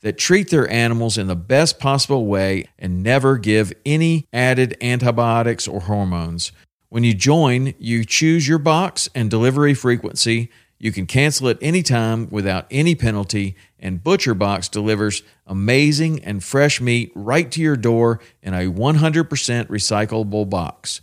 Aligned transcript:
that 0.00 0.18
treat 0.18 0.50
their 0.50 0.70
animals 0.70 1.18
in 1.18 1.26
the 1.26 1.36
best 1.36 1.78
possible 1.78 2.26
way 2.26 2.66
and 2.78 3.02
never 3.02 3.36
give 3.36 3.72
any 3.84 4.26
added 4.32 4.76
antibiotics 4.80 5.66
or 5.66 5.80
hormones. 5.80 6.52
When 6.88 7.04
you 7.04 7.14
join, 7.14 7.74
you 7.78 8.04
choose 8.04 8.48
your 8.48 8.58
box 8.58 9.08
and 9.14 9.30
delivery 9.30 9.74
frequency. 9.74 10.50
You 10.78 10.92
can 10.92 11.06
cancel 11.06 11.48
at 11.48 11.58
any 11.60 11.82
time 11.82 12.30
without 12.30 12.66
any 12.70 12.94
penalty, 12.94 13.56
and 13.80 14.02
ButcherBox 14.02 14.70
delivers 14.70 15.22
amazing 15.46 16.24
and 16.24 16.42
fresh 16.42 16.80
meat 16.80 17.10
right 17.14 17.50
to 17.50 17.60
your 17.60 17.76
door 17.76 18.20
in 18.42 18.54
a 18.54 18.70
100% 18.70 19.28
recyclable 19.66 20.48
box. 20.48 21.00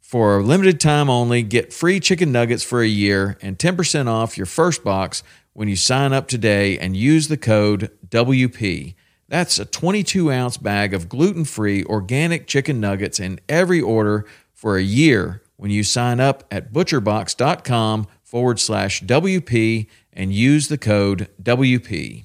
For 0.00 0.38
a 0.38 0.42
limited 0.42 0.80
time 0.80 1.10
only, 1.10 1.42
get 1.42 1.72
free 1.72 2.00
chicken 2.00 2.32
nuggets 2.32 2.62
for 2.62 2.80
a 2.80 2.86
year 2.86 3.36
and 3.42 3.58
10% 3.58 4.06
off 4.06 4.36
your 4.36 4.46
first 4.46 4.82
box 4.82 5.22
when 5.54 5.68
you 5.68 5.76
sign 5.76 6.12
up 6.12 6.28
today 6.28 6.78
and 6.78 6.96
use 6.96 7.28
the 7.28 7.36
code 7.36 7.90
WP. 8.06 8.94
That's 9.28 9.58
a 9.58 9.64
22 9.64 10.30
ounce 10.30 10.58
bag 10.58 10.92
of 10.92 11.08
gluten 11.08 11.44
free 11.44 11.82
organic 11.84 12.46
chicken 12.46 12.78
nuggets 12.80 13.18
in 13.18 13.40
every 13.48 13.80
order 13.80 14.26
for 14.52 14.76
a 14.76 14.82
year 14.82 15.42
when 15.56 15.70
you 15.70 15.82
sign 15.82 16.20
up 16.20 16.44
at 16.50 16.72
butcherbox.com 16.72 18.06
forward 18.22 18.60
slash 18.60 19.02
WP 19.02 19.86
and 20.12 20.32
use 20.32 20.68
the 20.68 20.78
code 20.78 21.28
WP. 21.42 22.24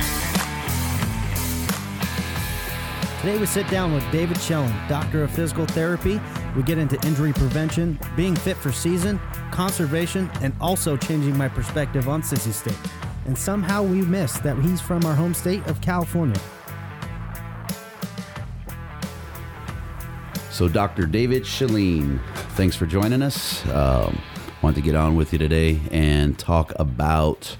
Today 3.21 3.37
we 3.37 3.45
sit 3.45 3.67
down 3.67 3.93
with 3.93 4.03
David 4.11 4.37
Sjelin, 4.37 4.89
Doctor 4.89 5.23
of 5.23 5.29
Physical 5.29 5.67
Therapy. 5.67 6.19
We 6.55 6.63
get 6.63 6.79
into 6.79 6.99
injury 7.05 7.33
prevention, 7.33 7.99
being 8.15 8.35
fit 8.35 8.57
for 8.57 8.71
season, 8.71 9.19
conservation, 9.51 10.27
and 10.41 10.55
also 10.59 10.97
changing 10.97 11.37
my 11.37 11.47
perspective 11.47 12.09
on 12.09 12.23
Sissy 12.23 12.51
State. 12.51 12.79
And 13.27 13.37
somehow 13.37 13.83
we 13.83 14.01
miss 14.01 14.39
that 14.39 14.57
he's 14.57 14.81
from 14.81 15.05
our 15.05 15.13
home 15.13 15.35
state 15.35 15.63
of 15.67 15.79
California. 15.81 16.41
So, 20.49 20.67
Dr. 20.67 21.05
David 21.05 21.43
Sjelin, 21.43 22.19
thanks 22.55 22.75
for 22.75 22.87
joining 22.87 23.21
us. 23.21 23.63
Um, 23.67 24.19
wanted 24.63 24.77
to 24.77 24.81
get 24.81 24.95
on 24.95 25.15
with 25.15 25.31
you 25.31 25.37
today 25.37 25.79
and 25.91 26.39
talk 26.39 26.73
about 26.77 27.55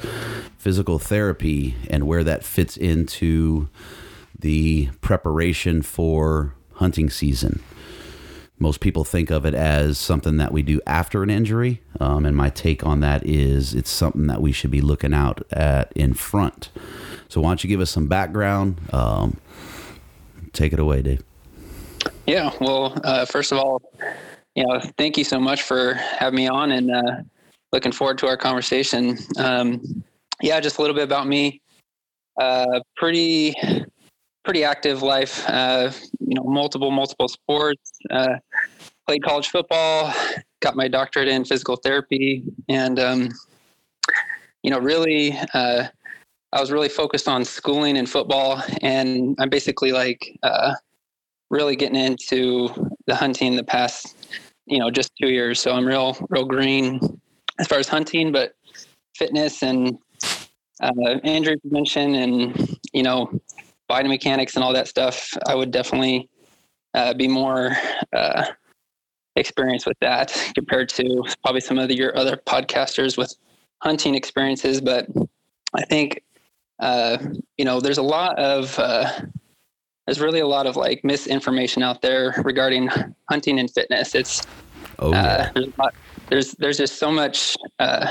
physical 0.57 0.97
therapy 0.97 1.75
and 1.87 2.07
where 2.07 2.23
that 2.23 2.43
fits 2.43 2.77
into 2.77 3.69
the 4.41 4.89
preparation 5.01 5.81
for 5.81 6.53
hunting 6.73 7.09
season. 7.09 7.61
Most 8.59 8.79
people 8.79 9.03
think 9.03 9.31
of 9.31 9.45
it 9.45 9.55
as 9.55 9.97
something 9.97 10.37
that 10.37 10.51
we 10.51 10.61
do 10.61 10.79
after 10.85 11.23
an 11.23 11.31
injury, 11.31 11.81
um, 11.99 12.27
and 12.27 12.37
my 12.37 12.49
take 12.49 12.85
on 12.85 12.99
that 12.99 13.25
is 13.25 13.73
it's 13.73 13.89
something 13.89 14.27
that 14.27 14.39
we 14.39 14.51
should 14.51 14.69
be 14.69 14.81
looking 14.81 15.15
out 15.15 15.41
at 15.51 15.91
in 15.93 16.13
front. 16.13 16.69
So, 17.27 17.41
why 17.41 17.49
don't 17.49 17.63
you 17.63 17.67
give 17.67 17.81
us 17.81 17.89
some 17.89 18.07
background? 18.07 18.79
Um, 18.93 19.37
take 20.53 20.73
it 20.73 20.79
away, 20.79 21.01
Dave. 21.01 21.23
Yeah, 22.27 22.51
well, 22.61 22.99
uh, 23.03 23.25
first 23.25 23.51
of 23.51 23.57
all, 23.57 23.81
you 24.53 24.63
know, 24.65 24.79
thank 24.97 25.17
you 25.17 25.23
so 25.23 25.39
much 25.39 25.63
for 25.63 25.95
having 25.95 26.37
me 26.37 26.47
on, 26.47 26.71
and 26.71 26.91
uh, 26.91 27.15
looking 27.71 27.91
forward 27.91 28.19
to 28.19 28.27
our 28.27 28.37
conversation. 28.37 29.17
Um, 29.37 30.03
yeah, 30.39 30.59
just 30.59 30.77
a 30.77 30.81
little 30.81 30.95
bit 30.95 31.03
about 31.03 31.25
me. 31.27 31.61
Uh, 32.39 32.79
pretty 32.95 33.55
pretty 34.43 34.63
active 34.63 35.01
life. 35.01 35.43
Uh, 35.47 35.91
you 36.19 36.35
know, 36.35 36.43
multiple 36.43 36.91
multiple 36.91 37.27
sports. 37.27 37.91
Uh, 38.09 38.35
played 39.07 39.23
college 39.23 39.49
football. 39.49 40.13
Got 40.61 40.75
my 40.75 40.87
doctorate 40.87 41.27
in 41.27 41.45
physical 41.45 41.75
therapy, 41.75 42.43
and 42.69 42.99
um, 42.99 43.29
you 44.63 44.69
know, 44.69 44.79
really, 44.79 45.37
uh, 45.53 45.87
I 46.53 46.59
was 46.59 46.71
really 46.71 46.89
focused 46.89 47.27
on 47.27 47.43
schooling 47.43 47.97
and 47.97 48.09
football, 48.09 48.61
and 48.81 49.35
I'm 49.39 49.49
basically 49.49 49.91
like 49.91 50.37
uh, 50.43 50.75
really 51.49 51.75
getting 51.75 51.95
into 51.95 52.69
the 53.07 53.15
hunting 53.15 53.55
the 53.55 53.63
past, 53.63 54.15
you 54.65 54.79
know, 54.79 54.91
just 54.91 55.11
two 55.19 55.29
years. 55.29 55.59
So 55.59 55.73
I'm 55.73 55.85
real 55.85 56.15
real 56.29 56.45
green 56.45 56.99
as 57.59 57.67
far 57.67 57.79
as 57.79 57.87
hunting, 57.87 58.31
but 58.31 58.53
fitness 59.15 59.63
and 59.63 59.97
uh, 60.81 61.19
injury 61.23 61.57
prevention 61.57 62.15
and 62.15 62.77
you 62.93 63.03
know 63.03 63.29
biomechanics 63.91 64.55
and 64.55 64.63
all 64.63 64.73
that 64.73 64.87
stuff, 64.87 65.15
I 65.45 65.53
would 65.55 65.71
definitely 65.71 66.29
uh, 66.93 67.13
be 67.13 67.27
more 67.27 67.75
uh, 68.15 68.45
experienced 69.35 69.85
with 69.85 69.99
that 69.99 70.27
compared 70.55 70.89
to 70.89 71.03
probably 71.43 71.61
some 71.61 71.77
of 71.77 71.91
your 71.91 72.17
other 72.17 72.37
podcasters 72.37 73.17
with 73.17 73.35
hunting 73.81 74.15
experiences. 74.15 74.79
But 74.79 75.07
I 75.73 75.83
think, 75.85 76.23
uh, 76.79 77.17
you 77.57 77.65
know, 77.65 77.79
there's 77.79 77.97
a 77.97 78.09
lot 78.17 78.39
of, 78.39 78.79
uh, 78.79 79.09
there's 80.05 80.21
really 80.21 80.39
a 80.39 80.47
lot 80.47 80.65
of 80.67 80.75
like 80.75 81.03
misinformation 81.03 81.83
out 81.83 82.01
there 82.01 82.33
regarding 82.43 82.89
hunting 83.29 83.59
and 83.59 83.69
fitness. 83.69 84.15
It's, 84.15 84.41
Oh, 84.99 85.13
uh, 85.13 85.13
yeah. 85.13 85.51
there's, 85.55 85.77
lot, 85.79 85.93
there's, 86.29 86.51
there's 86.59 86.77
just 86.77 86.99
so 86.99 87.11
much, 87.11 87.55
uh, 87.79 88.05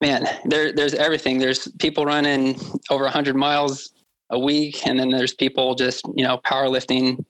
man, 0.00 0.26
there, 0.44 0.72
there's 0.72 0.94
everything. 0.94 1.38
There's 1.38 1.68
people 1.78 2.04
running 2.04 2.60
over 2.90 3.04
100 3.04 3.36
miles 3.36 3.90
a 4.30 4.38
week, 4.38 4.86
and 4.86 4.98
then 4.98 5.10
there's 5.10 5.34
people 5.34 5.74
just 5.74 6.04
you 6.14 6.24
know 6.24 6.38
powerlifting 6.38 7.24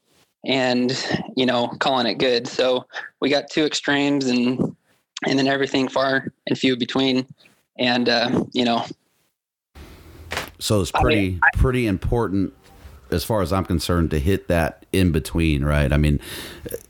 and 0.44 1.22
you 1.36 1.46
know 1.46 1.68
calling 1.78 2.06
it 2.06 2.14
good. 2.14 2.46
So 2.46 2.86
we 3.20 3.28
got 3.30 3.50
two 3.50 3.64
extremes, 3.64 4.26
and 4.26 4.76
and 5.26 5.38
then 5.38 5.46
everything 5.46 5.88
far 5.88 6.32
and 6.46 6.58
few 6.58 6.76
between. 6.76 7.26
And 7.78 8.08
uh, 8.08 8.44
you 8.52 8.64
know, 8.64 8.84
So 10.58 10.80
it's 10.80 10.90
I 10.94 11.02
pretty 11.02 11.30
mean, 11.30 11.40
pretty 11.54 11.86
important 11.86 12.54
as 13.10 13.24
far 13.24 13.42
as 13.42 13.52
I'm 13.52 13.64
concerned 13.64 14.10
to 14.10 14.18
hit 14.18 14.48
that 14.48 14.84
in 14.92 15.12
between, 15.12 15.64
right? 15.64 15.92
I 15.92 15.96
mean, 15.96 16.20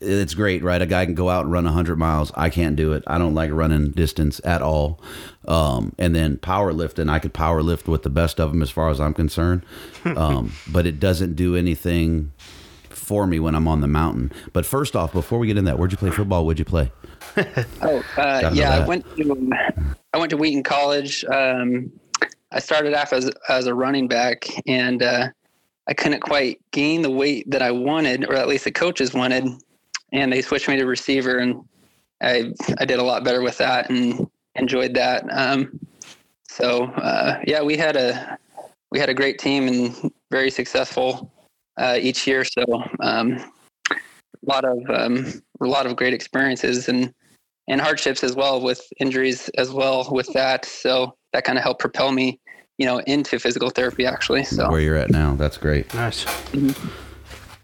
it's 0.00 0.34
great, 0.34 0.62
right? 0.62 0.80
A 0.80 0.86
guy 0.86 1.04
can 1.04 1.14
go 1.14 1.28
out 1.28 1.44
and 1.44 1.52
run 1.52 1.64
100 1.64 1.96
miles. 1.96 2.32
I 2.34 2.48
can't 2.48 2.76
do 2.76 2.92
it. 2.92 3.04
I 3.06 3.18
don't 3.18 3.34
like 3.34 3.50
running 3.50 3.90
distance 3.90 4.40
at 4.44 4.62
all. 4.62 5.00
Um, 5.48 5.94
and 5.98 6.14
then 6.14 6.38
power 6.38 6.72
lifting, 6.72 7.08
I 7.08 7.18
could 7.18 7.32
power 7.32 7.62
lift 7.62 7.88
with 7.88 8.02
the 8.02 8.10
best 8.10 8.40
of 8.40 8.50
them 8.50 8.62
as 8.62 8.70
far 8.70 8.90
as 8.90 9.00
I'm 9.00 9.14
concerned. 9.14 9.64
Um, 10.04 10.52
but 10.68 10.86
it 10.86 10.98
doesn't 10.98 11.34
do 11.34 11.56
anything 11.56 12.32
for 12.90 13.26
me 13.26 13.38
when 13.38 13.54
I'm 13.54 13.68
on 13.68 13.80
the 13.80 13.86
mountain. 13.86 14.32
But 14.52 14.66
first 14.66 14.96
off, 14.96 15.12
before 15.12 15.38
we 15.38 15.46
get 15.46 15.56
in 15.56 15.64
that, 15.66 15.78
where'd 15.78 15.92
you 15.92 15.98
play 15.98 16.10
football? 16.10 16.44
Where'd 16.44 16.58
you 16.58 16.64
play? 16.64 16.90
oh 17.82 18.04
uh, 18.16 18.50
yeah. 18.52 18.70
I 18.70 18.86
went 18.86 19.04
to 19.16 19.50
I 20.12 20.18
went 20.18 20.30
to 20.30 20.36
Wheaton 20.36 20.62
College. 20.62 21.24
Um, 21.24 21.92
I 22.50 22.58
started 22.58 22.94
off 22.94 23.12
as 23.12 23.30
as 23.48 23.66
a 23.66 23.74
running 23.74 24.08
back, 24.08 24.46
and 24.66 25.02
uh, 25.02 25.28
I 25.86 25.94
couldn't 25.94 26.20
quite 26.20 26.60
gain 26.72 27.02
the 27.02 27.10
weight 27.10 27.48
that 27.50 27.62
I 27.62 27.70
wanted, 27.70 28.24
or 28.24 28.34
at 28.34 28.48
least 28.48 28.64
the 28.64 28.72
coaches 28.72 29.14
wanted, 29.14 29.46
and 30.12 30.32
they 30.32 30.42
switched 30.42 30.68
me 30.68 30.76
to 30.76 30.84
receiver, 30.84 31.38
and 31.38 31.62
I 32.20 32.52
I 32.78 32.84
did 32.84 32.98
a 32.98 33.02
lot 33.04 33.24
better 33.24 33.42
with 33.42 33.58
that 33.58 33.90
and 33.90 34.28
enjoyed 34.58 34.94
that. 34.94 35.24
Um, 35.30 35.78
so 36.48 36.84
uh, 36.84 37.40
yeah, 37.46 37.62
we 37.62 37.76
had 37.76 37.96
a 37.96 38.38
we 38.90 38.98
had 38.98 39.08
a 39.08 39.14
great 39.14 39.38
team 39.38 39.68
and 39.68 40.12
very 40.30 40.50
successful 40.50 41.32
uh, 41.76 41.98
each 42.00 42.26
year. 42.26 42.44
So 42.44 42.64
um, 43.00 43.38
a 43.90 43.94
lot 44.42 44.64
of 44.64 44.78
um, 44.88 45.42
a 45.60 45.66
lot 45.66 45.86
of 45.86 45.96
great 45.96 46.14
experiences 46.14 46.88
and 46.88 47.12
and 47.68 47.80
hardships 47.80 48.22
as 48.22 48.34
well 48.34 48.60
with 48.60 48.80
injuries 49.00 49.48
as 49.58 49.70
well 49.70 50.08
with 50.10 50.32
that. 50.34 50.64
So 50.64 51.16
that 51.32 51.44
kind 51.44 51.58
of 51.58 51.64
helped 51.64 51.80
propel 51.80 52.12
me, 52.12 52.40
you 52.78 52.86
know, 52.86 52.98
into 53.00 53.38
physical 53.38 53.70
therapy 53.70 54.06
actually. 54.06 54.44
So 54.44 54.70
Where 54.70 54.80
you're 54.80 54.96
at 54.96 55.10
now, 55.10 55.34
that's 55.34 55.58
great. 55.58 55.92
Nice. 55.94 56.24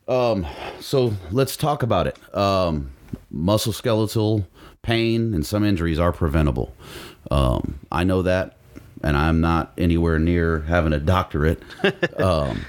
Um, 0.08 0.46
so 0.80 1.14
let's 1.30 1.56
talk 1.56 1.82
about 1.82 2.06
it. 2.08 2.36
Um, 2.36 2.90
musculoskeletal 3.32 4.44
pain 4.82 5.34
and 5.34 5.44
some 5.46 5.64
injuries 5.64 5.98
are 5.98 6.12
preventable. 6.12 6.74
Um, 7.30 7.78
I 7.90 8.04
know 8.04 8.22
that, 8.22 8.56
and 9.02 9.16
I'm 9.16 9.40
not 9.40 9.72
anywhere 9.78 10.18
near 10.18 10.60
having 10.60 10.92
a 10.92 11.00
doctorate. 11.00 11.62
um, 12.20 12.64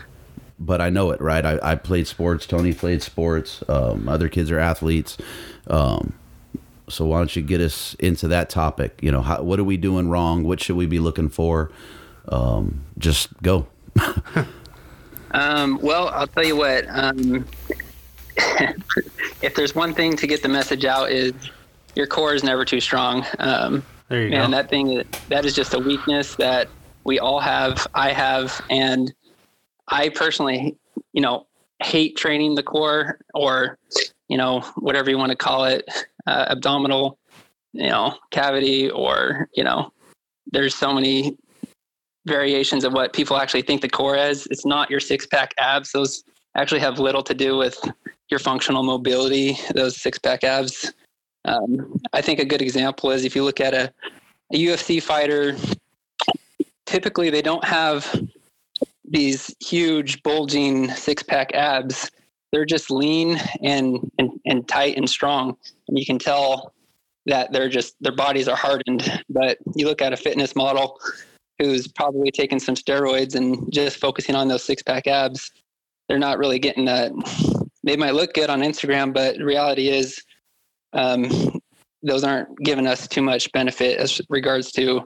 but 0.60 0.80
I 0.80 0.89
know 0.89 1.12
it, 1.12 1.19
right? 1.19 1.45
I, 1.45 1.60
I 1.62 1.75
played 1.75 2.07
sports. 2.07 2.45
Tony 2.45 2.74
played 2.74 3.01
sports. 3.01 3.63
Um, 3.68 4.07
other 4.07 4.30
kids 4.30 4.51
are 4.51 4.60
athletes. 4.60 5.18
Um, 5.68 6.13
so 6.88 7.06
why 7.06 7.18
don't 7.18 7.36
you 7.36 7.42
get 7.42 7.60
us 7.60 7.95
into 7.95 8.27
that 8.30 8.50
topic? 8.50 9.00
You 9.01 9.12
know, 9.12 9.21
how, 9.21 9.42
what 9.42 9.59
are 9.59 9.63
we 9.63 9.77
doing 9.77 10.09
wrong? 10.09 10.44
What 10.44 10.62
should 10.62 10.75
we 10.75 10.86
be 10.86 11.00
looking 11.00 11.30
for? 11.30 11.71
Um, 12.30 12.83
just 12.98 13.30
go. 13.42 13.68
Um, 15.33 15.80
well, 15.81 16.09
I'll 16.09 16.27
tell 16.27 16.45
you 16.45 16.56
what. 16.56 16.86
Um, 16.89 17.45
if 19.42 19.56
there's 19.56 19.75
one 19.75 19.94
thing 19.94 20.16
to 20.18 20.27
get 20.27 20.44
the 20.44 20.50
message 20.50 20.86
out 20.86 21.12
is 21.12 21.33
your 21.95 22.07
core 22.07 22.34
is 22.34 22.44
never 22.44 22.66
too 22.66 22.80
strong. 22.80 23.25
Um, 23.40 23.84
There 24.10 24.24
you 24.24 24.30
man, 24.30 24.51
go. 24.51 24.57
that 24.57 24.69
thing 24.69 25.04
that 25.30 25.45
is 25.45 25.54
just 25.54 25.74
a 25.74 25.80
weakness 25.80 26.36
that 26.36 26.68
we 27.04 27.19
all 27.19 27.40
have. 27.40 27.86
I 27.94 28.12
have, 28.12 28.62
and 28.69 29.13
I 29.88 30.10
personally, 30.10 30.78
you 31.12 31.22
know, 31.22 31.48
hate 31.81 32.16
training 32.16 32.56
the 32.56 32.63
core 32.63 33.19
or, 33.34 33.78
you 34.30 34.38
know, 34.38 34.62
whatever 34.75 35.10
you 35.10 35.18
want 35.18 35.31
to 35.31 35.36
call 35.36 35.66
it, 35.66 35.84
uh, 36.28 36.45
abdominal, 36.50 37.18
you 37.74 37.90
know, 37.90 38.16
cavity, 38.31 38.90
or 38.90 39.50
you 39.54 39.63
know, 39.63 39.92
there's 40.51 40.75
so 40.75 40.94
many 40.94 41.38
variations 42.25 42.86
of 42.86 42.94
what 42.94 43.12
people 43.12 43.36
actually 43.36 43.63
think 43.63 43.81
the 43.81 43.90
core 43.90 44.16
is. 44.16 44.48
It's 44.50 44.66
not 44.66 44.90
your 44.90 45.00
six 45.00 45.25
pack 45.25 45.54
abs. 45.57 45.92
Those 45.92 46.24
actually 46.56 46.80
have 46.80 47.00
little 47.00 47.24
to 47.24 47.34
do 47.34 47.57
with 47.57 47.78
your 48.30 48.40
functional 48.40 48.84
mobility. 48.84 49.57
Those 49.75 50.01
six 50.01 50.18
pack 50.18 50.44
abs. 50.44 50.94
Um, 51.45 52.00
I 52.13 52.22
think 52.22 52.40
a 52.40 52.45
good 52.45 52.62
example 52.62 53.12
is 53.12 53.25
if 53.25 53.36
you 53.36 53.44
look 53.44 53.60
at 53.60 53.74
a, 53.74 53.94
a 54.54 54.57
UFC 54.57 55.01
fighter, 55.01 55.56
typically 56.86 57.30
they 57.30 57.42
don't 57.42 57.63
have 57.66 58.28
these 59.06 59.54
huge 59.60 60.24
bulging 60.24 60.90
six 60.92 61.24
pack 61.24 61.54
abs. 61.54 62.10
They're 62.51 62.66
just 62.66 62.92
lean 62.92 63.40
and, 63.63 64.12
and, 64.18 64.31
and 64.45 64.68
tight 64.68 64.98
and 64.98 65.10
strong. 65.10 65.57
And 65.88 65.98
you 65.98 66.06
can 66.06 66.19
tell 66.19 66.74
that 67.25 67.51
they're 67.51 67.69
just, 67.69 67.95
their 68.01 68.16
bodies 68.16 68.48
are 68.48 68.56
hardened. 68.56 69.22
But 69.30 69.57
you 69.75 69.88
look 69.88 70.01
at 70.01 70.13
a 70.13 70.18
fitness 70.18 70.56
model 70.56 71.00
who's 71.60 71.88
probably 71.88 72.31
taking 72.31 72.60
some 72.60 72.75
steroids 72.75 73.36
and 73.36 73.72
just 73.72 73.98
focusing 73.98 74.36
on 74.36 74.48
those 74.48 74.63
six 74.63 74.81
pack 74.81 75.07
abs, 75.07 75.51
they're 76.07 76.19
not 76.19 76.38
really 76.38 76.60
getting 76.60 76.86
that. 76.86 77.12
They 77.84 77.98
might 77.98 78.13
look 78.13 78.34
good 78.34 78.50
on 78.50 78.62
Instagram, 78.62 79.13
but 79.13 79.38
reality 79.38 79.90
is, 79.90 80.22
um, 80.94 81.62
those 82.01 82.24
aren't 82.24 82.57
giving 82.60 82.88
us 82.88 83.07
too 83.07 83.22
much 83.22 83.51
benefit 83.51 83.98
as 83.98 84.22
regards 84.30 84.72
to 84.74 85.01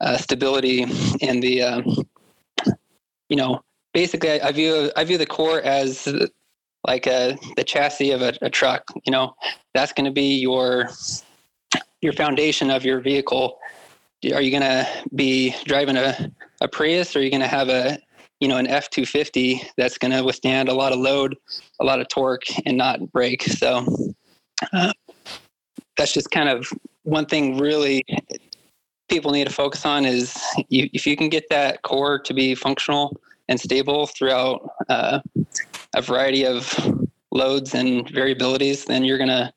uh, 0.00 0.16
stability 0.16 0.82
and 1.22 1.42
the, 1.42 1.62
um, 1.62 1.84
you 3.28 3.36
know, 3.36 3.62
basically 3.92 4.30
I, 4.30 4.48
I 4.48 4.52
view 4.52 4.90
I 4.96 5.04
view 5.04 5.18
the 5.18 5.26
core 5.26 5.60
as 5.62 6.06
like 6.86 7.06
a, 7.06 7.36
the 7.56 7.64
chassis 7.64 8.12
of 8.12 8.22
a, 8.22 8.34
a 8.42 8.50
truck. 8.50 8.84
You 9.04 9.10
know, 9.10 9.34
that's 9.74 9.92
going 9.92 10.04
to 10.04 10.12
be 10.12 10.38
your 10.38 10.88
your 12.00 12.12
foundation 12.12 12.70
of 12.70 12.84
your 12.84 13.00
vehicle 13.00 13.58
are 14.32 14.40
you 14.40 14.50
going 14.50 14.62
to 14.62 14.86
be 15.14 15.54
driving 15.64 15.96
a, 15.96 16.32
a 16.60 16.68
Prius 16.68 17.14
or 17.14 17.20
are 17.20 17.22
you 17.22 17.30
going 17.30 17.42
to 17.42 17.46
have 17.46 17.68
a, 17.68 17.98
you 18.40 18.48
know, 18.48 18.56
an 18.56 18.66
F 18.66 18.90
250 18.90 19.62
that's 19.76 19.98
going 19.98 20.12
to 20.12 20.22
withstand 20.22 20.68
a 20.68 20.74
lot 20.74 20.92
of 20.92 20.98
load, 20.98 21.36
a 21.80 21.84
lot 21.84 22.00
of 22.00 22.08
torque 22.08 22.44
and 22.64 22.76
not 22.76 23.12
break. 23.12 23.42
So 23.42 23.86
uh, 24.72 24.92
that's 25.96 26.12
just 26.12 26.30
kind 26.30 26.48
of 26.48 26.70
one 27.04 27.26
thing 27.26 27.58
really 27.58 28.04
people 29.08 29.30
need 29.30 29.46
to 29.46 29.52
focus 29.52 29.86
on 29.86 30.04
is 30.04 30.36
you, 30.68 30.88
if 30.92 31.06
you 31.06 31.16
can 31.16 31.28
get 31.28 31.48
that 31.48 31.82
core 31.82 32.18
to 32.18 32.34
be 32.34 32.54
functional 32.54 33.18
and 33.48 33.60
stable 33.60 34.06
throughout 34.06 34.68
uh, 34.88 35.20
a 35.94 36.02
variety 36.02 36.44
of 36.44 36.74
loads 37.30 37.74
and 37.74 38.06
variabilities, 38.08 38.86
then 38.86 39.04
you're 39.04 39.18
to, 39.28 39.52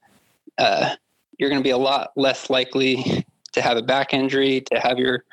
uh, 0.58 0.96
you're 1.38 1.50
to 1.62 1.64
be 1.64 1.72
a 1.72 1.78
lot 1.78 2.12
less 2.16 2.50
likely 2.50 3.26
to 3.54 3.62
have 3.62 3.78
a 3.78 3.82
back 3.82 4.14
injury, 4.14 4.62
to 4.72 4.80
have 4.80 5.00
your, 5.00 5.24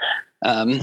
um, 0.44 0.80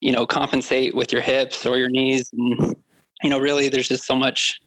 you 0.00 0.12
know, 0.12 0.26
compensate 0.26 0.94
with 0.94 1.12
your 1.12 1.22
hips 1.22 1.66
or 1.66 1.76
your 1.78 1.88
knees. 1.88 2.30
And, 2.32 2.76
you 3.22 3.30
know, 3.30 3.40
really 3.40 3.68
there's 3.68 3.88
just 3.88 4.04
so 4.04 4.14
much 4.14 4.60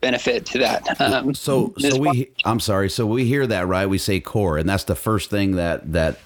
benefit 0.00 0.46
to 0.46 0.58
that. 0.58 1.00
Um, 1.00 1.34
So, 1.34 1.74
so 1.78 1.98
we, 1.98 2.30
I'm 2.44 2.60
sorry. 2.60 2.88
So 2.90 3.06
we 3.06 3.24
hear 3.24 3.46
that, 3.46 3.66
right? 3.66 3.86
We 3.86 3.98
say 3.98 4.20
core, 4.20 4.58
and 4.58 4.68
that's 4.68 4.84
the 4.84 4.94
first 4.94 5.30
thing 5.30 5.52
that, 5.56 5.92
that 5.92 6.18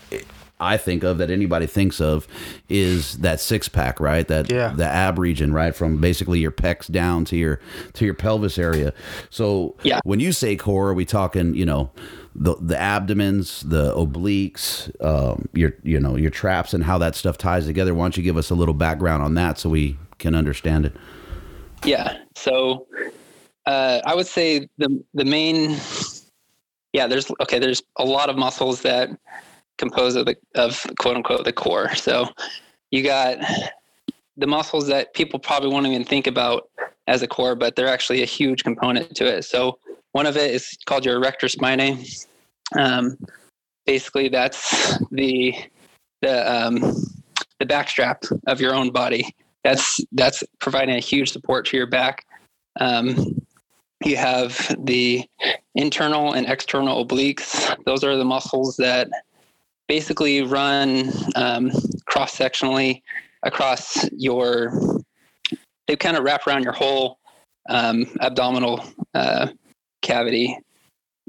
I 0.61 0.77
think 0.77 1.03
of 1.03 1.19
that 1.19 1.31
anybody 1.31 1.67
thinks 1.67 2.01
of 2.01 2.29
is 2.69 3.19
that 3.19 3.41
six 3.41 3.69
pack, 3.69 3.99
right? 3.99 4.27
That, 4.29 4.51
Yeah. 4.51 4.73
the 4.77 4.87
ab 4.87 5.19
region, 5.19 5.53
right? 5.53 5.75
From 5.75 6.01
basically 6.01 6.39
your 6.39 6.53
pecs 6.53 6.91
down 6.91 7.25
to 7.27 7.37
your, 7.37 7.61
to 7.95 8.05
your 8.05 8.15
pelvis 8.15 8.59
area. 8.59 8.93
So 9.31 9.75
Yeah. 9.83 10.01
when 10.05 10.21
you 10.21 10.33
say 10.33 10.55
core, 10.57 10.91
are 10.91 10.95
we 10.95 11.05
talking, 11.05 11.55
you 11.55 11.65
know, 11.67 11.91
the, 12.35 12.55
the 12.61 12.79
abdomens, 12.79 13.61
the 13.63 13.95
obliques, 13.95 14.91
um, 15.05 15.49
your, 15.53 15.75
you 15.83 16.01
know, 16.01 16.17
your 16.17 16.31
traps 16.31 16.73
and 16.73 16.85
how 16.85 16.97
that 16.99 17.15
stuff 17.15 17.37
ties 17.37 17.67
together. 17.67 17.95
Why 17.95 18.05
don't 18.05 18.17
you 18.17 18.23
give 18.23 18.37
us 18.39 18.49
a 18.49 18.55
little 18.55 18.73
background 18.75 19.23
on 19.23 19.35
that 19.35 19.59
so 19.59 19.69
we 19.69 19.99
can 20.19 20.35
understand 20.35 20.87
it? 20.87 20.95
Yeah. 21.85 22.19
So 22.35 22.87
uh, 23.67 24.01
I 24.05 24.15
would 24.15 24.27
say 24.27 24.69
the 24.79 25.03
the 25.15 25.25
main 25.25 25.77
yeah, 26.93 27.07
there's 27.07 27.31
okay, 27.41 27.59
there's 27.59 27.83
a 27.97 28.05
lot 28.05 28.29
of 28.29 28.37
muscles 28.37 28.83
that 28.83 29.11
compose 29.79 30.15
of 30.15 30.27
the 30.27 30.37
of 30.55 30.87
quote 30.99 31.17
unquote 31.17 31.45
the 31.45 31.53
core. 31.53 31.95
So 31.95 32.29
you 32.91 33.03
got 33.03 33.39
the 34.37 34.47
muscles 34.47 34.87
that 34.89 35.15
people 35.15 35.39
probably 35.39 35.71
won't 35.71 35.87
even 35.87 36.05
think 36.05 36.27
about 36.27 36.69
as 37.07 37.23
a 37.23 37.27
core, 37.27 37.55
but 37.55 37.77
they're 37.77 37.89
actually 37.89 38.23
a 38.23 38.27
huge 38.27 38.63
component 38.63 39.15
to 39.17 39.27
it. 39.27 39.45
So 39.45 39.79
one 40.13 40.27
of 40.27 40.37
it 40.37 40.51
is 40.51 40.77
called 40.87 41.05
your 41.05 41.17
erector 41.17 41.49
spinae. 41.49 42.27
Um, 42.79 43.17
basically, 43.87 44.29
that's 44.29 44.99
the 45.11 45.55
the 46.21 46.53
um, 46.53 46.81
the 47.59 47.67
backstrap 47.67 48.31
of 48.47 48.61
your 48.61 48.75
own 48.75 48.91
body. 48.91 49.35
That's 49.65 50.01
that's 50.13 50.45
providing 50.59 50.97
a 50.97 51.01
huge 51.01 51.33
support 51.33 51.67
to 51.67 51.77
your 51.77 51.87
back. 51.87 52.27
Um, 52.81 53.43
you 54.05 54.17
have 54.17 54.75
the 54.79 55.25
internal 55.75 56.33
and 56.33 56.47
external 56.47 57.07
obliques. 57.07 57.77
Those 57.85 58.05
are 58.05 58.17
the 58.17 58.25
muscles 58.25 58.77
that 58.77 59.09
basically 59.89 60.43
run 60.43 61.11
um, 61.35 61.71
cross 62.07 62.37
sectionally 62.37 63.03
across 63.43 64.09
your. 64.13 64.73
They 65.87 65.97
kind 65.97 66.17
of 66.17 66.25
wrap 66.25 66.47
around 66.47 66.63
your 66.63 66.73
whole 66.73 67.19
um, 67.69 68.07
abdominal 68.21 68.85
uh, 69.15 69.49
cavity. 70.03 70.59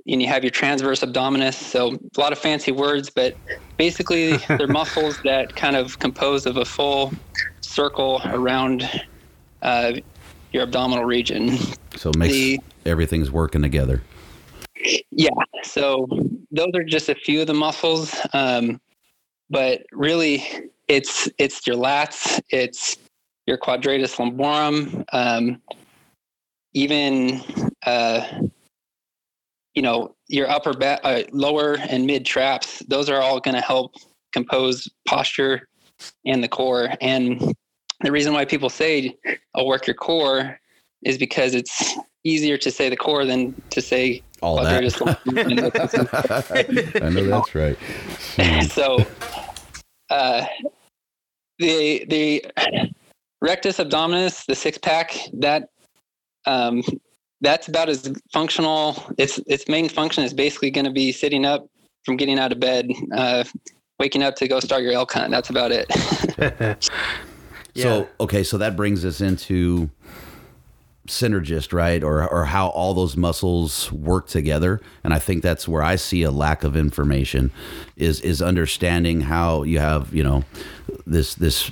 And 0.08 0.22
you 0.22 0.28
have 0.28 0.44
your 0.44 0.52
transverse 0.52 1.00
abdominis. 1.02 1.54
So 1.54 1.98
a 2.16 2.20
lot 2.20 2.34
of 2.34 2.40
fancy 2.40 2.72
words, 2.72 3.10
but 3.10 3.38
basically 3.78 4.38
they're 4.48 4.68
muscles 4.68 5.20
that 5.24 5.56
kind 5.56 5.76
of 5.76 6.00
compose 6.00 6.46
of 6.46 6.58
a 6.58 6.66
full 6.66 7.14
circle 7.62 8.22
around 8.26 8.90
uh, 9.62 9.94
your 10.54 10.64
abdominal 10.64 11.04
region. 11.04 11.58
So 11.96 12.12
it 12.12 12.18
makes 12.18 12.34
The- 12.34 12.60
everything's 12.86 13.32
working 13.32 13.62
together. 13.62 14.02
Yeah. 15.12 15.30
So 15.64 16.08
those 16.52 16.72
are 16.76 16.84
just 16.84 17.10
a 17.10 17.16
few 17.16 17.42
of 17.42 17.48
the 17.48 17.54
muscles. 17.54 18.16
Um, 18.34 18.80
but 19.50 19.84
really 19.92 20.44
it's 20.88 21.30
it's 21.38 21.66
your 21.66 21.76
lats, 21.76 22.42
it's 22.50 22.98
your 23.46 23.58
quadratus 23.58 24.16
lumborum, 24.16 25.06
um, 25.14 25.62
even 26.74 27.42
uh, 27.86 28.42
you 29.76 29.82
know 29.82 30.16
your 30.28 30.50
upper 30.50 30.74
back, 30.74 31.00
uh, 31.04 31.24
lower 31.32 31.78
and 31.90 32.06
mid 32.06 32.26
traps. 32.26 32.80
Those 32.88 33.10
are 33.10 33.22
all 33.22 33.40
going 33.40 33.56
to 33.56 33.62
help 33.62 33.94
compose 34.34 34.90
posture 35.08 35.68
and 36.26 36.44
the 36.44 36.48
core. 36.48 36.90
And 37.00 37.54
the 38.04 38.12
reason 38.12 38.34
why 38.34 38.46
people 38.46 38.70
say, 38.70 39.18
"I'll 39.56 39.68
work 39.68 39.88
your 39.88 39.96
core," 39.96 40.60
is 41.04 41.18
because 41.18 41.56
it's 41.56 41.96
easier 42.24 42.58
to 42.58 42.72
say 42.72 42.90
the 42.90 42.98
core 42.98 43.26
than 43.26 43.54
to 43.70 43.82
say 43.82 44.24
All 44.42 44.56
that. 44.64 44.84
I 47.02 47.10
know 47.10 47.28
that's 47.28 47.56
right. 47.56 47.78
Hmm. 48.36 48.62
so 48.68 49.06
uh, 50.10 50.46
the 51.60 52.06
the 52.10 52.46
rectus 53.42 53.78
abdominis, 53.78 54.46
the 54.46 54.56
six 54.56 54.78
pack, 54.78 55.16
that 55.34 55.70
um, 56.46 56.84
that's 57.42 57.68
about 57.68 57.90
as 57.90 58.12
functional. 58.32 59.04
Its 59.18 59.40
its 59.48 59.68
main 59.68 59.90
function 59.90 60.24
is 60.24 60.34
basically 60.34 60.72
going 60.72 60.86
to 60.86 60.92
be 60.92 61.12
sitting 61.12 61.46
up 61.46 61.68
from 62.06 62.18
getting 62.18 62.40
out 62.40 62.52
of 62.52 62.60
bed, 62.60 62.92
uh, 63.16 63.44
waking 64.00 64.24
up 64.24 64.36
to 64.36 64.48
go 64.48 64.60
start 64.60 64.84
your 64.84 64.94
elk 64.94 65.12
hunt. 65.14 65.32
That's 65.32 65.50
about 65.50 65.72
it. 65.72 66.90
So 67.76 68.08
okay, 68.20 68.44
so 68.44 68.58
that 68.58 68.76
brings 68.76 69.04
us 69.04 69.22
into 69.22 69.90
synergist, 71.08 71.74
right? 71.74 72.04
Or 72.04 72.28
or 72.30 72.46
how 72.46 72.68
all 72.70 72.94
those 72.94 73.18
muscles 73.18 73.92
work 73.92 74.28
together. 74.28 74.82
And 75.04 75.14
I 75.14 75.20
think 75.20 75.44
that's 75.44 75.68
where 75.68 75.84
I 75.84 75.96
see 75.96 76.24
a 76.24 76.32
lack 76.32 76.64
of 76.64 76.76
information 76.78 77.52
is 77.96 78.22
is 78.22 78.42
understanding 78.42 79.22
how 79.22 79.64
you 79.64 79.80
have, 79.80 80.14
you 80.14 80.24
know, 80.24 80.44
this 81.06 81.36
this 81.36 81.72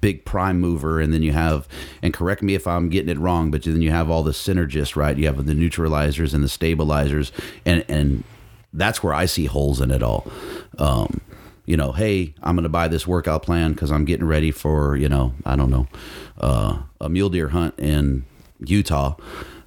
big 0.00 0.24
prime 0.24 0.60
mover 0.60 1.00
and 1.00 1.12
then 1.12 1.22
you 1.22 1.32
have 1.32 1.66
and 2.02 2.12
correct 2.12 2.42
me 2.42 2.54
if 2.54 2.66
I'm 2.66 2.88
getting 2.88 3.08
it 3.08 3.18
wrong, 3.18 3.50
but 3.50 3.62
then 3.62 3.82
you 3.82 3.90
have 3.90 4.10
all 4.10 4.22
the 4.22 4.32
synergists, 4.32 4.96
right? 4.96 5.16
You 5.16 5.26
have 5.26 5.46
the 5.46 5.54
neutralizers 5.54 6.34
and 6.34 6.42
the 6.42 6.48
stabilizers 6.48 7.32
and 7.64 7.84
and 7.88 8.24
that's 8.72 9.02
where 9.02 9.14
I 9.14 9.26
see 9.26 9.46
holes 9.46 9.80
in 9.80 9.90
it 9.90 10.02
all. 10.02 10.30
Um, 10.78 11.20
you 11.66 11.76
know, 11.76 11.92
hey, 11.92 12.34
I'm 12.42 12.56
going 12.56 12.62
to 12.62 12.68
buy 12.68 12.88
this 12.88 13.06
workout 13.06 13.42
plan 13.42 13.72
because 13.72 13.90
I'm 13.90 14.04
getting 14.04 14.26
ready 14.26 14.50
for, 14.50 14.96
you 14.96 15.08
know, 15.08 15.34
I 15.44 15.56
don't 15.56 15.70
know, 15.70 15.88
uh, 16.38 16.78
a 17.00 17.08
mule 17.08 17.28
deer 17.28 17.48
hunt 17.48 17.78
in 17.78 18.24
Utah. 18.60 19.16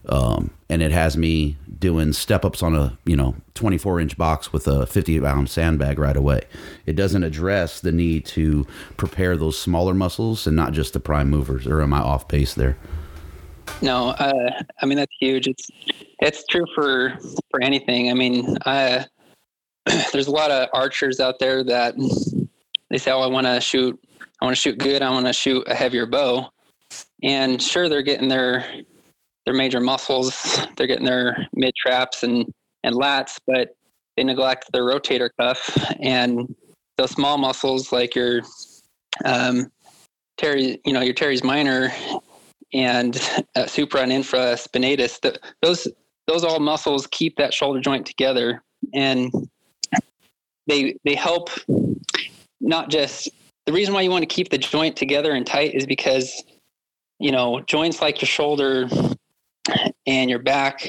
Um, 0.08 0.52
and 0.70 0.82
it 0.82 0.92
has 0.92 1.18
me 1.18 1.58
doing 1.78 2.14
step 2.14 2.44
ups 2.44 2.64
on 2.64 2.76
a, 2.76 2.98
you 3.06 3.16
know, 3.16 3.36
24 3.54 4.00
inch 4.00 4.18
box 4.18 4.52
with 4.52 4.68
a 4.68 4.86
50 4.86 5.20
pound 5.20 5.50
sandbag 5.50 6.00
right 6.00 6.16
away. 6.16 6.42
It 6.86 6.96
doesn't 6.96 7.24
address 7.24 7.82
the 7.82 7.92
need 7.92 8.26
to 8.28 8.66
prepare 8.98 9.38
those 9.38 9.60
smaller 9.60 9.94
muscles 9.94 10.48
and 10.48 10.56
not 10.56 10.74
just 10.74 10.94
the 10.94 11.00
prime 11.00 11.30
movers. 11.30 11.68
Or 11.68 11.82
am 11.82 11.94
I 11.94 12.00
off 12.00 12.28
pace 12.28 12.54
there? 12.54 12.78
No, 13.82 14.10
uh, 14.10 14.64
I 14.82 14.86
mean 14.86 14.98
that's 14.98 15.14
huge. 15.20 15.48
It's 15.48 15.70
it's 16.22 16.46
true 16.48 16.66
for 16.74 17.18
for 17.52 17.62
anything. 17.62 18.10
I 18.10 18.14
mean, 18.14 18.58
uh, 18.66 19.06
there's 20.14 20.28
a 20.28 20.32
lot 20.32 20.52
of 20.52 20.70
archers 20.74 21.20
out 21.20 21.40
there 21.40 21.64
that 21.64 21.96
they 22.90 22.98
say, 22.98 23.12
"Oh, 23.12 23.22
I 23.22 23.28
want 23.28 23.48
to 23.48 23.60
shoot. 23.60 24.00
I 24.42 24.46
want 24.46 24.56
to 24.56 24.62
shoot 24.62 24.78
good. 24.78 25.02
I 25.02 25.10
want 25.10 25.26
to 25.28 25.34
shoot 25.34 25.64
a 25.68 25.76
heavier 25.76 26.06
bow." 26.06 26.50
And 27.24 27.62
sure, 27.62 27.90
they're 27.90 28.02
getting 28.02 28.30
their 28.30 28.66
their 29.46 29.54
major 29.54 29.80
muscles. 29.80 30.60
They're 30.78 30.88
getting 30.88 31.06
their 31.06 31.48
mid 31.54 31.74
traps 31.76 32.24
and 32.24 32.54
and 32.84 32.96
lats, 32.96 33.40
but 33.46 33.76
they 34.16 34.24
neglect 34.24 34.72
their 34.72 34.84
rotator 34.84 35.30
cuff 35.40 35.78
and 36.00 36.54
those 36.98 37.12
small 37.12 37.38
muscles 37.38 37.92
like 37.92 38.16
your 38.16 38.42
um, 39.26 39.72
teres, 40.38 40.78
you 40.86 40.94
know, 40.94 41.02
your 41.02 41.14
teres 41.14 41.44
minor 41.44 41.92
and 42.74 43.20
uh, 43.56 43.66
supra 43.66 44.02
and 44.02 44.12
infra 44.12 44.56
spinatus. 44.56 45.20
The, 45.22 45.40
those 45.62 45.88
those 46.28 46.44
all 46.44 46.60
muscles 46.60 47.08
keep 47.08 47.38
that 47.38 47.54
shoulder 47.54 47.80
joint 47.80 48.06
together, 48.06 48.62
and 48.94 49.32
they 50.70 50.96
they 51.04 51.16
help 51.16 51.50
not 52.62 52.90
just 52.90 53.30
the 53.66 53.74
reason 53.74 53.94
why 53.94 54.02
you 54.02 54.10
want 54.10 54.22
to 54.22 54.34
keep 54.34 54.50
the 54.50 54.58
joint 54.58 54.96
together 54.96 55.34
and 55.34 55.46
tight 55.46 55.74
is 55.74 55.86
because 55.86 56.44
you 57.20 57.32
know 57.32 57.60
joints 57.62 58.02
like 58.02 58.22
your 58.22 58.28
shoulder 58.28 58.88
and 60.08 60.30
your 60.30 60.40
back 60.40 60.88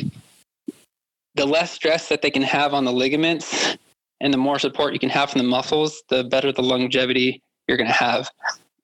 the 1.35 1.47
less 1.47 1.71
stress 1.71 2.09
that 2.09 2.23
they 2.23 2.31
can 2.31 2.43
have 2.43 2.75
on 2.75 2.85
the 2.85 2.93
ligaments 2.93 3.77
and 4.21 4.33
the 4.33 4.39
more 4.39 4.59
support 4.59 4.93
you 4.93 4.99
can 4.99 5.09
have 5.09 5.31
from 5.31 5.39
the 5.39 5.49
muscles 5.49 6.03
the 6.09 6.25
better 6.25 6.53
the 6.53 6.63
longevity 6.63 7.43
you're 7.67 7.77
going 7.77 7.87
to 7.87 7.93
have. 7.93 8.29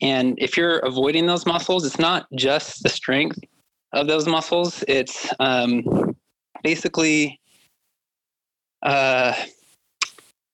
And 0.00 0.38
if 0.38 0.57
you're 0.57 0.79
avoiding 0.79 1.26
those 1.26 1.47
muscles 1.47 1.85
it's 1.85 1.99
not 1.99 2.26
just 2.35 2.83
the 2.83 2.88
strength 2.88 3.38
of 3.93 4.07
those 4.07 4.26
muscles 4.26 4.85
it's 4.88 5.33
um, 5.41 6.17
basically 6.62 7.41
uh, 8.83 9.35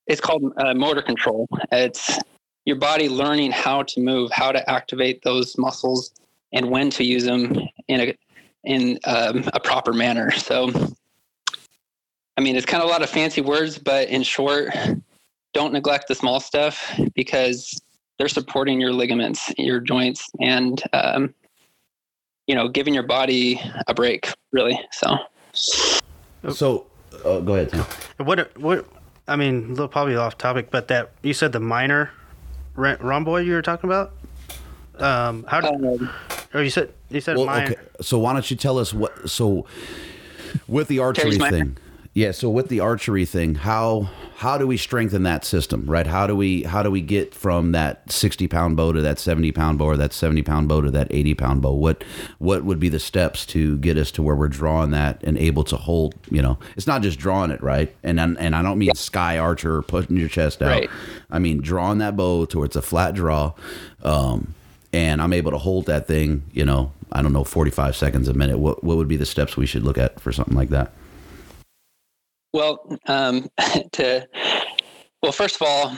it's 0.07 0.21
called 0.21 0.53
uh, 0.57 0.75
motor 0.75 1.03
control. 1.03 1.49
It's 1.71 2.19
your 2.65 2.77
body 2.77 3.09
learning 3.09 3.53
how 3.53 3.83
to 3.83 4.01
move, 4.01 4.31
how 4.33 4.53
to 4.53 4.71
activate 4.71 5.23
those 5.23 5.57
muscles, 5.59 6.13
and 6.53 6.71
when 6.71 6.91
to 6.91 7.05
use 7.05 7.25
them 7.25 7.57
in 7.89 8.01
a 8.01 8.19
in 8.65 8.99
um, 9.05 9.49
a 9.53 9.61
proper 9.61 9.93
manner. 9.93 10.31
So, 10.31 10.71
I 12.37 12.41
mean, 12.41 12.55
it's 12.55 12.67
kind 12.67 12.83
of 12.83 12.89
a 12.89 12.93
lot 12.93 13.03
of 13.03 13.11
fancy 13.11 13.41
words, 13.41 13.79
but 13.79 14.09
in 14.09 14.23
short, 14.23 14.69
don't 15.53 15.73
neglect 15.73 16.07
the 16.07 16.15
small 16.15 16.39
stuff 16.39 16.99
because 17.15 17.81
they're 18.19 18.29
supporting 18.29 18.81
your 18.81 18.93
ligaments, 18.93 19.53
your 19.59 19.81
joints, 19.81 20.29
and 20.41 20.81
um, 20.93 21.35
you 22.47 22.55
know, 22.55 22.69
giving 22.69 22.95
your 22.95 23.03
body 23.03 23.61
a 23.89 23.95
break, 23.95 24.29
really. 24.53 24.81
So, 24.93 25.17
so 25.53 26.87
uh, 27.25 27.41
go 27.41 27.55
ahead, 27.55 27.71
Tim. 27.71 27.85
What 28.25 28.57
what 28.59 28.87
I 29.29 29.37
mean, 29.37 29.65
a 29.65 29.69
little 29.69 29.89
probably 29.89 30.17
off 30.17 30.37
topic, 30.37 30.71
but 30.71 30.89
that 30.89 31.11
you 31.23 31.35
said 31.35 31.53
the 31.53 31.61
minor 31.61 32.11
rhomboid 32.75 33.47
you 33.47 33.53
were 33.53 33.63
talking 33.63 33.89
about. 33.89 34.13
Um, 34.99 35.45
how 35.49 35.61
did? 35.61 35.75
Um, 35.75 36.11
or 36.55 36.63
you 36.63 36.71
said 36.71 36.93
you 37.11 37.21
said 37.21 37.37
well, 37.37 37.47
minor. 37.47 37.73
Okay. 37.73 37.81
So 38.01 38.19
why 38.19 38.33
don't 38.33 38.51
you 38.51 38.57
tell 38.57 38.79
us 38.79 38.93
what? 38.93 39.31
So 39.31 39.67
with 40.69 40.89
the 40.89 40.99
archery 40.99 41.39
thing, 41.39 41.77
yeah. 42.15 42.31
So 42.31 42.51
with 42.51 42.69
the 42.69 42.81
archery 42.81 43.25
thing, 43.25 43.55
how 43.57 44.11
how 44.37 44.59
do 44.59 44.67
we 44.67 44.77
strengthen 44.77 45.23
that 45.23 45.45
system, 45.45 45.87
right? 45.87 46.07
How 46.07 46.27
do 46.27 46.35
we 46.35 46.65
how 46.65 46.83
do 46.83 46.91
we 46.91 47.01
get 47.01 47.35
from 47.35 47.73
that 47.73 48.11
sixty 48.11 48.49
pound 48.49 48.77
bow 48.77 48.93
to 48.93 49.01
that 49.01 49.19
seventy 49.19 49.53
pound 49.53 49.79
bow 49.79 49.87
or 49.87 49.97
that 49.97 50.13
seventy 50.13 50.43
pound 50.43 50.69
bow 50.69 50.81
to 50.81 50.91
that 50.91 51.09
eighty 51.11 51.35
pound 51.35 51.63
bow? 51.63 51.73
What 51.73 52.05
what 52.39 52.65
would 52.65 52.79
be 52.79 52.89
the 52.89 52.99
steps 52.99 53.47
to 53.47 53.79
get 53.79 53.97
us 53.97 54.11
to 54.13 54.23
where 54.23 54.35
we're 54.35 54.49
drawing 54.49 54.91
that 54.91 55.23
and 55.23 55.39
able 55.39 55.65
to 55.65 55.77
hold? 55.77 56.15
You 56.31 56.43
know, 56.43 56.59
it's 56.77 56.87
not 56.87 57.03
just 57.03 57.19
drawing 57.19 57.51
it, 57.51 57.63
right? 57.63 57.95
And 58.03 58.21
and 58.21 58.55
I 58.57 58.63
don't 58.63 58.79
mean 58.79 58.95
sky 58.95 59.39
archer 59.39 59.77
or 59.77 59.83
putting 59.83 60.17
your 60.17 60.29
chest 60.29 60.61
out. 60.61 60.69
Right. 60.69 60.91
I 61.31 61.39
mean 61.39 61.61
drawing 61.61 61.99
that 61.99 62.17
bow 62.17 62.45
towards 62.47 62.77
a 62.77 62.83
flat 62.83 63.15
draw. 63.15 63.53
Um, 64.03 64.55
and 64.93 65.23
I'm 65.23 65.33
able 65.33 65.53
to 65.53 65.59
hold 65.59 65.87
that 65.87 66.07
thing, 66.07 66.43
you 66.53 66.67
know, 66.67 66.93
I 67.11 67.23
don't 67.23 67.33
know, 67.33 67.45
45 67.45 67.97
seconds 67.97 68.29
a 68.29 68.35
minute. 68.35 68.59
What 68.59 68.85
what 68.85 68.97
would 68.97 69.09
be 69.09 69.17
the 69.17 69.27
steps 69.27 69.57
we 69.57 69.67
should 69.67 69.85
look 69.85 69.99
at 69.99 70.21
for 70.21 70.33
something 70.33 70.55
like 70.55 70.69
that? 70.71 70.93
Well, 72.53 72.99
um, 73.07 73.49
to 73.93 74.27
well, 75.23 75.33
first 75.33 75.57
of 75.57 75.63
all, 75.63 75.97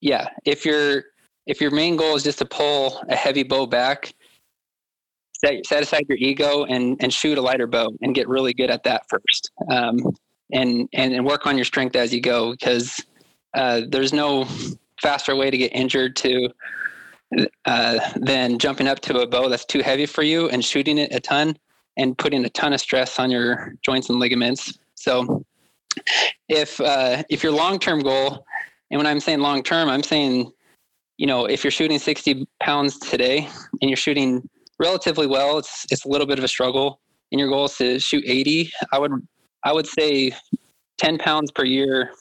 yeah, 0.00 0.28
if 0.44 0.64
your 0.64 1.04
if 1.46 1.60
your 1.60 1.70
main 1.70 1.96
goal 1.96 2.16
is 2.16 2.22
just 2.22 2.38
to 2.38 2.44
pull 2.44 3.02
a 3.08 3.14
heavy 3.14 3.42
bow 3.42 3.66
back, 3.66 4.12
set, 5.44 5.64
set 5.66 5.82
aside 5.82 6.06
your 6.08 6.18
ego 6.18 6.64
and 6.64 6.96
and 7.02 7.12
shoot 7.12 7.38
a 7.38 7.42
lighter 7.42 7.66
bow 7.66 7.90
and 8.02 8.14
get 8.14 8.28
really 8.28 8.52
good 8.54 8.70
at 8.70 8.82
that 8.84 9.02
first, 9.08 9.50
um, 9.70 9.98
and, 10.52 10.88
and 10.92 11.12
and 11.12 11.24
work 11.24 11.46
on 11.46 11.56
your 11.56 11.64
strength 11.64 11.94
as 11.96 12.12
you 12.12 12.20
go 12.20 12.52
because 12.52 13.04
uh, 13.54 13.82
there's 13.88 14.12
no 14.12 14.46
faster 15.00 15.36
way 15.36 15.50
to 15.50 15.58
get 15.58 15.72
injured 15.74 16.16
to 16.16 16.48
uh, 17.64 17.98
than 18.16 18.58
jumping 18.58 18.86
up 18.86 19.00
to 19.00 19.20
a 19.20 19.26
bow 19.26 19.48
that's 19.48 19.64
too 19.64 19.80
heavy 19.80 20.06
for 20.06 20.22
you 20.22 20.48
and 20.48 20.64
shooting 20.64 20.98
it 20.98 21.14
a 21.14 21.20
ton 21.20 21.56
and 21.96 22.16
putting 22.18 22.44
a 22.44 22.50
ton 22.50 22.72
of 22.72 22.80
stress 22.80 23.18
on 23.18 23.30
your 23.30 23.74
joints 23.82 24.08
and 24.10 24.18
ligaments. 24.18 24.78
So 24.94 25.44
if 26.48 26.80
uh, 26.80 27.22
if 27.28 27.42
your 27.42 27.52
long 27.52 27.78
term 27.78 28.00
goal, 28.00 28.44
and 28.90 28.98
when 28.98 29.06
I'm 29.06 29.20
saying 29.20 29.40
long 29.40 29.62
term, 29.62 29.88
I'm 29.88 30.02
saying, 30.02 30.50
you 31.18 31.26
know, 31.26 31.46
if 31.46 31.64
you're 31.64 31.70
shooting 31.70 31.98
60 31.98 32.46
pounds 32.60 32.98
today 32.98 33.48
and 33.80 33.90
you're 33.90 33.96
shooting 33.96 34.48
relatively 34.78 35.26
well, 35.26 35.58
it's 35.58 35.86
it's 35.90 36.04
a 36.04 36.08
little 36.08 36.26
bit 36.26 36.38
of 36.38 36.44
a 36.44 36.48
struggle, 36.48 37.00
and 37.32 37.38
your 37.38 37.48
goal 37.48 37.66
is 37.66 37.76
to 37.78 37.98
shoot 37.98 38.24
80. 38.26 38.70
I 38.92 38.98
would 38.98 39.12
I 39.64 39.72
would 39.72 39.86
say 39.86 40.32
10 40.98 41.18
pounds 41.18 41.50
per 41.50 41.64
year 41.64 42.12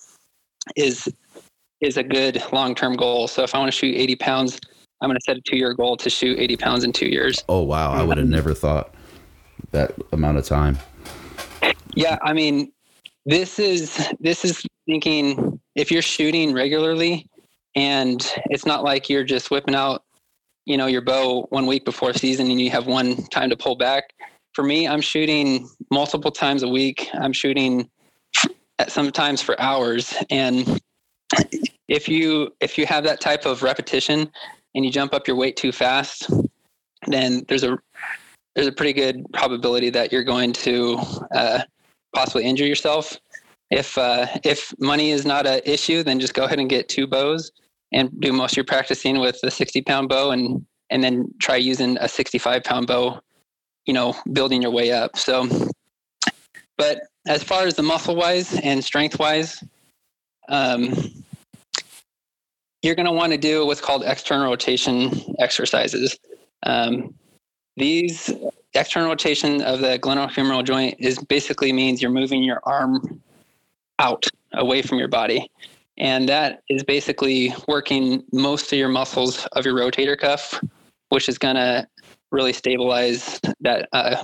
is 0.76 1.08
is 1.82 1.98
a 1.98 2.04
good 2.04 2.42
long 2.52 2.76
term 2.76 2.96
goal. 2.96 3.28
So 3.28 3.44
if 3.44 3.54
I 3.54 3.60
want 3.60 3.72
to 3.72 3.78
shoot 3.78 3.96
80 3.96 4.16
pounds, 4.16 4.60
I'm 5.02 5.10
going 5.10 5.18
to 5.18 5.24
set 5.24 5.38
a 5.38 5.42
two 5.42 5.58
year 5.58 5.74
goal 5.74 5.98
to 5.98 6.10
shoot 6.10 6.40
80 6.40 6.58
pounds 6.58 6.84
in 6.84 6.92
two 6.92 7.08
years. 7.08 7.44
Oh 7.50 7.62
wow! 7.62 7.92
I 7.92 8.04
would 8.04 8.18
have 8.18 8.28
never 8.28 8.54
thought 8.54 8.94
that 9.72 9.94
amount 10.12 10.38
of 10.38 10.46
time. 10.46 10.78
Yeah, 11.94 12.18
I 12.24 12.34
mean, 12.34 12.72
this 13.26 13.60
is 13.60 14.14
this 14.20 14.46
is 14.46 14.66
thinking 14.86 15.60
if 15.76 15.92
you're 15.92 16.02
shooting 16.02 16.54
regularly 16.54 17.28
and 17.76 18.32
it's 18.46 18.66
not 18.66 18.84
like 18.84 19.10
you're 19.10 19.24
just 19.24 19.52
whipping 19.52 19.76
out 19.76 20.04
you 20.66 20.78
know 20.78 20.86
your 20.88 21.02
bow 21.02 21.48
one 21.50 21.66
week 21.66 21.86
before 21.86 22.14
season 22.14 22.50
and 22.52 22.62
you 22.62 22.70
have 22.70 22.88
one 22.88 23.18
time 23.28 23.50
to 23.50 23.58
pull 23.58 23.76
back. 23.76 24.14
For 24.54 24.64
me 24.64 24.88
i'm 24.88 25.02
shooting 25.02 25.68
multiple 25.92 26.32
times 26.32 26.64
a 26.64 26.68
week. 26.68 27.10
I'm 27.14 27.34
shooting 27.34 27.90
sometimes 28.88 29.42
for 29.42 29.60
hours. 29.60 30.14
And 30.30 30.80
if 31.88 32.08
you 32.08 32.54
if 32.60 32.78
you 32.78 32.86
have 32.86 33.04
that 33.06 33.22
type 33.22 33.46
of 33.46 33.64
repetition 33.64 34.32
and 34.74 34.86
you 34.86 34.92
jump 34.92 35.14
up 35.14 35.28
your 35.28 35.38
weight 35.38 35.56
too 35.58 35.72
fast, 35.72 36.30
then 37.08 37.46
there's 37.48 37.64
a 37.64 37.78
there's 38.56 38.68
a 38.68 38.72
pretty 38.72 38.94
good 38.94 39.26
probability 39.34 39.90
that 39.90 40.12
you're 40.12 40.24
going 40.24 40.54
to 40.54 40.98
uh, 41.34 41.62
possibly 42.16 42.46
injure 42.46 42.66
yourself. 42.66 43.18
If 43.70 43.98
uh, 43.98 44.28
if 44.44 44.74
money 44.80 45.12
is 45.12 45.26
not 45.26 45.46
an 45.46 45.62
issue, 45.66 46.04
then 46.04 46.20
just 46.20 46.34
go 46.34 46.46
ahead 46.46 46.60
and 46.60 46.70
get 46.70 46.90
two 46.90 47.08
bows 47.08 47.52
and 47.92 48.10
do 48.20 48.34
most 48.34 48.54
of 48.54 48.58
your 48.58 48.66
practicing 48.66 49.20
with 49.20 49.40
the 49.42 49.52
60 49.52 49.82
pound 49.84 50.10
bow, 50.10 50.32
and 50.32 50.66
and 50.90 51.04
then 51.04 51.34
try 51.40 51.56
using 51.56 51.98
a 52.00 52.08
65 52.08 52.64
pound 52.64 52.88
bow. 52.88 53.20
You 53.86 53.94
know, 53.94 54.16
building 54.34 54.62
your 54.62 54.72
way 54.72 54.92
up. 54.92 55.16
So, 55.16 55.48
but 56.78 57.02
as 57.28 57.44
far 57.44 57.68
as 57.68 57.76
the 57.76 57.84
muscle 57.84 58.16
wise 58.16 58.60
and 58.60 58.84
strength 58.84 59.20
wise, 59.20 59.64
um, 60.50 60.94
you're 62.82 62.96
going 62.96 63.08
to 63.08 63.12
want 63.12 63.32
to 63.32 63.38
do 63.38 63.66
what's 63.66 63.82
called 63.82 64.04
external 64.06 64.48
rotation 64.48 65.12
exercises. 65.40 66.18
Um, 66.64 67.14
these 67.78 68.32
external 68.76 69.10
rotation 69.10 69.62
of 69.62 69.80
the 69.80 70.00
glenohumeral 70.00 70.64
joint 70.64 70.96
is 71.00 71.18
basically 71.20 71.72
means 71.72 72.02
you're 72.02 72.12
moving 72.12 72.44
your 72.44 72.60
arm 72.64 73.22
out 74.00 74.26
away 74.54 74.82
from 74.82 75.00
your 75.00 75.08
body. 75.08 75.50
And 75.98 76.28
that 76.28 76.64
is 76.70 76.84
basically 76.84 77.54
working 77.68 78.24
most 78.34 78.72
of 78.74 78.78
your 78.78 78.90
muscles 78.90 79.46
of 79.54 79.66
your 79.66 79.76
rotator 79.76 80.18
cuff, 80.18 80.62
which 81.10 81.30
is 81.30 81.38
going 81.38 81.56
to 81.56 81.88
really 82.32 82.52
stabilize 82.52 83.40
that 83.62 83.88
uh, 83.94 84.22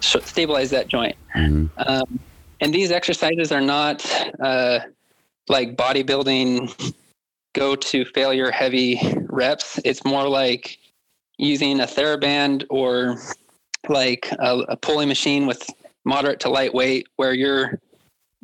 stabilize 0.00 0.70
that 0.70 0.88
joint. 0.88 1.16
Mm-hmm. 1.34 1.66
Um, 1.78 2.20
and 2.60 2.72
these 2.72 2.92
exercises 2.92 3.50
are 3.50 3.60
not 3.60 4.06
uh, 4.40 4.80
like 5.48 5.76
bodybuilding 5.76 6.92
go 7.54 7.74
to 7.74 8.04
failure 8.04 8.50
heavy 8.50 9.00
reps. 9.28 9.80
It's 9.84 10.04
more 10.04 10.28
like 10.28 10.78
using 11.38 11.80
a 11.80 11.86
TheraBand 11.86 12.66
or 12.70 13.18
like 13.88 14.30
a, 14.38 14.58
a 14.68 14.76
pulley 14.76 15.06
machine 15.06 15.46
with 15.46 15.68
moderate 16.04 16.40
to 16.40 16.48
lightweight, 16.48 17.06
where 17.16 17.34
you're 17.34 17.80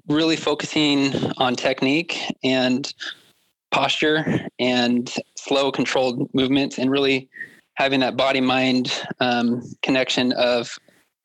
really 0.08 0.36
focusing 0.36 1.12
on 1.38 1.56
technique 1.56 2.20
and 2.44 2.92
posture 3.70 4.46
and 4.58 5.14
slow 5.36 5.70
controlled 5.70 6.32
movements 6.34 6.78
and 6.78 6.90
really 6.90 7.28
having 7.74 8.00
that 8.00 8.16
body 8.16 8.40
mind 8.40 8.92
um, 9.20 9.62
connection 9.82 10.32
of 10.32 10.70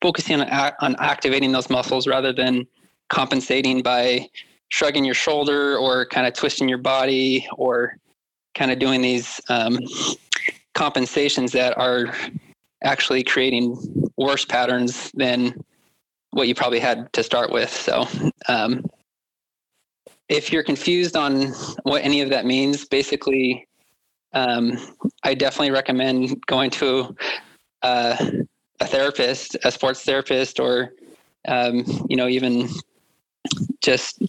focusing 0.02 0.40
on, 0.40 0.72
on 0.80 0.96
activating 0.98 1.52
those 1.52 1.70
muscles 1.70 2.06
rather 2.06 2.32
than 2.32 2.66
compensating 3.08 3.82
by 3.82 4.28
shrugging 4.68 5.04
your 5.04 5.14
shoulder 5.14 5.76
or 5.76 6.06
kind 6.06 6.26
of 6.26 6.34
twisting 6.34 6.68
your 6.68 6.78
body 6.78 7.46
or 7.56 7.96
kind 8.54 8.70
of 8.70 8.78
doing 8.78 9.00
these 9.00 9.40
um, 9.48 9.78
compensations 10.74 11.52
that 11.52 11.76
are 11.78 12.14
actually 12.82 13.22
creating 13.22 13.76
worse 14.16 14.44
patterns 14.44 15.10
than 15.14 15.62
what 16.30 16.48
you 16.48 16.54
probably 16.54 16.80
had 16.80 17.12
to 17.12 17.22
start 17.22 17.52
with. 17.52 17.70
So, 17.70 18.06
um, 18.48 18.84
if 20.28 20.52
you're 20.52 20.62
confused 20.62 21.16
on 21.16 21.48
what 21.82 22.02
any 22.04 22.22
of 22.22 22.30
that 22.30 22.46
means, 22.46 22.86
basically, 22.86 23.66
um, 24.32 24.78
I 25.22 25.34
definitely 25.34 25.72
recommend 25.72 26.44
going 26.46 26.70
to 26.70 27.14
uh, 27.82 28.16
a 28.80 28.86
therapist, 28.86 29.56
a 29.64 29.70
sports 29.70 30.02
therapist, 30.04 30.58
or 30.58 30.92
um, 31.46 31.84
you 32.08 32.16
know, 32.16 32.28
even 32.28 32.68
just 33.80 34.22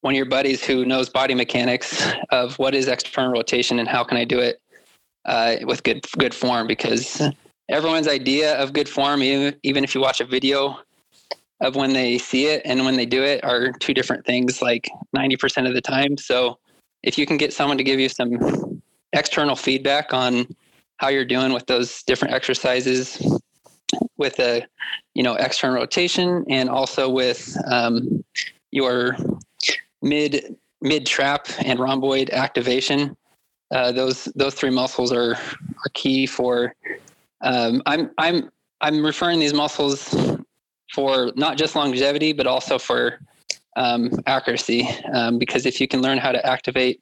one 0.00 0.14
of 0.14 0.16
your 0.16 0.26
buddies 0.26 0.64
who 0.64 0.84
knows 0.84 1.08
body 1.08 1.34
mechanics 1.34 2.06
of 2.30 2.58
what 2.58 2.74
is 2.74 2.88
external 2.88 3.32
rotation 3.32 3.78
and 3.78 3.88
how 3.88 4.02
can 4.02 4.16
I 4.16 4.24
do 4.24 4.38
it 4.40 4.60
uh, 5.24 5.56
with 5.62 5.82
good 5.82 6.04
good 6.18 6.34
form 6.34 6.66
because 6.66 7.20
everyone's 7.68 8.08
idea 8.08 8.54
of 8.56 8.72
good 8.72 8.88
form, 8.88 9.22
even, 9.22 9.56
even 9.62 9.84
if 9.84 9.94
you 9.94 10.00
watch 10.00 10.20
a 10.20 10.26
video 10.26 10.78
of 11.60 11.74
when 11.74 11.92
they 11.92 12.18
see 12.18 12.46
it 12.46 12.62
and 12.64 12.84
when 12.84 12.96
they 12.96 13.06
do 13.06 13.22
it, 13.22 13.42
are 13.44 13.72
two 13.72 13.94
different 13.94 14.24
things, 14.26 14.60
like 14.60 14.88
90% 15.16 15.66
of 15.66 15.74
the 15.74 15.80
time. 15.80 16.16
So 16.16 16.58
if 17.02 17.16
you 17.16 17.26
can 17.26 17.36
get 17.36 17.52
someone 17.52 17.78
to 17.78 17.84
give 17.84 17.98
you 17.98 18.08
some 18.08 18.82
external 19.12 19.56
feedback 19.56 20.12
on 20.12 20.46
how 20.98 21.08
you're 21.08 21.24
doing 21.24 21.52
with 21.52 21.66
those 21.66 22.02
different 22.02 22.34
exercises 22.34 23.40
with 24.18 24.38
a 24.40 24.66
you 25.14 25.22
know 25.22 25.34
external 25.34 25.76
rotation 25.76 26.44
and 26.48 26.68
also 26.68 27.08
with 27.08 27.56
um, 27.70 28.24
your 28.70 29.16
mid 30.02 30.56
mid 30.82 31.06
trap 31.06 31.46
and 31.64 31.78
rhomboid 31.78 32.30
activation 32.30 33.16
uh, 33.74 33.90
those 33.92 34.24
those 34.36 34.54
three 34.54 34.70
muscles 34.70 35.12
are 35.12 35.34
are 35.34 35.90
key 35.94 36.26
for. 36.26 36.74
Um, 37.42 37.82
I'm 37.86 38.10
I'm 38.18 38.50
I'm 38.80 39.04
referring 39.04 39.40
these 39.40 39.54
muscles 39.54 40.14
for 40.92 41.32
not 41.36 41.56
just 41.56 41.76
longevity, 41.76 42.32
but 42.32 42.46
also 42.46 42.78
for 42.78 43.18
um, 43.76 44.10
accuracy. 44.26 44.88
Um, 45.12 45.38
because 45.38 45.66
if 45.66 45.80
you 45.80 45.88
can 45.88 46.02
learn 46.02 46.18
how 46.18 46.32
to 46.32 46.44
activate 46.46 47.00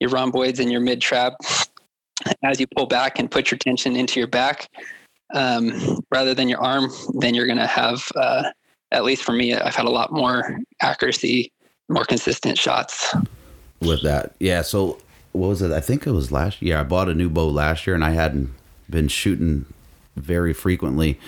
your 0.00 0.10
rhomboids 0.10 0.60
and 0.60 0.70
your 0.70 0.80
mid 0.80 1.00
trap 1.00 1.34
as 2.42 2.60
you 2.60 2.66
pull 2.66 2.86
back 2.86 3.18
and 3.18 3.30
put 3.30 3.50
your 3.50 3.58
tension 3.58 3.96
into 3.96 4.20
your 4.20 4.26
back 4.26 4.68
um, 5.34 6.00
rather 6.10 6.34
than 6.34 6.48
your 6.48 6.60
arm, 6.60 6.90
then 7.14 7.34
you're 7.34 7.46
going 7.46 7.58
to 7.58 7.66
have, 7.66 8.06
uh, 8.16 8.44
at 8.90 9.04
least 9.04 9.22
for 9.22 9.32
me, 9.32 9.54
I've 9.54 9.74
had 9.74 9.86
a 9.86 9.90
lot 9.90 10.12
more 10.12 10.58
accuracy, 10.80 11.50
more 11.88 12.04
consistent 12.04 12.58
shots. 12.58 13.14
With 13.80 14.02
that, 14.02 14.34
yeah. 14.38 14.62
So 14.62 14.98
what 15.32 15.48
was 15.48 15.62
it? 15.62 15.72
I 15.72 15.80
think 15.80 16.06
it 16.06 16.12
was 16.12 16.30
last 16.30 16.62
year. 16.62 16.76
I 16.76 16.84
bought 16.84 17.08
a 17.08 17.14
new 17.14 17.30
bow 17.30 17.48
last 17.48 17.86
year, 17.86 17.94
and 17.94 18.04
I 18.04 18.10
hadn't 18.10 18.50
been 18.92 19.08
shooting 19.08 19.66
very 20.14 20.52
frequently. 20.52 21.18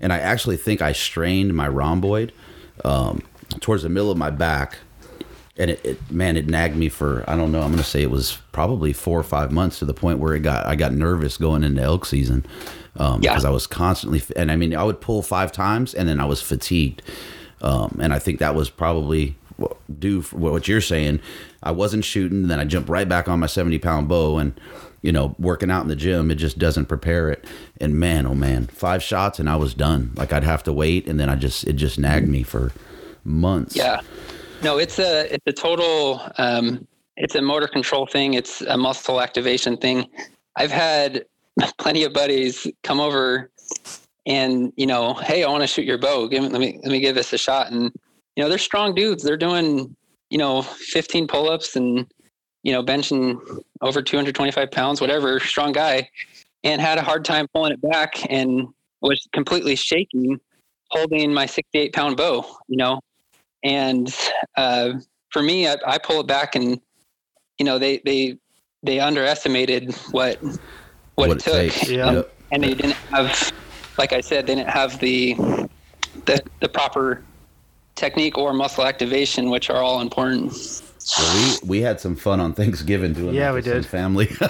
And 0.00 0.12
I 0.12 0.18
actually 0.18 0.56
think 0.56 0.80
I 0.80 0.92
strained 0.92 1.54
my 1.54 1.66
rhomboid 1.66 2.32
um, 2.84 3.22
towards 3.60 3.82
the 3.82 3.88
middle 3.88 4.10
of 4.10 4.18
my 4.18 4.30
back, 4.30 4.78
and 5.58 5.70
it, 5.70 5.84
it, 5.84 6.10
man, 6.10 6.36
it 6.36 6.46
nagged 6.46 6.76
me 6.76 6.88
for 6.88 7.24
I 7.26 7.34
don't 7.34 7.50
know. 7.50 7.60
I'm 7.62 7.68
going 7.68 7.78
to 7.82 7.84
say 7.88 8.02
it 8.02 8.10
was 8.10 8.38
probably 8.52 8.92
four 8.92 9.18
or 9.18 9.24
five 9.24 9.50
months 9.50 9.78
to 9.78 9.84
the 9.84 9.94
point 9.94 10.18
where 10.18 10.34
it 10.34 10.40
got 10.40 10.66
I 10.66 10.76
got 10.76 10.92
nervous 10.92 11.38
going 11.38 11.64
into 11.64 11.82
elk 11.82 12.04
season 12.04 12.44
um, 12.96 13.22
yeah. 13.22 13.30
because 13.30 13.44
I 13.44 13.50
was 13.50 13.66
constantly 13.66 14.22
and 14.36 14.52
I 14.52 14.56
mean 14.56 14.76
I 14.76 14.84
would 14.84 15.00
pull 15.00 15.22
five 15.22 15.50
times 15.50 15.94
and 15.94 16.08
then 16.08 16.20
I 16.20 16.26
was 16.26 16.42
fatigued, 16.42 17.02
um, 17.62 17.98
and 18.00 18.12
I 18.12 18.18
think 18.18 18.38
that 18.40 18.54
was 18.54 18.68
probably 18.68 19.36
do 19.98 20.20
what 20.22 20.68
you're 20.68 20.82
saying. 20.82 21.20
I 21.62 21.70
wasn't 21.70 22.04
shooting, 22.04 22.48
then 22.48 22.60
I 22.60 22.64
jumped 22.64 22.90
right 22.90 23.08
back 23.08 23.26
on 23.28 23.40
my 23.40 23.46
70 23.46 23.78
pound 23.78 24.08
bow 24.08 24.38
and 24.38 24.58
you 25.02 25.12
know, 25.12 25.34
working 25.38 25.70
out 25.70 25.82
in 25.82 25.88
the 25.88 25.96
gym, 25.96 26.30
it 26.30 26.36
just 26.36 26.58
doesn't 26.58 26.86
prepare 26.86 27.30
it. 27.30 27.44
And 27.80 27.98
man, 27.98 28.26
oh 28.26 28.34
man, 28.34 28.66
five 28.66 29.02
shots 29.02 29.38
and 29.38 29.48
I 29.48 29.56
was 29.56 29.74
done. 29.74 30.12
Like 30.16 30.32
I'd 30.32 30.44
have 30.44 30.62
to 30.64 30.72
wait, 30.72 31.06
and 31.08 31.18
then 31.18 31.28
I 31.28 31.36
just 31.36 31.64
it 31.64 31.74
just 31.74 31.98
nagged 31.98 32.28
me 32.28 32.42
for 32.42 32.72
months. 33.24 33.76
Yeah, 33.76 34.00
no, 34.62 34.78
it's 34.78 34.98
a 34.98 35.32
it's 35.32 35.46
a 35.46 35.52
total 35.52 36.22
um, 36.38 36.86
it's 37.16 37.34
a 37.34 37.42
motor 37.42 37.68
control 37.68 38.06
thing. 38.06 38.34
It's 38.34 38.62
a 38.62 38.76
muscle 38.76 39.20
activation 39.20 39.76
thing. 39.76 40.06
I've 40.56 40.70
had 40.70 41.24
plenty 41.78 42.04
of 42.04 42.12
buddies 42.12 42.66
come 42.82 43.00
over 43.00 43.50
and 44.26 44.72
you 44.76 44.86
know, 44.86 45.14
hey, 45.14 45.44
I 45.44 45.48
want 45.48 45.62
to 45.62 45.66
shoot 45.66 45.84
your 45.84 45.98
bow. 45.98 46.26
Give 46.28 46.42
me, 46.42 46.48
let 46.48 46.60
me 46.60 46.80
let 46.82 46.92
me 46.92 47.00
give 47.00 47.14
this 47.14 47.32
a 47.32 47.38
shot. 47.38 47.70
And 47.70 47.92
you 48.36 48.42
know, 48.42 48.48
they're 48.48 48.58
strong 48.58 48.94
dudes. 48.94 49.22
They're 49.22 49.36
doing, 49.36 49.96
you 50.30 50.38
know, 50.38 50.62
15 50.62 51.26
pull 51.26 51.48
ups 51.48 51.74
and, 51.76 52.06
you 52.66 52.72
know, 52.72 52.82
benching 52.82 53.38
over 53.80 54.02
225 54.02 54.72
pounds, 54.72 55.00
whatever, 55.00 55.38
strong 55.38 55.70
guy, 55.70 56.10
and 56.64 56.80
had 56.80 56.98
a 56.98 57.02
hard 57.02 57.24
time 57.24 57.46
pulling 57.54 57.70
it 57.70 57.80
back 57.80 58.28
and 58.28 58.66
was 59.00 59.24
completely 59.32 59.76
shaking 59.76 60.40
holding 60.90 61.32
my 61.32 61.46
68 61.46 61.92
pound 61.92 62.16
bow, 62.16 62.44
you 62.66 62.76
know. 62.76 63.00
And 63.62 64.12
uh, 64.56 64.94
for 65.30 65.42
me, 65.42 65.68
I, 65.68 65.76
I 65.86 65.98
pull 65.98 66.18
it 66.18 66.26
back 66.26 66.56
and, 66.56 66.80
you 67.58 67.64
know, 67.64 67.78
they, 67.78 68.02
they, 68.04 68.36
they 68.82 68.98
underestimated 68.98 69.94
what, 70.10 70.42
what, 70.42 70.58
what 71.14 71.30
it, 71.30 71.46
it 71.46 71.70
took. 71.70 71.88
Yeah. 71.88 72.22
And 72.50 72.64
they 72.64 72.74
didn't 72.74 72.96
have, 73.12 73.52
like 73.96 74.12
I 74.12 74.20
said, 74.20 74.48
they 74.48 74.56
didn't 74.56 74.70
have 74.70 74.98
the, 74.98 75.34
the, 76.24 76.42
the 76.58 76.68
proper 76.68 77.22
technique 77.94 78.36
or 78.36 78.52
muscle 78.52 78.84
activation, 78.84 79.50
which 79.50 79.70
are 79.70 79.84
all 79.84 80.00
important. 80.00 80.82
Well, 81.16 81.58
we 81.62 81.68
we 81.68 81.80
had 81.82 82.00
some 82.00 82.16
fun 82.16 82.40
on 82.40 82.52
Thanksgiving 82.52 83.12
doing 83.12 83.34
yeah 83.34 83.52
we 83.52 83.60
did 83.60 83.86
family. 83.86 84.26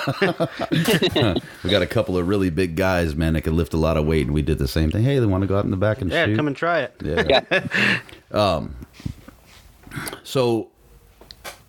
we 0.71 1.71
got 1.71 1.83
a 1.83 1.87
couple 1.87 2.17
of 2.17 2.27
really 2.27 2.51
big 2.51 2.77
guys, 2.77 3.15
man, 3.15 3.35
that 3.35 3.43
could 3.43 3.53
lift 3.53 3.75
a 3.75 3.77
lot 3.77 3.97
of 3.97 4.07
weight, 4.07 4.27
and 4.27 4.35
we 4.35 4.43
did 4.43 4.59
the 4.59 4.69
same 4.69 4.91
thing. 4.91 5.03
Hey, 5.03 5.19
they 5.19 5.27
want 5.27 5.43
to 5.43 5.47
go 5.47 5.59
out 5.59 5.65
in 5.65 5.71
the 5.71 5.77
back 5.77 6.01
and 6.01 6.11
shoot. 6.11 6.17
yeah, 6.17 6.27
shoot? 6.27 6.37
come 6.37 6.47
and 6.47 6.57
try 6.57 6.81
it. 6.81 6.95
Yeah. 7.03 7.43
yeah. 7.51 7.99
um. 8.31 8.75
So, 10.25 10.71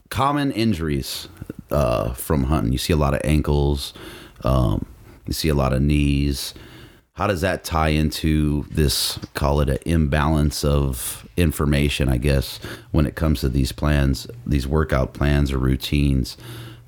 common 0.09 0.51
injuries 0.51 1.27
uh, 1.71 2.13
from 2.13 2.45
hunting. 2.45 2.71
You 2.71 2.77
see 2.77 2.93
a 2.93 2.97
lot 2.97 3.13
of 3.13 3.21
ankles. 3.23 3.93
Um, 4.43 4.85
you 5.25 5.33
see 5.33 5.49
a 5.49 5.55
lot 5.55 5.73
of 5.73 5.81
knees. 5.81 6.53
How 7.13 7.27
does 7.27 7.41
that 7.41 7.63
tie 7.63 7.89
into 7.89 8.65
this? 8.71 9.19
Call 9.33 9.59
it 9.61 9.69
an 9.69 9.79
imbalance 9.85 10.63
of 10.63 11.26
information, 11.37 12.09
I 12.09 12.17
guess, 12.17 12.59
when 12.91 13.05
it 13.05 13.15
comes 13.15 13.41
to 13.41 13.49
these 13.49 13.71
plans, 13.71 14.27
these 14.45 14.67
workout 14.67 15.13
plans 15.13 15.51
or 15.51 15.57
routines. 15.57 16.37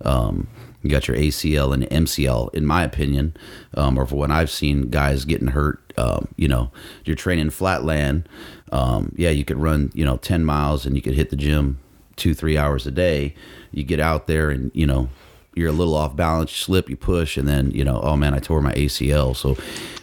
Um, 0.03 0.47
You 0.81 0.89
got 0.89 1.09
your 1.09 1.17
ACL 1.17 1.73
and 1.73 1.83
MCL, 1.83 2.53
in 2.53 2.65
my 2.65 2.83
opinion, 2.85 3.35
um, 3.75 3.97
or 3.97 4.05
for 4.05 4.15
when 4.15 4.31
I've 4.31 4.49
seen 4.49 4.89
guys 4.89 5.25
getting 5.25 5.49
hurt. 5.49 5.91
Um, 5.97 6.29
you 6.37 6.47
know, 6.47 6.71
you're 7.03 7.17
training 7.17 7.49
flatland. 7.49 8.29
Um, 8.71 9.13
yeah, 9.17 9.29
you 9.29 9.43
could 9.43 9.57
run, 9.57 9.91
you 9.93 10.05
know, 10.05 10.15
10 10.15 10.45
miles 10.45 10.85
and 10.85 10.95
you 10.95 11.01
could 11.01 11.15
hit 11.15 11.31
the 11.31 11.35
gym 11.35 11.79
two, 12.15 12.33
three 12.33 12.57
hours 12.57 12.87
a 12.87 12.91
day. 12.91 13.33
You 13.71 13.83
get 13.83 13.99
out 13.99 14.27
there 14.27 14.49
and, 14.49 14.71
you 14.73 14.85
know, 14.85 15.09
you're 15.53 15.67
a 15.69 15.73
little 15.73 15.95
off 15.95 16.15
balance, 16.15 16.51
you 16.51 16.63
slip, 16.63 16.89
you 16.89 16.95
push, 16.95 17.35
and 17.35 17.45
then, 17.47 17.71
you 17.71 17.83
know, 17.83 17.99
oh 18.01 18.15
man, 18.15 18.33
I 18.33 18.39
tore 18.39 18.61
my 18.61 18.73
ACL. 18.73 19.35
So 19.35 19.57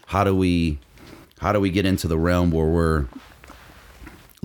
how 0.08 0.24
do 0.24 0.34
we, 0.34 0.78
how 1.40 1.52
do 1.52 1.60
we 1.60 1.70
get 1.70 1.86
into 1.86 2.06
the 2.06 2.18
realm 2.18 2.50
where 2.50 2.66
we're 2.66 3.06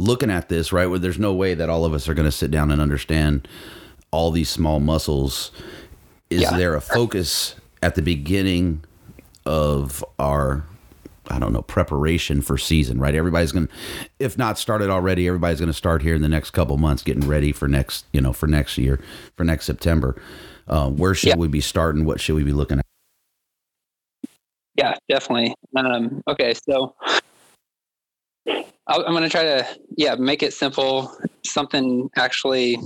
looking 0.02 0.30
at 0.30 0.50
this, 0.50 0.74
right? 0.74 0.88
Where 0.88 1.00
there's 1.00 1.20
no 1.20 1.34
way 1.34 1.54
that 1.54 1.70
all 1.70 1.86
of 1.86 1.94
us 1.94 2.10
are 2.10 2.14
going 2.14 2.26
to 2.26 2.32
sit 2.32 2.52
down 2.52 2.72
and 2.72 2.82
understand 2.82 3.48
all 4.12 4.32
these 4.32 4.50
small 4.50 4.80
muscles. 4.80 5.52
Is 6.30 6.42
yeah. 6.44 6.58
there 6.58 6.76
a 6.76 6.82
focus 6.82 7.56
at 7.82 7.96
the 7.96 8.02
beginning 8.02 8.84
of 9.46 10.04
our 10.20 10.64
I 11.30 11.40
don't 11.40 11.54
know, 11.54 11.62
preparation 11.62 12.42
for 12.42 12.58
season, 12.58 13.00
right? 13.00 13.16
Everybody's 13.16 13.54
going 13.54 13.68
to, 13.68 13.74
if 14.20 14.38
not 14.38 14.58
started 14.58 14.90
already, 14.90 15.28
everybody's 15.28 15.60
going 15.60 15.68
to 15.68 15.74
start 15.74 16.02
here 16.02 16.14
in 16.14 16.22
the 16.22 16.28
next 16.28 16.50
couple 16.52 16.78
months 16.78 17.04
getting 17.04 17.26
ready 17.26 17.54
for 17.54 17.70
next, 17.70 18.06
you 18.12 18.20
know, 18.20 18.34
for 18.34 18.48
next 18.48 18.78
year, 18.78 19.00
for 19.38 19.46
next 19.46 19.66
September. 19.66 20.22
Uh, 20.68 20.90
where 20.90 21.14
should 21.14 21.30
yeah. 21.30 21.36
we 21.38 21.48
be 21.48 21.62
starting? 21.62 22.04
What 22.04 22.20
should 22.20 22.36
we 22.36 22.44
be 22.44 22.52
looking 22.52 22.80
at? 22.80 22.86
Yeah, 24.76 24.96
definitely. 25.08 25.54
Um, 25.76 26.22
okay. 26.28 26.54
So 26.54 26.96
I'm 28.48 29.14
going 29.14 29.24
to 29.24 29.30
try 29.30 29.44
to, 29.44 29.68
yeah, 29.98 30.16
make 30.16 30.44
it 30.44 30.54
simple, 30.54 31.16
something 31.46 32.10
actually 32.16 32.78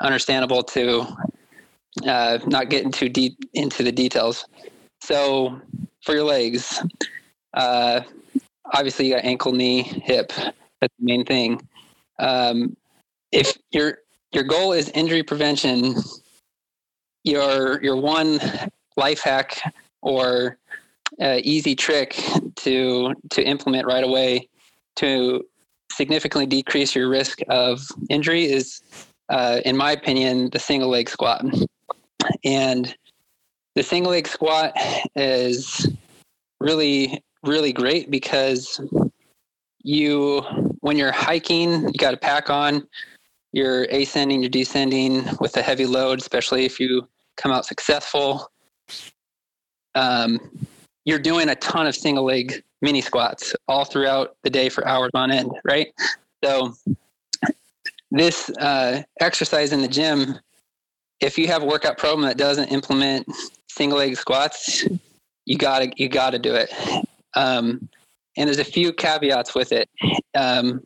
understandable 0.00 0.62
to 0.62 1.06
uh, 2.06 2.38
not 2.46 2.68
getting 2.68 2.92
too 2.92 3.08
deep 3.08 3.38
into 3.54 3.82
the 3.82 3.92
details. 3.92 4.46
So 5.00 5.60
for 6.02 6.14
your 6.14 6.24
legs, 6.24 6.82
uh, 7.54 8.00
obviously 8.72 9.06
you 9.06 9.14
got 9.14 9.24
ankle, 9.24 9.52
knee, 9.52 9.82
hip. 9.82 10.32
That's 10.80 10.94
the 10.98 11.04
main 11.04 11.24
thing. 11.24 11.66
Um, 12.18 12.76
if 13.32 13.56
your 13.70 13.98
your 14.32 14.44
goal 14.44 14.72
is 14.72 14.90
injury 14.90 15.22
prevention, 15.22 15.94
your 17.24 17.82
your 17.82 17.96
one 17.96 18.40
life 18.96 19.22
hack 19.22 19.60
or 20.02 20.58
uh, 21.20 21.38
easy 21.42 21.74
trick 21.74 22.20
to 22.56 23.14
to 23.30 23.42
implement 23.42 23.86
right 23.86 24.04
away 24.04 24.48
to 24.96 25.44
significantly 25.92 26.46
decrease 26.46 26.94
your 26.94 27.08
risk 27.08 27.40
of 27.48 27.80
injury 28.10 28.44
is, 28.44 28.82
uh, 29.28 29.60
in 29.64 29.76
my 29.76 29.92
opinion, 29.92 30.50
the 30.50 30.58
single 30.58 30.88
leg 30.88 31.08
squat. 31.08 31.44
And 32.44 32.94
the 33.74 33.82
single 33.82 34.12
leg 34.12 34.26
squat 34.26 34.72
is 35.14 35.88
really 36.60 37.22
really 37.42 37.72
great 37.72 38.10
because 38.10 38.80
you 39.82 40.40
when 40.80 40.96
you're 40.96 41.12
hiking 41.12 41.82
you 41.82 41.98
got 41.98 42.14
a 42.14 42.16
pack 42.16 42.50
on 42.50 42.86
you're 43.52 43.84
ascending 43.84 44.40
you're 44.40 44.50
descending 44.50 45.24
with 45.38 45.56
a 45.56 45.62
heavy 45.62 45.86
load 45.86 46.18
especially 46.18 46.64
if 46.64 46.80
you 46.80 47.06
come 47.36 47.52
out 47.52 47.64
successful 47.64 48.50
um, 49.94 50.38
you're 51.06 51.18
doing 51.18 51.48
a 51.48 51.54
ton 51.56 51.86
of 51.86 51.96
single 51.96 52.24
leg 52.24 52.62
mini 52.82 53.00
squats 53.00 53.56
all 53.68 53.86
throughout 53.86 54.36
the 54.42 54.50
day 54.50 54.68
for 54.68 54.86
hours 54.86 55.10
on 55.14 55.30
end 55.30 55.50
right 55.64 55.88
so 56.44 56.74
this 58.10 58.50
uh, 58.60 59.02
exercise 59.20 59.72
in 59.72 59.80
the 59.80 59.88
gym 59.88 60.38
if 61.20 61.38
you 61.38 61.46
have 61.46 61.62
a 61.62 61.66
workout 61.66 61.96
program 61.96 62.22
that 62.26 62.36
doesn't 62.36 62.68
implement 62.68 63.26
single 63.68 63.98
leg 63.98 64.16
squats 64.16 64.84
you 65.46 65.56
gotta 65.56 65.90
you 65.96 66.08
gotta 66.08 66.38
do 66.38 66.54
it 66.54 66.70
um, 67.34 67.88
and 68.36 68.48
there's 68.48 68.58
a 68.58 68.64
few 68.64 68.92
caveats 68.92 69.54
with 69.54 69.72
it. 69.72 69.88
Um, 70.34 70.84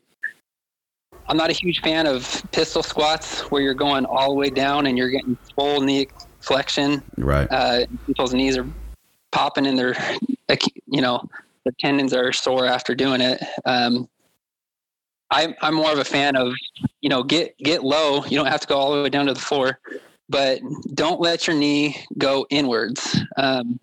I'm 1.28 1.37
not 1.37 1.50
a 1.50 1.52
huge 1.52 1.80
fan 1.80 2.06
of 2.06 2.42
pistol 2.52 2.83
squats 2.83 3.40
where 3.50 3.62
you're 3.62 3.74
going 3.74 4.04
all 4.04 4.30
the 4.30 4.35
way 4.35 4.50
down 4.50 4.87
and 4.87 4.98
you're 4.98 5.11
getting 5.11 5.37
full 5.54 5.80
knee 5.80 6.09
flexion. 6.40 7.02
Right. 7.16 7.48
Uh, 7.50 7.87
people's 8.06 8.35
knees 8.35 8.56
are 8.56 8.66
popping 9.33 9.66
and 9.66 9.79
their, 9.79 9.95
you 10.87 11.01
know, 11.01 11.23
the 11.64 11.73
tendons 11.79 12.12
are 12.12 12.33
sore 12.33 12.66
after 12.66 12.95
doing 12.95 13.21
it. 13.21 13.43
Um, 13.64 14.09
I'm 15.31 15.55
I'm 15.61 15.75
more 15.75 15.93
of 15.93 15.99
a 15.99 16.05
fan 16.05 16.37
of 16.37 16.55
you 17.01 17.09
know 17.09 17.23
get 17.23 17.57
get 17.59 17.85
low. 17.85 18.25
You 18.25 18.37
don't 18.37 18.47
have 18.47 18.61
to 18.61 18.66
go 18.66 18.77
all 18.77 18.95
the 18.95 19.03
way 19.03 19.09
down 19.09 19.27
to 19.27 19.35
the 19.35 19.40
floor, 19.40 19.79
but 20.29 20.61
don't 20.95 21.21
let 21.21 21.47
your 21.47 21.57
knee 21.57 22.05
go 22.19 22.47
inwards. 22.51 23.21
Um, 23.37 23.79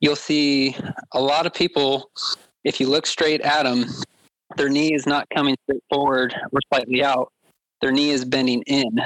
you'll 0.00 0.16
see 0.16 0.76
a 1.12 1.20
lot 1.20 1.46
of 1.46 1.54
people, 1.54 2.10
if 2.64 2.80
you 2.80 2.88
look 2.88 3.06
straight 3.06 3.40
at 3.40 3.64
them, 3.64 3.86
their 4.56 4.68
knee 4.68 4.94
is 4.94 5.06
not 5.06 5.28
coming 5.34 5.56
straight 5.64 5.82
forward 5.90 6.34
or 6.52 6.60
slightly 6.72 7.02
out. 7.02 7.32
Their 7.80 7.92
knee 7.92 8.10
is 8.10 8.24
bending 8.24 8.62
in 8.62 9.00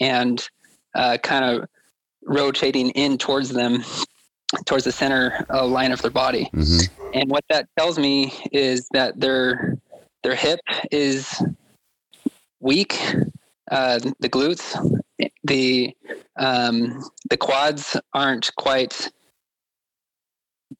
and 0.00 0.46
uh, 0.94 1.18
kind 1.22 1.44
of 1.44 1.68
rotating 2.24 2.90
in 2.90 3.18
towards 3.18 3.50
them, 3.50 3.84
towards 4.64 4.84
the 4.84 4.92
center 4.92 5.44
uh, 5.50 5.66
line 5.66 5.92
of 5.92 6.02
their 6.02 6.10
body. 6.10 6.48
Mm-hmm. 6.52 7.10
And 7.14 7.30
what 7.30 7.44
that 7.50 7.68
tells 7.78 7.98
me 7.98 8.32
is 8.52 8.88
that 8.92 9.18
their 9.18 9.78
their 10.22 10.34
hip 10.34 10.60
is 10.90 11.42
weak. 12.60 12.98
Uh, 13.70 13.98
the 14.20 14.28
glutes, 14.28 14.76
the 15.44 15.94
um, 16.36 17.02
the 17.28 17.36
quads 17.36 17.96
aren't 18.12 18.54
quite 18.56 19.10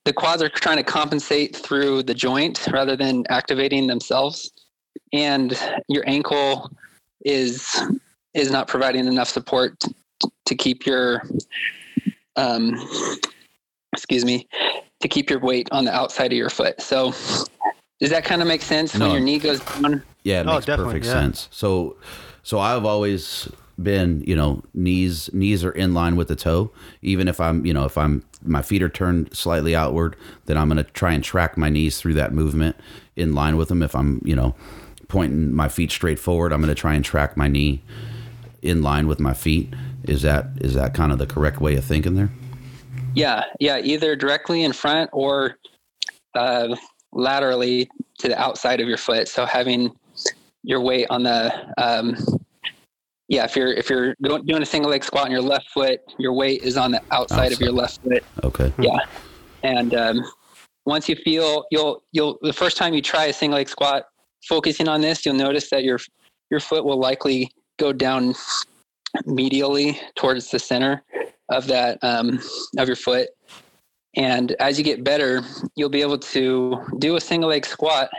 the 0.05 0.13
quads 0.13 0.43
are 0.43 0.49
trying 0.49 0.77
to 0.77 0.83
compensate 0.83 1.55
through 1.55 2.03
the 2.03 2.15
joint 2.15 2.67
rather 2.73 2.97
than 2.97 3.25
activating 3.29 3.87
themselves 3.87 4.53
and 5.13 5.59
your 5.89 6.05
ankle 6.09 6.71
is 7.25 7.83
is 8.35 8.51
not 8.51 8.69
providing 8.69 9.07
enough 9.07 9.29
support 9.29 9.83
to 10.45 10.55
keep 10.55 10.87
your 10.87 11.23
um 12.37 12.75
excuse 13.93 14.25
me 14.25 14.47
to 15.01 15.09
keep 15.09 15.31
your 15.31 15.41
weight 15.41 15.69
on 15.73 15.85
the 15.85 15.95
outside 15.95 16.33
of 16.33 16.39
your 16.39 16.51
foot 16.51 16.81
so 16.81 17.13
does 18.01 18.11
that 18.11 18.25
kind 18.25 18.43
of 18.43 18.49
make 18.49 18.63
sense 18.63 18.95
no. 18.95 19.07
when 19.07 19.15
your 19.15 19.21
knee 19.21 19.39
goes 19.39 19.61
down 19.61 20.03
yeah 20.25 20.41
it 20.41 20.47
oh, 20.47 20.55
makes 20.55 20.67
perfect 20.67 21.05
yeah. 21.05 21.13
sense 21.13 21.49
so 21.51 21.97
so 22.43 22.59
i've 22.59 22.85
always 22.85 23.49
been 23.83 24.23
you 24.27 24.35
know 24.35 24.63
knees 24.73 25.29
knees 25.35 25.63
are 25.63 25.73
in 25.73 25.93
line 25.93 26.17
with 26.17 26.29
the 26.29 26.37
toe 26.37 26.71
even 27.03 27.29
if 27.29 27.39
i'm 27.41 27.67
you 27.67 27.75
know 27.75 27.85
if 27.85 27.99
i'm 27.99 28.23
my 28.47 28.63
feet 28.63 28.83
are 28.83 28.89
turned 28.89 29.35
slightly 29.37 29.75
outward, 29.75 30.17
then 30.47 30.57
I'm 30.57 30.69
going 30.69 30.83
to 30.83 30.91
try 30.91 31.13
and 31.13 31.23
track 31.23 31.57
my 31.57 31.69
knees 31.69 32.01
through 32.01 32.15
that 32.15 32.33
movement 32.33 32.77
in 33.15 33.35
line 33.35 33.57
with 33.57 33.69
them. 33.69 33.83
If 33.83 33.95
I'm, 33.95 34.21
you 34.25 34.37
know, 34.37 34.55
pointing 35.09 35.53
my 35.53 35.69
feet 35.69 35.91
straight 35.91 36.19
forward, 36.19 36.53
I'm 36.53 36.61
going 36.61 36.75
to 36.75 36.81
try 36.81 36.95
and 36.95 37.05
track 37.05 37.37
my 37.37 37.49
knee 37.49 37.83
in 38.63 38.83
line 38.83 39.07
with 39.07 39.21
my 39.21 39.35
feet. 39.35 39.73
Is 40.05 40.23
that 40.23 40.47
is 40.61 40.75
that 40.75 40.95
kind 40.95 41.13
of 41.13 41.19
the 41.19 41.27
correct 41.27 41.61
way 41.61 41.77
of 41.77 41.85
thinking 41.85 42.15
there? 42.15 42.31
Yeah, 43.17 43.45
yeah, 43.59 43.79
either 43.79 44.15
directly 44.15 44.65
in 44.65 44.75
front 44.75 45.09
or 45.11 45.57
uh, 46.35 46.77
laterally 47.13 47.89
to 48.19 48.29
the 48.29 48.39
outside 48.39 48.79
of 48.79 48.89
your 48.89 48.99
foot. 48.99 49.27
So 49.27 49.47
having 49.47 49.91
your 50.63 50.83
weight 50.83 51.07
on 51.09 51.23
the 51.23 51.51
um, 51.79 52.15
yeah, 53.29 53.45
if 53.45 53.57
you're 53.57 53.73
if 53.73 53.89
you're 53.89 54.15
doing 54.23 54.61
a 54.61 54.67
single 54.67 54.91
leg 54.91 55.03
squat 55.03 55.25
on 55.25 55.31
your 55.31 55.41
left 55.41 55.71
foot, 55.71 56.01
your 56.19 56.35
weight 56.35 56.63
is 56.63 56.77
on 56.77 56.91
the 56.91 57.01
outside, 57.11 57.39
outside. 57.39 57.53
of 57.53 57.61
your 57.61 57.73
left 57.73 58.01
foot. 58.03 58.23
Okay. 58.45 58.71
Yeah, 58.79 58.99
and 59.63 59.95
um, 59.95 60.23
once 60.85 61.09
you 61.09 61.17
feel 61.17 61.65
you'll 61.71 62.03
you'll 62.13 62.39
the 62.43 62.53
first 62.53 62.77
time 62.77 62.93
you 62.93 63.01
try 63.01 63.25
a 63.25 63.33
single 63.33 63.57
leg 63.57 63.71
squat, 63.71 64.05
focusing 64.47 64.89
on 64.89 65.01
this, 65.01 65.25
you'll 65.25 65.37
notice 65.37 65.71
that 65.71 65.85
your 65.85 65.99
your 66.51 66.61
foot 66.61 66.85
will 66.85 67.01
likely 67.01 67.51
go 67.79 67.95
down 67.95 68.35
medially 69.27 69.99
towards 70.17 70.51
the 70.51 70.59
center 70.59 71.03
of 71.49 71.67
that 71.69 71.99
um, 72.03 72.41
of 72.79 72.89
your 72.89 72.97
foot. 72.97 73.29
And 74.17 74.53
as 74.53 74.79
you 74.79 74.85
get 74.85 75.05
better, 75.05 75.43
you'll 75.75 75.91
be 75.91 76.01
able 76.01 76.19
to 76.19 76.81
do 76.99 77.17
a 77.17 77.21
single 77.21 77.51
leg 77.51 77.67
squat. 77.67 78.11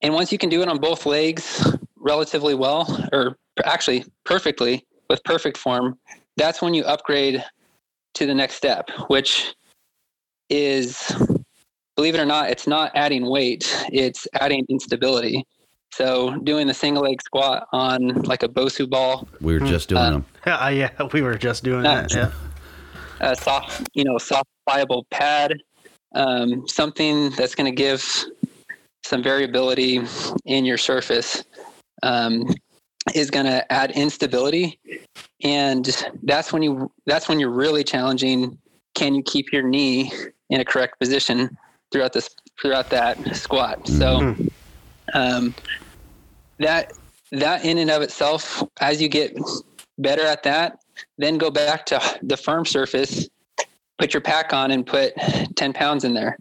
And 0.00 0.14
once 0.14 0.32
you 0.32 0.38
can 0.38 0.48
do 0.48 0.62
it 0.62 0.68
on 0.68 0.78
both 0.78 1.04
legs 1.04 1.76
relatively 1.96 2.54
well, 2.54 3.08
or 3.12 3.36
actually 3.64 4.04
perfectly 4.24 4.86
with 5.10 5.22
perfect 5.24 5.58
form, 5.58 5.98
that's 6.36 6.62
when 6.62 6.72
you 6.72 6.84
upgrade 6.84 7.44
to 8.14 8.26
the 8.26 8.34
next 8.34 8.54
step, 8.54 8.88
which 9.08 9.54
is, 10.48 11.14
believe 11.96 12.14
it 12.14 12.20
or 12.20 12.26
not, 12.26 12.50
it's 12.50 12.66
not 12.66 12.92
adding 12.94 13.28
weight, 13.28 13.84
it's 13.92 14.26
adding 14.40 14.64
instability. 14.70 15.44
So 15.92 16.38
doing 16.38 16.66
the 16.66 16.74
single 16.74 17.02
leg 17.02 17.20
squat 17.22 17.66
on 17.72 18.22
like 18.22 18.42
a 18.42 18.48
Bosu 18.48 18.88
ball. 18.88 19.28
We 19.40 19.58
were 19.58 19.66
just 19.66 19.88
doing 19.88 20.02
uh, 20.02 20.10
them. 20.10 20.26
Yeah, 20.46 20.68
yeah, 20.68 20.90
we 21.12 21.22
were 21.22 21.36
just 21.36 21.64
doing 21.64 21.84
uh, 21.84 22.06
that. 22.08 22.14
Yeah. 22.14 22.32
A 23.20 23.36
soft, 23.36 23.88
you 23.94 24.04
know, 24.04 24.16
soft 24.18 24.48
pliable 24.66 25.06
pad, 25.10 25.54
um, 26.14 26.66
something 26.68 27.30
that's 27.30 27.54
going 27.54 27.70
to 27.70 27.74
give 27.74 28.24
some 29.04 29.22
variability 29.22 30.00
in 30.44 30.64
your 30.64 30.78
surface. 30.78 31.44
Um, 32.02 32.46
is 33.14 33.30
going 33.30 33.46
to 33.46 33.72
add 33.72 33.90
instability 33.92 34.78
and 35.42 36.06
that's 36.24 36.52
when 36.52 36.62
you 36.62 36.90
that's 37.06 37.28
when 37.28 37.40
you're 37.40 37.50
really 37.50 37.84
challenging 37.84 38.58
can 38.94 39.14
you 39.14 39.22
keep 39.22 39.52
your 39.52 39.62
knee 39.62 40.12
in 40.50 40.60
a 40.60 40.64
correct 40.64 40.98
position 40.98 41.56
throughout 41.92 42.12
this 42.12 42.28
throughout 42.60 42.90
that 42.90 43.16
squat 43.36 43.86
so 43.86 44.20
Mm-hmm. 44.20 44.47
Um, 45.14 45.54
that 46.58 46.92
that 47.30 47.64
in 47.64 47.78
and 47.78 47.90
of 47.90 48.02
itself 48.02 48.62
as 48.80 49.00
you 49.00 49.08
get 49.08 49.36
better 49.98 50.22
at 50.22 50.42
that 50.42 50.78
then 51.18 51.36
go 51.38 51.50
back 51.50 51.84
to 51.84 52.00
the 52.22 52.36
firm 52.36 52.64
surface 52.64 53.28
put 53.98 54.14
your 54.14 54.20
pack 54.20 54.52
on 54.52 54.70
and 54.70 54.86
put 54.86 55.12
10 55.56 55.72
pounds 55.72 56.04
in 56.04 56.14
there 56.14 56.38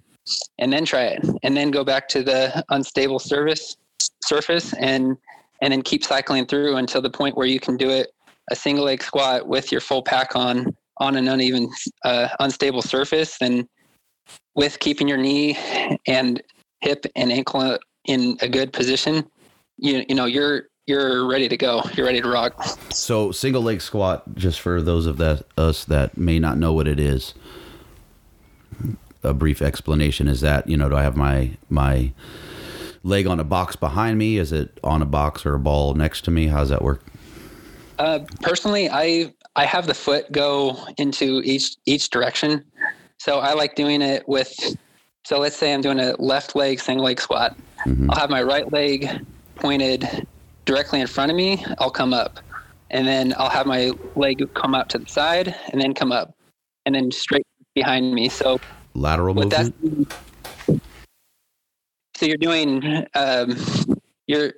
and 0.60 0.72
then 0.72 0.86
try 0.86 1.04
it. 1.04 1.26
And 1.44 1.56
then 1.56 1.72
go 1.72 1.84
back 1.84 2.08
to 2.10 2.24
the 2.24 2.64
unstable 2.70 3.20
surface 3.20 3.76
surface 4.24 4.74
and 4.74 5.18
and 5.62 5.72
then 5.72 5.82
keep 5.82 6.04
cycling 6.04 6.46
through 6.46 6.76
until 6.76 7.02
the 7.02 7.10
point 7.10 7.36
where 7.36 7.48
you 7.48 7.60
can 7.60 7.78
do 7.78 7.90
it 7.90 8.12
a 8.52 8.56
single 8.56 8.86
leg 8.86 9.02
squat 9.02 9.48
with 9.48 9.72
your 9.72 9.82
full 9.82 10.04
pack 10.04 10.36
on 10.36 10.76
on 10.98 11.16
an 11.16 11.28
uneven 11.28 11.70
uh, 12.04 12.28
unstable 12.40 12.82
surface 12.82 13.38
and 13.42 13.68
with 14.56 14.80
keeping 14.80 15.08
your 15.08 15.18
knee 15.18 15.58
and 16.08 16.42
hip 16.82 17.06
and 17.16 17.32
ankle 17.32 17.78
in 18.08 18.38
a 18.42 18.50
good 18.50 18.74
position 18.74 19.26
you 19.78 20.04
you 20.10 20.16
know 20.16 20.26
you're 20.26 20.64
you're 20.88 21.28
ready 21.28 21.48
to 21.48 21.58
go 21.58 21.84
you're 21.96 22.06
ready 22.06 22.22
to 22.22 22.30
rock 22.30 22.64
So 22.98 23.32
single 23.32 23.62
leg 23.62 23.82
squat, 23.82 24.36
just 24.36 24.60
for 24.60 24.82
those 24.82 25.06
of 25.06 25.18
that 25.18 25.44
us 25.58 25.86
that 25.86 26.18
may 26.18 26.40
not 26.40 26.58
know 26.58 26.74
what 26.74 26.88
it 26.88 27.00
is. 27.00 27.34
A 29.24 29.34
brief 29.34 29.62
explanation 29.62 30.28
is 30.28 30.42
that 30.42 30.68
you 30.68 30.76
know 30.76 30.90
do 30.90 30.96
I 30.96 31.04
have 31.04 31.16
my 31.16 31.52
my 31.70 32.12
leg 33.04 33.28
on 33.28 33.40
a 33.40 33.44
box 33.44 33.76
behind 33.76 34.18
me? 34.18 34.38
Is 34.38 34.52
it 34.52 34.80
on 34.84 35.02
a 35.02 35.06
box 35.06 35.46
or 35.46 35.54
a 35.54 35.60
ball 35.60 35.94
next 35.94 36.26
to 36.26 36.32
me? 36.32 36.48
How 36.48 36.60
does 36.60 36.70
that 36.70 36.82
work? 36.82 37.04
Uh, 38.00 38.20
personally, 38.42 38.90
I 38.90 39.34
I 39.56 39.66
have 39.66 39.88
the 39.88 39.94
foot 39.94 40.32
go 40.32 40.78
into 40.98 41.42
each 41.44 41.78
each 41.86 42.10
direction, 42.10 42.64
so 43.20 43.40
I 43.40 43.54
like 43.54 43.76
doing 43.76 44.02
it 44.02 44.28
with. 44.28 44.54
So 45.24 45.40
let's 45.40 45.56
say 45.58 45.74
I'm 45.74 45.82
doing 45.82 46.00
a 46.00 46.16
left 46.20 46.56
leg 46.56 46.80
single 46.80 47.06
leg 47.06 47.20
squat. 47.20 47.56
I'll 47.86 48.20
have 48.20 48.30
my 48.30 48.44
right 48.44 48.72
leg 48.72 49.26
pointed 49.56 50.28
directly 50.66 51.02
in 51.02 51.08
front 51.08 51.32
of 51.32 51.38
me. 51.38 51.64
I'll 51.80 51.92
come 51.92 52.14
up, 52.14 52.40
and 52.90 53.08
then 53.08 53.34
I'll 53.38 53.50
have 53.50 53.66
my 53.66 53.92
leg 54.16 54.44
come 54.54 54.76
out 54.76 54.90
to 54.92 55.00
the 55.00 55.08
side, 55.08 55.56
and 55.72 55.82
then 55.82 55.94
come 55.94 56.12
up, 56.12 56.36
and 56.86 56.94
then 56.96 57.12
straight 57.12 57.46
behind 57.76 58.14
me. 58.14 58.30
So 58.30 58.60
Lateral 58.94 59.36
movement. 59.36 59.76
so 62.16 62.26
you're 62.26 62.38
doing 62.38 63.06
um, 63.14 63.56
your 64.26 64.54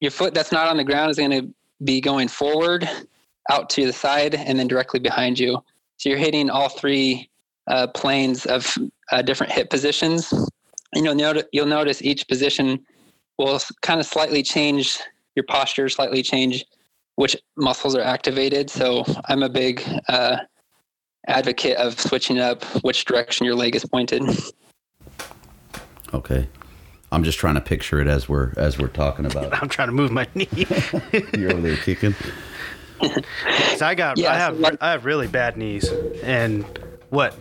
your 0.00 0.10
foot 0.10 0.34
that's 0.34 0.50
not 0.50 0.66
on 0.66 0.76
the 0.76 0.84
ground 0.84 1.10
is 1.10 1.16
going 1.16 1.30
to 1.30 1.54
be 1.84 2.00
going 2.00 2.28
forward 2.28 2.88
out 3.50 3.70
to 3.70 3.86
the 3.86 3.92
side 3.92 4.34
and 4.34 4.58
then 4.58 4.66
directly 4.66 4.98
behind 5.00 5.38
you 5.38 5.62
so 5.96 6.08
you're 6.08 6.18
hitting 6.18 6.50
all 6.50 6.68
three 6.68 7.28
uh, 7.68 7.86
planes 7.88 8.44
of 8.46 8.76
uh, 9.12 9.22
different 9.22 9.52
hip 9.52 9.70
positions 9.70 10.32
and 10.94 11.04
you'll 11.04 11.14
notice 11.14 11.44
you'll 11.52 11.66
notice 11.66 12.02
each 12.02 12.26
position 12.28 12.78
will 13.38 13.58
kind 13.82 13.98
of 14.00 14.06
slightly 14.06 14.42
change 14.42 14.98
your 15.36 15.44
posture 15.44 15.88
slightly 15.88 16.22
change 16.22 16.64
which 17.16 17.36
muscles 17.56 17.94
are 17.94 18.02
activated 18.02 18.68
so 18.70 19.04
i'm 19.28 19.42
a 19.42 19.48
big 19.48 19.82
uh, 20.08 20.36
advocate 21.28 21.76
of 21.76 21.98
switching 22.00 22.38
up 22.38 22.64
which 22.84 23.04
direction 23.04 23.44
your 23.46 23.54
leg 23.54 23.74
is 23.76 23.84
pointed 23.84 24.22
Okay. 26.14 26.46
I'm 27.10 27.24
just 27.24 27.38
trying 27.38 27.54
to 27.54 27.60
picture 27.62 28.00
it 28.00 28.06
as 28.06 28.28
we're 28.28 28.52
as 28.58 28.78
we're 28.78 28.88
talking 28.88 29.24
about. 29.24 29.54
I'm 29.62 29.68
trying 29.70 29.88
to 29.88 29.92
move 29.94 30.10
my 30.10 30.26
knee. 30.34 30.46
You're 31.38 31.52
over 31.52 31.60
there 31.62 31.76
kicking. 31.76 32.14
'Cause 33.00 33.80
I 33.82 33.94
got, 33.94 34.18
Yeah, 34.18 34.30
I 34.30 34.34
so 34.34 34.38
have, 34.40 34.60
what- 34.60 34.82
I 34.82 34.90
have 34.92 35.04
really 35.06 35.26
bad 35.26 35.56
knees, 35.56 35.88
and 36.22 36.64
what 37.08 37.34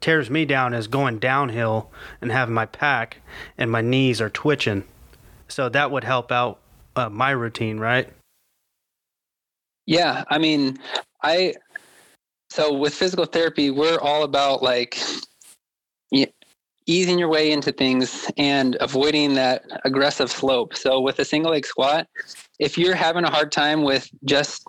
tears 0.00 0.30
me 0.30 0.44
down 0.44 0.74
is 0.74 0.88
going 0.88 1.18
downhill 1.18 1.90
and 2.20 2.30
having 2.30 2.54
my 2.54 2.66
pack, 2.66 3.18
and 3.56 3.70
my 3.70 3.80
knees 3.80 4.20
are 4.20 4.30
twitching. 4.30 4.84
So 5.48 5.68
that 5.68 5.90
would 5.90 6.04
help 6.04 6.32
out 6.32 6.60
uh, 6.94 7.08
my 7.08 7.30
routine, 7.30 7.78
right? 7.78 8.08
Yeah, 9.86 10.24
I 10.28 10.38
mean, 10.38 10.78
I 11.22 11.54
so 12.50 12.72
with 12.72 12.94
physical 12.94 13.24
therapy, 13.24 13.70
we're 13.70 13.98
all 13.98 14.22
about 14.22 14.62
like 14.62 14.98
easing 16.86 17.18
your 17.18 17.28
way 17.28 17.50
into 17.50 17.72
things 17.72 18.30
and 18.36 18.76
avoiding 18.80 19.34
that 19.34 19.64
aggressive 19.84 20.30
slope. 20.30 20.76
So 20.76 21.00
with 21.00 21.18
a 21.18 21.24
single 21.24 21.50
leg 21.50 21.66
squat, 21.66 22.06
if 22.58 22.78
you're 22.78 22.94
having 22.94 23.24
a 23.24 23.30
hard 23.30 23.50
time 23.50 23.82
with 23.82 24.08
just 24.24 24.66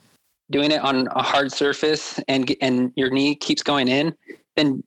doing 0.50 0.72
it 0.72 0.82
on 0.82 1.08
a 1.12 1.22
hard 1.22 1.52
surface 1.52 2.20
and 2.28 2.56
and 2.62 2.92
your 2.96 3.12
knee 3.12 3.36
keeps 3.36 3.62
going 3.62 3.88
in, 3.88 4.16
then 4.56 4.84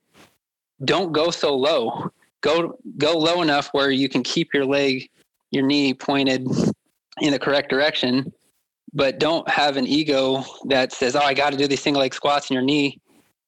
don't 0.85 1.11
go 1.11 1.31
so 1.31 1.55
low. 1.55 2.11
Go 2.41 2.77
go 2.97 3.17
low 3.17 3.41
enough 3.41 3.69
where 3.71 3.91
you 3.91 4.09
can 4.09 4.23
keep 4.23 4.53
your 4.53 4.65
leg, 4.65 5.09
your 5.51 5.63
knee 5.63 5.93
pointed 5.93 6.47
in 7.19 7.31
the 7.31 7.39
correct 7.39 7.69
direction 7.69 8.31
but 8.93 9.19
don't 9.19 9.47
have 9.49 9.77
an 9.77 9.87
ego 9.87 10.43
that 10.65 10.91
says, 10.91 11.15
"Oh, 11.15 11.21
I 11.21 11.33
got 11.33 11.51
to 11.51 11.57
do 11.57 11.67
these 11.67 11.81
single 11.81 12.01
leg 12.01 12.13
squats," 12.13 12.49
and 12.49 12.55
your 12.55 12.63
knee 12.63 12.99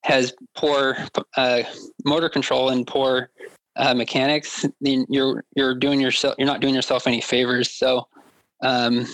has 0.02 0.34
poor 0.56 0.98
uh, 1.38 1.64
motor 2.06 2.30
control 2.30 2.70
and 2.70 2.86
poor 2.88 3.30
uh, 3.76 3.94
mechanics. 3.94 4.66
Then 4.82 5.06
you're 5.10 5.44
you're 5.56 5.76
doing 5.76 6.00
yourself 6.00 6.36
you're 6.38 6.48
not 6.48 6.62
doing 6.62 6.76
yourself 6.76 7.08
any 7.08 7.22
favors. 7.22 7.70
So, 7.70 8.08
um, 8.62 9.06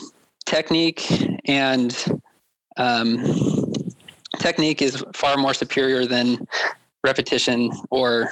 technique 0.46 1.06
and 1.46 2.22
um, 2.78 3.74
technique 4.38 4.82
is 4.82 5.04
far 5.14 5.38
more 5.38 5.54
superior 5.54 6.06
than 6.06 6.48
repetition 7.04 7.72
or 7.90 8.30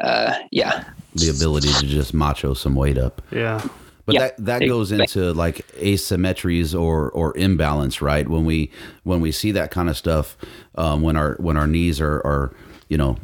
uh, 0.00 0.34
yeah. 0.50 0.84
The 1.14 1.30
ability 1.30 1.68
to 1.72 1.86
just 1.86 2.12
macho 2.12 2.52
some 2.54 2.74
weight 2.74 2.98
up. 2.98 3.22
Yeah. 3.30 3.66
But 4.04 4.14
Yeah. 4.14 4.20
that 4.20 4.36
that 4.44 4.58
goes 4.60 4.92
into 4.92 5.32
like 5.32 5.66
asymmetries 5.78 6.78
or 6.78 7.10
or 7.10 7.36
imbalance, 7.36 8.00
right? 8.02 8.28
When 8.28 8.44
we 8.44 8.70
when 9.04 9.20
we 9.20 9.32
see 9.32 9.50
that 9.52 9.70
kind 9.70 9.88
of 9.88 9.96
stuff, 9.96 10.36
um, 10.76 11.00
when 11.02 11.16
our 11.16 11.36
when 11.40 11.56
our 11.56 11.66
knees 11.66 12.00
are 12.00 12.18
are 12.18 12.52
you 12.88 12.96
know 12.98 13.16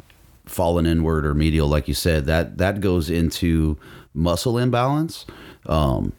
fallen 0.45 0.85
inward 0.85 1.25
or 1.25 1.33
medial, 1.33 1.67
like 1.67 1.87
you 1.87 1.93
said, 1.93 2.25
that 2.25 2.57
that 2.57 2.81
goes 2.81 3.09
into 3.09 3.77
muscle 4.13 4.57
imbalance, 4.57 5.25
um, 5.67 6.11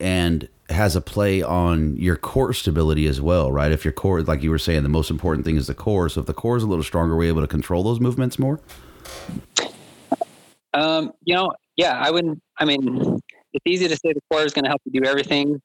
and 0.00 0.48
has 0.68 0.94
a 0.94 1.00
play 1.00 1.42
on 1.42 1.96
your 1.96 2.16
core 2.16 2.52
stability 2.52 3.06
as 3.06 3.20
well, 3.20 3.50
right? 3.50 3.72
If 3.72 3.84
your 3.84 3.92
core, 3.92 4.22
like 4.22 4.42
you 4.42 4.50
were 4.50 4.58
saying, 4.58 4.82
the 4.82 4.88
most 4.88 5.10
important 5.10 5.44
thing 5.44 5.56
is 5.56 5.66
the 5.66 5.74
core. 5.74 6.08
So 6.08 6.20
if 6.20 6.26
the 6.26 6.34
core 6.34 6.56
is 6.56 6.62
a 6.62 6.66
little 6.66 6.84
stronger, 6.84 7.16
we're 7.16 7.24
able 7.24 7.40
to 7.40 7.46
control 7.46 7.82
those 7.82 8.00
movements 8.00 8.38
more. 8.38 8.60
Um, 10.74 11.12
you 11.24 11.34
know, 11.34 11.50
yeah, 11.76 11.98
I 11.98 12.10
wouldn't. 12.10 12.42
I 12.58 12.64
mean, 12.64 13.20
it's 13.52 13.64
easy 13.66 13.88
to 13.88 13.96
say 13.96 14.12
the 14.12 14.20
core 14.30 14.42
is 14.42 14.52
going 14.52 14.64
to 14.64 14.68
help 14.68 14.82
you 14.84 15.00
do 15.00 15.08
everything. 15.08 15.60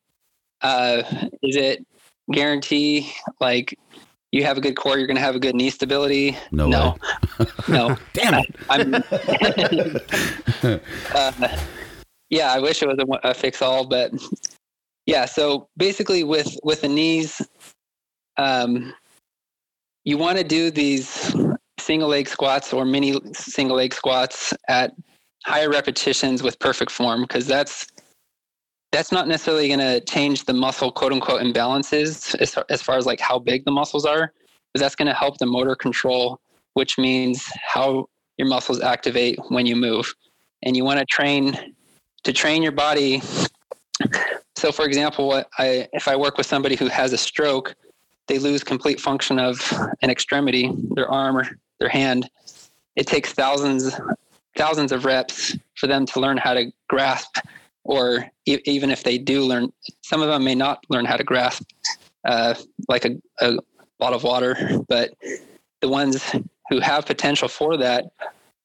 Uh, 0.61 1.03
is 1.41 1.57
it 1.57 1.85
guarantee 2.31 3.11
like 3.41 3.77
you 4.31 4.45
have 4.45 4.57
a 4.57 4.61
good 4.61 4.75
core, 4.75 4.97
you're 4.97 5.07
going 5.07 5.17
to 5.17 5.21
have 5.21 5.35
a 5.35 5.39
good 5.39 5.55
knee 5.55 5.69
stability? 5.69 6.37
No 6.51 6.69
no, 6.69 6.95
no. 7.67 7.97
Damn 8.13 8.35
it! 8.35 8.55
I'm, 8.69 8.95
uh, 11.13 11.57
yeah, 12.29 12.53
I 12.53 12.59
wish 12.59 12.81
it 12.81 12.87
was 12.87 12.97
a, 12.97 13.29
a 13.29 13.33
fix 13.33 13.61
all, 13.61 13.85
but 13.85 14.13
yeah. 15.05 15.25
So 15.25 15.67
basically, 15.77 16.23
with 16.23 16.57
with 16.63 16.81
the 16.81 16.87
knees, 16.87 17.41
um, 18.37 18.93
you 20.03 20.17
want 20.17 20.37
to 20.37 20.43
do 20.43 20.71
these 20.71 21.35
single 21.79 22.09
leg 22.09 22.27
squats 22.27 22.73
or 22.73 22.85
mini 22.85 23.19
single 23.33 23.77
leg 23.77 23.93
squats 23.93 24.53
at 24.69 24.93
higher 25.45 25.69
repetitions 25.69 26.41
with 26.41 26.57
perfect 26.59 26.91
form 26.91 27.21
because 27.21 27.45
that's 27.45 27.87
that's 28.91 29.11
not 29.11 29.27
necessarily 29.27 29.67
going 29.67 29.79
to 29.79 29.99
change 30.01 30.45
the 30.45 30.53
muscle 30.53 30.91
quote 30.91 31.11
unquote 31.11 31.41
imbalances 31.41 32.35
as, 32.39 32.57
as 32.69 32.81
far 32.81 32.97
as 32.97 33.05
like 33.05 33.19
how 33.19 33.37
big 33.37 33.65
the 33.65 33.71
muscles 33.71 34.05
are 34.05 34.31
but 34.73 34.79
that's 34.79 34.95
going 34.95 35.07
to 35.07 35.13
help 35.13 35.37
the 35.39 35.45
motor 35.45 35.75
control 35.75 36.39
which 36.75 36.97
means 36.97 37.51
how 37.61 38.05
your 38.37 38.47
muscles 38.47 38.79
activate 38.79 39.37
when 39.49 39.65
you 39.65 39.75
move 39.75 40.13
and 40.63 40.77
you 40.77 40.85
want 40.85 40.99
to 40.99 41.05
train 41.05 41.73
to 42.23 42.31
train 42.31 42.63
your 42.63 42.71
body 42.71 43.21
so 44.63 44.71
for 44.71 44.85
example 44.85 45.43
i 45.57 45.85
if 45.91 46.07
i 46.07 46.15
work 46.15 46.37
with 46.37 46.47
somebody 46.47 46.75
who 46.77 46.87
has 46.87 47.11
a 47.11 47.17
stroke 47.17 47.75
they 48.27 48.39
lose 48.39 48.63
complete 48.63 48.97
function 48.97 49.37
of 49.37 49.55
an 50.01 50.09
extremity 50.09 50.71
their 50.95 51.09
arm 51.11 51.35
or 51.37 51.45
their 51.81 51.89
hand 51.89 52.29
it 52.95 53.05
takes 53.05 53.33
thousands 53.33 53.99
thousands 54.55 54.93
of 54.93 55.03
reps 55.03 55.57
for 55.75 55.87
them 55.87 56.05
to 56.05 56.21
learn 56.21 56.37
how 56.37 56.53
to 56.53 56.71
grasp 56.87 57.39
or 57.83 58.25
e- 58.45 58.63
even 58.63 58.89
if 58.89 59.03
they 59.03 59.17
do 59.17 59.41
learn 59.41 59.69
some 60.01 60.21
of 60.21 60.29
them 60.29 60.45
may 60.45 60.55
not 60.55 60.77
learn 60.87 61.03
how 61.03 61.17
to 61.17 61.25
grasp 61.25 61.63
uh, 62.23 62.53
like 62.87 63.03
a, 63.03 63.11
a 63.41 63.57
lot 63.99 64.13
of 64.13 64.23
water 64.23 64.55
but 64.87 65.11
the 65.81 65.89
ones 65.89 66.23
who 66.69 66.79
have 66.79 67.05
potential 67.05 67.49
for 67.49 67.75
that 67.75 68.05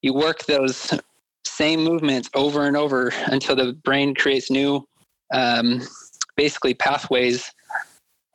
you 0.02 0.14
work 0.14 0.44
those 0.44 0.96
same 1.44 1.82
movements 1.82 2.30
over 2.34 2.66
and 2.68 2.76
over 2.76 3.12
until 3.26 3.56
the 3.56 3.72
brain 3.88 4.14
creates 4.14 4.48
new 4.48 4.86
um, 5.32 5.82
basically 6.36 6.74
pathways 6.74 7.52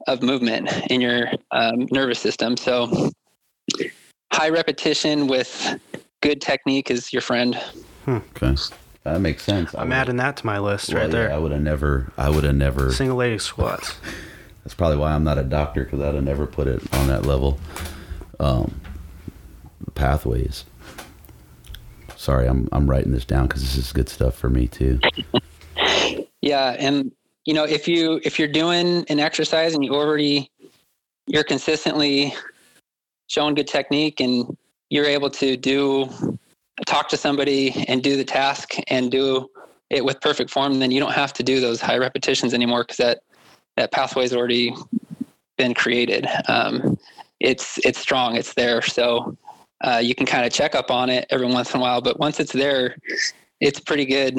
of 0.08 0.22
movement 0.22 0.70
in 0.90 1.02
your 1.02 1.28
um, 1.52 1.88
nervous 1.92 2.20
system. 2.20 2.58
So 2.58 3.12
high 4.32 4.50
repetition 4.50 5.28
with 5.28 5.80
good 6.22 6.42
technique 6.42 6.92
is 6.92 7.14
your 7.14 7.22
friend. 7.22 7.60
Okay. 8.08 8.56
That 9.04 9.20
makes 9.20 9.44
sense. 9.44 9.74
I'm 9.76 9.92
adding 9.92 10.16
that 10.18 10.38
to 10.38 10.46
my 10.46 10.60
list 10.60 10.94
well, 10.94 11.04
right 11.04 11.12
there. 11.12 11.32
I 11.32 11.38
would 11.38 11.52
have 11.52 11.62
never. 11.62 12.12
I 12.18 12.30
would 12.30 12.44
have 12.46 12.56
never. 12.56 12.92
Single 12.92 13.18
leg 13.18 13.40
squats. 13.42 13.96
That's 14.64 14.74
probably 14.74 14.98
why 14.98 15.12
I'm 15.12 15.26
not 15.26 15.38
a 15.38 15.44
doctor 15.44 15.84
because 15.84 16.00
I'd 16.00 16.16
have 16.16 16.24
never 16.24 16.48
put 16.48 16.68
it 16.68 16.82
on 16.94 17.08
that 17.08 17.26
level. 17.26 17.60
Um, 18.40 18.80
pathways. 19.94 20.64
Sorry, 22.16 22.48
I'm 22.48 22.70
I'm 22.72 22.90
writing 22.90 23.12
this 23.12 23.26
down 23.26 23.48
because 23.48 23.62
this 23.62 23.76
is 23.76 23.92
good 23.92 24.08
stuff 24.08 24.36
for 24.36 24.50
me 24.50 24.68
too. 24.68 25.00
Yeah, 26.44 26.76
and 26.78 27.10
you 27.46 27.54
know 27.54 27.64
if 27.64 27.88
you 27.88 28.20
if 28.26 28.38
you're 28.38 28.50
doing 28.50 29.06
an 29.08 29.18
exercise 29.18 29.76
and 29.76 29.84
you 29.84 29.96
already 29.96 30.52
you're 31.26 31.46
consistently 31.46 32.36
showing 33.28 33.56
good 33.56 33.68
technique 33.68 34.20
and 34.20 34.58
you're 34.90 35.06
able 35.06 35.30
to 35.30 35.56
do 35.56 36.38
talk 36.86 37.08
to 37.08 37.16
somebody 37.16 37.86
and 37.88 38.04
do 38.04 38.18
the 38.18 38.26
task 38.26 38.72
and 38.90 39.10
do 39.10 39.50
it 39.90 40.04
with 40.04 40.20
perfect 40.20 40.50
form, 40.50 40.80
then 40.80 40.92
you 40.92 41.00
don't 41.00 41.14
have 41.14 41.32
to 41.32 41.44
do 41.44 41.62
those 41.62 41.80
high 41.80 41.98
repetitions 41.98 42.54
anymore 42.54 42.84
because 42.84 42.98
that 42.98 43.22
that 43.78 43.94
pathway's 43.94 44.34
already 44.34 44.76
been 45.58 45.74
created. 45.74 46.28
Um, 46.50 47.00
it's 47.40 47.78
it's 47.86 48.00
strong, 48.00 48.36
it's 48.36 48.54
there, 48.54 48.82
so 48.82 49.38
uh, 49.86 50.02
you 50.04 50.14
can 50.14 50.26
kind 50.26 50.46
of 50.46 50.52
check 50.52 50.76
up 50.76 50.92
on 50.92 51.10
it 51.10 51.26
every 51.30 51.48
once 51.48 51.74
in 51.74 51.80
a 51.80 51.82
while. 51.82 52.02
But 52.02 52.20
once 52.20 52.42
it's 52.42 52.52
there, 52.52 52.98
it's 53.62 53.80
pretty 53.80 54.04
good. 54.04 54.38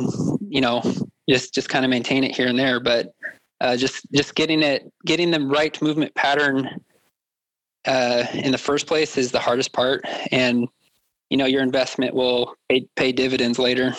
You 0.50 0.60
know, 0.60 0.82
just 1.28 1.54
just 1.54 1.68
kind 1.68 1.84
of 1.84 1.90
maintain 1.90 2.24
it 2.24 2.34
here 2.34 2.48
and 2.48 2.58
there, 2.58 2.80
but 2.80 3.12
uh, 3.60 3.76
just 3.76 4.06
just 4.12 4.34
getting 4.34 4.62
it 4.62 4.90
getting 5.06 5.30
the 5.30 5.40
right 5.40 5.80
movement 5.80 6.14
pattern 6.14 6.80
uh, 7.86 8.24
in 8.32 8.52
the 8.52 8.58
first 8.58 8.86
place 8.86 9.16
is 9.16 9.32
the 9.32 9.38
hardest 9.38 9.72
part, 9.72 10.04
and 10.30 10.68
you 11.30 11.36
know 11.36 11.46
your 11.46 11.62
investment 11.62 12.14
will 12.14 12.54
pay, 12.68 12.86
pay 12.96 13.12
dividends 13.12 13.58
later. 13.58 13.94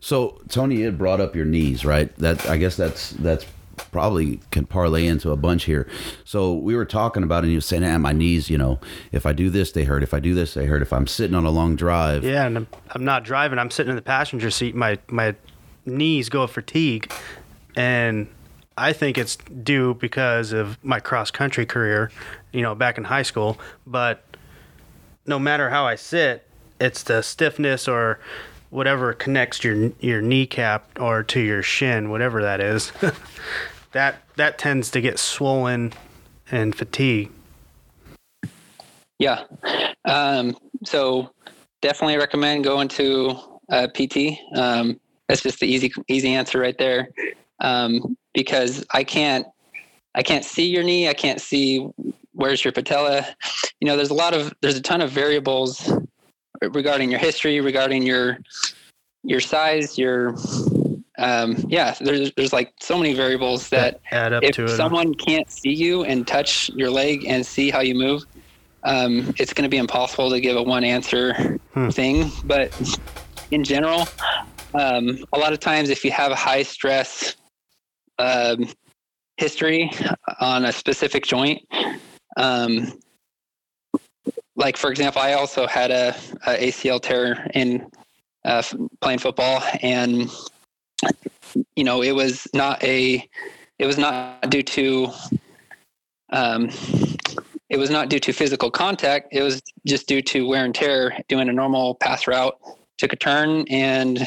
So 0.00 0.40
Tony, 0.48 0.76
you 0.76 0.84
had 0.86 0.98
brought 0.98 1.20
up 1.20 1.34
your 1.34 1.44
knees, 1.44 1.84
right? 1.84 2.14
That 2.16 2.48
I 2.48 2.56
guess 2.56 2.76
that's 2.76 3.10
that's 3.10 3.44
probably 3.92 4.40
can 4.50 4.66
parlay 4.66 5.06
into 5.06 5.30
a 5.30 5.36
bunch 5.36 5.64
here. 5.64 5.88
So 6.24 6.54
we 6.54 6.74
were 6.76 6.84
talking 6.84 7.22
about, 7.22 7.44
and 7.44 7.52
you 7.52 7.58
were 7.58 7.62
saying, 7.62 7.84
"Ah, 7.84 7.98
my 7.98 8.12
knees. 8.12 8.50
You 8.50 8.58
know, 8.58 8.80
if 9.12 9.26
I 9.26 9.32
do 9.32 9.50
this, 9.50 9.72
they 9.72 9.84
hurt. 9.84 10.02
If 10.02 10.14
I 10.14 10.20
do 10.20 10.34
this, 10.34 10.54
they 10.54 10.66
hurt. 10.66 10.82
If 10.82 10.92
I'm 10.92 11.06
sitting 11.06 11.34
on 11.34 11.44
a 11.44 11.50
long 11.50 11.76
drive, 11.76 12.24
Yeah, 12.24 12.46
and 12.46 12.58
I'm, 12.58 12.66
I'm 12.90 13.04
not 13.04 13.24
driving. 13.24 13.58
I'm 13.58 13.70
sitting 13.70 13.90
in 13.90 13.96
the 13.96 14.02
passenger 14.02 14.50
seat. 14.50 14.74
My 14.74 14.98
my 15.08 15.34
knees 15.88 16.28
go 16.28 16.46
fatigue, 16.46 17.12
and 17.76 18.28
I 18.76 18.92
think 18.92 19.18
it's 19.18 19.36
due 19.36 19.94
because 19.94 20.52
of 20.52 20.82
my 20.84 21.00
cross 21.00 21.30
country 21.30 21.66
career. 21.66 22.10
You 22.52 22.62
know, 22.62 22.74
back 22.74 22.98
in 22.98 23.04
high 23.04 23.22
school. 23.22 23.58
But 23.86 24.24
no 25.26 25.38
matter 25.38 25.70
how 25.70 25.86
I 25.86 25.96
sit, 25.96 26.46
it's 26.80 27.02
the 27.02 27.22
stiffness 27.22 27.88
or 27.88 28.20
whatever 28.70 29.12
connects 29.12 29.64
your 29.64 29.92
your 30.00 30.20
kneecap 30.20 30.88
or 31.00 31.22
to 31.24 31.40
your 31.40 31.62
shin, 31.62 32.10
whatever 32.10 32.42
that 32.42 32.60
is. 32.60 32.92
that 33.92 34.22
that 34.36 34.58
tends 34.58 34.90
to 34.92 35.00
get 35.00 35.18
swollen 35.18 35.92
and 36.50 36.74
fatigue. 36.74 37.30
Yeah. 39.18 39.44
Um, 40.04 40.56
so 40.84 41.30
definitely 41.82 42.16
recommend 42.16 42.64
going 42.64 42.88
to 42.88 43.36
uh, 43.70 43.88
PT. 43.88 44.38
Um, 44.54 45.00
that's 45.28 45.42
just 45.42 45.60
the 45.60 45.66
easy 45.66 45.92
easy 46.08 46.34
answer 46.34 46.58
right 46.58 46.76
there. 46.78 47.10
Um, 47.60 48.16
because 48.34 48.84
I 48.92 49.04
can't 49.04 49.46
I 50.14 50.22
can't 50.22 50.44
see 50.44 50.66
your 50.68 50.82
knee. 50.82 51.08
I 51.08 51.14
can't 51.14 51.40
see 51.40 51.86
where's 52.32 52.64
your 52.64 52.72
patella. 52.72 53.26
You 53.80 53.86
know, 53.86 53.96
there's 53.96 54.10
a 54.10 54.14
lot 54.14 54.34
of 54.34 54.52
there's 54.60 54.76
a 54.76 54.82
ton 54.82 55.00
of 55.00 55.10
variables 55.10 55.92
regarding 56.62 57.10
your 57.10 57.20
history, 57.20 57.60
regarding 57.60 58.02
your 58.02 58.38
your 59.24 59.40
size, 59.40 59.98
your 59.98 60.34
um, 61.18 61.56
yeah. 61.68 61.94
There's 62.00 62.32
there's 62.36 62.52
like 62.52 62.72
so 62.80 62.96
many 62.96 63.14
variables 63.14 63.68
that 63.70 64.00
add 64.12 64.32
up 64.32 64.44
if 64.44 64.56
to 64.56 64.64
it. 64.64 64.76
someone 64.76 65.14
can't 65.14 65.50
see 65.50 65.74
you 65.74 66.04
and 66.04 66.26
touch 66.26 66.70
your 66.70 66.90
leg 66.90 67.24
and 67.26 67.44
see 67.44 67.70
how 67.70 67.80
you 67.80 67.94
move, 67.94 68.22
um, 68.84 69.34
it's 69.38 69.52
going 69.52 69.64
to 69.64 69.68
be 69.68 69.76
impossible 69.78 70.30
to 70.30 70.40
give 70.40 70.56
a 70.56 70.62
one 70.62 70.84
answer 70.84 71.58
Hmm. 71.74 71.88
thing. 71.90 72.30
But 72.44 72.72
in 73.50 73.64
general, 73.64 74.06
um, 74.74 75.24
a 75.32 75.38
lot 75.38 75.52
of 75.52 75.60
times 75.60 75.90
if 75.90 76.04
you 76.04 76.10
have 76.10 76.32
a 76.32 76.36
high 76.36 76.62
stress 76.62 77.36
um, 78.18 78.68
history 79.36 79.90
on 80.40 80.64
a 80.64 80.72
specific 80.72 81.24
joint, 81.24 81.62
um, 82.36 82.92
like 84.56 84.76
for 84.76 84.90
example, 84.90 85.22
I 85.22 85.34
also 85.34 85.66
had 85.66 85.90
a, 85.90 86.08
a 86.46 86.68
ACL 86.68 87.00
tear 87.00 87.46
in 87.54 87.86
uh, 88.44 88.62
playing 89.00 89.20
football, 89.20 89.62
and 89.82 90.30
you 91.76 91.84
know 91.84 92.02
it 92.02 92.12
was 92.12 92.46
not 92.52 92.82
a 92.82 93.26
it 93.78 93.86
was 93.86 93.98
not 93.98 94.50
due 94.50 94.62
to 94.62 95.08
um, 96.30 96.70
it 97.70 97.78
was 97.78 97.90
not 97.90 98.08
due 98.08 98.18
to 98.20 98.32
physical 98.32 98.70
contact. 98.70 99.28
It 99.32 99.42
was 99.42 99.62
just 99.86 100.08
due 100.08 100.22
to 100.22 100.46
wear 100.46 100.64
and 100.64 100.74
tear. 100.74 101.16
Doing 101.28 101.48
a 101.48 101.52
normal 101.52 101.94
pass 101.94 102.26
route, 102.26 102.58
took 102.98 103.12
a 103.12 103.16
turn 103.16 103.64
and 103.68 104.26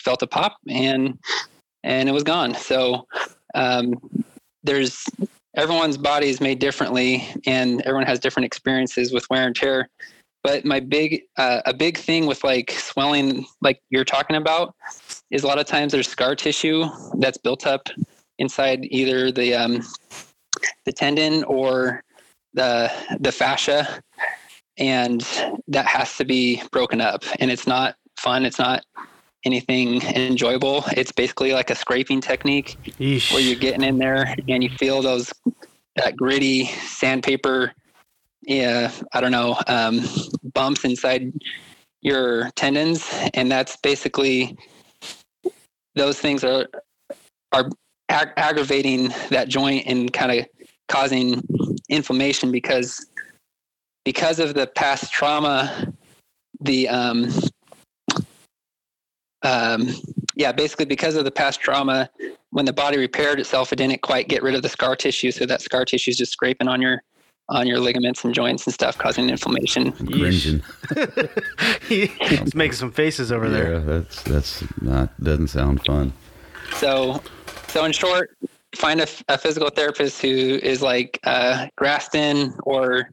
felt 0.00 0.22
a 0.22 0.26
pop, 0.26 0.56
and 0.68 1.18
and 1.84 2.08
it 2.08 2.12
was 2.12 2.24
gone. 2.24 2.54
So 2.54 3.06
um, 3.54 3.94
there's 4.62 5.04
everyone's 5.56 5.96
body 5.96 6.28
is 6.28 6.40
made 6.40 6.58
differently, 6.58 7.26
and 7.46 7.80
everyone 7.82 8.06
has 8.06 8.18
different 8.18 8.46
experiences 8.46 9.12
with 9.12 9.28
wear 9.30 9.46
and 9.46 9.56
tear. 9.56 9.88
But 10.44 10.64
my 10.64 10.80
big 10.80 11.22
uh, 11.36 11.62
a 11.66 11.74
big 11.74 11.98
thing 11.98 12.26
with 12.26 12.44
like 12.44 12.70
swelling, 12.70 13.46
like 13.60 13.80
you're 13.90 14.04
talking 14.04 14.36
about, 14.36 14.74
is 15.30 15.42
a 15.42 15.46
lot 15.46 15.58
of 15.58 15.66
times 15.66 15.92
there's 15.92 16.08
scar 16.08 16.34
tissue 16.34 16.84
that's 17.18 17.38
built 17.38 17.66
up 17.66 17.88
inside 18.38 18.86
either 18.90 19.32
the 19.32 19.54
um, 19.54 19.82
the 20.84 20.92
tendon 20.92 21.44
or 21.44 22.02
the 22.54 22.90
the 23.20 23.32
fascia, 23.32 24.00
and 24.78 25.26
that 25.66 25.86
has 25.86 26.16
to 26.16 26.24
be 26.24 26.62
broken 26.70 27.00
up. 27.00 27.24
And 27.40 27.50
it's 27.50 27.66
not 27.66 27.96
fun. 28.18 28.44
It's 28.44 28.58
not 28.58 28.84
anything 29.44 30.02
enjoyable. 30.02 30.84
It's 30.96 31.12
basically 31.12 31.52
like 31.52 31.70
a 31.70 31.74
scraping 31.74 32.20
technique 32.20 32.76
Yeesh. 33.00 33.32
where 33.32 33.42
you're 33.42 33.56
getting 33.56 33.84
in 33.84 33.98
there 33.98 34.34
and 34.48 34.62
you 34.62 34.70
feel 34.78 35.02
those 35.02 35.32
that 35.96 36.16
gritty 36.16 36.66
sandpaper 36.66 37.72
yeah 38.42 38.90
i 39.12 39.20
don't 39.20 39.32
know 39.32 39.58
um, 39.66 40.00
bumps 40.54 40.84
inside 40.84 41.32
your 42.00 42.50
tendons 42.54 43.08
and 43.34 43.50
that's 43.50 43.76
basically 43.76 44.56
those 45.96 46.18
things 46.20 46.44
are 46.44 46.68
are 47.52 47.68
ag- 48.08 48.32
aggravating 48.36 49.08
that 49.30 49.48
joint 49.48 49.84
and 49.86 50.12
kind 50.12 50.30
of 50.38 50.46
causing 50.88 51.42
inflammation 51.88 52.52
because 52.52 53.04
because 54.04 54.38
of 54.38 54.54
the 54.54 54.66
past 54.68 55.12
trauma 55.12 55.92
the 56.60 56.88
um 56.88 57.28
um 59.42 59.88
yeah 60.34 60.50
basically 60.50 60.84
because 60.84 61.14
of 61.14 61.24
the 61.24 61.30
past 61.30 61.60
trauma 61.60 62.10
when 62.50 62.64
the 62.64 62.72
body 62.72 62.98
repaired 62.98 63.38
itself 63.38 63.72
it 63.72 63.76
didn't 63.76 64.02
quite 64.02 64.28
get 64.28 64.42
rid 64.42 64.54
of 64.54 64.62
the 64.62 64.68
scar 64.68 64.96
tissue 64.96 65.30
so 65.30 65.46
that 65.46 65.60
scar 65.62 65.84
tissue 65.84 66.10
is 66.10 66.16
just 66.16 66.32
scraping 66.32 66.66
on 66.66 66.82
your 66.82 67.02
on 67.50 67.66
your 67.66 67.78
ligaments 67.78 68.24
and 68.24 68.34
joints 68.34 68.66
and 68.66 68.74
stuff 68.74 68.98
causing 68.98 69.30
inflammation 69.30 69.94
I'm 70.00 70.06
cringing. 70.08 70.62
He's 71.88 72.54
making 72.54 72.74
some 72.74 72.92
faces 72.92 73.32
over 73.32 73.48
there. 73.48 73.74
Yeah, 73.74 73.78
that's 73.78 74.22
that's 74.22 74.64
not 74.82 75.18
doesn't 75.22 75.48
sound 75.48 75.84
fun. 75.84 76.12
So, 76.74 77.22
so 77.68 77.84
in 77.84 77.92
short, 77.92 78.36
find 78.74 79.00
a, 79.00 79.06
a 79.28 79.38
physical 79.38 79.70
therapist 79.70 80.20
who 80.20 80.28
is 80.28 80.82
like 80.82 81.18
uh, 81.24 81.68
Graston 81.78 82.58
or 82.62 83.10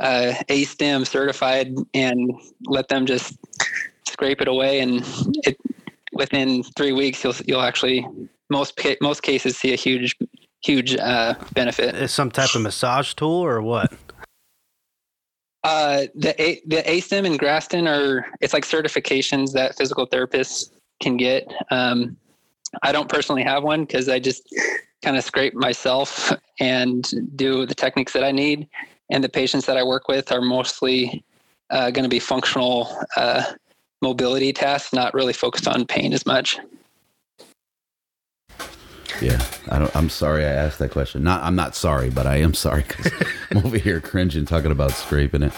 uh, 0.00 0.34
ASTYM 0.48 1.06
certified, 1.06 1.74
and 1.94 2.32
let 2.66 2.88
them 2.88 3.06
just 3.06 3.36
scrape 4.22 4.40
it 4.40 4.46
away. 4.46 4.80
And 4.80 5.02
it, 5.44 5.58
within 6.12 6.62
three 6.62 6.92
weeks, 6.92 7.24
you'll 7.24 7.34
you'll 7.46 7.62
actually 7.62 8.06
most 8.50 8.80
most 9.00 9.22
cases 9.22 9.56
see 9.56 9.72
a 9.72 9.76
huge 9.76 10.16
huge 10.62 10.96
uh, 10.96 11.34
benefit. 11.54 11.96
Is 11.96 12.12
some 12.12 12.30
type 12.30 12.54
of 12.54 12.62
massage 12.62 13.14
tool 13.14 13.44
or 13.44 13.60
what? 13.60 13.92
Uh, 15.64 16.06
the 16.14 16.40
A, 16.40 16.60
the 16.66 16.82
ASTYM 16.82 17.26
and 17.26 17.38
Graston 17.38 17.88
are 17.88 18.26
it's 18.40 18.52
like 18.52 18.64
certifications 18.64 19.52
that 19.52 19.76
physical 19.76 20.06
therapists 20.06 20.70
can 21.00 21.16
get. 21.16 21.52
Um, 21.70 22.16
I 22.82 22.92
don't 22.92 23.08
personally 23.08 23.42
have 23.42 23.64
one 23.64 23.84
because 23.84 24.08
I 24.08 24.18
just 24.20 24.54
kind 25.02 25.16
of 25.16 25.24
scrape 25.24 25.54
myself 25.54 26.32
and 26.60 27.10
do 27.36 27.66
the 27.66 27.74
techniques 27.74 28.12
that 28.12 28.22
I 28.22 28.30
need. 28.30 28.68
And 29.10 29.22
the 29.22 29.28
patients 29.28 29.66
that 29.66 29.76
I 29.76 29.82
work 29.82 30.08
with 30.08 30.32
are 30.32 30.40
mostly 30.40 31.24
uh, 31.70 31.90
going 31.90 32.04
to 32.04 32.08
be 32.08 32.18
functional 32.20 32.88
uh, 33.16 33.42
mobility 34.02 34.52
tasks, 34.52 34.92
not 34.92 35.14
really 35.14 35.32
focused 35.32 35.66
on 35.66 35.86
pain 35.86 36.12
as 36.12 36.26
much. 36.26 36.58
Yeah, 39.20 39.40
I 39.70 39.78
don't. 39.78 39.94
I'm 39.94 40.08
sorry 40.08 40.44
I 40.44 40.50
asked 40.50 40.78
that 40.80 40.90
question. 40.90 41.22
Not, 41.22 41.42
I'm 41.44 41.54
not 41.54 41.76
sorry, 41.76 42.10
but 42.10 42.26
I 42.26 42.36
am 42.36 42.54
sorry 42.54 42.82
because 42.86 43.12
I'm 43.50 43.58
over 43.58 43.78
here 43.78 44.00
cringing 44.00 44.44
talking 44.44 44.72
about 44.72 44.90
scraping 44.90 45.44
it. 45.44 45.52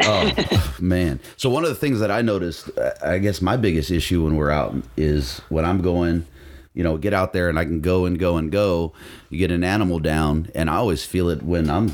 Oh 0.00 0.32
man! 0.80 1.20
So 1.36 1.50
one 1.50 1.64
of 1.64 1.70
the 1.70 1.76
things 1.76 2.00
that 2.00 2.10
I 2.10 2.22
noticed, 2.22 2.70
I 3.02 3.18
guess 3.18 3.42
my 3.42 3.56
biggest 3.56 3.90
issue 3.90 4.24
when 4.24 4.36
we're 4.36 4.50
out 4.50 4.74
is 4.96 5.40
when 5.48 5.64
I'm 5.64 5.82
going, 5.82 6.24
you 6.72 6.84
know, 6.84 6.96
get 6.96 7.12
out 7.12 7.32
there 7.32 7.48
and 7.48 7.58
I 7.58 7.64
can 7.64 7.80
go 7.80 8.06
and 8.06 8.18
go 8.18 8.36
and 8.36 8.50
go. 8.50 8.92
You 9.28 9.38
get 9.38 9.50
an 9.50 9.64
animal 9.64 9.98
down, 9.98 10.50
and 10.54 10.70
I 10.70 10.76
always 10.76 11.04
feel 11.04 11.28
it 11.28 11.42
when 11.42 11.68
I'm 11.68 11.92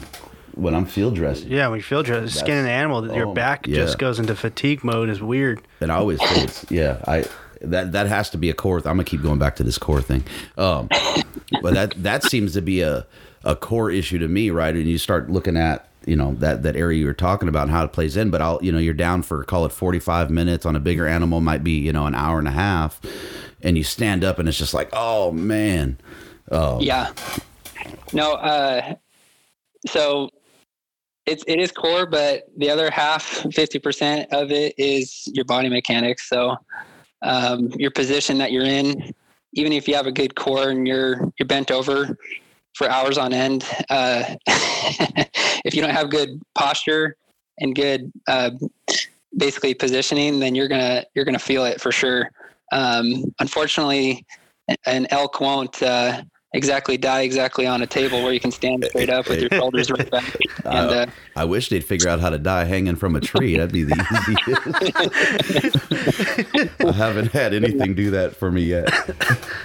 when 0.56 0.74
I'm 0.74 0.86
field 0.86 1.14
dressing. 1.14 1.50
Yeah, 1.50 1.68
when 1.68 1.78
you 1.78 1.82
field 1.82 2.06
dress, 2.06 2.32
skinning 2.32 2.64
the 2.64 2.70
animal, 2.70 3.14
your 3.14 3.28
oh, 3.28 3.34
back 3.34 3.66
yeah. 3.66 3.76
just 3.76 3.98
goes 3.98 4.18
into 4.18 4.34
fatigue 4.34 4.84
mode. 4.84 5.08
is 5.08 5.22
weird. 5.22 5.60
And 5.80 5.90
I 5.90 5.96
always 5.96 6.20
feel 6.20 6.44
it's 6.44 6.70
yeah. 6.70 7.02
I 7.06 7.24
that 7.60 7.92
that 7.92 8.06
has 8.06 8.30
to 8.30 8.38
be 8.38 8.50
a 8.50 8.54
core. 8.54 8.78
I'm 8.78 8.82
gonna 8.84 9.04
keep 9.04 9.22
going 9.22 9.38
back 9.38 9.56
to 9.56 9.64
this 9.64 9.78
core 9.78 10.02
thing. 10.02 10.24
Um, 10.56 10.88
but 11.62 11.74
that 11.74 11.94
that 12.02 12.24
seems 12.24 12.52
to 12.54 12.62
be 12.62 12.80
a 12.82 13.06
a 13.44 13.56
core 13.56 13.90
issue 13.90 14.18
to 14.18 14.28
me, 14.28 14.50
right? 14.50 14.74
And 14.74 14.86
you 14.86 14.98
start 14.98 15.30
looking 15.30 15.56
at 15.56 15.88
you 16.06 16.16
know 16.16 16.34
that 16.34 16.62
that 16.62 16.76
area 16.76 16.98
you 16.98 17.06
were 17.06 17.14
talking 17.14 17.48
about 17.48 17.64
and 17.64 17.70
how 17.70 17.84
it 17.84 17.92
plays 17.92 18.16
in. 18.16 18.30
But 18.30 18.40
I'll 18.40 18.58
you 18.62 18.72
know 18.72 18.78
you're 18.78 18.94
down 18.94 19.22
for 19.22 19.42
call 19.44 19.64
it 19.64 19.72
45 19.72 20.30
minutes 20.30 20.66
on 20.66 20.76
a 20.76 20.80
bigger 20.80 21.06
animal 21.06 21.40
might 21.40 21.64
be 21.64 21.72
you 21.72 21.92
know 21.92 22.06
an 22.06 22.14
hour 22.14 22.38
and 22.38 22.48
a 22.48 22.52
half, 22.52 23.00
and 23.62 23.76
you 23.76 23.84
stand 23.84 24.24
up 24.24 24.38
and 24.38 24.48
it's 24.48 24.58
just 24.58 24.74
like 24.74 24.88
oh 24.92 25.32
man. 25.32 25.98
Oh 26.50 26.80
Yeah. 26.80 27.12
No, 28.12 28.34
uh, 28.34 28.94
so 29.86 30.30
it's 31.26 31.44
it 31.46 31.58
is 31.58 31.72
core, 31.72 32.06
but 32.06 32.44
the 32.56 32.70
other 32.70 32.90
half, 32.90 33.24
fifty 33.52 33.78
percent 33.78 34.32
of 34.32 34.50
it 34.50 34.74
is 34.78 35.28
your 35.32 35.44
body 35.44 35.68
mechanics. 35.68 36.28
So 36.28 36.56
um, 37.22 37.70
your 37.76 37.90
position 37.90 38.38
that 38.38 38.52
you're 38.52 38.64
in, 38.64 39.14
even 39.54 39.72
if 39.72 39.88
you 39.88 39.94
have 39.94 40.06
a 40.06 40.12
good 40.12 40.34
core 40.34 40.70
and 40.70 40.86
you're 40.86 41.32
you're 41.38 41.46
bent 41.46 41.70
over 41.70 42.16
for 42.74 42.90
hours 42.90 43.18
on 43.18 43.32
end, 43.32 43.64
uh, 43.90 44.34
if 45.64 45.74
you 45.74 45.80
don't 45.80 45.94
have 45.94 46.10
good 46.10 46.40
posture 46.54 47.16
and 47.58 47.74
good 47.74 48.12
uh, 48.28 48.50
basically 49.36 49.74
positioning, 49.74 50.40
then 50.40 50.54
you're 50.54 50.68
gonna 50.68 51.04
you're 51.14 51.24
gonna 51.24 51.38
feel 51.38 51.64
it 51.64 51.80
for 51.80 51.92
sure. 51.92 52.30
Um, 52.72 53.32
unfortunately, 53.40 54.26
an 54.86 55.06
elk 55.10 55.40
won't 55.40 55.82
uh, 55.82 56.22
exactly 56.54 56.96
die 56.96 57.20
exactly 57.22 57.66
on 57.66 57.82
a 57.82 57.86
table 57.86 58.22
where 58.22 58.32
you 58.32 58.40
can 58.40 58.50
stand 58.50 58.84
straight 58.84 59.10
up 59.10 59.28
with 59.28 59.40
your 59.40 59.50
shoulders 59.52 59.90
right 59.90 60.10
back. 60.10 60.36
And 60.64 60.90
uh, 60.90 61.06
I 61.36 61.44
wish 61.44 61.68
they'd 61.68 61.84
figure 61.84 62.08
out 62.08 62.20
how 62.20 62.30
to 62.30 62.38
die 62.38 62.64
hanging 62.64 62.96
from 62.96 63.16
a 63.16 63.20
tree. 63.20 63.56
That'd 63.56 63.72
be 63.72 63.82
the 63.84 63.94
easiest. 65.60 66.80
I 66.80 66.92
haven't 66.92 67.32
had 67.32 67.52
anything 67.52 67.94
do 67.94 68.10
that 68.10 68.36
for 68.36 68.50
me 68.50 68.62
yet. 68.62 68.88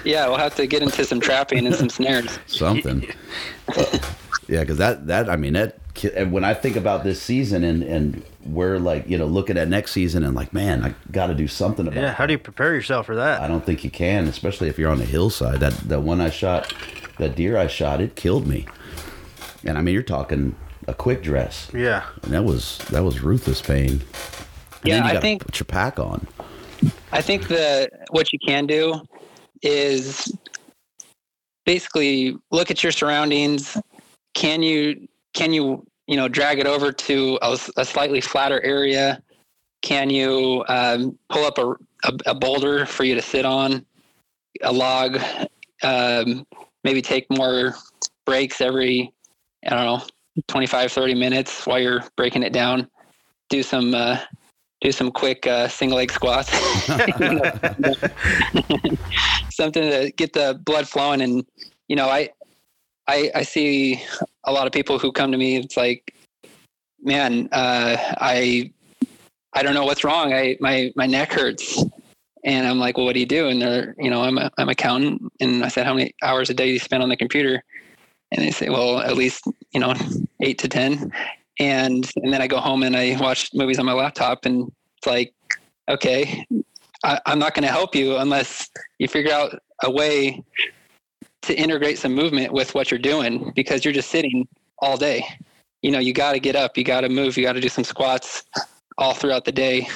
yeah, 0.04 0.28
we'll 0.28 0.38
have 0.38 0.56
to 0.56 0.68
get 0.68 0.82
into 0.84 1.06
some 1.06 1.20
trapping 1.20 1.66
and 1.66 1.76
some 1.76 1.90
snares. 1.90 2.40
Something. 2.48 3.08
Yeah, 4.50 4.62
because 4.62 4.80
that 4.80 5.06
that 5.06 5.30
I 5.30 5.36
mean 5.36 5.54
that 5.54 5.79
and 6.04 6.32
when 6.32 6.44
I 6.44 6.54
think 6.54 6.76
about 6.76 7.04
this 7.04 7.22
season 7.22 7.64
and 7.64 7.84
and 7.84 8.24
we're 8.46 8.80
like 8.80 9.08
you 9.10 9.18
know 9.18 9.26
looking 9.26 9.58
at 9.58 9.68
next 9.68 9.92
season 9.92 10.24
and 10.24 10.36
like 10.36 10.54
man 10.54 10.84
I 10.84 10.94
got 11.12 11.28
to 11.28 11.36
do 11.36 11.48
something 11.48 11.88
about. 11.88 11.98
It. 11.98 12.02
Yeah, 12.02 12.14
how 12.14 12.26
do 12.26 12.34
you 12.34 12.40
prepare 12.40 12.74
yourself 12.74 13.06
for 13.06 13.16
that? 13.16 13.42
I 13.42 13.48
don't 13.48 13.66
think 13.66 13.84
you 13.84 13.90
can, 13.90 14.28
especially 14.28 14.68
if 14.70 14.78
you're 14.80 14.92
on 14.92 14.98
the 15.00 15.06
hillside. 15.06 15.60
That 15.60 15.74
that 15.90 16.02
one 16.02 16.22
I 16.22 16.30
shot, 16.30 16.74
that 17.18 17.36
deer 17.36 17.58
I 17.58 17.68
shot, 17.68 18.02
it 18.02 18.16
killed 18.16 18.48
me. 18.48 18.66
And 19.66 19.78
I 19.78 19.82
mean, 19.82 19.94
you're 19.94 20.04
talking 20.04 20.56
a 20.88 20.94
quick 20.94 21.22
dress. 21.22 21.70
Yeah, 21.74 22.06
And 22.24 22.32
that 22.34 22.44
was 22.46 22.78
that 22.90 23.04
was 23.04 23.22
ruthless 23.22 23.62
pain. 23.62 23.90
And 23.92 24.02
Yeah, 24.84 25.02
then 25.02 25.12
you 25.12 25.18
I 25.18 25.22
think- 25.22 25.46
put 25.46 25.60
your 25.60 25.66
pack 25.66 26.00
on. 26.00 26.26
I 27.12 27.22
think 27.22 27.48
the 27.48 27.90
what 28.12 28.32
you 28.32 28.40
can 28.40 28.66
do 28.68 29.02
is 29.62 30.32
basically 31.66 32.36
look 32.52 32.72
at 32.72 32.82
your 32.84 32.92
surroundings. 32.92 33.78
Can 34.34 34.62
you 34.64 35.08
can 35.34 35.52
you 35.54 35.86
you 36.10 36.18
know 36.18 36.28
drag 36.28 36.58
it 36.60 36.66
over 36.66 36.92
to 36.92 37.38
a, 37.44 37.58
a 37.78 37.86
slightly 37.86 38.20
flatter 38.20 38.60
area? 38.64 39.22
Can 39.82 40.10
you 40.10 40.66
um, 40.68 41.18
pull 41.30 41.46
up 41.46 41.58
a, 41.60 41.72
a, 42.04 42.32
a 42.32 42.36
boulder 42.36 42.86
for 42.86 43.04
you 43.04 43.14
to 43.16 43.22
sit 43.22 43.46
on? 43.46 43.86
A 44.64 44.74
log. 44.74 45.20
Um, 45.84 46.46
maybe 46.84 47.02
take 47.02 47.28
more 47.30 47.76
breaks 48.26 48.60
every 48.60 49.14
I 49.66 49.70
don't 49.70 49.86
know 49.86 50.02
25 50.48 50.92
30 50.92 51.14
minutes 51.14 51.68
while 51.68 51.80
you're 51.80 52.04
breaking 52.18 52.42
it 52.44 52.54
down. 52.54 52.90
Do 53.50 53.62
some 53.62 53.94
uh, 53.94 54.20
do 54.82 54.92
some 54.92 55.12
quick 55.12 55.46
uh, 55.46 55.68
single 55.68 55.98
leg 55.98 56.12
squats. 56.12 56.50
Something 59.52 59.84
to 59.92 60.12
get 60.16 60.34
the 60.34 60.60
blood 60.66 60.88
flowing. 60.88 61.22
And, 61.22 61.46
you 61.88 61.96
know, 61.96 62.08
I, 62.08 62.30
I, 63.10 63.32
I 63.34 63.44
see 63.44 64.02
a 64.44 64.52
lot 64.52 64.68
of 64.68 64.74
people 64.74 65.00
who 65.00 65.12
come 65.12 65.32
to 65.32 65.38
me. 65.38 65.58
It's 65.58 65.76
like, 65.76 66.14
man, 67.02 67.50
uh, 67.52 67.98
I, 68.22 68.72
I 69.54 69.64
don't 69.64 69.74
know 69.74 69.86
what's 69.86 70.04
wrong. 70.04 70.34
I, 70.34 70.58
my, 70.60 70.92
my 70.96 71.08
neck 71.08 71.34
hurts. 71.34 71.84
And 72.46 72.68
I'm 72.68 72.80
like, 72.80 72.98
well, 72.98 73.06
what 73.06 73.14
do 73.14 73.20
you 73.20 73.26
do? 73.26 73.48
And 73.48 73.62
they're, 73.62 73.96
you 73.98 74.10
know, 74.10 74.22
I'm 74.24 74.38
a, 74.38 74.52
I'm 74.58 74.68
an 74.68 74.70
accountant. 74.70 75.22
And 75.40 75.66
I 75.66 75.70
said, 75.70 75.86
how 75.86 75.94
many 75.94 76.14
hours 76.24 76.50
a 76.50 76.54
day 76.54 76.68
do 76.68 76.74
you 76.74 76.80
spend 76.80 77.04
on 77.04 77.10
the 77.10 77.18
computer? 77.18 77.64
And 78.32 78.46
they 78.46 78.52
say, 78.52 78.70
well, 78.70 79.00
at 79.00 79.16
least, 79.16 79.44
you 79.72 79.80
know, 79.80 79.94
eight 80.42 80.60
to 80.60 80.68
10 80.68 81.12
and 81.60 82.10
and 82.16 82.34
then 82.34 82.42
I 82.42 82.48
go 82.48 82.60
home 82.60 82.84
and 82.84 82.96
I 82.96 83.18
watch 83.20 83.50
movies 83.54 83.80
on 83.80 83.86
my 83.86 83.94
laptop, 83.94 84.46
and 84.46 84.72
it's 84.98 85.08
like, 85.08 85.34
okay, 85.90 86.46
I, 87.04 87.20
I'm 87.26 87.40
not 87.40 87.54
going 87.54 87.64
to 87.64 87.72
help 87.72 87.96
you 87.96 88.18
unless 88.18 88.70
you 88.98 89.08
figure 89.08 89.34
out 89.34 89.60
a 89.84 89.92
way 89.92 90.44
to 91.44 91.54
integrate 91.56 91.98
some 91.98 92.14
movement 92.14 92.52
with 92.52 92.76
what 92.76 92.92
you're 92.92 93.00
doing 93.00 93.52
because 93.56 93.84
you're 93.84 93.94
just 93.94 94.10
sitting 94.10 94.48
all 94.80 94.98
day. 94.98 95.24
You 95.82 95.92
know, 95.92 96.00
you 96.00 96.14
got 96.14 96.34
to 96.34 96.40
get 96.40 96.56
up, 96.56 96.78
you 96.78 96.84
got 96.84 97.02
to 97.02 97.10
move, 97.10 97.38
you 97.38 97.44
got 97.44 97.54
to 97.54 97.62
do 97.62 97.70
some 97.70 97.84
squats 97.84 98.44
all 98.98 99.14
throughout 99.14 99.46
the 99.46 99.52
day. 99.52 99.88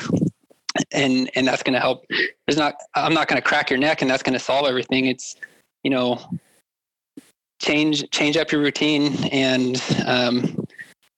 And 0.92 1.30
and 1.36 1.48
that's 1.48 1.62
going 1.62 1.74
to 1.74 1.80
help. 1.80 2.06
There's 2.48 2.58
not 2.58 2.76
I'm 2.96 3.14
not 3.14 3.28
going 3.28 3.42
to 3.42 3.48
crack 3.48 3.70
your 3.70 3.80
neck 3.80 4.02
and 4.02 4.10
that's 4.10 4.24
going 4.24 4.34
to 4.34 4.40
solve 4.40 4.66
everything. 4.66 5.06
It's 5.06 5.36
you 5.84 5.92
know 5.92 6.20
change 7.62 8.10
change 8.10 8.38
up 8.38 8.52
your 8.52 8.62
routine 8.62 9.14
and 9.26 9.82
um, 10.08 10.66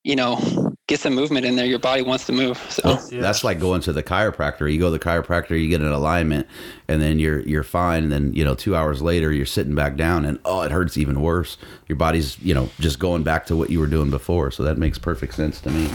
you 0.06 0.16
know, 0.16 0.75
get 0.88 1.00
some 1.00 1.16
movement 1.16 1.46
in 1.46 1.56
there. 1.56 1.66
Your 1.66 1.80
body 1.80 2.02
wants 2.02 2.26
to 2.28 2.32
move. 2.32 2.58
So 2.70 2.82
Well, 2.86 3.08
That's 3.12 3.44
like 3.44 3.60
going 3.60 3.82
to 3.82 3.94
the 3.94 4.04
chiropractor. 4.04 4.72
You 4.72 4.80
go 4.80 4.88
to 4.92 4.98
the 4.98 5.00
chiropractor, 5.00 5.60
you 5.62 5.68
get 5.70 5.82
an 5.82 5.92
alignment, 5.92 6.48
and 6.88 7.02
then 7.02 7.20
you're 7.20 7.40
you're 7.42 7.64
fine. 7.64 8.04
And 8.04 8.12
then 8.12 8.34
you 8.34 8.44
know, 8.44 8.56
two 8.56 8.76
hours 8.76 9.02
later, 9.02 9.32
you're 9.32 9.46
sitting 9.46 9.74
back 9.76 9.96
down, 9.96 10.26
and 10.26 10.40
oh, 10.46 10.62
it 10.62 10.72
hurts 10.72 10.98
even 10.98 11.22
worse. 11.22 11.58
Your 11.88 11.96
body's 11.96 12.40
you 12.40 12.54
know 12.54 12.70
just 12.80 13.00
going 13.00 13.24
back 13.24 13.46
to 13.48 13.56
what 13.56 13.70
you 13.70 13.80
were 13.80 13.88
doing 13.88 14.10
before. 14.10 14.52
So 14.52 14.64
that 14.64 14.78
makes 14.78 14.98
perfect 15.00 15.34
sense 15.34 15.60
to 15.62 15.72
me. 15.72 15.88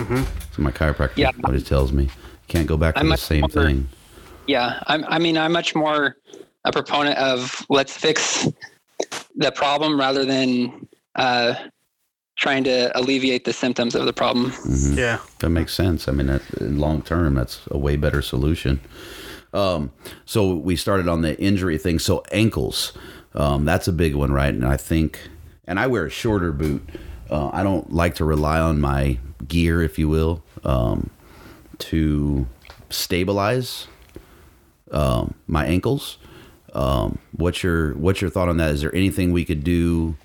So 0.53 0.63
my 0.63 0.71
chiropractor 0.73 1.17
Yeah. 1.17 1.31
always 1.45 1.65
tells 1.65 1.93
me, 1.93 2.05
you 2.05 2.11
can't 2.49 2.67
go 2.67 2.77
back 2.77 2.95
to 2.95 3.01
I'm 3.01 3.09
the 3.09 3.17
same 3.17 3.43
more- 3.43 3.49
thing. 3.51 3.89
yeah, 4.47 4.83
I'm, 4.87 5.05
I 5.07 5.19
mean, 5.19 5.39
I'm 5.39 5.53
much 5.53 5.75
more 5.75 6.17
a 6.65 6.73
proponent 6.73 7.17
of 7.19 7.65
let's 7.71 7.97
fix 7.97 8.49
the 9.37 9.51
problem 9.53 9.99
rather 9.99 10.25
than 10.27 10.87
uh, 11.15 11.55
trying 12.41 12.65
to 12.65 12.91
alleviate 12.99 13.45
the 13.45 13.53
symptoms 13.53 13.95
of 13.95 14.07
the 14.07 14.13
problem. 14.13 14.53
yeah. 14.95 15.19
That 15.39 15.51
makes 15.51 15.75
sense. 15.75 16.09
I 16.09 16.13
mean, 16.13 16.27
that, 16.27 16.43
in 16.55 16.79
long 16.79 17.03
term, 17.03 17.35
that's 17.35 17.61
a 17.71 17.79
way 17.79 17.97
better 17.97 18.23
solution. 18.23 18.81
Um, 19.53 19.93
so 20.25 20.55
we 20.55 20.75
started 20.75 21.07
on 21.07 21.21
the 21.21 21.39
injury 21.39 21.77
thing. 21.77 21.99
So 21.99 22.23
ankles, 22.33 22.93
um, 23.35 23.65
that's 23.67 23.87
a 23.89 23.93
big 23.93 24.15
one, 24.15 24.33
right? 24.33 24.55
And 24.55 24.67
I 24.67 24.79
think, 24.79 25.21
and 25.67 25.79
I 25.79 25.87
wear 25.87 26.07
a 26.07 26.11
shorter 26.11 26.51
boot. 26.51 26.83
Uh, 27.29 27.51
I 27.53 27.63
don't 27.63 27.93
like 27.93 28.15
to 28.17 28.25
rely 28.25 28.59
on 28.59 28.81
my 28.81 29.19
gear, 29.47 29.83
if 29.83 29.99
you 29.99 30.09
will, 30.09 30.43
um, 30.65 31.11
to 31.79 32.47
stabilize 32.89 33.87
um, 34.91 35.35
my 35.47 35.67
ankles. 35.67 36.17
Um, 36.73 37.19
what's 37.33 37.63
your 37.63 37.95
what's 37.95 38.21
your 38.21 38.31
thought 38.31 38.49
on 38.49 38.57
that? 38.59 38.71
Is 38.71 38.81
there 38.81 38.95
anything 38.95 39.33
we 39.33 39.45
could 39.45 39.65
do 39.65 40.17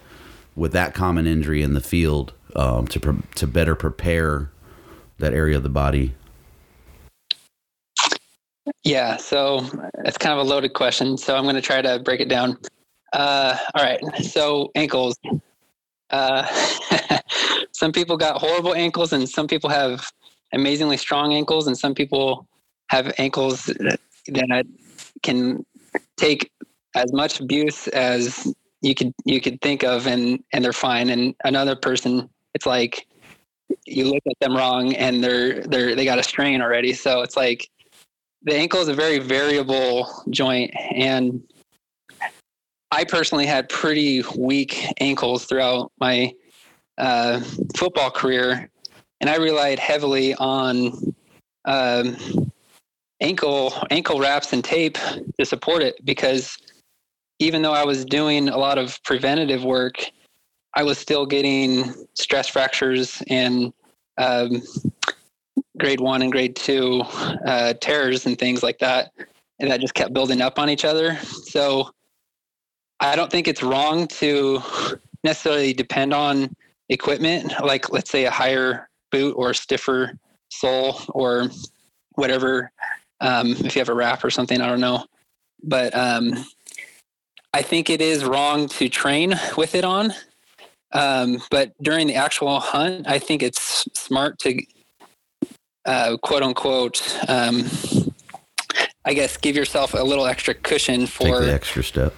with 0.56 0.72
that 0.72 0.94
common 0.94 1.28
injury 1.28 1.62
in 1.62 1.74
the 1.74 1.82
field 1.82 2.34
um, 2.56 2.88
to 2.88 3.00
pre- 3.00 3.22
to 3.36 3.48
better 3.48 3.76
prepare 3.76 4.52
that 5.20 5.34
area 5.34 5.58
of 5.58 5.64
the 5.64 5.70
body? 5.70 6.14
Yeah, 8.84 9.18
so 9.18 9.68
it's 10.06 10.18
kind 10.18 10.38
of 10.38 10.46
a 10.46 10.50
loaded 10.50 10.74
question. 10.74 11.18
So 11.18 11.36
I'm 11.36 11.44
going 11.44 11.56
to 11.56 11.62
try 11.62 11.82
to 11.82 12.00
break 12.00 12.20
it 12.20 12.30
down. 12.30 12.58
Uh, 13.14 13.58
all 13.74 13.84
right, 13.84 14.00
so 14.24 14.72
ankles. 14.76 15.16
Uh, 16.10 16.46
some 17.72 17.92
people 17.92 18.18
got 18.18 18.40
horrible 18.40 18.74
ankles, 18.74 19.14
and 19.14 19.28
some 19.28 19.48
people 19.48 19.70
have 19.70 20.10
amazingly 20.54 20.98
strong 20.98 21.34
ankles, 21.34 21.68
and 21.68 21.78
some 21.78 21.94
people 21.94 22.48
have 22.90 23.14
ankles 23.18 23.66
that 23.66 24.66
can 25.24 25.66
take 26.18 26.52
as 26.96 27.12
much 27.14 27.40
abuse 27.40 27.88
as 27.90 28.54
you 28.86 28.96
could 28.96 29.14
you 29.26 29.42
could 29.42 29.60
think 29.62 29.84
of, 29.84 30.08
and 30.08 30.44
and 30.54 30.64
they're 30.64 30.74
fine. 30.74 31.10
And 31.10 31.36
another 31.44 31.76
person, 31.76 32.30
it's 32.54 32.66
like 32.66 33.08
you 33.86 34.06
look 34.06 34.24
at 34.28 34.40
them 34.40 34.56
wrong, 34.56 34.94
and 34.96 35.24
they're 35.24 35.62
they're 35.64 35.96
they 35.96 36.06
got 36.06 36.20
a 36.20 36.24
strain 36.24 36.62
already. 36.62 36.94
So 36.94 37.22
it's 37.22 37.36
like 37.36 37.70
the 38.44 38.56
ankle 38.56 38.80
is 38.80 38.88
a 38.88 38.94
very 38.94 39.20
variable 39.20 40.08
joint 40.30 40.72
and 40.94 41.42
I 42.92 43.04
personally 43.04 43.46
had 43.46 43.68
pretty 43.68 44.24
weak 44.38 44.86
ankles 45.02 45.46
throughout 45.46 45.92
my 46.00 46.34
uh, 46.98 47.42
football 47.76 48.10
career, 48.10 48.70
and 49.20 49.30
I 49.30 49.36
relied 49.36 49.80
heavily 49.80 50.34
on 50.36 51.14
um, 51.66 52.16
ankle 53.20 53.74
ankle 53.90 54.20
wraps 54.20 54.54
and 54.54 54.64
tape 54.64 54.98
to 55.38 55.46
support 55.46 55.82
it 55.82 55.96
because 56.06 56.58
even 57.40 57.62
though 57.62 57.74
I 57.74 57.84
was 57.84 58.06
doing 58.06 58.50
a 58.50 58.58
lot 58.58 58.78
of 58.78 59.02
preventative 59.04 59.64
work, 59.64 60.04
I 60.76 60.84
was 60.84 60.98
still 60.98 61.26
getting 61.26 61.94
stress 62.14 62.48
fractures 62.48 63.22
and 63.28 63.74
um, 64.18 64.62
grade 65.78 66.00
one 66.00 66.22
and 66.22 66.32
grade 66.32 66.56
two 66.56 67.02
uh, 67.46 67.74
tears 67.76 68.26
and 68.26 68.38
things 68.38 68.64
like 68.64 68.80
that. 68.80 69.12
And 69.60 69.72
that 69.72 69.80
just 69.80 69.94
kept 69.94 70.14
building 70.14 70.42
up 70.42 70.60
on 70.60 70.70
each 70.70 70.84
other. 70.84 71.18
So 71.18 71.92
I 73.00 73.16
don't 73.16 73.32
think 73.32 73.48
it's 73.48 73.64
wrong 73.64 74.08
to 74.08 74.62
necessarily 75.24 75.74
depend 75.74 76.14
on 76.14 76.54
equipment, 76.90 77.54
like 77.64 77.92
let's 77.92 78.10
say 78.10 78.26
a 78.26 78.32
higher 78.32 78.90
boot 79.12 79.34
or 79.38 79.54
stiffer 79.54 80.18
sole 80.50 81.00
or 81.10 81.50
whatever. 82.16 82.72
Um, 83.22 83.52
if 83.52 83.76
you 83.76 83.80
have 83.80 83.90
a 83.90 83.94
wrap 83.94 84.24
or 84.24 84.30
something, 84.30 84.60
I 84.62 84.68
don't 84.68 84.82
know. 84.82 85.06
But 85.64 85.96
um, 85.96 86.46
I 87.56 87.62
think 87.62 87.90
it 87.90 88.02
is 88.02 88.26
wrong 88.26 88.68
to 88.68 88.90
train 88.90 89.40
with 89.56 89.76
it 89.76 89.86
on. 89.86 90.14
Um, 90.92 91.42
but 91.50 91.72
during 91.82 92.06
the 92.06 92.16
actual 92.16 92.60
hunt, 92.60 93.08
I 93.08 93.18
think 93.18 93.42
it's 93.42 93.88
smart 93.94 94.40
to 94.40 94.62
uh, 95.86 96.18
quote 96.18 96.44
unquote, 96.44 97.02
um, 97.30 97.64
I 99.06 99.14
guess, 99.14 99.38
give 99.38 99.56
yourself 99.56 99.94
a 99.94 100.04
little 100.04 100.26
extra 100.26 100.54
cushion 100.54 101.08
for 101.08 101.40
Take 101.40 101.48
the 101.48 101.54
extra 101.54 101.82
step. 101.82 102.14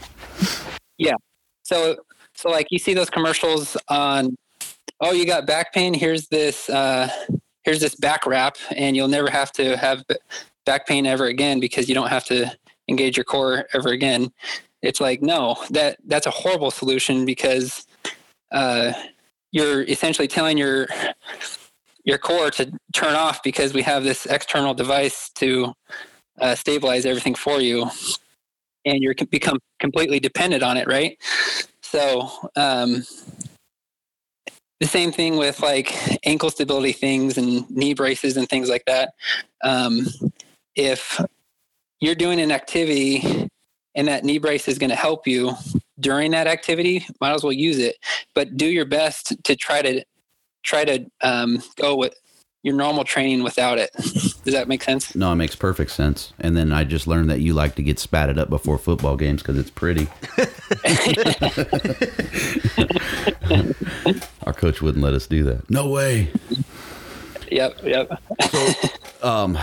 Yeah. 0.98 1.14
So, 1.62 1.98
so 2.34 2.50
like 2.50 2.66
you 2.72 2.80
see 2.80 2.96
those 2.96 3.12
commercials 3.12 3.78
on, 3.90 4.36
oh, 5.02 5.12
you 5.12 5.28
got 5.28 5.46
back 5.46 5.72
pain. 5.72 5.94
Here's 5.94 6.30
this, 6.30 6.68
uh, 6.68 7.10
here's 7.64 7.80
this 7.80 7.94
back 7.94 8.26
wrap, 8.26 8.58
and 8.76 8.96
you'll 8.96 9.08
never 9.08 9.30
have 9.30 9.52
to 9.52 9.78
have 9.78 10.04
back 10.66 10.88
pain 10.88 11.06
ever 11.06 11.26
again 11.26 11.60
because 11.60 11.88
you 11.88 11.94
don't 11.94 12.10
have 12.10 12.26
to 12.26 12.58
engage 12.90 13.18
your 13.18 13.24
core 13.24 13.68
ever 13.76 13.90
again. 13.90 14.32
It's 14.82 15.02
like 15.02 15.22
no, 15.22 15.58
that 15.72 15.98
that's 16.06 16.28
a 16.28 16.32
horrible 16.32 16.72
solution 16.72 17.26
because 17.26 17.86
uh, 18.52 18.94
you're 19.52 19.84
essentially 19.84 20.28
telling 20.28 20.58
your 20.58 20.88
your 22.04 22.18
core 22.18 22.52
to 22.52 22.72
turn 22.94 23.16
off 23.16 23.44
because 23.44 23.74
we 23.74 23.82
have 23.82 24.04
this 24.04 24.26
external 24.26 24.74
device 24.74 25.30
to 25.36 25.74
uh, 26.40 26.56
stabilize 26.56 27.06
everything 27.06 27.36
for 27.36 27.60
you 27.60 27.90
and 28.86 29.02
you're 29.02 29.16
become 29.30 29.60
completely 29.80 30.20
dependent 30.20 30.64
on 30.64 30.78
it 30.78 30.88
right? 30.88 31.18
So 31.82 32.30
um, 32.56 33.04
the 34.80 34.88
same 34.88 35.12
thing 35.12 35.38
with 35.38 35.60
like 35.62 35.94
ankle 36.26 36.50
stability 36.50 36.94
things 36.94 37.38
and 37.38 37.70
knee 37.70 37.94
braces 37.94 38.38
and 38.38 38.48
things 38.48 38.70
like 38.70 38.84
that. 38.86 39.14
Um, 39.64 40.08
if 40.76 41.20
you're 42.00 42.16
doing 42.16 42.40
an 42.40 42.52
activity 42.52 43.48
and 43.98 44.08
that 44.08 44.24
knee 44.24 44.38
brace 44.38 44.70
is 44.70 44.78
going 44.78 44.90
to 44.90 44.96
help 44.96 45.28
you 45.28 45.54
during 46.00 46.32
that 46.32 46.48
activity 46.48 47.06
might 47.20 47.34
as 47.34 47.44
well 47.44 47.52
use 47.52 47.80
it 47.80 47.98
but 48.34 48.56
do 48.56 48.68
your 48.68 48.86
best 48.86 49.36
to 49.44 49.56
try 49.56 49.82
to 49.82 50.04
try 50.64 50.86
to 50.86 51.06
um, 51.22 51.62
go 51.76 51.96
with 51.96 52.14
your 52.68 52.76
normal 52.76 53.06
training 53.06 53.44
without 53.44 53.78
it. 53.78 53.90
Does 54.44 54.54
that 54.54 54.68
make 54.68 54.84
sense? 54.84 55.16
No, 55.16 55.32
it 55.32 55.36
makes 55.36 55.56
perfect 55.56 55.92
sense. 55.92 56.34
And 56.40 56.58
then 56.58 56.74
I 56.74 56.84
just 56.84 57.08
learned 57.08 57.30
that 57.30 57.40
you 57.40 57.54
like 57.54 57.76
to 57.76 57.82
get 57.82 57.98
spatted 57.98 58.38
up 58.38 58.50
before 58.50 58.78
football 58.78 59.16
games 59.16 59.42
because 59.42 59.58
it's 59.58 59.70
pretty. 59.70 60.08
Our 64.46 64.54
coach 64.54 64.82
wouldn't 64.82 65.04
let 65.04 65.14
us 65.14 65.28
do 65.28 65.44
that. 65.46 65.70
No 65.70 65.90
way. 65.90 66.30
Yep, 67.50 67.84
yep. 67.84 68.22
so, 68.50 68.74
um, 69.24 69.58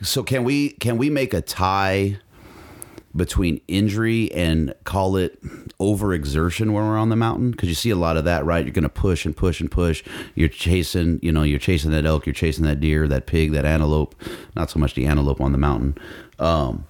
so 0.00 0.22
can 0.22 0.44
we 0.44 0.70
can 0.70 0.98
we 0.98 1.10
make 1.10 1.34
a 1.34 1.40
tie 1.40 2.18
between 3.16 3.60
injury 3.68 4.30
and 4.32 4.74
call 4.84 5.16
it 5.16 5.42
overexertion 5.78 6.72
when 6.72 6.86
we're 6.86 6.98
on 6.98 7.08
the 7.08 7.16
mountain? 7.16 7.50
Because 7.50 7.68
you 7.68 7.74
see 7.74 7.90
a 7.90 7.96
lot 7.96 8.16
of 8.16 8.24
that 8.24 8.44
right? 8.44 8.64
You're 8.64 8.72
going 8.72 8.82
to 8.82 8.88
push 8.88 9.24
and 9.24 9.36
push 9.36 9.60
and 9.60 9.70
push. 9.70 10.04
You're 10.34 10.48
chasing 10.48 11.18
you 11.22 11.32
know 11.32 11.42
you're 11.42 11.58
chasing 11.58 11.90
that 11.92 12.04
elk 12.04 12.26
you're 12.26 12.34
chasing 12.34 12.64
that 12.64 12.80
deer 12.80 13.08
that 13.08 13.26
pig 13.26 13.52
that 13.52 13.64
antelope. 13.64 14.14
Not 14.54 14.70
so 14.70 14.78
much 14.78 14.94
the 14.94 15.06
antelope 15.06 15.40
on 15.40 15.52
the 15.52 15.58
mountain. 15.58 15.96
Um, 16.38 16.86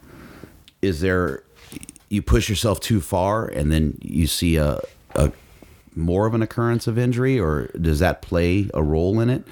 is 0.83 1.01
there 1.01 1.43
you 2.09 2.23
push 2.23 2.49
yourself 2.49 2.81
too 2.81 3.01
far 3.01 3.47
and 3.47 3.71
then 3.71 3.99
you 4.01 4.27
see 4.27 4.57
a, 4.57 4.81
a 5.15 5.33
more 5.95 6.27
of 6.27 6.35
an 6.35 6.43
occurrence 6.43 6.87
of 6.87 6.99
injury 6.99 7.39
or 7.39 7.67
does 7.81 7.99
that 7.99 8.23
play 8.23 8.71
a 8.75 8.83
role 8.83 9.21
in 9.21 9.29
it 9.29 9.45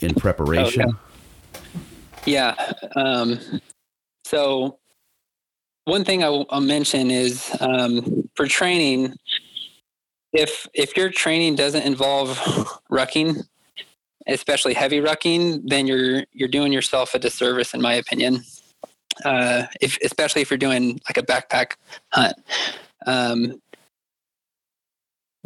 in 0.00 0.14
preparation 0.14 0.86
oh, 0.94 0.98
yeah, 2.26 2.54
yeah. 2.56 3.02
Um, 3.02 3.40
so 4.24 4.78
one 5.84 6.04
thing 6.04 6.22
I 6.22 6.28
will 6.28 6.46
mention 6.60 7.10
is 7.10 7.56
um, 7.60 8.28
for 8.34 8.46
training, 8.46 9.14
if 10.32 10.68
if 10.74 10.96
your 10.96 11.10
training 11.10 11.56
doesn't 11.56 11.82
involve 11.82 12.38
rucking, 12.90 13.42
especially 14.26 14.74
heavy 14.74 15.00
rucking, 15.00 15.62
then 15.64 15.86
you're 15.86 16.24
you're 16.32 16.48
doing 16.48 16.72
yourself 16.72 17.14
a 17.14 17.18
disservice, 17.18 17.74
in 17.74 17.80
my 17.80 17.94
opinion. 17.94 18.42
Uh, 19.24 19.66
if 19.80 19.98
especially 20.02 20.42
if 20.42 20.50
you're 20.50 20.58
doing 20.58 21.00
like 21.08 21.16
a 21.16 21.22
backpack 21.22 21.72
hunt, 22.12 22.36
um, 23.06 23.60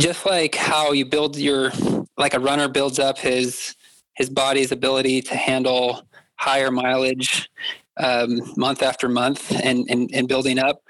just 0.00 0.26
like 0.26 0.54
how 0.54 0.92
you 0.92 1.04
build 1.04 1.36
your 1.36 1.72
like 2.16 2.34
a 2.34 2.40
runner 2.40 2.68
builds 2.68 2.98
up 2.98 3.18
his 3.18 3.76
his 4.16 4.28
body's 4.28 4.72
ability 4.72 5.22
to 5.22 5.36
handle 5.36 6.02
higher 6.36 6.70
mileage 6.70 7.48
um, 7.96 8.40
month 8.56 8.82
after 8.82 9.08
month 9.08 9.50
and, 9.50 9.86
and, 9.88 10.10
and 10.12 10.28
building 10.28 10.58
up. 10.58 10.82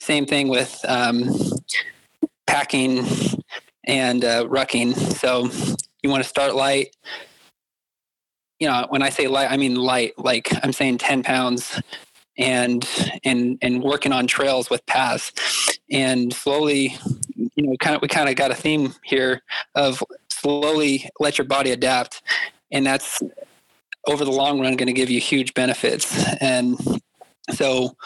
Same 0.00 0.26
thing 0.26 0.48
with 0.48 0.84
um, 0.86 1.30
packing 2.46 3.06
and 3.84 4.24
uh, 4.24 4.46
rucking. 4.46 4.94
So 5.18 5.48
you 6.02 6.10
want 6.10 6.22
to 6.22 6.28
start 6.28 6.54
light. 6.54 6.94
You 8.58 8.68
know, 8.68 8.86
when 8.90 9.02
I 9.02 9.10
say 9.10 9.26
light, 9.26 9.50
I 9.50 9.56
mean 9.56 9.74
light. 9.74 10.12
Like 10.18 10.52
I'm 10.62 10.72
saying, 10.72 10.98
ten 10.98 11.22
pounds, 11.22 11.80
and 12.38 12.88
and 13.24 13.58
and 13.60 13.82
working 13.82 14.12
on 14.12 14.28
trails 14.28 14.70
with 14.70 14.86
paths, 14.86 15.32
and 15.90 16.32
slowly, 16.32 16.96
you 17.34 17.66
know, 17.66 17.76
kind 17.80 17.96
of 17.96 18.02
we 18.02 18.08
kind 18.08 18.28
of 18.28 18.36
got 18.36 18.52
a 18.52 18.54
theme 18.54 18.94
here 19.02 19.42
of 19.74 20.02
slowly 20.28 21.10
let 21.18 21.38
your 21.38 21.46
body 21.46 21.72
adapt, 21.72 22.22
and 22.70 22.86
that's 22.86 23.20
over 24.06 24.24
the 24.24 24.30
long 24.30 24.60
run 24.60 24.76
going 24.76 24.86
to 24.86 24.92
give 24.92 25.10
you 25.10 25.20
huge 25.20 25.54
benefits. 25.54 26.34
And 26.40 26.78
so, 27.50 27.96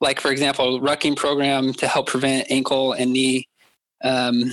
like 0.00 0.20
for 0.20 0.30
example, 0.30 0.80
rucking 0.80 1.16
program 1.16 1.72
to 1.74 1.88
help 1.88 2.08
prevent 2.08 2.50
ankle 2.50 2.92
and 2.92 3.12
knee, 3.12 3.48
um, 4.02 4.52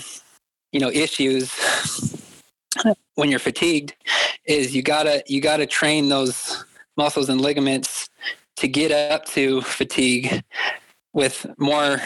you 0.71 0.79
know, 0.79 0.89
issues 0.89 1.51
when 3.15 3.29
you're 3.29 3.39
fatigued, 3.39 3.95
is 4.45 4.75
you 4.75 4.81
gotta 4.81 5.23
you 5.27 5.41
gotta 5.41 5.65
train 5.65 6.09
those 6.09 6.65
muscles 6.97 7.29
and 7.29 7.41
ligaments 7.41 8.09
to 8.57 8.67
get 8.67 8.91
up 8.91 9.25
to 9.25 9.61
fatigue 9.61 10.43
with 11.13 11.45
more 11.57 11.99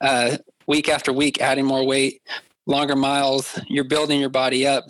uh, 0.00 0.36
week 0.66 0.88
after 0.88 1.12
week, 1.12 1.40
adding 1.40 1.64
more 1.64 1.86
weight, 1.86 2.22
longer 2.66 2.96
miles. 2.96 3.58
You're 3.68 3.84
building 3.84 4.20
your 4.20 4.30
body 4.30 4.66
up 4.66 4.84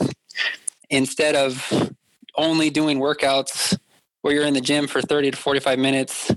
instead 0.90 1.34
of 1.34 1.93
only 2.36 2.70
doing 2.70 2.98
workouts 2.98 3.78
where 4.22 4.34
you're 4.34 4.46
in 4.46 4.54
the 4.54 4.60
gym 4.60 4.86
for 4.86 5.02
30 5.02 5.32
to 5.32 5.36
45 5.36 5.78
minutes, 5.78 6.30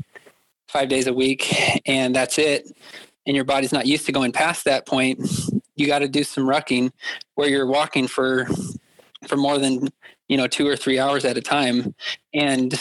five 0.67 0.89
days 0.89 1.07
a 1.07 1.13
week, 1.13 1.81
and 1.87 2.15
that's 2.15 2.37
it, 2.37 2.69
and 3.25 3.35
your 3.35 3.45
body's 3.45 3.71
not 3.71 3.85
used 3.85 4.05
to 4.05 4.11
going 4.11 4.31
past 4.31 4.65
that 4.65 4.85
point, 4.85 5.19
you 5.75 5.87
got 5.87 5.99
to 5.99 6.07
do 6.07 6.23
some 6.23 6.45
rucking 6.45 6.91
where 7.35 7.47
you're 7.49 7.67
walking 7.67 8.07
for 8.07 8.47
for 9.27 9.37
more 9.37 9.57
than 9.57 9.89
you 10.27 10.37
know 10.37 10.47
two 10.47 10.67
or 10.67 10.75
three 10.75 10.99
hours 10.99 11.23
at 11.23 11.37
a 11.37 11.41
time, 11.41 11.93
and 12.33 12.79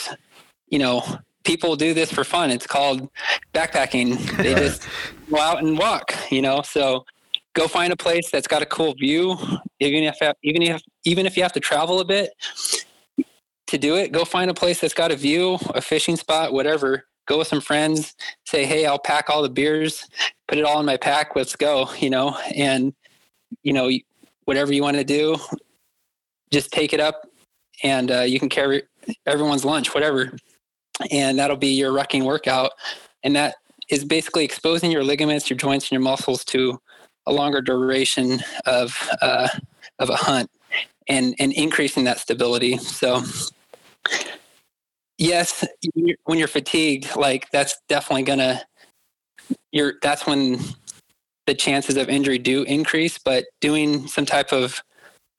you 0.67 0.79
know 0.79 1.03
people 1.43 1.75
do 1.75 1.93
this 1.93 2.11
for 2.11 2.23
fun. 2.23 2.49
It's 2.49 2.67
called 2.67 3.09
backpacking. 3.53 4.17
They 4.37 4.53
just 4.55 4.87
go 5.29 5.39
out 5.39 5.63
and 5.63 5.77
walk, 5.77 6.13
you 6.29 6.41
know. 6.41 6.61
So 6.63 7.05
go 7.53 7.67
find 7.67 7.93
a 7.93 7.97
place 7.97 8.29
that's 8.29 8.47
got 8.47 8.61
a 8.61 8.65
cool 8.65 8.93
view, 8.95 9.37
even 9.79 10.03
if 10.03 10.17
even 10.43 10.61
if 10.63 10.81
even 11.05 11.25
if 11.25 11.37
you 11.37 11.43
have 11.43 11.53
to 11.53 11.59
travel 11.59 11.99
a 11.99 12.05
bit 12.05 12.31
to 13.67 13.77
do 13.77 13.95
it, 13.95 14.11
go 14.11 14.25
find 14.25 14.49
a 14.49 14.53
place 14.53 14.81
that's 14.81 14.93
got 14.93 15.11
a 15.11 15.15
view, 15.15 15.57
a 15.73 15.81
fishing 15.81 16.15
spot, 16.15 16.53
whatever. 16.53 17.05
Go 17.27 17.39
with 17.39 17.47
some 17.47 17.61
friends, 17.61 18.15
say, 18.45 18.65
hey, 18.65 18.85
I'll 18.85 18.99
pack 18.99 19.29
all 19.29 19.41
the 19.41 19.49
beers, 19.49 20.07
put 20.47 20.57
it 20.57 20.63
all 20.63 20.79
in 20.79 20.85
my 20.85 20.95
pack, 20.95 21.35
let's 21.35 21.55
go, 21.55 21.89
you 21.99 22.09
know, 22.09 22.37
and, 22.55 22.93
you 23.63 23.73
know, 23.73 23.91
whatever 24.45 24.71
you 24.71 24.81
want 24.81 24.95
to 24.95 25.03
do, 25.03 25.35
just 26.51 26.71
take 26.71 26.93
it 26.93 27.01
up 27.01 27.27
and 27.83 28.11
uh, 28.11 28.21
you 28.21 28.39
can 28.39 28.47
carry 28.47 28.83
everyone's 29.25 29.65
lunch, 29.65 29.93
whatever. 29.93 30.37
And 31.11 31.37
that'll 31.37 31.57
be 31.57 31.73
your 31.73 31.91
rucking 31.91 32.23
workout. 32.23 32.71
And 33.23 33.35
that, 33.35 33.55
is 33.89 34.03
basically 34.03 34.43
exposing 34.43 34.91
your 34.91 35.03
ligaments, 35.03 35.49
your 35.49 35.57
joints, 35.57 35.85
and 35.85 35.91
your 35.93 36.01
muscles 36.01 36.43
to 36.45 36.79
a 37.25 37.31
longer 37.31 37.61
duration 37.61 38.39
of 38.65 38.97
uh, 39.21 39.47
of 39.99 40.09
a 40.09 40.15
hunt, 40.15 40.49
and 41.07 41.35
and 41.39 41.53
increasing 41.53 42.03
that 42.05 42.19
stability. 42.19 42.77
So, 42.77 43.23
yes, 45.17 45.65
when 46.23 46.37
you're 46.37 46.47
fatigued, 46.47 47.15
like 47.15 47.49
that's 47.51 47.75
definitely 47.87 48.23
gonna 48.23 48.61
you're 49.71 49.95
that's 50.01 50.25
when 50.25 50.59
the 51.45 51.55
chances 51.55 51.97
of 51.97 52.09
injury 52.09 52.37
do 52.37 52.63
increase. 52.63 53.17
But 53.17 53.45
doing 53.61 54.07
some 54.07 54.25
type 54.25 54.51
of 54.51 54.81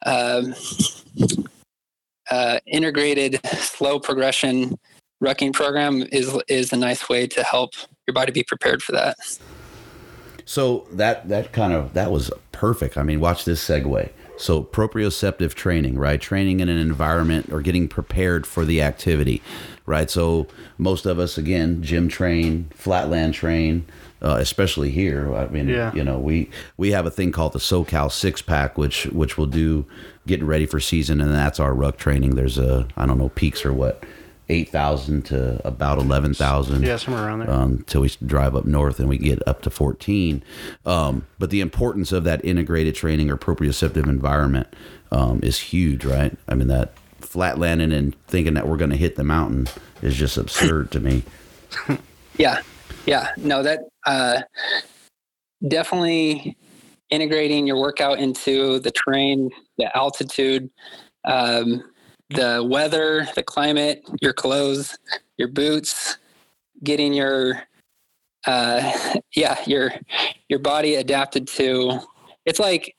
um, 0.06 0.54
uh, 2.30 2.60
integrated 2.66 3.40
slow 3.58 3.98
progression 3.98 4.78
rucking 5.22 5.52
program 5.52 6.04
is 6.12 6.36
is 6.48 6.72
a 6.72 6.76
nice 6.76 7.08
way 7.08 7.26
to 7.26 7.42
help 7.42 7.72
your 8.06 8.14
body 8.14 8.32
be 8.32 8.42
prepared 8.42 8.82
for 8.82 8.92
that. 8.92 9.16
So 10.44 10.86
that 10.92 11.28
that 11.28 11.52
kind 11.52 11.72
of 11.72 11.94
that 11.94 12.10
was 12.10 12.30
perfect. 12.52 12.96
I 12.96 13.02
mean, 13.02 13.20
watch 13.20 13.44
this 13.44 13.66
segue. 13.66 14.10
So 14.38 14.62
proprioceptive 14.62 15.54
training, 15.54 15.98
right? 15.98 16.20
Training 16.20 16.60
in 16.60 16.68
an 16.68 16.78
environment 16.78 17.52
or 17.52 17.60
getting 17.60 17.88
prepared 17.88 18.46
for 18.46 18.64
the 18.64 18.80
activity, 18.80 19.42
right? 19.84 20.08
So 20.08 20.46
most 20.78 21.06
of 21.06 21.18
us, 21.18 21.36
again, 21.36 21.82
gym 21.82 22.08
train, 22.08 22.70
flatland 22.74 23.34
train, 23.34 23.84
uh, 24.22 24.36
especially 24.40 24.90
here. 24.90 25.34
I 25.34 25.48
mean, 25.48 25.68
Yeah. 25.68 25.92
you 25.92 26.04
know, 26.04 26.18
we 26.18 26.50
we 26.76 26.92
have 26.92 27.04
a 27.04 27.10
thing 27.10 27.32
called 27.32 27.52
the 27.52 27.58
SoCal 27.58 28.10
Six 28.12 28.40
Pack, 28.40 28.78
which 28.78 29.06
which 29.06 29.36
will 29.36 29.46
do 29.46 29.84
getting 30.26 30.46
ready 30.46 30.66
for 30.66 30.78
season, 30.80 31.20
and 31.20 31.32
that's 31.32 31.58
our 31.60 31.74
ruck 31.74 31.96
training. 31.98 32.36
There's 32.36 32.58
a 32.58 32.86
I 32.96 33.06
don't 33.06 33.18
know 33.18 33.30
peaks 33.30 33.64
or 33.64 33.72
what. 33.72 34.04
Eight 34.50 34.70
thousand 34.70 35.26
to 35.26 35.60
about 35.66 35.98
eleven 35.98 36.32
thousand 36.32 36.82
Yeah, 36.82 36.96
somewhere 36.96 37.24
around 37.26 37.40
there. 37.40 37.50
um, 37.50 37.70
until 37.72 38.00
we 38.00 38.10
drive 38.24 38.56
up 38.56 38.64
north 38.64 38.98
and 38.98 39.08
we 39.08 39.18
get 39.18 39.46
up 39.46 39.60
to 39.62 39.70
14. 39.70 40.42
Um, 40.86 41.26
but 41.38 41.50
the 41.50 41.60
importance 41.60 42.12
of 42.12 42.24
that 42.24 42.42
integrated 42.44 42.94
training 42.94 43.30
or 43.30 43.36
proprioceptive 43.36 44.08
environment 44.08 44.68
um, 45.12 45.40
is 45.42 45.58
huge, 45.58 46.04
right? 46.04 46.34
I 46.48 46.54
mean, 46.54 46.68
that 46.68 46.92
flat 47.20 47.58
landing 47.58 47.92
and 47.92 48.14
thinking 48.26 48.54
that 48.54 48.66
we're 48.66 48.78
going 48.78 48.90
to 48.90 48.96
hit 48.96 49.16
the 49.16 49.24
mountain 49.24 49.68
is 50.00 50.14
just 50.16 50.36
absurd 50.38 50.90
to 50.92 51.00
me. 51.00 51.22
Yeah, 52.38 52.62
yeah, 53.04 53.32
no, 53.36 53.62
that 53.64 53.80
uh, 54.06 54.42
definitely 55.66 56.56
integrating 57.10 57.66
your 57.66 57.80
workout 57.80 58.18
into 58.18 58.78
the 58.80 58.90
terrain, 58.92 59.50
the 59.78 59.94
altitude, 59.96 60.70
um, 61.24 61.82
the 62.30 62.66
weather, 62.68 63.28
the 63.34 63.42
climate, 63.42 64.02
your 64.20 64.32
clothes, 64.32 64.98
your 65.36 65.48
boots, 65.48 66.18
getting 66.84 67.12
your 67.12 67.62
uh, 68.46 69.14
yeah 69.34 69.58
your 69.66 69.92
your 70.48 70.58
body 70.58 70.96
adapted 70.96 71.46
to. 71.48 72.00
It's 72.44 72.58
like 72.58 72.94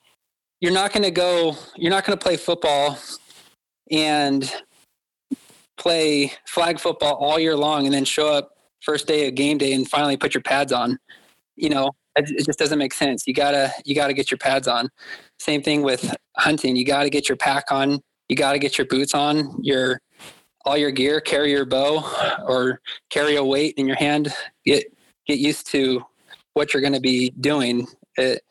you're 0.60 0.72
not 0.72 0.92
going 0.92 1.02
to 1.02 1.10
go. 1.10 1.56
You're 1.76 1.90
not 1.90 2.04
going 2.04 2.18
to 2.18 2.22
play 2.22 2.36
football 2.36 2.98
and 3.90 4.52
play 5.80 6.32
flag 6.46 6.78
football 6.78 7.14
all 7.14 7.38
year 7.38 7.56
long 7.56 7.86
and 7.86 7.94
then 7.94 8.04
show 8.04 8.28
up 8.28 8.52
first 8.82 9.06
day 9.06 9.26
of 9.26 9.34
game 9.34 9.58
day 9.58 9.72
and 9.72 9.88
finally 9.88 10.16
put 10.16 10.34
your 10.34 10.42
pads 10.42 10.72
on 10.72 10.98
you 11.56 11.70
know 11.70 11.90
it, 12.16 12.44
just 12.44 12.58
doesn't 12.58 12.78
make 12.78 12.92
sense 12.92 13.26
you 13.26 13.32
gotta 13.32 13.72
you 13.84 13.94
gotta 13.94 14.12
get 14.12 14.30
your 14.30 14.38
pads 14.38 14.68
on 14.68 14.88
same 15.38 15.62
thing 15.62 15.82
with 15.82 16.14
hunting 16.36 16.76
you 16.76 16.84
gotta 16.84 17.08
get 17.08 17.28
your 17.28 17.36
pack 17.36 17.64
on 17.70 18.00
you 18.30 18.36
gotta 18.36 18.58
get 18.58 18.78
your 18.78 18.86
boots 18.86 19.14
on 19.14 19.58
your 19.62 20.00
all 20.64 20.76
your 20.76 20.90
gear 20.90 21.20
carry 21.20 21.50
your 21.50 21.64
bow 21.64 22.04
or 22.46 22.80
carry 23.10 23.36
a 23.36 23.44
weight 23.44 23.74
in 23.76 23.86
your 23.86 23.96
hand 23.96 24.32
get 24.64 24.84
get 25.26 25.38
used 25.38 25.66
to 25.66 26.04
what 26.54 26.74
you're 26.74 26.80
going 26.80 26.92
to 26.92 27.00
be 27.00 27.30
doing. 27.40 27.86
It, 28.16 28.42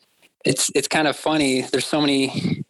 it's 0.46 0.72
it's 0.74 0.88
kind 0.88 1.08
of 1.08 1.16
funny. 1.16 1.62
There's 1.62 1.86
so 1.86 2.02
many 2.02 2.64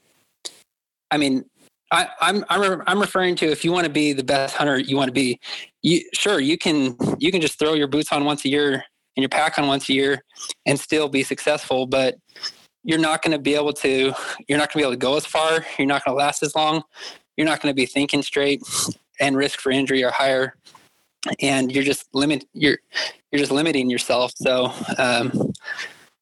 i 1.12 1.18
mean 1.18 1.44
I, 1.92 2.08
I'm 2.22 2.46
I'm 2.50 2.84
I'm 2.86 3.00
referring 3.00 3.36
to 3.38 3.48
if 3.48 3.66
you 3.66 3.72
want 3.72 3.86
to 3.86 3.92
be 3.92 4.14
the 4.14 4.24
best 4.24 4.56
hunter 4.56 4.78
you 4.78 4.96
want 4.96 5.08
to 5.08 5.14
be, 5.14 5.40
you 5.82 6.02
sure 6.14 6.40
you 6.40 6.56
can 6.56 6.96
you 7.18 7.32
can 7.32 7.42
just 7.42 7.58
throw 7.58 7.74
your 7.74 7.88
boots 7.88 8.12
on 8.12 8.26
once 8.26 8.46
a 8.46 8.50
year 8.50 8.74
and 8.74 9.24
your 9.24 9.30
pack 9.30 9.58
on 9.58 9.68
once 9.68 9.90
a 9.90 9.94
year 9.94 10.24
and 10.68 10.80
still 10.80 11.10
be 11.10 11.24
successful, 11.24 11.88
but 11.88 12.16
you're 12.90 12.98
not 12.98 13.22
going 13.22 13.34
to 13.34 13.40
be 13.40 13.54
able 13.54 13.72
to 13.72 14.12
you're 14.48 14.58
not 14.58 14.74
going 14.74 14.74
to 14.74 14.78
be 14.78 14.82
able 14.82 14.94
to 14.94 14.98
go 14.98 15.16
as 15.16 15.24
far. 15.24 15.64
You're 15.78 15.88
not 15.88 16.04
going 16.04 16.16
to 16.16 16.18
last 16.18 16.42
as 16.42 16.56
long. 16.56 16.82
You're 17.38 17.46
not 17.46 17.62
going 17.62 17.72
to 17.72 17.76
be 17.76 17.86
thinking 17.86 18.24
straight, 18.24 18.64
and 19.20 19.38
risk 19.38 19.60
for 19.60 19.72
injury 19.72 20.04
are 20.04 20.12
higher. 20.12 20.56
And 21.40 21.72
you're 21.72 21.84
just 21.84 22.08
limit 22.16 22.46
you're 22.54 22.80
you're 23.32 23.40
just 23.40 23.52
limiting 23.52 23.92
yourself. 23.92 24.32
So, 24.36 24.74
um, 24.98 25.54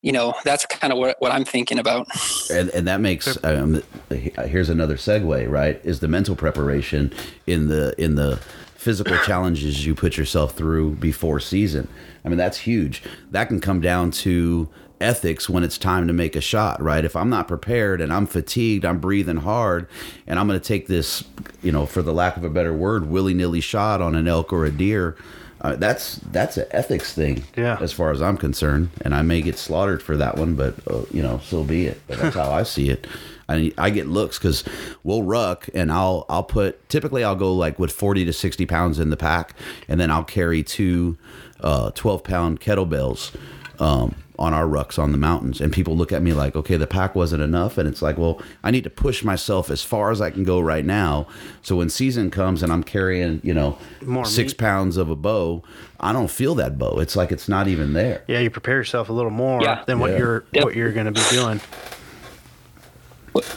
you 0.01 0.11
know 0.11 0.33
that's 0.43 0.65
kind 0.65 0.91
of 0.91 0.99
what 0.99 1.15
what 1.19 1.31
I'm 1.31 1.45
thinking 1.45 1.79
about. 1.79 2.05
And, 2.51 2.69
and 2.71 2.85
that 2.85 2.99
makes 2.99 3.41
um, 3.45 3.81
here's 4.09 4.69
another 4.69 4.97
segue, 4.97 5.49
right? 5.49 5.79
Is 5.85 6.01
the 6.01 6.09
mental 6.09 6.35
preparation 6.35 7.13
in 7.45 7.69
the 7.69 7.95
in 7.97 8.15
the 8.15 8.41
physical 8.75 9.17
challenges 9.19 9.85
you 9.85 9.95
put 9.95 10.17
yourself 10.17 10.53
through 10.53 10.95
before 10.95 11.39
season. 11.39 11.87
I 12.23 12.29
mean, 12.29 12.37
that's 12.37 12.59
huge. 12.59 13.03
That 13.31 13.47
can 13.47 13.59
come 13.59 13.81
down 13.81 14.11
to 14.11 14.69
ethics 14.99 15.49
when 15.49 15.63
it's 15.63 15.77
time 15.77 16.07
to 16.07 16.13
make 16.13 16.35
a 16.35 16.41
shot, 16.41 16.81
right? 16.81 17.03
If 17.05 17.15
I'm 17.15 17.29
not 17.29 17.47
prepared 17.47 18.01
and 18.01 18.11
I'm 18.11 18.25
fatigued, 18.25 18.85
I'm 18.85 18.99
breathing 18.99 19.37
hard, 19.37 19.87
and 20.25 20.39
I'm 20.39 20.47
going 20.47 20.59
to 20.59 20.65
take 20.65 20.87
this, 20.87 21.23
you 21.61 21.71
know, 21.71 21.85
for 21.85 22.01
the 22.01 22.13
lack 22.13 22.37
of 22.37 22.43
a 22.43 22.49
better 22.49 22.73
word, 22.73 23.09
willy 23.09 23.33
nilly 23.33 23.61
shot 23.61 24.01
on 24.01 24.15
an 24.15 24.27
elk 24.27 24.51
or 24.53 24.65
a 24.65 24.71
deer. 24.71 25.15
Uh, 25.59 25.75
that's 25.75 26.17
that's 26.31 26.55
an 26.57 26.67
ethics 26.69 27.13
thing, 27.13 27.43
Yeah. 27.55 27.77
as 27.81 27.91
far 27.91 28.11
as 28.11 28.21
I'm 28.21 28.37
concerned, 28.37 28.89
and 29.01 29.15
I 29.15 29.23
may 29.23 29.41
get 29.41 29.57
slaughtered 29.57 30.03
for 30.03 30.15
that 30.17 30.37
one, 30.37 30.53
but 30.53 30.75
uh, 30.87 31.01
you 31.11 31.23
know, 31.23 31.39
so 31.43 31.63
be 31.63 31.87
it. 31.87 31.99
But 32.07 32.19
that's 32.19 32.35
how 32.35 32.51
I 32.51 32.61
see 32.61 32.89
it. 32.91 33.07
I 33.49 33.71
I 33.75 33.89
get 33.89 34.05
looks 34.07 34.37
because 34.37 34.63
we'll 35.03 35.23
ruck, 35.23 35.67
and 35.73 35.91
I'll 35.91 36.27
I'll 36.29 36.43
put 36.43 36.87
typically 36.89 37.23
I'll 37.23 37.35
go 37.35 37.53
like 37.55 37.79
with 37.79 37.91
40 37.91 38.25
to 38.25 38.33
60 38.33 38.67
pounds 38.67 38.99
in 38.99 39.09
the 39.09 39.17
pack, 39.17 39.55
and 39.87 39.99
then 39.99 40.11
I'll 40.11 40.23
carry 40.23 40.61
two 40.61 41.17
uh, 41.61 41.89
12 41.89 42.23
pound 42.23 42.59
kettlebells. 42.61 43.33
Um, 43.79 44.13
on 44.39 44.53
our 44.53 44.65
rucks 44.65 44.99
on 44.99 45.11
the 45.11 45.17
mountains 45.17 45.59
and 45.59 45.73
people 45.73 45.97
look 45.97 46.11
at 46.11 46.21
me 46.21 46.31
like 46.33 46.55
okay 46.55 46.77
the 46.77 46.85
pack 46.85 47.15
wasn't 47.15 47.41
enough 47.41 47.77
and 47.77 47.87
it's 47.89 48.01
like 48.01 48.17
well 48.17 48.39
i 48.63 48.69
need 48.69 48.83
to 48.83 48.89
push 48.89 49.23
myself 49.23 49.71
as 49.71 49.81
far 49.83 50.11
as 50.11 50.21
i 50.21 50.29
can 50.29 50.43
go 50.43 50.59
right 50.59 50.85
now 50.85 51.25
so 51.63 51.75
when 51.77 51.89
season 51.89 52.29
comes 52.29 52.61
and 52.61 52.71
i'm 52.71 52.83
carrying 52.83 53.41
you 53.43 53.53
know 53.53 53.77
More 54.05 54.25
six 54.25 54.51
meat. 54.53 54.57
pounds 54.59 54.95
of 54.97 55.09
a 55.09 55.15
bow 55.15 55.63
i 55.99 56.13
don't 56.13 56.29
feel 56.29 56.53
that 56.55 56.77
bow 56.77 56.99
it's 56.99 57.15
like 57.15 57.31
it's 57.31 57.49
not 57.49 57.67
even 57.67 57.93
there 57.93 58.23
Yeah, 58.27 58.39
you 58.39 58.49
prepare 58.51 58.75
yourself 58.75 59.09
a 59.09 59.13
little 59.13 59.31
more 59.31 59.61
Yeah. 59.63 59.83
than 59.87 59.99
what 59.99 60.11
Yeah. 60.11 60.17
you're 60.19 60.45
Yep. 60.53 60.63
what 60.65 60.75
you're 60.75 60.91
going 60.91 61.11
to 61.11 61.11
be 61.11 61.23
doing. 61.31 61.59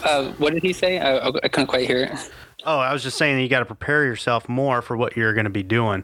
Uh, 0.03 0.31
what 0.33 0.53
did 0.53 0.61
he 0.61 0.73
say? 0.73 0.99
I, 0.99 1.27
I 1.27 1.31
couldn't 1.47 1.67
quite 1.67 1.87
hear 1.87 2.03
it. 2.03 2.31
Oh, 2.65 2.77
I 2.77 2.93
was 2.93 3.01
just 3.01 3.17
saying 3.17 3.35
that 3.37 3.41
you 3.41 3.49
got 3.49 3.59
to 3.59 3.65
prepare 3.65 4.03
yourself 4.05 4.47
more 4.47 4.81
for 4.83 4.95
what 4.95 5.17
you're 5.17 5.33
going 5.33 5.45
to 5.45 5.49
be 5.51 5.63
doing. 5.63 6.03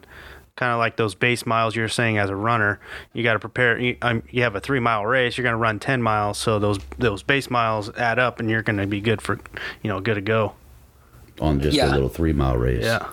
Kind 0.58 0.72
of 0.72 0.80
like 0.80 0.96
those 0.96 1.14
base 1.14 1.46
miles 1.46 1.76
you're 1.76 1.86
saying 1.88 2.18
as 2.18 2.30
a 2.30 2.34
runner, 2.34 2.80
you 3.12 3.22
got 3.22 3.34
to 3.34 3.38
prepare. 3.38 3.78
You, 3.78 3.96
um, 4.02 4.24
you 4.28 4.42
have 4.42 4.56
a 4.56 4.60
three 4.60 4.80
mile 4.80 5.06
race, 5.06 5.38
you're 5.38 5.44
going 5.44 5.52
to 5.52 5.56
run 5.56 5.78
ten 5.78 6.02
miles, 6.02 6.36
so 6.36 6.58
those 6.58 6.80
those 6.98 7.22
base 7.22 7.48
miles 7.48 7.90
add 7.96 8.18
up, 8.18 8.40
and 8.40 8.50
you're 8.50 8.62
going 8.62 8.78
to 8.78 8.86
be 8.88 9.00
good 9.00 9.22
for, 9.22 9.38
you 9.84 9.88
know, 9.88 10.00
good 10.00 10.16
to 10.16 10.20
go. 10.20 10.54
on 11.40 11.60
just 11.60 11.78
a 11.78 11.86
little 11.86 12.08
three 12.08 12.32
mile 12.32 12.56
race 12.56 12.82
Yeah, 12.82 13.06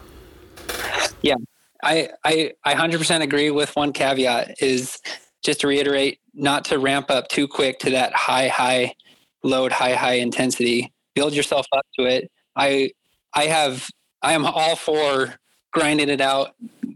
Yeah, 1.22 1.36
I 1.84 2.10
I 2.24 2.54
I 2.64 2.74
hundred 2.74 2.98
percent 2.98 3.24
agree 3.24 3.52
with 3.52 3.76
one 3.76 3.94
caveat 3.94 4.56
is 4.60 5.00
just 5.44 5.62
to 5.62 5.68
reiterate, 5.68 6.20
not 6.34 6.66
to 6.66 6.80
ramp 6.80 7.12
up 7.12 7.28
too 7.28 7.48
quick 7.48 7.78
to 7.82 7.92
that 7.92 8.12
high 8.14 8.48
high 8.48 8.96
load, 9.44 9.72
high 9.72 9.94
high 9.94 10.14
intensity. 10.14 10.92
Build 11.14 11.36
yourself 11.36 11.68
up 11.72 11.86
to 12.00 12.06
it. 12.06 12.32
I 12.56 12.90
I 13.36 13.44
have 13.44 13.88
I 14.24 14.34
am 14.34 14.48
all 14.48 14.76
for 14.76 15.36
grinding 15.76 16.08
it 16.08 16.22
out, 16.22 16.56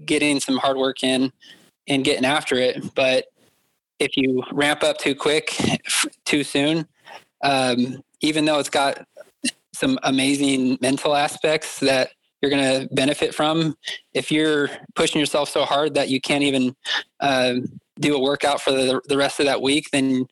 getting 0.09 0.39
some 0.39 0.57
hard 0.57 0.75
work 0.75 1.03
in, 1.03 1.31
and 1.87 2.03
getting 2.03 2.25
after 2.25 2.55
it. 2.55 2.93
But 2.95 3.25
if 3.99 4.17
you 4.17 4.43
ramp 4.51 4.83
up 4.83 4.97
too 4.97 5.15
quick, 5.15 5.55
too 6.25 6.43
soon, 6.43 6.87
um, 7.43 8.03
even 8.21 8.45
though 8.45 8.59
it's 8.59 8.69
got 8.69 9.05
some 9.73 9.97
amazing 10.03 10.77
mental 10.81 11.15
aspects 11.15 11.79
that 11.79 12.11
you're 12.41 12.51
going 12.51 12.81
to 12.81 12.93
benefit 12.93 13.35
from, 13.35 13.77
if 14.13 14.31
you're 14.31 14.69
pushing 14.95 15.19
yourself 15.19 15.49
so 15.49 15.63
hard 15.63 15.93
that 15.93 16.09
you 16.09 16.19
can't 16.19 16.43
even 16.43 16.75
um, 17.19 17.65
do 17.99 18.15
a 18.15 18.19
workout 18.19 18.61
for 18.61 18.71
the, 18.71 19.01
the 19.07 19.17
rest 19.17 19.39
of 19.39 19.45
that 19.45 19.61
week, 19.61 19.89
then 19.91 20.25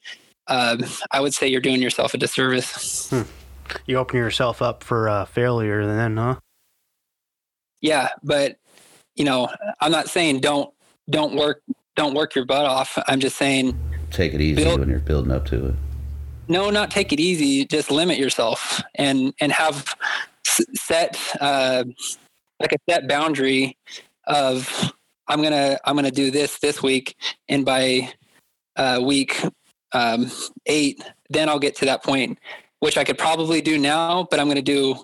um, 0.48 0.80
I 1.12 1.22
would 1.22 1.34
say 1.34 1.48
you're 1.48 1.62
doing 1.62 1.82
yourself 1.82 2.14
a 2.14 2.18
disservice. 2.18 3.14
you 3.86 3.98
open 3.98 4.18
yourself 4.18 4.62
up 4.62 4.84
for 4.84 5.08
uh, 5.08 5.26
failure, 5.26 5.86
then, 5.86 6.18
huh? 6.18 6.40
Yeah, 7.82 8.10
but 8.24 8.58
you 9.18 9.26
know, 9.26 9.50
I'm 9.82 9.92
not 9.92 10.08
saying 10.08 10.40
don't 10.40 10.74
don't 11.10 11.36
work 11.36 11.62
don't 11.96 12.14
work 12.14 12.36
your 12.36 12.46
butt 12.46 12.66
off. 12.66 12.98
I'm 13.08 13.20
just 13.20 13.38
saying 13.38 13.78
take 14.12 14.34
it 14.34 14.42
easy 14.42 14.64
Build- 14.64 14.80
when 14.80 14.90
you're 14.90 15.00
building 15.00 15.32
up 15.32 15.46
to 15.48 15.68
it 15.68 15.76
no, 16.48 16.70
not 16.70 16.92
take 16.92 17.12
it 17.12 17.20
easy. 17.20 17.66
Just 17.66 17.92
limit 17.92 18.18
yourself 18.18 18.82
and 18.96 19.34
and 19.40 19.52
have 19.52 19.94
set 20.44 21.18
uh, 21.42 21.84
like 22.60 22.72
a 22.72 22.78
set 22.90 23.08
boundary 23.08 23.78
of 24.26 24.94
I'm 25.28 25.42
gonna 25.42 25.78
I'm 25.86 25.96
gonna 25.96 26.12
do 26.12 26.32
this 26.32 26.60
this 26.60 26.82
week, 26.82 27.16
and 27.50 27.66
by 27.66 28.14
uh, 28.78 29.02
week 29.04 29.44
um, 29.92 30.32
eight, 30.66 31.04
then 31.30 31.50
I'll 31.50 31.60
get 31.60 31.76
to 31.78 31.86
that 31.86 32.04
point, 32.04 32.40
which 32.80 32.98
I 32.98 33.04
could 33.04 33.18
probably 33.18 33.62
do 33.62 33.78
now, 33.78 34.28
but 34.30 34.40
I'm 34.40 34.48
gonna 34.48 34.62
do 34.62 34.96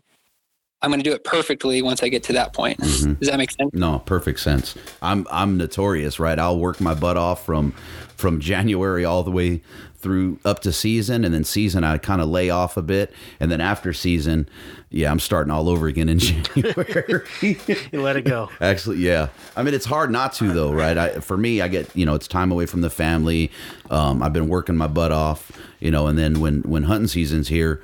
I'm 0.83 0.89
going 0.89 0.99
to 1.01 1.09
do 1.09 1.15
it 1.15 1.23
perfectly 1.23 1.81
once 1.81 2.03
I 2.03 2.09
get 2.09 2.23
to 2.23 2.33
that 2.33 2.53
point. 2.53 2.77
Mm-hmm. 2.79 3.13
Does 3.13 3.29
that 3.29 3.37
make 3.37 3.51
sense? 3.51 3.73
No, 3.73 3.99
perfect 3.99 4.41
sense. 4.41 4.75
I'm 5.01 5.25
I'm 5.31 5.57
notorious, 5.57 6.19
right? 6.19 6.37
I'll 6.37 6.59
work 6.59 6.81
my 6.81 6.93
butt 6.93 7.15
off 7.15 7.45
from 7.45 7.71
from 8.17 8.41
January 8.41 9.05
all 9.05 9.23
the 9.23 9.31
way 9.31 9.61
through 9.97 10.37
up 10.43 10.59
to 10.59 10.73
season, 10.73 11.23
and 11.23 11.33
then 11.33 11.45
season 11.45 11.85
I 11.85 11.97
kind 11.97 12.21
of 12.21 12.27
lay 12.27 12.49
off 12.49 12.75
a 12.75 12.81
bit, 12.81 13.13
and 13.39 13.49
then 13.49 13.61
after 13.61 13.93
season, 13.93 14.49
yeah, 14.89 15.09
I'm 15.09 15.19
starting 15.19 15.51
all 15.51 15.69
over 15.69 15.87
again 15.87 16.09
in 16.09 16.19
January. 16.19 17.23
you 17.41 18.01
let 18.01 18.17
it 18.17 18.25
go. 18.25 18.49
Actually, 18.61 18.97
yeah. 18.97 19.29
I 19.55 19.63
mean, 19.63 19.73
it's 19.73 19.85
hard 19.85 20.11
not 20.11 20.33
to 20.33 20.51
though, 20.51 20.73
right? 20.73 20.97
I, 20.97 21.09
for 21.21 21.37
me, 21.37 21.61
I 21.61 21.69
get 21.69 21.95
you 21.95 22.05
know 22.05 22.13
it's 22.13 22.27
time 22.27 22.51
away 22.51 22.65
from 22.65 22.81
the 22.81 22.89
family. 22.89 23.51
Um, 23.89 24.21
I've 24.21 24.33
been 24.33 24.49
working 24.49 24.75
my 24.75 24.87
butt 24.87 25.13
off, 25.13 25.53
you 25.79 25.91
know, 25.91 26.07
and 26.07 26.19
then 26.19 26.41
when 26.41 26.61
when 26.63 26.83
hunting 26.83 27.07
season's 27.07 27.47
here, 27.47 27.81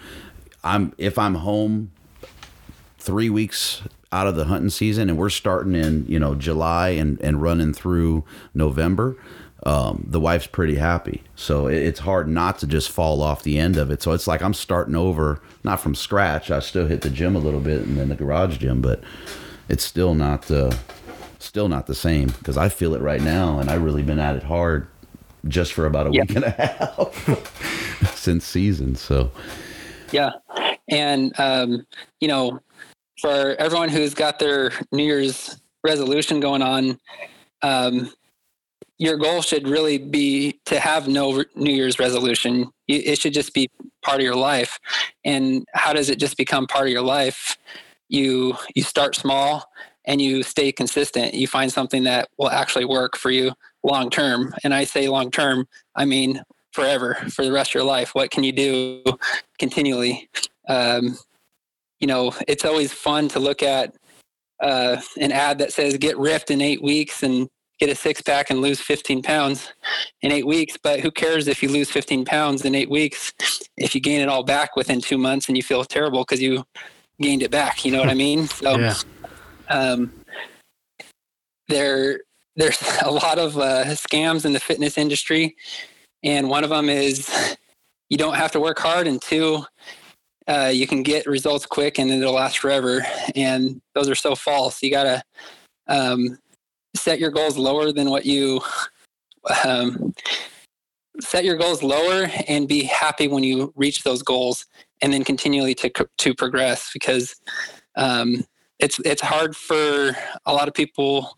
I'm 0.66 0.94
if 0.98 1.18
I'm 1.18 1.36
home 1.36 1.92
three 3.00 3.30
weeks 3.30 3.82
out 4.12 4.28
of 4.28 4.36
the 4.36 4.46
hunting 4.46 4.70
season, 4.70 5.10
and 5.10 5.18
we're 5.18 5.30
starting 5.30 5.76
in 5.76 6.06
you 6.08 6.20
know 6.20 6.36
July 6.36 6.90
and 6.90 7.20
and 7.22 7.42
running 7.42 7.74
through 7.74 8.24
November. 8.54 9.18
Um, 9.64 10.06
the 10.08 10.22
wife's 10.22 10.48
pretty 10.48 10.76
happy, 10.76 11.24
so 11.36 11.68
it, 11.68 11.78
it's 11.78 12.00
hard 12.00 12.30
not 12.30 12.60
to 12.60 12.68
just 12.68 12.90
fall 12.90 13.22
off 13.22 13.44
the 13.44 13.58
end 13.60 13.76
of 13.76 13.92
it. 13.92 14.02
So 14.02 14.14
it's 14.14 14.26
like 14.26 14.42
I'm 14.42 14.54
starting 14.54 14.96
over, 14.96 15.42
not 15.64 15.82
from 15.82 15.96
scratch. 15.96 16.50
I 16.50 16.60
still 16.60 16.88
hit 16.88 17.02
the 17.02 17.10
gym 17.10 17.36
a 17.36 17.40
little 17.40 17.60
bit 17.60 17.82
and 17.82 17.98
then 17.98 18.10
the 18.10 18.16
garage 18.16 18.58
gym, 18.58 18.82
but 18.82 19.04
it's 19.68 19.84
still 19.84 20.16
not 20.16 20.50
uh, 20.50 20.72
still 21.40 21.68
not 21.68 21.88
the 21.88 21.96
same 21.96 22.30
because 22.30 22.58
I 22.58 22.70
feel 22.70 22.96
it 22.96 23.02
right 23.02 23.22
now, 23.22 23.60
and 23.60 23.70
I've 23.70 23.84
really 23.84 24.04
been 24.04 24.20
at 24.20 24.36
it 24.36 24.44
hard 24.44 24.88
just 25.48 25.74
for 25.74 25.86
about 25.86 26.08
a 26.08 26.12
week 26.12 26.36
and 26.36 26.44
a 26.46 26.50
half 26.52 28.16
since 28.16 28.46
season. 28.46 28.96
So 28.96 29.32
yeah, 30.12 30.32
and 30.88 31.38
um, 31.38 31.86
you 32.20 32.28
know 32.28 32.60
for 33.22 33.56
everyone 33.60 33.90
who's 33.90 34.14
got 34.14 34.40
their 34.40 34.72
New 34.92 35.04
Year's 35.04 35.60
resolution 35.84 36.40
going 36.40 36.62
on, 36.62 37.00
um, 37.62 38.12
your 38.98 39.18
goal 39.18 39.42
should 39.42 39.68
really 39.68 39.98
be 39.98 40.60
to 40.66 40.80
have 40.80 41.08
no 41.08 41.44
New 41.56 41.72
Year's 41.72 42.00
resolution. 42.00 42.70
It 42.88 43.18
should 43.20 43.34
just 43.34 43.54
be 43.54 43.70
part 44.02 44.20
of 44.20 44.24
your 44.24 44.36
life. 44.36 44.78
And 45.24 45.66
how 45.74 45.94
does 45.94 46.10
it 46.10 46.20
just 46.20 46.38
become 46.38 46.68
part 46.68 46.88
of 46.88 46.92
your 46.92 47.02
life? 47.02 47.58
You 48.10 48.58
you 48.76 48.84
start 48.84 49.16
small 49.16 49.70
and 50.06 50.22
you 50.22 50.44
stay 50.44 50.72
consistent. 50.72 51.34
You 51.34 51.48
find 51.48 51.72
something 51.72 52.04
that 52.04 52.30
will 52.38 52.50
actually 52.50 52.86
work 52.86 53.16
for 53.16 53.32
you 53.32 53.54
long 53.84 54.10
term. 54.10 54.54
And 54.64 54.74
I 54.74 54.84
say 54.84 55.08
long 55.08 55.32
term, 55.32 55.68
I 55.96 56.06
mean 56.06 56.44
forever, 56.72 57.16
for 57.30 57.46
the 57.46 57.52
rest 57.52 57.72
of 57.72 57.76
your 57.76 57.84
life. 57.84 58.14
What 58.14 58.32
can 58.32 58.44
you 58.44 58.52
do 58.52 59.04
continually? 59.60 60.30
Um, 60.68 61.18
you 62.00 62.08
know, 62.08 62.34
it's 62.48 62.66
always 62.66 62.94
fun 62.94 63.28
to 63.30 63.40
look 63.40 63.62
at 63.62 63.96
uh, 64.62 65.02
an 65.20 65.32
ad 65.32 65.58
that 65.60 65.74
says 65.74 65.98
get 65.98 66.18
ripped 66.18 66.52
in 66.52 66.62
eight 66.62 66.84
weeks 66.84 67.24
and 67.24 67.48
get 67.80 67.90
a 67.90 67.96
six 67.96 68.22
pack 68.22 68.50
and 68.50 68.62
lose 68.62 68.82
15 68.82 69.24
pounds 69.24 69.72
in 70.22 70.32
eight 70.32 70.46
weeks. 70.46 70.78
But 70.82 71.00
who 71.00 71.12
cares 71.12 71.48
if 71.48 71.64
you 71.64 71.70
lose 71.70 71.90
15 71.90 72.26
pounds 72.26 72.66
in 72.66 72.76
eight 72.76 72.90
weeks 72.90 73.34
if 73.78 73.96
you 73.96 74.02
gain 74.02 74.22
it 74.22 74.28
all 74.28 74.44
back 74.44 74.76
within 74.76 75.00
two 75.00 75.18
months 75.18 75.48
and 75.48 75.56
you 75.56 75.64
feel 75.64 75.84
terrible 75.86 76.22
because 76.22 76.42
you 76.42 76.66
gained 77.22 77.42
it 77.42 77.52
back? 77.52 77.86
You 77.86 77.92
know 77.92 78.00
what 78.00 78.10
I 78.10 78.16
mean? 78.16 78.48
So, 78.48 78.78
yeah. 78.80 78.96
um, 79.70 80.12
there, 81.70 82.22
there's 82.56 82.82
a 83.02 83.12
lot 83.12 83.40
of 83.40 83.58
uh, 83.58 83.86
scams 83.86 84.46
in 84.46 84.54
the 84.54 84.60
fitness 84.60 84.98
industry. 84.98 85.56
And 86.22 86.50
one 86.50 86.66
of 86.66 86.70
them 86.70 86.90
is 86.90 87.58
you 88.10 88.18
don't 88.18 88.36
have 88.36 88.52
to 88.52 88.60
work 88.60 88.80
hard. 88.80 89.08
And 89.08 89.22
two, 89.22 89.64
uh, 90.50 90.72
you 90.74 90.88
can 90.88 91.04
get 91.04 91.28
results 91.28 91.66
quick 91.66 92.00
and 92.00 92.10
it'll 92.10 92.34
last 92.34 92.58
forever. 92.58 93.06
And 93.36 93.82
those 93.94 94.10
are 94.10 94.16
so 94.16 94.36
false. 94.36 94.82
You 94.82 94.90
got 94.90 95.04
to 95.04 95.24
um, 95.88 96.38
set 96.96 97.20
your 97.20 97.30
goals 97.30 97.58
lower 97.58 97.92
than 97.92 98.10
what 98.10 98.26
you 98.26 98.62
um, 99.64 100.14
set 101.20 101.46
your 101.46 101.56
goals 101.56 101.84
lower 101.84 102.30
and 102.48 102.68
be 102.68 102.84
happy 102.84 103.28
when 103.28 103.44
you 103.44 103.72
reach 103.76 104.04
those 104.04 104.24
goals 104.24 104.66
and 105.02 105.14
then 105.14 105.24
continually 105.24 105.76
to, 105.76 105.92
to 106.18 106.34
progress 106.34 106.90
because 106.94 107.36
um, 107.96 108.44
it's, 108.80 109.00
it's 109.06 109.22
hard 109.22 109.56
for 109.56 110.16
a 110.46 110.54
lot 110.54 110.68
of 110.68 110.74
people 110.74 111.38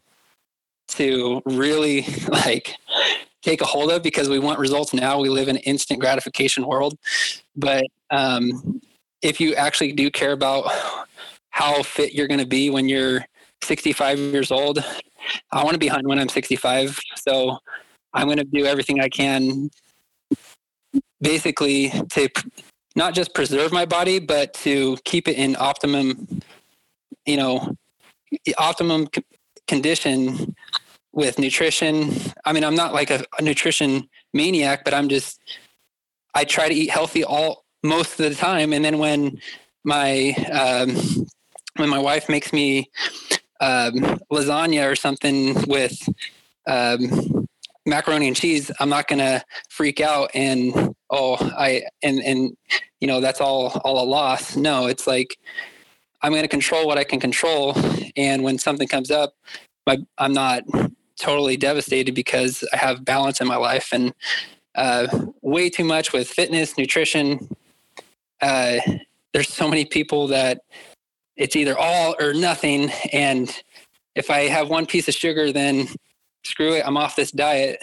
to 0.87 1.41
really 1.45 2.05
like 2.29 2.75
take 3.41 3.61
a 3.61 3.65
hold 3.65 3.91
of 3.91 4.03
because 4.03 4.29
we 4.29 4.39
want 4.39 4.59
results 4.59 4.93
now. 4.93 5.19
We 5.19 5.29
live 5.29 5.49
in 5.49 5.57
an 5.57 5.63
instant 5.63 5.99
gratification 5.99 6.65
world, 6.65 6.97
but 7.55 7.83
um, 8.09 8.81
if 9.21 9.39
you 9.39 9.55
actually 9.55 9.91
do 9.93 10.09
care 10.09 10.31
about 10.31 10.71
how 11.49 11.83
fit 11.83 12.13
you're 12.13 12.27
going 12.27 12.39
to 12.39 12.45
be 12.45 12.69
when 12.69 12.89
you're 12.89 13.25
65 13.63 14.17
years 14.19 14.51
old, 14.51 14.83
I 15.51 15.63
want 15.63 15.73
to 15.73 15.79
be 15.79 15.87
hunting 15.87 16.07
when 16.07 16.19
I'm 16.19 16.29
65. 16.29 16.99
So 17.17 17.57
I'm 18.13 18.27
going 18.27 18.37
to 18.37 18.43
do 18.43 18.65
everything 18.65 18.99
I 18.99 19.09
can 19.09 19.69
basically 21.21 21.89
to 22.09 22.29
not 22.95 23.13
just 23.13 23.33
preserve 23.33 23.71
my 23.71 23.85
body, 23.85 24.19
but 24.19 24.53
to 24.55 24.97
keep 25.05 25.27
it 25.27 25.37
in 25.37 25.55
optimum, 25.57 26.41
you 27.25 27.37
know, 27.37 27.75
optimum 28.57 29.07
condition 29.67 30.55
with 31.13 31.39
nutrition. 31.39 32.11
I 32.45 32.53
mean, 32.53 32.63
I'm 32.63 32.75
not 32.75 32.93
like 32.93 33.09
a, 33.11 33.23
a 33.37 33.41
nutrition 33.41 34.09
maniac, 34.33 34.83
but 34.83 34.93
I'm 34.93 35.09
just, 35.09 35.39
I 36.33 36.43
try 36.43 36.67
to 36.67 36.73
eat 36.73 36.89
healthy 36.89 37.23
all 37.23 37.63
most 37.83 38.19
of 38.19 38.29
the 38.29 38.35
time. 38.35 38.73
And 38.73 38.83
then 38.83 38.97
when 38.97 39.39
my 39.83 40.31
um, 40.51 40.95
when 41.77 41.89
my 41.89 41.99
wife 41.99 42.29
makes 42.29 42.53
me 42.53 42.89
um, 43.59 43.93
lasagna 44.31 44.91
or 44.91 44.95
something 44.95 45.55
with 45.67 45.97
um, 46.67 47.47
macaroni 47.85 48.27
and 48.27 48.35
cheese, 48.35 48.71
I'm 48.79 48.89
not 48.89 49.07
gonna 49.07 49.43
freak 49.69 49.99
out 49.99 50.31
and 50.33 50.95
oh 51.09 51.37
I 51.39 51.83
and 52.03 52.19
and 52.19 52.55
you 52.99 53.07
know 53.07 53.21
that's 53.21 53.41
all 53.41 53.81
all 53.83 54.03
a 54.03 54.07
loss. 54.07 54.55
No, 54.55 54.87
it's 54.87 55.07
like 55.07 55.37
I'm 56.21 56.33
gonna 56.33 56.47
control 56.47 56.87
what 56.87 56.97
I 56.97 57.03
can 57.03 57.19
control, 57.19 57.75
and 58.15 58.43
when 58.43 58.59
something 58.59 58.87
comes 58.87 59.09
up, 59.09 59.33
my, 59.87 59.97
I'm 60.17 60.33
not 60.33 60.63
totally 61.19 61.57
devastated 61.57 62.15
because 62.15 62.63
I 62.73 62.77
have 62.77 63.05
balance 63.05 63.41
in 63.41 63.47
my 63.47 63.57
life 63.57 63.89
and 63.91 64.13
uh, 64.75 65.07
way 65.41 65.69
too 65.69 65.83
much 65.83 66.13
with 66.13 66.27
fitness, 66.27 66.77
nutrition, 66.77 67.49
uh, 68.41 68.79
there's 69.33 69.49
so 69.49 69.67
many 69.67 69.85
people 69.85 70.27
that 70.27 70.61
it's 71.37 71.55
either 71.55 71.77
all 71.77 72.15
or 72.19 72.33
nothing. 72.33 72.91
And 73.13 73.49
if 74.15 74.29
I 74.29 74.47
have 74.47 74.69
one 74.69 74.85
piece 74.85 75.07
of 75.07 75.13
sugar, 75.13 75.51
then 75.51 75.87
screw 76.43 76.73
it, 76.73 76.83
I'm 76.85 76.97
off 76.97 77.15
this 77.15 77.31
diet. 77.31 77.79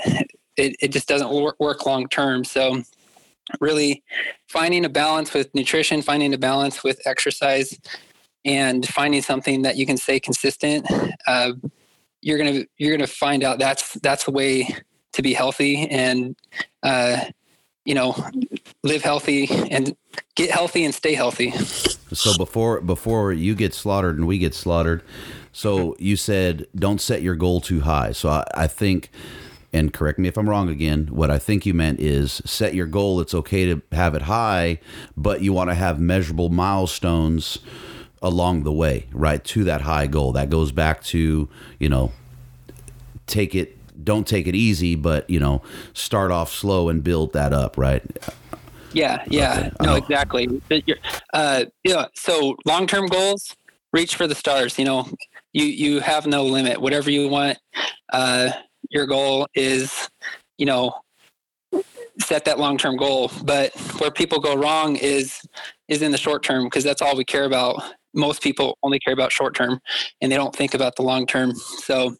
It, 0.56 0.76
it 0.80 0.88
just 0.88 1.06
doesn't 1.08 1.30
work, 1.30 1.86
long 1.86 2.08
term. 2.08 2.44
So, 2.44 2.82
really 3.60 4.02
finding 4.48 4.84
a 4.84 4.88
balance 4.88 5.32
with 5.32 5.54
nutrition, 5.54 6.02
finding 6.02 6.34
a 6.34 6.38
balance 6.38 6.82
with 6.82 7.00
exercise, 7.06 7.78
and 8.44 8.86
finding 8.86 9.22
something 9.22 9.62
that 9.62 9.76
you 9.76 9.86
can 9.86 9.96
stay 9.96 10.18
consistent. 10.18 10.86
Uh, 11.26 11.52
you're 12.22 12.38
gonna 12.38 12.64
you're 12.76 12.96
gonna 12.96 13.06
find 13.06 13.44
out 13.44 13.58
that's 13.58 13.94
that's 14.00 14.24
the 14.24 14.32
way 14.32 14.68
to 15.12 15.22
be 15.22 15.32
healthy 15.32 15.88
and 15.88 16.36
uh, 16.82 17.24
you 17.84 17.94
know 17.94 18.14
live 18.82 19.02
healthy 19.02 19.48
and 19.70 19.96
get 20.34 20.50
healthy 20.50 20.84
and 20.84 20.94
stay 20.94 21.14
healthy. 21.14 21.50
So 22.12 22.36
before 22.36 22.80
before 22.80 23.32
you 23.32 23.54
get 23.54 23.74
slaughtered 23.74 24.16
and 24.16 24.26
we 24.26 24.38
get 24.38 24.54
slaughtered, 24.54 25.02
so 25.52 25.96
you 25.98 26.16
said 26.16 26.66
don't 26.74 27.00
set 27.00 27.22
your 27.22 27.34
goal 27.34 27.60
too 27.60 27.80
high. 27.80 28.12
So 28.12 28.28
I, 28.28 28.44
I 28.54 28.66
think 28.66 29.10
and 29.72 29.92
correct 29.92 30.18
me 30.18 30.28
if 30.28 30.38
I'm 30.38 30.48
wrong 30.48 30.68
again, 30.68 31.08
what 31.10 31.30
I 31.30 31.38
think 31.38 31.66
you 31.66 31.74
meant 31.74 32.00
is 32.00 32.40
set 32.44 32.74
your 32.74 32.86
goal. 32.86 33.20
It's 33.20 33.34
okay 33.34 33.66
to 33.66 33.82
have 33.92 34.14
it 34.14 34.22
high, 34.22 34.80
but 35.16 35.42
you 35.42 35.52
want 35.52 35.70
to 35.70 35.74
have 35.74 36.00
measurable 36.00 36.48
milestones 36.48 37.58
along 38.22 38.62
the 38.62 38.72
way, 38.72 39.06
right? 39.12 39.44
To 39.44 39.64
that 39.64 39.82
high 39.82 40.06
goal. 40.06 40.32
That 40.32 40.48
goes 40.48 40.72
back 40.72 41.02
to, 41.04 41.48
you 41.78 41.88
know, 41.88 42.12
take 43.26 43.54
it 43.54 43.77
don't 44.02 44.26
take 44.26 44.46
it 44.46 44.54
easy, 44.54 44.94
but 44.94 45.28
you 45.28 45.40
know, 45.40 45.62
start 45.92 46.30
off 46.30 46.52
slow 46.52 46.88
and 46.88 47.02
build 47.02 47.32
that 47.32 47.52
up, 47.52 47.76
right? 47.76 48.02
Yeah, 48.92 49.24
yeah, 49.28 49.58
okay. 49.58 49.70
no, 49.82 49.94
exactly. 49.96 50.48
Uh, 51.32 51.64
yeah, 51.84 52.06
so 52.14 52.56
long 52.64 52.86
term 52.86 53.06
goals, 53.06 53.54
reach 53.92 54.16
for 54.16 54.26
the 54.26 54.34
stars. 54.34 54.78
You 54.78 54.84
know, 54.84 55.08
you 55.52 55.64
you 55.64 56.00
have 56.00 56.26
no 56.26 56.44
limit. 56.44 56.80
Whatever 56.80 57.10
you 57.10 57.28
want, 57.28 57.58
uh, 58.12 58.50
your 58.90 59.06
goal 59.06 59.46
is, 59.54 60.08
you 60.56 60.66
know, 60.66 60.92
set 62.20 62.44
that 62.46 62.58
long 62.58 62.78
term 62.78 62.96
goal. 62.96 63.30
But 63.44 63.74
where 63.98 64.10
people 64.10 64.40
go 64.40 64.56
wrong 64.56 64.96
is 64.96 65.40
is 65.88 66.02
in 66.02 66.12
the 66.12 66.18
short 66.18 66.42
term 66.42 66.64
because 66.64 66.84
that's 66.84 67.02
all 67.02 67.16
we 67.16 67.24
care 67.24 67.44
about. 67.44 67.82
Most 68.14 68.42
people 68.42 68.78
only 68.82 68.98
care 68.98 69.12
about 69.12 69.32
short 69.32 69.54
term, 69.54 69.80
and 70.22 70.32
they 70.32 70.36
don't 70.36 70.54
think 70.54 70.74
about 70.74 70.96
the 70.96 71.02
long 71.02 71.26
term. 71.26 71.54
So 71.54 72.16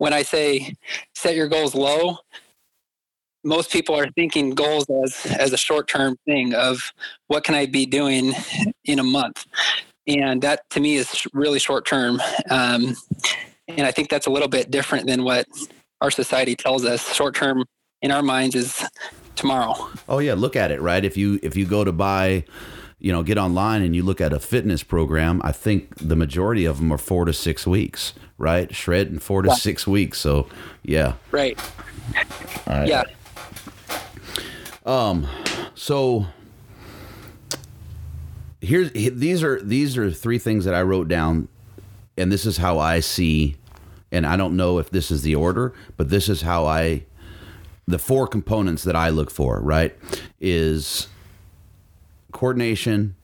when 0.00 0.14
I 0.14 0.22
say 0.22 0.74
set 1.14 1.36
your 1.36 1.46
goals 1.46 1.74
low, 1.74 2.16
most 3.44 3.70
people 3.70 3.94
are 3.94 4.08
thinking 4.12 4.54
goals 4.54 4.86
as 5.04 5.26
as 5.38 5.52
a 5.52 5.58
short 5.58 5.88
term 5.88 6.16
thing 6.24 6.54
of 6.54 6.92
what 7.26 7.44
can 7.44 7.54
I 7.54 7.66
be 7.66 7.84
doing 7.84 8.32
in 8.84 8.98
a 8.98 9.02
month, 9.02 9.46
and 10.06 10.40
that 10.40 10.62
to 10.70 10.80
me 10.80 10.96
is 10.96 11.26
really 11.34 11.58
short 11.58 11.84
term. 11.84 12.20
Um, 12.48 12.96
and 13.68 13.82
I 13.86 13.92
think 13.92 14.08
that's 14.08 14.26
a 14.26 14.30
little 14.30 14.48
bit 14.48 14.70
different 14.70 15.06
than 15.06 15.22
what 15.22 15.46
our 16.00 16.10
society 16.10 16.56
tells 16.56 16.84
us. 16.86 17.14
Short 17.14 17.34
term 17.34 17.66
in 18.00 18.10
our 18.10 18.22
minds 18.22 18.54
is 18.54 18.82
tomorrow. 19.36 19.90
Oh 20.08 20.18
yeah, 20.18 20.32
look 20.32 20.56
at 20.56 20.70
it, 20.70 20.80
right? 20.80 21.04
If 21.04 21.18
you 21.18 21.38
if 21.42 21.56
you 21.56 21.66
go 21.66 21.84
to 21.84 21.92
buy 21.92 22.44
you 23.00 23.10
know, 23.10 23.22
get 23.22 23.38
online 23.38 23.82
and 23.82 23.96
you 23.96 24.02
look 24.02 24.20
at 24.20 24.32
a 24.32 24.38
fitness 24.38 24.82
program, 24.82 25.40
I 25.42 25.52
think 25.52 25.96
the 25.96 26.16
majority 26.16 26.66
of 26.66 26.76
them 26.76 26.92
are 26.92 26.98
four 26.98 27.24
to 27.24 27.32
six 27.32 27.66
weeks, 27.66 28.12
right? 28.36 28.74
Shred 28.74 29.08
in 29.08 29.18
four 29.18 29.42
to 29.42 29.48
yeah. 29.48 29.54
six 29.54 29.86
weeks. 29.86 30.18
So, 30.18 30.46
yeah. 30.82 31.14
Right. 31.32 31.58
right. 32.66 32.86
Yeah. 32.86 33.04
Um, 34.84 35.26
so 35.74 36.26
here's 38.60 38.92
these 38.92 39.42
are 39.42 39.60
these 39.62 39.96
are 39.96 40.10
three 40.10 40.38
things 40.38 40.64
that 40.64 40.74
I 40.74 40.82
wrote 40.82 41.08
down, 41.08 41.48
and 42.16 42.30
this 42.30 42.44
is 42.44 42.58
how 42.58 42.78
I 42.78 43.00
see, 43.00 43.56
and 44.12 44.26
I 44.26 44.36
don't 44.36 44.56
know 44.56 44.78
if 44.78 44.90
this 44.90 45.10
is 45.10 45.22
the 45.22 45.34
order, 45.34 45.72
but 45.96 46.10
this 46.10 46.28
is 46.28 46.42
how 46.42 46.66
I, 46.66 47.04
the 47.86 47.98
four 47.98 48.26
components 48.26 48.82
that 48.84 48.96
I 48.96 49.10
look 49.10 49.30
for, 49.30 49.60
right, 49.60 49.96
is 50.40 51.08
coordination, 52.32 53.14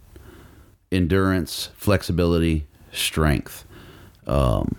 endurance, 0.91 1.71
flexibility, 1.77 2.67
strength. 2.93 3.65
Um, 4.27 4.77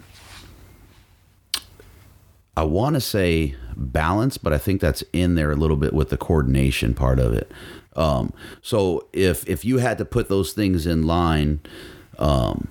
I 2.56 2.64
want 2.64 2.96
to 2.96 3.02
say 3.02 3.56
balance, 3.76 4.38
but 4.38 4.52
I 4.52 4.58
think 4.58 4.82
that's 4.82 5.04
in 5.14 5.36
there 5.36 5.52
a 5.52 5.56
little 5.56 5.78
bit 5.78 5.94
with 5.94 6.10
the 6.10 6.18
coordination 6.18 6.94
part 6.94 7.20
of 7.20 7.34
it. 7.34 7.52
Um, 7.96 8.34
so 8.62 9.08
if 9.14 9.48
if 9.48 9.64
you 9.64 9.78
had 9.78 9.98
to 10.00 10.06
put 10.06 10.30
those 10.30 10.54
things 10.54 10.88
in 10.88 11.04
line, 11.04 11.60
um, 12.18 12.68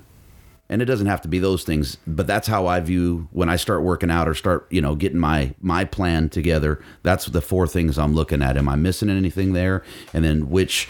and 0.69 0.83
it 0.83 0.87
doesn't 0.87 1.07
have 1.07 1.23
to 1.23 1.29
be 1.29 1.39
those 1.39 1.63
things, 1.63 1.99
but 2.07 2.27
that's 2.27 2.49
how 2.49 2.67
I 2.67 2.81
view 2.81 3.29
when 3.31 3.49
I 3.49 3.55
start 3.55 3.83
working 3.83 4.11
out 4.11 4.29
or 4.29 4.35
start 4.35 4.67
you 4.71 4.81
know 4.81 4.95
getting 4.95 5.19
my 5.19 5.55
my 5.61 5.85
plan 5.85 6.29
together. 6.29 6.83
That's 7.03 7.27
the 7.27 7.41
four 7.41 7.67
things 7.69 7.99
I'm 7.99 8.15
looking 8.15 8.43
at. 8.43 8.57
Am 8.57 8.69
I 8.69 8.77
missing 8.77 9.11
anything 9.11 9.53
there? 9.53 9.85
And 10.13 10.25
then 10.25 10.51
which 10.51 10.89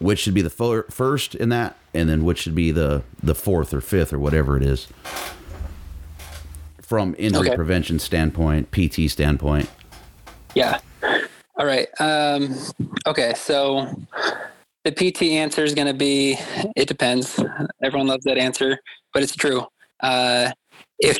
which 0.00 0.18
should 0.18 0.34
be 0.34 0.42
the 0.42 0.50
first 0.90 1.34
in 1.34 1.50
that, 1.50 1.76
and 1.94 2.08
then 2.08 2.24
which 2.24 2.38
should 2.38 2.54
be 2.54 2.72
the 2.72 3.02
the 3.22 3.34
fourth 3.34 3.72
or 3.72 3.80
fifth 3.80 4.12
or 4.12 4.18
whatever 4.18 4.56
it 4.56 4.62
is 4.62 4.88
from 6.90 7.14
injury 7.18 7.46
okay. 7.46 7.54
prevention 7.54 8.00
standpoint, 8.00 8.72
PT 8.72 9.08
standpoint. 9.08 9.70
Yeah. 10.56 10.80
All 11.56 11.64
right. 11.64 11.86
Um, 12.00 12.58
okay. 13.06 13.32
So 13.36 13.94
the 14.82 14.90
PT 14.90 15.22
answer 15.22 15.62
is 15.62 15.72
going 15.72 15.86
to 15.86 15.94
be 15.94 16.36
it 16.74 16.88
depends. 16.88 17.38
Everyone 17.80 18.08
loves 18.08 18.24
that 18.24 18.38
answer, 18.38 18.76
but 19.14 19.22
it's 19.22 19.36
true. 19.36 19.66
Uh, 20.00 20.50
if 20.98 21.16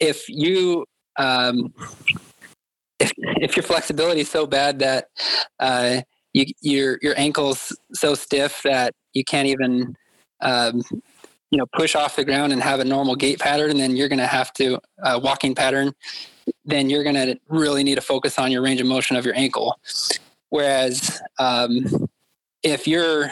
if 0.00 0.28
you 0.28 0.84
um, 1.16 1.72
if 2.98 3.12
if 3.16 3.56
your 3.56 3.62
flexibility 3.62 4.22
is 4.22 4.28
so 4.28 4.46
bad 4.48 4.80
that 4.80 5.10
uh, 5.60 6.00
you, 6.36 6.46
your 6.60 6.98
your 7.02 7.14
ankles 7.18 7.76
so 7.92 8.14
stiff 8.14 8.62
that 8.62 8.92
you 9.14 9.24
can't 9.24 9.48
even 9.48 9.96
um, 10.40 10.82
you 11.50 11.58
know 11.58 11.66
push 11.74 11.94
off 11.94 12.16
the 12.16 12.24
ground 12.24 12.52
and 12.52 12.62
have 12.62 12.80
a 12.80 12.84
normal 12.84 13.16
gait 13.16 13.38
pattern 13.38 13.70
and 13.70 13.80
then 13.80 13.96
you're 13.96 14.08
going 14.08 14.18
to 14.18 14.26
have 14.26 14.52
to 14.52 14.78
uh, 15.02 15.18
walking 15.22 15.54
pattern 15.54 15.92
then 16.64 16.90
you're 16.90 17.02
going 17.02 17.14
to 17.14 17.38
really 17.48 17.82
need 17.82 17.94
to 17.94 18.00
focus 18.00 18.38
on 18.38 18.50
your 18.50 18.62
range 18.62 18.80
of 18.80 18.86
motion 18.86 19.16
of 19.16 19.24
your 19.24 19.36
ankle. 19.36 19.78
Whereas 20.50 21.20
um, 21.38 22.08
if 22.62 22.86
you're 22.86 23.30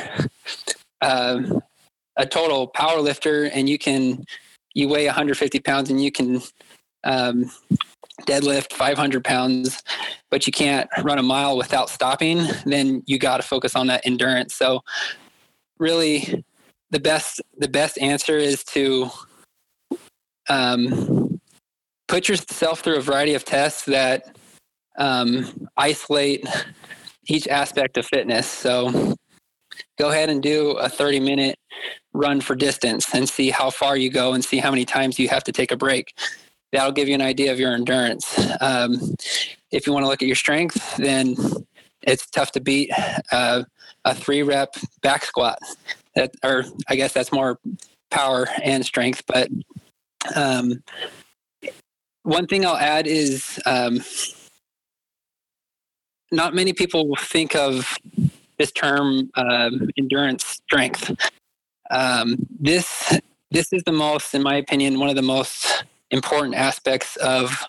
uh, 1.01 1.41
a 2.17 2.27
total 2.27 2.69
power 2.69 3.01
lifter 3.01 3.45
and 3.45 3.69
you 3.69 3.79
can 3.79 4.25
you 4.75 4.89
weigh 4.89 5.07
150 5.07 5.61
pounds 5.61 5.91
and 5.91 6.03
you 6.03 6.11
can 6.11 6.43
um, 7.05 7.51
deadlift 8.23 8.73
500 8.73 9.25
pounds, 9.25 9.83
but 10.31 10.47
you 10.47 10.53
can't 10.53 10.89
run 11.03 11.19
a 11.19 11.23
mile 11.23 11.57
without 11.57 11.91
stopping, 11.91 12.47
then 12.65 13.03
you 13.07 13.19
got 13.19 13.39
to 13.39 13.43
focus 13.43 13.75
on 13.75 13.89
that 13.89 14.03
endurance. 14.05 14.55
So, 14.55 14.81
really, 15.79 16.45
the 16.91 17.01
best 17.01 17.41
the 17.59 17.69
best 17.69 17.99
answer 18.01 18.37
is 18.37 18.63
to 18.65 19.11
um, 20.49 21.41
put 22.09 22.29
yourself 22.29 22.81
through 22.81 22.97
a 22.97 23.03
variety 23.03 23.35
of 23.35 23.45
tests 23.45 23.85
that 23.87 24.37
um, 24.97 25.69
isolate 25.77 26.47
each 27.27 27.49
aspect 27.49 27.97
of 27.97 28.07
fitness. 28.07 28.47
So, 28.47 29.17
go 29.99 30.11
ahead 30.11 30.31
and 30.31 30.43
do 30.43 30.73
a 30.73 30.89
30 30.89 31.21
minute 31.21 31.59
run 32.13 32.41
for 32.41 32.55
distance 32.55 33.13
and 33.13 33.29
see 33.29 33.51
how 33.51 33.71
far 33.71 33.97
you 33.97 34.09
go 34.09 34.33
and 34.33 34.45
see 34.45 34.59
how 34.59 34.71
many 34.71 34.85
times 34.85 35.19
you 35.19 35.29
have 35.29 35.43
to 35.45 35.53
take 35.53 35.73
a 35.73 35.77
break 35.77 36.15
that'll 36.75 36.93
give 36.93 37.07
you 37.07 37.15
an 37.15 37.23
idea 37.23 37.53
of 37.53 37.61
your 37.61 37.73
endurance. 37.73 38.37
Um, 38.61 39.15
if 39.71 39.87
you 39.87 39.93
want 39.93 40.03
to 40.03 40.09
look 40.09 40.23
at 40.23 40.27
your 40.27 40.37
strength, 40.37 40.97
then 40.97 41.37
it's 42.03 42.27
tough 42.27 42.51
to 42.53 42.61
beat 42.61 42.91
uh, 43.31 43.63
a 44.05 44.15
three 44.15 44.43
rep 44.43 44.75
back 45.01 45.25
squat. 45.25 45.59
That, 46.17 46.35
or 46.43 46.65
I 46.89 46.97
guess 46.97 47.13
that's 47.13 47.33
more 47.33 47.61
power 48.11 48.49
and 48.63 48.85
strength. 48.85 49.23
But 49.27 49.49
um, 50.35 50.83
one 52.25 52.47
thing 52.49 52.67
I'll 52.67 52.77
add 52.77 53.07
is 53.07 53.61
um, 53.67 54.01
not 56.33 56.55
many 56.55 56.73
people 56.73 57.15
think 57.21 57.55
of 57.55 57.97
this 58.59 58.73
term 58.73 59.31
um, 59.37 59.91
endurance 59.97 60.45
strength. 60.45 61.15
Um, 61.91 62.37
this 62.59 63.17
this 63.53 63.73
is 63.73 63.85
the 63.85 63.93
most, 63.93 64.35
in 64.35 64.43
my 64.43 64.57
opinion, 64.57 64.99
one 64.99 65.09
of 65.09 65.15
the 65.15 65.23
most 65.23 65.85
important 66.15 66.55
aspects 66.55 67.17
of 67.17 67.67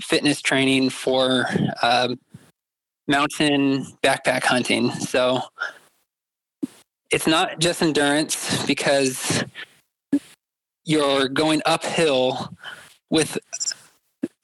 fitness 0.00 0.40
training 0.40 0.90
for 0.90 1.46
uh, 1.82 2.14
mountain 3.08 3.84
backpack 4.02 4.44
hunting. 4.44 4.92
So 4.92 5.40
it's 7.10 7.26
not 7.26 7.58
just 7.58 7.82
endurance 7.82 8.64
because 8.64 9.42
you're 10.84 11.28
going 11.28 11.60
uphill 11.66 12.54
with 13.10 13.36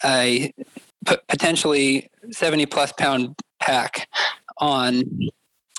a 0.04 0.52
potentially 1.28 2.10
70 2.30 2.66
plus 2.66 2.92
pound 2.92 3.36
pack 3.60 4.08
on 4.58 5.04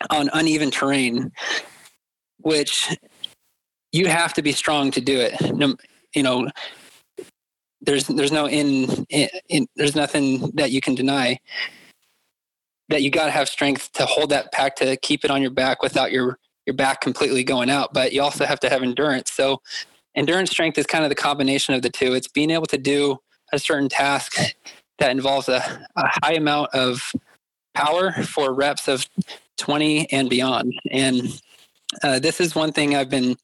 on 0.10 0.30
uneven 0.34 0.70
terrain 0.70 1.32
which 2.42 2.96
you 3.92 4.08
have 4.08 4.34
to 4.34 4.42
be 4.42 4.52
strong 4.52 4.92
to 4.92 5.02
do 5.02 5.20
it 5.20 5.40
you 6.14 6.22
know 6.22 6.48
there's 7.86 8.08
there's 8.08 8.32
no 8.32 8.48
in, 8.48 9.06
in, 9.10 9.30
in 9.50 9.68
there's 9.76 9.96
nothing 9.96 10.52
that 10.56 10.72
you 10.72 10.82
can 10.82 10.96
deny 10.96 11.40
that 12.90 13.02
you 13.02 13.10
got 13.10 13.26
to 13.26 13.32
have 13.32 13.50
strength 13.50 13.92
to 13.94 14.06
hold 14.06 14.30
that 14.30 14.52
pack 14.52 14.76
to 14.76 14.96
keep 14.98 15.26
it 15.26 15.32
on 15.32 15.42
your 15.42 15.52
back 15.52 15.82
without 15.82 16.12
your 16.12 16.40
your 16.66 16.76
back 16.76 17.02
completely 17.02 17.44
going 17.44 17.70
out 17.70 17.94
but 17.94 18.14
you 18.14 18.22
also 18.22 18.46
have 18.46 18.60
to 18.60 18.70
have 18.70 18.84
endurance. 18.84 19.32
So 19.32 19.62
endurance 20.16 20.52
strength 20.52 20.78
is 20.78 20.86
kind 20.86 21.04
of 21.04 21.10
the 21.10 21.16
combination 21.16 21.74
of 21.74 21.82
the 21.82 21.90
two. 21.90 22.14
It's 22.14 22.28
being 22.28 22.52
able 22.52 22.68
to 22.68 22.78
do 22.78 23.20
a 23.54 23.60
certain 23.60 23.90
task 23.90 24.38
that 25.00 25.12
involves 25.12 25.50
a, 25.50 25.58
a 25.96 26.08
high 26.24 26.34
amount 26.34 26.74
of 26.74 27.12
power 27.74 28.12
for 28.24 28.54
reps 28.54 28.88
of 28.88 29.08
20 29.58 30.12
and 30.12 30.30
beyond. 30.30 30.74
And 30.92 31.42
uh, 32.04 32.20
this 32.20 32.42
is 32.42 32.56
one 32.56 32.72
thing 32.72 32.96
i've 32.96 33.10
been 33.10 33.38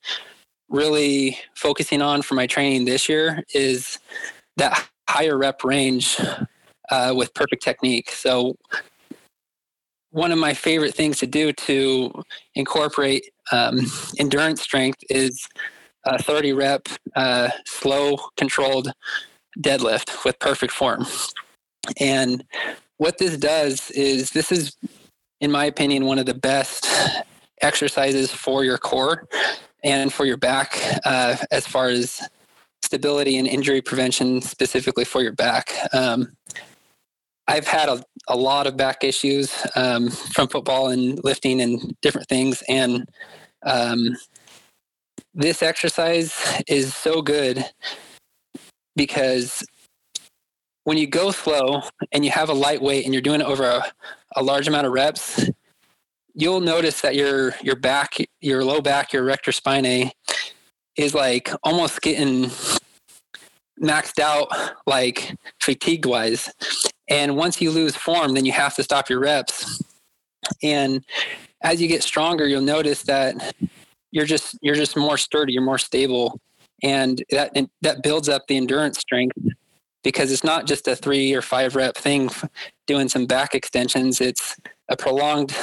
really 0.72 1.38
focusing 1.55 2.01
on 2.01 2.22
for 2.22 2.34
my 2.34 2.47
training 2.47 2.86
this 2.86 3.07
year 3.07 3.43
is 3.53 3.99
that 4.57 4.88
higher 5.07 5.38
rep 5.38 5.63
range 5.63 6.19
uh, 6.89 7.13
with 7.15 7.34
perfect 7.34 7.61
technique. 7.61 8.09
So, 8.11 8.55
one 10.11 10.32
of 10.32 10.39
my 10.39 10.53
favorite 10.53 10.93
things 10.93 11.19
to 11.19 11.28
do 11.28 11.53
to 11.53 12.11
incorporate 12.55 13.30
um, 13.51 13.80
endurance 14.19 14.61
strength 14.61 14.99
is 15.09 15.47
a 16.05 16.22
30 16.22 16.53
rep 16.53 16.88
uh, 17.15 17.49
slow 17.65 18.17
controlled 18.36 18.91
deadlift 19.59 20.26
with 20.26 20.38
perfect 20.39 20.74
form. 20.74 21.05
And 21.99 22.43
what 22.97 23.17
this 23.17 23.38
does 23.38 23.89
is 23.91 24.32
this 24.32 24.51
is, 24.51 24.76
in 25.39 25.49
my 25.49 25.65
opinion, 25.65 26.05
one 26.05 26.19
of 26.19 26.26
the 26.26 26.34
best 26.34 26.88
exercises 27.61 28.32
for 28.32 28.63
your 28.63 28.78
core 28.78 29.28
and 29.84 30.13
for 30.13 30.25
your 30.25 30.38
back 30.38 30.79
uh, 31.05 31.38
as 31.51 31.67
far 31.67 31.88
as 31.88 32.21
stability 32.84 33.38
and 33.38 33.47
injury 33.47 33.82
prevention 33.82 34.41
specifically 34.41 35.05
for 35.05 35.21
your 35.21 35.34
back. 35.34 35.71
Um, 35.93 36.34
I've 37.47 37.67
had 37.67 37.89
a, 37.89 38.03
a 38.27 38.36
lot 38.36 38.67
of 38.67 38.77
back 38.77 39.03
issues 39.03 39.53
um, 39.75 40.09
from 40.09 40.47
football 40.47 40.89
and 40.89 41.19
lifting 41.23 41.61
and 41.61 41.95
different 42.01 42.27
things. 42.27 42.63
And 42.69 43.07
um, 43.63 44.15
this 45.34 45.61
exercise 45.61 46.63
is 46.67 46.95
so 46.95 47.21
good 47.21 47.65
because 48.95 49.65
when 50.84 50.97
you 50.97 51.07
go 51.07 51.32
slow 51.32 51.82
and 52.11 52.25
you 52.25 52.32
have 52.32 52.49
a 52.49 52.53
light 52.53 52.82
weight 52.82 53.05
and 53.05 53.13
you're 53.13 53.21
doing 53.21 53.41
it 53.41 53.47
over 53.47 53.63
a, 53.63 53.84
a 54.36 54.43
large 54.43 54.67
amount 54.67 54.88
of 54.88 54.93
reps, 54.93 55.49
you'll 56.34 56.61
notice 56.61 57.01
that 57.01 57.15
your 57.15 57.55
your 57.61 57.75
back, 57.75 58.17
your 58.39 58.63
low 58.63 58.82
back, 58.82 59.13
your 59.13 59.23
erector 59.23 59.51
spinae 59.51 60.11
is 60.95 61.13
like 61.13 61.51
almost 61.63 62.01
getting 62.01 62.51
maxed 63.82 64.19
out 64.19 64.47
like 64.86 65.36
fatigue 65.59 66.05
wise. 66.05 66.51
And 67.09 67.36
once 67.36 67.61
you 67.61 67.71
lose 67.71 67.95
form, 67.95 68.34
then 68.34 68.45
you 68.45 68.51
have 68.51 68.75
to 68.75 68.84
stop 68.84 69.09
your 69.09 69.19
reps. 69.19 69.82
And 70.63 71.03
as 71.63 71.82
you 71.82 71.88
get 71.88 72.03
stronger, 72.03 72.47
you'll 72.47 72.61
notice 72.61 73.03
that 73.03 73.53
you're 74.11 74.25
just 74.25 74.57
you're 74.61 74.75
just 74.75 74.95
more 74.95 75.17
sturdy, 75.17 75.53
you're 75.53 75.63
more 75.63 75.77
stable, 75.77 76.39
and 76.84 77.23
that 77.32 77.51
and 77.55 77.69
that 77.82 78.03
builds 78.03 78.29
up 78.29 78.43
the 78.47 78.57
endurance 78.57 78.99
strength 78.99 79.38
because 80.03 80.32
it's 80.32 80.43
not 80.43 80.65
just 80.65 80.88
a 80.88 80.95
three 80.95 81.34
or 81.34 81.41
five 81.41 81.75
rep 81.75 81.95
thing 81.95 82.29
doing 82.88 83.07
some 83.07 83.25
back 83.25 83.53
extensions. 83.53 84.19
It's 84.19 84.57
a 84.89 84.97
prolonged 84.97 85.55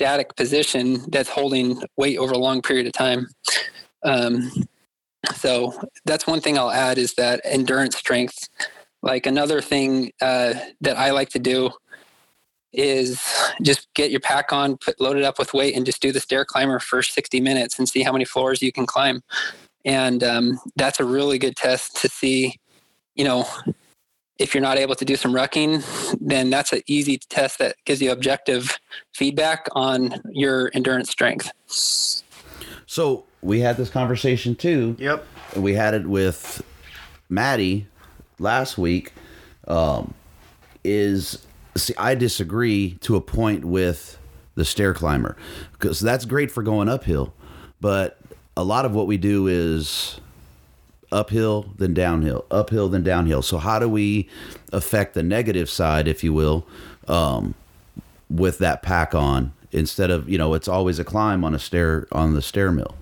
static 0.00 0.34
position 0.34 1.04
that's 1.10 1.28
holding 1.28 1.78
weight 1.98 2.16
over 2.16 2.32
a 2.32 2.38
long 2.38 2.62
period 2.62 2.86
of 2.86 2.92
time. 2.94 3.28
Um, 4.02 4.50
so 5.34 5.78
that's 6.06 6.26
one 6.26 6.40
thing 6.40 6.56
I'll 6.56 6.70
add 6.70 6.96
is 6.96 7.12
that 7.16 7.42
endurance 7.44 7.98
strength. 7.98 8.48
Like 9.02 9.26
another 9.26 9.60
thing 9.60 10.12
uh, 10.22 10.54
that 10.80 10.96
I 10.96 11.10
like 11.10 11.28
to 11.30 11.38
do 11.38 11.72
is 12.72 13.22
just 13.60 13.92
get 13.92 14.10
your 14.10 14.20
pack 14.20 14.54
on, 14.54 14.78
put 14.78 14.98
load 15.02 15.18
it 15.18 15.22
up 15.22 15.38
with 15.38 15.52
weight, 15.52 15.76
and 15.76 15.84
just 15.84 16.00
do 16.00 16.12
the 16.12 16.20
stair 16.20 16.46
climber 16.46 16.78
for 16.78 17.02
60 17.02 17.38
minutes 17.42 17.78
and 17.78 17.86
see 17.86 18.02
how 18.02 18.12
many 18.12 18.24
floors 18.24 18.62
you 18.62 18.72
can 18.72 18.86
climb. 18.86 19.20
And 19.84 20.24
um, 20.24 20.58
that's 20.76 20.98
a 20.98 21.04
really 21.04 21.38
good 21.38 21.56
test 21.56 22.00
to 22.00 22.08
see, 22.08 22.58
you 23.16 23.24
know, 23.24 23.46
if 24.40 24.54
you're 24.54 24.62
not 24.62 24.78
able 24.78 24.94
to 24.94 25.04
do 25.04 25.16
some 25.16 25.32
rucking, 25.32 25.84
then 26.18 26.48
that's 26.48 26.72
an 26.72 26.80
easy 26.86 27.18
test 27.18 27.58
that 27.58 27.76
gives 27.84 28.00
you 28.00 28.10
objective 28.10 28.78
feedback 29.12 29.68
on 29.72 30.14
your 30.30 30.70
endurance 30.72 31.10
strength. 31.10 31.52
So 32.86 33.24
we 33.42 33.60
had 33.60 33.76
this 33.76 33.90
conversation 33.90 34.56
too. 34.56 34.96
Yep. 34.98 35.26
We 35.56 35.74
had 35.74 35.92
it 35.92 36.06
with 36.06 36.62
Maddie 37.28 37.86
last 38.38 38.78
week. 38.78 39.12
Um, 39.68 40.14
is 40.82 41.46
see, 41.76 41.94
I 41.98 42.14
disagree 42.14 42.96
to 43.02 43.16
a 43.16 43.20
point 43.20 43.66
with 43.66 44.18
the 44.54 44.64
stair 44.64 44.94
climber 44.94 45.36
because 45.72 46.00
that's 46.00 46.24
great 46.24 46.50
for 46.50 46.62
going 46.62 46.88
uphill, 46.88 47.34
but 47.80 48.18
a 48.56 48.64
lot 48.64 48.86
of 48.86 48.94
what 48.94 49.06
we 49.06 49.18
do 49.18 49.46
is 49.46 50.18
uphill 51.12 51.72
then 51.78 51.94
downhill, 51.94 52.44
uphill 52.50 52.88
then 52.88 53.02
downhill. 53.02 53.42
So 53.42 53.58
how 53.58 53.78
do 53.78 53.88
we 53.88 54.28
affect 54.72 55.14
the 55.14 55.22
negative 55.22 55.68
side, 55.70 56.08
if 56.08 56.22
you 56.24 56.32
will, 56.32 56.66
um, 57.08 57.54
with 58.28 58.58
that 58.58 58.82
pack 58.82 59.14
on 59.14 59.52
instead 59.72 60.10
of 60.10 60.28
you 60.28 60.38
know 60.38 60.54
it's 60.54 60.68
always 60.68 60.98
a 60.98 61.04
climb 61.04 61.44
on 61.44 61.54
a 61.54 61.58
stair 61.58 62.06
on 62.12 62.34
the 62.34 62.42
stair 62.42 62.72
mill. 62.72 62.94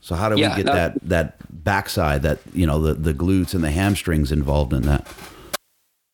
So 0.00 0.14
how 0.14 0.28
do 0.28 0.38
Yeah, 0.38 0.50
we 0.50 0.56
get 0.56 0.66
no- 0.66 0.72
that 0.72 0.94
that 1.02 1.36
backside 1.64 2.22
that 2.22 2.40
you 2.52 2.66
know 2.66 2.80
the 2.80 2.94
the 2.94 3.14
glutes 3.14 3.54
and 3.54 3.62
the 3.62 3.70
hamstrings 3.70 4.32
involved 4.32 4.72
in 4.72 4.82
that? 4.82 5.06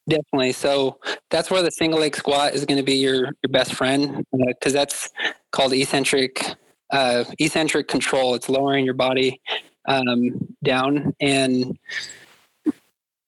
Definitely. 0.08 0.52
So 0.52 0.98
that's 1.30 1.50
where 1.50 1.62
the 1.62 1.70
single 1.70 2.00
leg 2.00 2.16
squat 2.16 2.54
is 2.54 2.64
going 2.64 2.78
to 2.78 2.82
be 2.84 2.94
your 2.94 3.24
your 3.24 3.50
best 3.50 3.74
friend 3.74 4.24
because 4.46 4.72
that's 4.72 5.10
called 5.52 5.72
eccentric 5.72 6.42
uh, 6.90 7.24
eccentric 7.38 7.88
control. 7.88 8.34
It's 8.34 8.48
lowering 8.48 8.84
your 8.84 8.94
body 8.94 9.40
um, 9.88 10.54
down, 10.62 11.14
and 11.20 11.76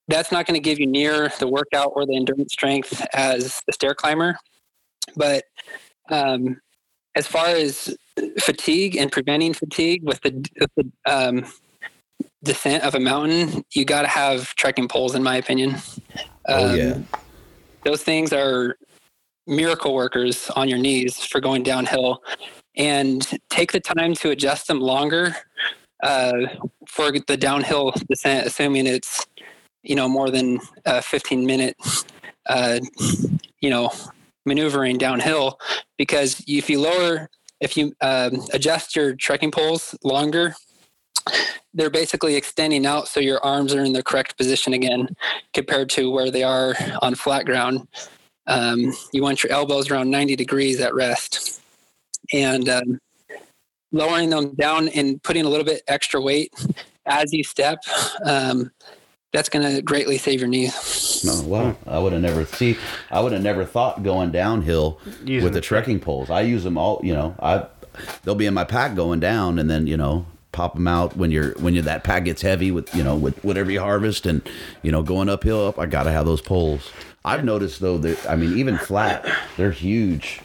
that's 0.06 0.30
not 0.30 0.46
going 0.46 0.60
to 0.60 0.62
give 0.62 0.78
you 0.78 0.86
near 0.86 1.32
the 1.40 1.48
workout 1.48 1.92
or 1.96 2.06
the 2.06 2.14
endurance 2.14 2.52
strength 2.52 3.04
as 3.14 3.62
the 3.66 3.72
stair 3.72 3.94
climber. 3.94 4.36
But 5.16 5.44
um, 6.10 6.60
as 7.16 7.26
far 7.26 7.46
as 7.46 7.96
fatigue 8.38 8.96
and 8.96 9.10
preventing 9.10 9.54
fatigue 9.54 10.02
with 10.04 10.20
the, 10.20 10.44
with 10.60 10.70
the 10.76 10.90
um, 11.06 11.46
descent 12.44 12.84
of 12.84 12.94
a 12.94 13.00
mountain, 13.00 13.64
you 13.72 13.84
got 13.84 14.02
to 14.02 14.08
have 14.08 14.54
trekking 14.54 14.88
poles, 14.88 15.14
in 15.14 15.22
my 15.22 15.36
opinion. 15.36 15.76
Oh, 16.48 16.68
Um, 16.68 16.76
yeah. 16.76 16.98
those 17.84 18.02
things 18.02 18.32
are 18.32 18.76
miracle 19.46 19.94
workers 19.94 20.50
on 20.50 20.68
your 20.68 20.78
knees 20.78 21.24
for 21.24 21.40
going 21.40 21.62
downhill, 21.62 22.22
and 22.76 23.26
take 23.48 23.72
the 23.72 23.80
time 23.80 24.14
to 24.14 24.30
adjust 24.30 24.68
them 24.68 24.80
longer 24.80 25.34
uh, 26.02 26.32
for 26.86 27.12
the 27.12 27.36
downhill 27.36 27.92
descent, 28.08 28.46
assuming 28.46 28.86
it's 28.86 29.26
you 29.82 29.94
know 29.94 30.08
more 30.08 30.30
than 30.30 30.60
a 30.84 31.00
15 31.00 31.46
minute 31.46 31.76
uh, 32.46 32.80
you 33.60 33.70
know 33.70 33.90
maneuvering 34.44 34.98
downhill. 34.98 35.58
Because 35.96 36.42
if 36.46 36.70
you 36.70 36.80
lower 36.80 37.28
if 37.60 37.76
you 37.76 37.92
um, 38.00 38.42
adjust 38.52 38.96
your 38.96 39.14
trekking 39.14 39.50
poles 39.50 39.94
longer 40.02 40.54
they're 41.74 41.90
basically 41.90 42.34
extending 42.34 42.86
out 42.86 43.08
so 43.08 43.20
your 43.20 43.44
arms 43.44 43.74
are 43.74 43.84
in 43.84 43.92
the 43.92 44.02
correct 44.02 44.36
position 44.36 44.72
again 44.72 45.08
compared 45.52 45.88
to 45.90 46.10
where 46.10 46.30
they 46.30 46.42
are 46.42 46.74
on 47.02 47.14
flat 47.14 47.46
ground. 47.46 47.86
Um, 48.46 48.92
you 49.12 49.22
want 49.22 49.42
your 49.42 49.52
elbows 49.52 49.90
around 49.90 50.10
90 50.10 50.34
degrees 50.36 50.80
at 50.80 50.94
rest. 50.94 51.62
And 52.32 52.68
um, 52.68 53.00
lowering 53.92 54.30
them 54.30 54.54
down 54.54 54.88
and 54.88 55.22
putting 55.22 55.44
a 55.44 55.48
little 55.48 55.64
bit 55.64 55.82
extra 55.88 56.20
weight 56.20 56.52
as 57.06 57.32
you 57.32 57.42
step 57.44 57.78
um, 58.24 58.70
that's 59.32 59.48
going 59.48 59.74
to 59.74 59.82
greatly 59.82 60.18
save 60.18 60.40
your 60.40 60.48
knees 60.48 61.22
No, 61.24 61.42
well, 61.42 61.76
I 61.86 61.98
would 61.98 62.12
have 62.12 62.22
never 62.22 62.44
see. 62.44 62.76
I 63.10 63.20
would 63.20 63.32
have 63.32 63.42
never 63.42 63.64
thought 63.64 64.02
going 64.02 64.30
downhill 64.30 64.98
Using 65.24 65.44
with 65.44 65.52
the 65.52 65.60
the 65.60 65.60
trekking 65.60 66.00
poles. 66.00 66.30
I 66.30 66.42
use 66.42 66.64
them 66.64 66.78
all. 66.78 67.00
You 67.02 67.14
know, 67.14 67.36
I 67.40 67.66
they'll 68.24 68.34
be 68.34 68.46
in 68.46 68.54
my 68.54 68.64
pack 68.64 68.94
going 68.94 69.20
down, 69.20 69.58
and 69.58 69.68
then 69.70 69.86
you 69.86 69.96
know 69.96 70.26
pop 70.52 70.74
them 70.74 70.88
out 70.88 71.16
when 71.16 71.30
you're 71.30 71.52
when 71.58 71.74
you 71.74 71.82
that 71.82 72.04
pack 72.04 72.24
gets 72.24 72.42
heavy 72.42 72.70
with 72.70 72.92
you 72.94 73.04
know 73.04 73.16
with 73.16 73.42
whatever 73.44 73.70
you 73.70 73.80
harvest, 73.80 74.26
and 74.26 74.42
you 74.82 74.90
know 74.90 75.02
going 75.02 75.28
uphill 75.28 75.66
up. 75.66 75.78
I 75.78 75.86
gotta 75.86 76.10
have 76.10 76.26
those 76.26 76.40
poles. 76.40 76.90
I've 77.24 77.44
noticed 77.44 77.80
though 77.80 77.98
that 77.98 78.28
I 78.28 78.36
mean 78.36 78.56
even 78.58 78.78
flat, 78.78 79.26
they're 79.56 79.72
huge 79.72 80.40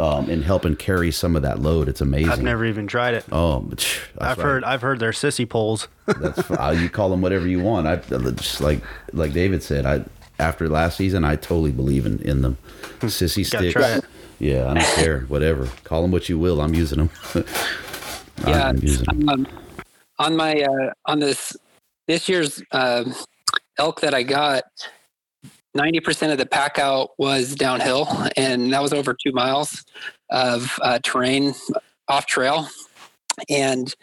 um, 0.00 0.30
in 0.30 0.42
helping 0.42 0.76
carry 0.76 1.10
some 1.10 1.36
of 1.36 1.42
that 1.42 1.60
load. 1.60 1.88
It's 1.88 2.00
amazing. 2.00 2.30
I've 2.30 2.42
never 2.42 2.64
even 2.64 2.86
tried 2.86 3.14
it. 3.14 3.24
Oh, 3.30 3.60
that's 3.68 3.86
I've 4.18 4.38
right. 4.38 4.44
heard 4.44 4.64
I've 4.64 4.82
heard 4.82 4.98
they're 4.98 5.10
sissy 5.12 5.48
poles. 5.48 5.88
That's 6.06 6.50
uh, 6.50 6.76
you 6.78 6.88
call 6.88 7.10
them 7.10 7.20
whatever 7.20 7.46
you 7.46 7.60
want. 7.60 7.86
I 7.86 7.96
just 7.96 8.60
like 8.60 8.82
like 9.12 9.32
David 9.32 9.62
said. 9.62 9.86
I 9.86 10.04
after 10.38 10.68
last 10.68 10.96
season, 10.96 11.24
I 11.24 11.36
totally 11.36 11.72
believe 11.72 12.06
in 12.06 12.18
in 12.20 12.42
them. 12.42 12.56
Sissy 13.00 13.50
Gotta 13.50 13.70
sticks. 13.70 13.72
try 13.74 13.88
it. 13.96 14.04
Yeah, 14.38 14.70
I 14.70 14.74
don't 14.74 14.84
care. 14.96 15.20
Whatever. 15.28 15.68
Call 15.84 16.00
them 16.02 16.10
what 16.12 16.28
you 16.30 16.38
will. 16.38 16.60
I'm 16.62 16.74
using 16.74 16.98
them. 16.98 17.10
yeah 18.46 18.68
I'm 18.68 18.78
using 18.78 19.06
'em. 19.10 19.28
um, 19.28 19.46
on 20.18 20.36
my 20.36 20.54
uh, 20.62 20.92
on 21.06 21.18
this 21.18 21.56
this 22.06 22.28
year's 22.28 22.62
uh, 22.72 23.04
elk 23.78 24.00
that 24.00 24.14
i 24.14 24.22
got 24.22 24.64
90% 25.76 26.32
of 26.32 26.38
the 26.38 26.46
pack 26.46 26.78
out 26.78 27.10
was 27.18 27.54
downhill 27.54 28.08
and 28.36 28.72
that 28.72 28.82
was 28.82 28.92
over 28.92 29.14
two 29.14 29.32
miles 29.32 29.84
of 30.30 30.78
uh, 30.82 30.98
terrain 31.02 31.54
off 32.08 32.26
trail. 32.26 32.68
And 33.48 33.94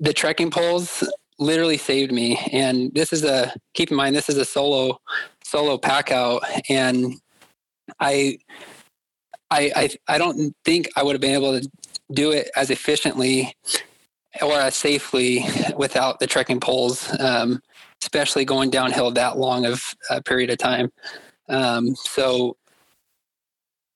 the 0.00 0.12
trekking 0.12 0.50
poles 0.50 1.06
literally 1.38 1.76
saved 1.76 2.12
me. 2.12 2.38
And 2.52 2.92
this 2.94 3.12
is 3.12 3.24
a 3.24 3.52
keep 3.74 3.90
in 3.90 3.96
mind 3.96 4.14
this 4.14 4.28
is 4.28 4.36
a 4.36 4.44
solo 4.44 5.00
solo 5.44 5.76
pack 5.76 6.12
out. 6.12 6.42
And 6.68 7.14
i 8.00 8.38
i 9.50 9.72
i, 9.74 9.90
I 10.08 10.18
don't 10.18 10.54
think 10.64 10.88
i 10.96 11.02
would 11.02 11.14
have 11.14 11.20
been 11.20 11.34
able 11.34 11.60
to 11.60 11.68
do 12.12 12.30
it 12.30 12.50
as 12.56 12.70
efficiently 12.70 13.54
or 14.40 14.54
as 14.54 14.74
safely 14.74 15.44
without 15.76 16.18
the 16.18 16.26
trekking 16.26 16.60
poles, 16.60 17.08
um, 17.20 17.60
especially 18.02 18.44
going 18.44 18.68
downhill 18.68 19.10
that 19.12 19.38
long 19.38 19.64
of 19.64 19.94
a 20.10 20.20
period 20.20 20.50
of 20.50 20.58
time. 20.58 20.92
Um, 21.48 21.94
so, 21.94 22.56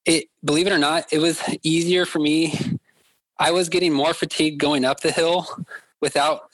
it 0.05 0.25
believe 0.43 0.67
it 0.67 0.73
or 0.73 0.77
not, 0.77 1.05
it 1.11 1.19
was 1.19 1.41
easier 1.63 2.05
for 2.05 2.19
me. 2.19 2.57
I 3.37 3.51
was 3.51 3.69
getting 3.69 3.93
more 3.93 4.13
fatigue 4.13 4.57
going 4.57 4.85
up 4.85 5.01
the 5.01 5.11
hill 5.11 5.45
without, 6.01 6.49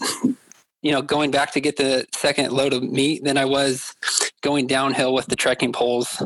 you 0.81 0.91
know, 0.91 1.01
going 1.01 1.31
back 1.31 1.51
to 1.53 1.61
get 1.61 1.77
the 1.77 2.05
second 2.13 2.51
load 2.51 2.73
of 2.73 2.83
meat 2.83 3.23
than 3.23 3.37
I 3.37 3.45
was 3.45 3.95
going 4.41 4.67
downhill 4.67 5.13
with 5.13 5.27
the 5.27 5.35
trekking 5.35 5.71
poles, 5.71 6.21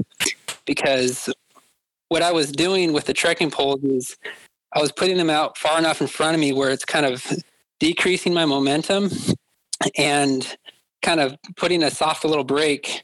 because 0.65 1.30
what 2.09 2.23
I 2.23 2.32
was 2.32 2.51
doing 2.51 2.93
with 2.93 3.05
the 3.05 3.13
trekking 3.13 3.51
poles 3.51 3.84
is 3.84 4.17
I 4.73 4.80
was 4.80 4.91
putting 4.91 5.17
them 5.17 5.30
out 5.30 5.57
far 5.57 5.78
enough 5.78 6.01
in 6.01 6.07
front 6.07 6.34
of 6.34 6.39
me 6.39 6.53
where 6.53 6.69
it's 6.69 6.86
kind 6.86 7.05
of 7.05 7.25
decreasing 7.80 8.34
my 8.34 8.45
momentum 8.45 9.11
and 9.97 10.57
kind 11.08 11.22
of 11.22 11.38
putting 11.55 11.84
a 11.84 11.89
soft 11.89 12.26
little 12.26 12.43
brake 12.43 13.03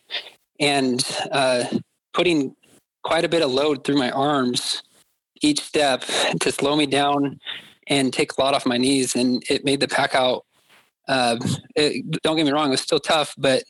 and 0.60 1.06
uh, 1.32 1.64
putting 2.14 2.54
quite 3.04 3.24
a 3.24 3.30
bit 3.30 3.41
of 3.41 3.49
load 3.49 3.86
through 3.86 3.95
my 3.95 4.12
arms 4.12 4.84
each 5.41 5.62
step 5.62 6.04
to 6.41 6.51
slow 6.51 6.76
me 6.76 6.86
down 6.86 7.39
and 7.88 8.12
take 8.12 8.34
a 8.38 8.41
lot 8.41 8.54
off 8.54 8.66
my 8.66 8.78
knees. 8.78 9.16
And 9.16 9.41
it 9.49 9.64
made 9.64 9.80
the 9.80 9.88
pack 9.88 10.16
out 10.16 10.43
uh, 11.08 11.38
it, 11.78 12.22
don't 12.24 12.36
get 12.36 12.45
me 12.45 12.51
wrong, 12.51 12.68
it 12.68 12.72
was 12.72 12.82
still 12.82 12.99
tough, 12.99 13.34
but 13.38 13.64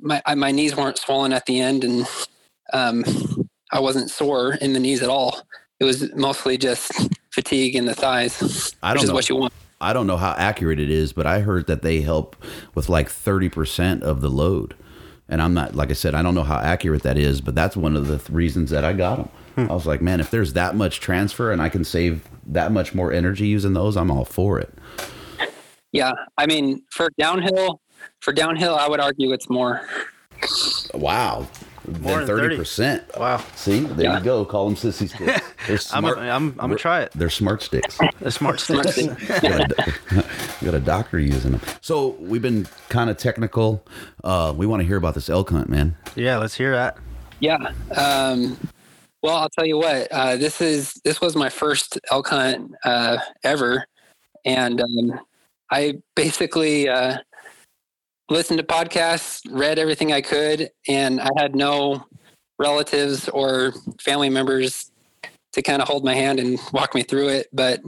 my 0.00 0.20
my 0.36 0.50
knees 0.50 0.76
weren't 0.76 0.98
swollen 0.98 1.32
at 1.32 1.46
the 1.46 1.60
end, 1.60 1.84
and 1.84 2.06
um, 2.72 3.04
I 3.72 3.80
wasn't 3.80 4.10
sore 4.10 4.54
in 4.54 4.72
the 4.72 4.80
knees 4.80 5.02
at 5.02 5.08
all. 5.08 5.42
It 5.80 5.84
was 5.84 6.14
mostly 6.14 6.58
just 6.58 6.92
fatigue 7.30 7.74
in 7.74 7.86
the 7.86 7.94
thighs, 7.94 8.74
I 8.82 8.92
which 8.92 8.98
don't 8.98 9.04
is 9.04 9.08
know. 9.08 9.14
what 9.14 9.28
you 9.28 9.36
want. 9.36 9.52
I 9.80 9.92
don't 9.92 10.06
know 10.06 10.16
how 10.16 10.32
accurate 10.38 10.80
it 10.80 10.90
is, 10.90 11.12
but 11.12 11.26
I 11.26 11.40
heard 11.40 11.66
that 11.66 11.82
they 11.82 12.00
help 12.00 12.36
with 12.74 12.88
like 12.88 13.08
30% 13.08 14.02
of 14.02 14.20
the 14.20 14.30
load. 14.30 14.74
And 15.28 15.42
I'm 15.42 15.54
not, 15.54 15.74
like 15.74 15.90
I 15.90 15.94
said, 15.94 16.14
I 16.14 16.22
don't 16.22 16.34
know 16.34 16.44
how 16.44 16.58
accurate 16.58 17.02
that 17.02 17.18
is, 17.18 17.40
but 17.40 17.54
that's 17.54 17.76
one 17.76 17.96
of 17.96 18.06
the 18.06 18.18
th- 18.18 18.30
reasons 18.30 18.70
that 18.70 18.84
I 18.84 18.92
got 18.92 19.16
them. 19.16 19.28
Hmm. 19.66 19.70
I 19.70 19.74
was 19.74 19.84
like, 19.86 20.00
man, 20.00 20.20
if 20.20 20.30
there's 20.30 20.52
that 20.52 20.76
much 20.76 21.00
transfer 21.00 21.50
and 21.50 21.60
I 21.60 21.68
can 21.68 21.84
save 21.84 22.26
that 22.46 22.70
much 22.72 22.94
more 22.94 23.12
energy 23.12 23.46
using 23.48 23.72
those, 23.72 23.96
I'm 23.96 24.10
all 24.10 24.24
for 24.24 24.58
it. 24.60 24.72
Yeah, 25.92 26.12
I 26.38 26.46
mean, 26.46 26.82
for 26.90 27.08
downhill, 27.18 27.80
for 28.20 28.32
downhill, 28.32 28.76
I 28.76 28.88
would 28.88 29.00
argue 29.00 29.32
it's 29.32 29.48
more. 29.50 29.80
Wow. 30.94 31.48
More 32.00 32.18
than 32.24 32.26
than 32.26 32.26
30. 32.26 32.56
30%. 32.58 33.18
Wow. 33.18 33.42
See, 33.54 33.80
there 33.80 34.04
Yeah. 34.06 34.18
you 34.18 34.24
go. 34.24 34.44
Call 34.44 34.66
them 34.66 34.76
sissy 34.76 35.08
sticks. 35.08 35.40
They're 35.66 35.74
I'm 35.76 35.78
smart. 36.02 36.14
gonna 36.16 36.30
I'm, 36.30 36.48
I'm 36.50 36.56
gonna 36.56 36.76
try 36.76 37.02
it. 37.02 37.12
They're 37.14 37.30
smart 37.30 37.62
sticks. 37.62 37.98
The 38.20 38.30
smart 38.30 38.60
Smart 38.66 38.88
sticks. 38.88 39.40
got, 39.40 39.70
a, 39.72 39.94
got 40.64 40.74
a 40.74 40.80
doctor 40.80 41.18
using 41.18 41.52
them. 41.52 41.60
So 41.80 42.16
we've 42.18 42.42
been 42.42 42.66
kind 42.88 43.08
of 43.10 43.16
technical. 43.18 43.86
Uh, 44.24 44.52
we 44.56 44.66
want 44.66 44.80
to 44.80 44.86
hear 44.86 44.96
about 44.96 45.14
this 45.14 45.28
elk 45.28 45.50
hunt, 45.50 45.68
man. 45.68 45.96
yeah, 46.16 46.38
let's 46.38 46.54
hear 46.54 46.72
that. 46.72 46.98
Yeah. 47.40 47.56
Um, 47.96 48.58
well, 49.22 49.36
I'll 49.36 49.48
tell 49.50 49.66
you 49.66 49.76
what. 49.78 50.08
Uh, 50.10 50.36
this 50.36 50.60
is 50.60 50.94
this 51.04 51.20
was 51.20 51.36
my 51.36 51.48
first 51.50 51.98
elk 52.10 52.28
hunt 52.28 52.74
uh, 52.84 53.18
ever, 53.44 53.86
and 54.44 54.80
um, 54.80 55.20
I 55.70 56.00
basically 56.14 56.88
uh, 56.88 57.18
listened 58.30 58.58
to 58.58 58.64
podcasts, 58.64 59.40
read 59.50 59.78
everything 59.78 60.12
I 60.12 60.20
could, 60.20 60.70
and 60.88 61.20
I 61.20 61.28
had 61.36 61.54
no 61.54 62.04
relatives 62.58 63.28
or 63.28 63.74
family 64.00 64.30
members 64.30 64.90
to 65.56 65.62
kind 65.62 65.82
of 65.82 65.88
hold 65.88 66.04
my 66.04 66.14
hand 66.14 66.38
and 66.38 66.60
walk 66.72 66.94
me 66.94 67.02
through 67.02 67.28
it. 67.28 67.48
But 67.52 67.80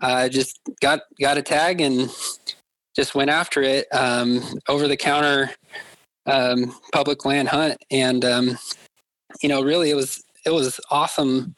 I 0.00 0.28
just 0.28 0.60
got 0.80 1.00
got 1.20 1.38
a 1.38 1.42
tag 1.42 1.80
and 1.80 2.10
just 2.94 3.14
went 3.14 3.30
after 3.30 3.62
it. 3.62 3.86
Um, 3.92 4.42
over 4.68 4.88
the 4.88 4.96
counter 4.96 5.50
um, 6.26 6.74
public 6.92 7.24
land 7.24 7.48
hunt, 7.48 7.78
and 7.90 8.24
um, 8.24 8.58
you 9.40 9.48
know, 9.48 9.62
really, 9.62 9.90
it 9.90 9.94
was 9.94 10.22
it 10.44 10.50
was 10.50 10.80
awesome 10.90 11.54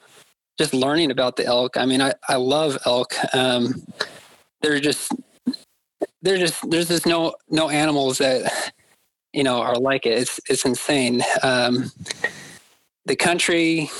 just 0.58 0.74
learning 0.74 1.10
about 1.10 1.36
the 1.36 1.46
elk. 1.46 1.76
I 1.76 1.86
mean, 1.86 2.02
I 2.02 2.12
I 2.28 2.36
love 2.36 2.78
elk. 2.84 3.14
Um, 3.34 3.82
they're 4.60 4.80
just 4.80 5.12
they're 6.22 6.38
just 6.38 6.70
there's 6.70 6.88
just 6.88 7.06
no 7.06 7.34
no 7.48 7.70
animals 7.70 8.18
that 8.18 8.72
you 9.32 9.42
know 9.42 9.60
are 9.62 9.76
like 9.76 10.04
it. 10.04 10.18
It's 10.18 10.40
it's 10.48 10.64
insane. 10.66 11.22
Um, 11.42 11.90
the 13.06 13.16
country, 13.16 13.90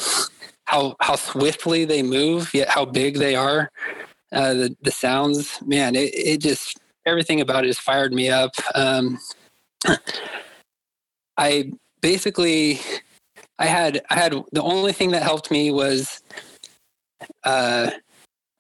how 0.71 0.95
how 1.01 1.17
swiftly 1.17 1.85
they 1.85 2.01
move, 2.01 2.55
yet 2.55 2.69
how 2.69 2.85
big 2.85 3.19
they 3.19 3.35
are. 3.35 3.71
Uh, 4.33 4.55
the 4.55 4.77
the 4.83 4.91
sounds, 4.93 5.61
man, 5.67 5.97
it, 5.97 6.15
it 6.15 6.41
just 6.41 6.79
everything 7.05 7.41
about 7.41 7.65
it 7.65 7.69
just 7.69 7.81
fired 7.81 8.13
me 8.13 8.31
up. 8.31 8.53
Um, 8.77 9.19
I 11.37 11.73
basically 12.01 12.79
I 13.59 13.67
had 13.67 14.03
I 14.11 14.15
had 14.15 14.33
the 14.53 14.63
only 14.63 14.93
thing 14.93 15.11
that 15.11 15.25
helped 15.25 15.51
me 15.51 15.73
was 15.73 16.23
uh, 17.43 17.91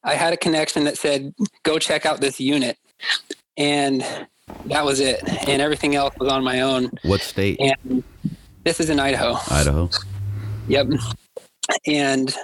I 0.02 0.14
had 0.14 0.32
a 0.32 0.36
connection 0.36 0.82
that 0.84 0.98
said 0.98 1.32
go 1.62 1.78
check 1.78 2.06
out 2.06 2.20
this 2.20 2.40
unit, 2.40 2.76
and 3.56 4.04
that 4.64 4.84
was 4.84 4.98
it. 4.98 5.22
And 5.48 5.62
everything 5.62 5.94
else 5.94 6.14
was 6.18 6.28
on 6.32 6.42
my 6.42 6.62
own. 6.62 6.90
What 7.04 7.20
state? 7.20 7.60
And 7.60 8.02
this 8.64 8.80
is 8.80 8.90
in 8.90 8.98
Idaho. 8.98 9.38
Idaho. 9.48 9.88
Yep. 10.66 10.88
And 11.86 12.34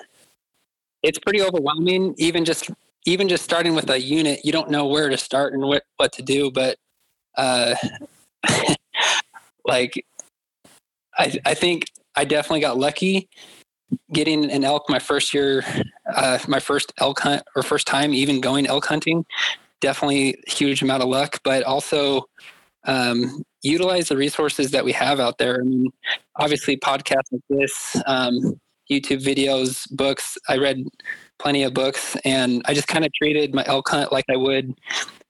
it's 1.02 1.18
pretty 1.18 1.42
overwhelming. 1.42 2.14
Even 2.18 2.44
just 2.44 2.70
even 3.06 3.28
just 3.28 3.44
starting 3.44 3.74
with 3.74 3.88
a 3.90 4.00
unit, 4.00 4.40
you 4.44 4.52
don't 4.52 4.70
know 4.70 4.86
where 4.86 5.08
to 5.08 5.16
start 5.16 5.52
and 5.52 5.62
what 5.62 5.84
what 5.96 6.12
to 6.14 6.22
do. 6.22 6.50
But 6.50 6.76
uh, 7.36 7.74
like, 9.64 10.04
I 11.16 11.38
I 11.44 11.54
think 11.54 11.86
I 12.14 12.24
definitely 12.24 12.60
got 12.60 12.78
lucky 12.78 13.28
getting 14.12 14.50
an 14.50 14.64
elk 14.64 14.84
my 14.88 14.98
first 14.98 15.32
year, 15.32 15.64
uh, 16.12 16.38
my 16.48 16.60
first 16.60 16.92
elk 16.98 17.20
hunt 17.20 17.42
or 17.54 17.62
first 17.62 17.86
time 17.86 18.12
even 18.12 18.40
going 18.40 18.66
elk 18.66 18.86
hunting. 18.86 19.24
Definitely 19.80 20.42
huge 20.46 20.82
amount 20.82 21.02
of 21.02 21.08
luck, 21.08 21.40
but 21.44 21.62
also 21.62 22.24
um, 22.84 23.42
utilize 23.62 24.08
the 24.08 24.16
resources 24.16 24.70
that 24.70 24.84
we 24.84 24.92
have 24.92 25.20
out 25.20 25.38
there. 25.38 25.60
I 25.60 25.64
mean, 25.64 25.92
obviously 26.36 26.76
podcasts 26.76 27.32
like 27.32 27.42
this, 27.48 27.96
um, 28.06 28.58
YouTube 28.90 29.22
videos, 29.22 29.90
books. 29.90 30.38
I 30.48 30.58
read 30.58 30.86
plenty 31.38 31.62
of 31.64 31.74
books, 31.74 32.16
and 32.24 32.62
I 32.66 32.74
just 32.74 32.88
kind 32.88 33.04
of 33.04 33.12
treated 33.12 33.54
my 33.54 33.64
elk 33.66 33.88
hunt 33.88 34.12
like 34.12 34.24
I 34.30 34.36
would 34.36 34.74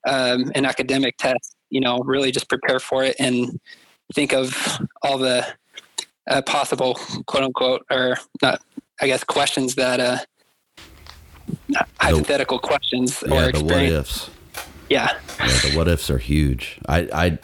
um, 0.06 0.52
an 0.54 0.64
academic 0.64 1.16
test. 1.16 1.56
You 1.70 1.80
know, 1.80 1.98
really 1.98 2.30
just 2.30 2.48
prepare 2.48 2.78
for 2.78 3.02
it 3.02 3.16
and 3.18 3.58
think 4.14 4.32
of 4.32 4.78
all 5.02 5.18
the 5.18 5.46
uh, 6.28 6.42
possible 6.42 6.94
quote 7.26 7.42
unquote 7.42 7.84
or 7.90 8.16
not, 8.42 8.62
I 9.00 9.06
guess, 9.06 9.24
questions 9.24 9.74
that 9.74 10.00
uh, 10.00 10.18
hypothetical 12.00 12.58
questions 12.58 13.22
or 13.22 13.28
Yeah, 13.28 13.34
the 13.34 13.64
what 13.64 13.82
experience. 13.82 14.30
Yeah, 14.88 15.18
Yeah, 15.40 15.46
the 15.46 15.76
what 15.76 15.88
ifs 15.88 16.10
are 16.10 16.18
huge. 16.18 16.78
I 16.88 17.08
I'd 17.12 17.38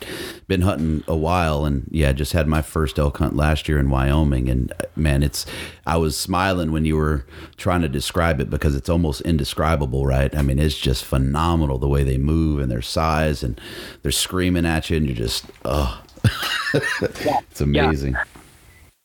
been 0.46 0.62
hunting 0.62 1.04
a 1.08 1.16
while, 1.16 1.64
and 1.64 1.88
yeah, 1.90 2.12
just 2.12 2.32
had 2.32 2.46
my 2.48 2.62
first 2.62 2.98
elk 2.98 3.18
hunt 3.18 3.36
last 3.36 3.68
year 3.68 3.78
in 3.78 3.90
Wyoming, 3.90 4.48
and 4.48 4.72
uh, 4.72 4.84
man, 4.96 5.22
it's 5.22 5.46
I 5.86 5.96
was 5.96 6.16
smiling 6.16 6.72
when 6.72 6.84
you 6.84 6.96
were 6.96 7.26
trying 7.56 7.82
to 7.82 7.88
describe 7.88 8.40
it 8.40 8.50
because 8.50 8.74
it's 8.74 8.88
almost 8.88 9.20
indescribable, 9.22 10.06
right? 10.06 10.34
I 10.36 10.42
mean, 10.42 10.58
it's 10.58 10.78
just 10.78 11.04
phenomenal 11.04 11.78
the 11.78 11.88
way 11.88 12.04
they 12.04 12.18
move 12.18 12.60
and 12.60 12.70
their 12.70 12.82
size, 12.82 13.42
and 13.42 13.60
they're 14.02 14.12
screaming 14.12 14.66
at 14.66 14.90
you, 14.90 14.96
and 14.96 15.06
you're 15.06 15.16
just 15.16 15.44
oh, 15.64 16.02
it's 16.74 17.60
amazing. 17.60 18.16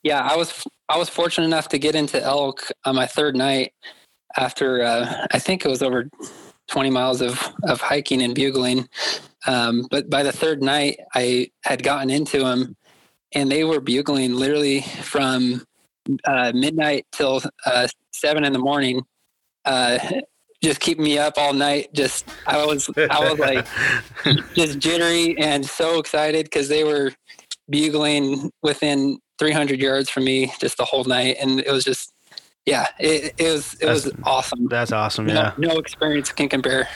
yeah 0.04 0.22
i 0.22 0.36
was 0.36 0.64
i 0.90 0.98
was 0.98 1.10
fortunate 1.10 1.46
enough 1.46 1.68
to 1.70 1.78
get 1.78 1.96
into 1.96 2.22
elk 2.22 2.68
on 2.86 2.96
my 2.96 3.06
third 3.06 3.36
night 3.36 3.74
after 4.38 4.84
uh, 4.84 5.28
i 5.32 5.40
think 5.40 5.66
it 5.66 5.70
was 5.70 5.82
over 5.82 6.08
20 6.68 6.90
miles 6.90 7.22
of 7.22 7.42
of 7.64 7.82
hiking 7.82 8.22
and 8.22 8.36
bugling. 8.36 8.88
Um, 9.46 9.88
but 9.90 10.10
by 10.10 10.24
the 10.24 10.32
third 10.32 10.62
night 10.62 11.00
i 11.14 11.50
had 11.64 11.84
gotten 11.84 12.10
into 12.10 12.40
them 12.40 12.76
and 13.34 13.52
they 13.52 13.64
were 13.64 13.80
bugling 13.80 14.34
literally 14.34 14.82
from 14.82 15.64
uh, 16.26 16.52
midnight 16.54 17.06
till 17.12 17.42
uh, 17.66 17.88
seven 18.12 18.44
in 18.44 18.54
the 18.54 18.60
morning 18.60 19.04
uh, 19.66 20.00
just 20.64 20.80
keeping 20.80 21.04
me 21.04 21.18
up 21.18 21.34
all 21.38 21.54
night. 21.54 21.94
Just 21.94 22.28
i 22.48 22.66
was 22.66 22.90
i 22.98 23.20
was 23.20 23.38
like 23.40 23.68
just 24.56 24.80
jittery 24.80 25.38
and 25.38 25.66
so 25.66 26.00
excited 26.00 26.46
because 26.46 26.68
they 26.68 26.84
were 26.84 27.12
bugling 27.70 28.50
within 28.64 29.20
300 29.40 29.80
yards 29.80 30.10
from 30.10 30.24
me 30.24 30.52
just 30.60 30.78
the 30.78 30.86
whole 30.86 31.04
night. 31.04 31.38
And 31.40 31.60
it 31.60 31.72
was 31.72 31.84
just 31.84 32.12
yeah 32.68 32.86
it, 33.00 33.34
it 33.40 33.52
was 33.52 33.74
it 33.82 33.88
was 33.88 34.12
awesome 34.24 34.68
That's 34.68 34.92
awesome. 34.92 35.26
no, 35.26 35.34
Yeah. 35.34 35.54
no 35.58 35.78
experience 35.80 36.32
can 36.32 36.48
compare 36.50 36.88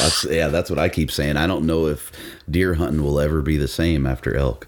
That's 0.00 0.24
yeah, 0.24 0.48
that's 0.48 0.68
what 0.70 0.78
I 0.80 0.88
keep 0.88 1.12
saying. 1.12 1.36
I 1.36 1.46
don't 1.46 1.66
know 1.66 1.86
if 1.86 2.10
deer 2.50 2.74
hunting 2.74 3.02
will 3.04 3.20
ever 3.20 3.40
be 3.42 3.56
the 3.56 3.68
same 3.68 4.06
after 4.06 4.34
elk. 4.36 4.66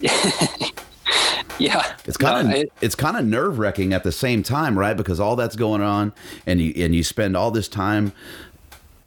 yeah 1.58 1.94
It's 2.06 2.16
kind 2.16 2.48
No, 2.48 2.54
of 2.54 2.60
it- 2.62 2.72
it's 2.80 2.94
kind 2.94 3.16
of 3.16 3.24
nerve 3.24 3.58
wracking 3.58 3.92
at 3.92 4.02
the 4.04 4.12
same 4.12 4.42
time, 4.42 4.78
right? 4.78 4.96
Because 4.96 5.20
all 5.20 5.36
that's 5.36 5.54
going 5.56 5.82
on, 5.82 6.12
and 6.46 6.60
you 6.60 6.72
and 6.84 6.94
you 6.94 7.02
spend 7.04 7.36
all 7.36 7.50
this 7.50 7.68
time 7.68 8.12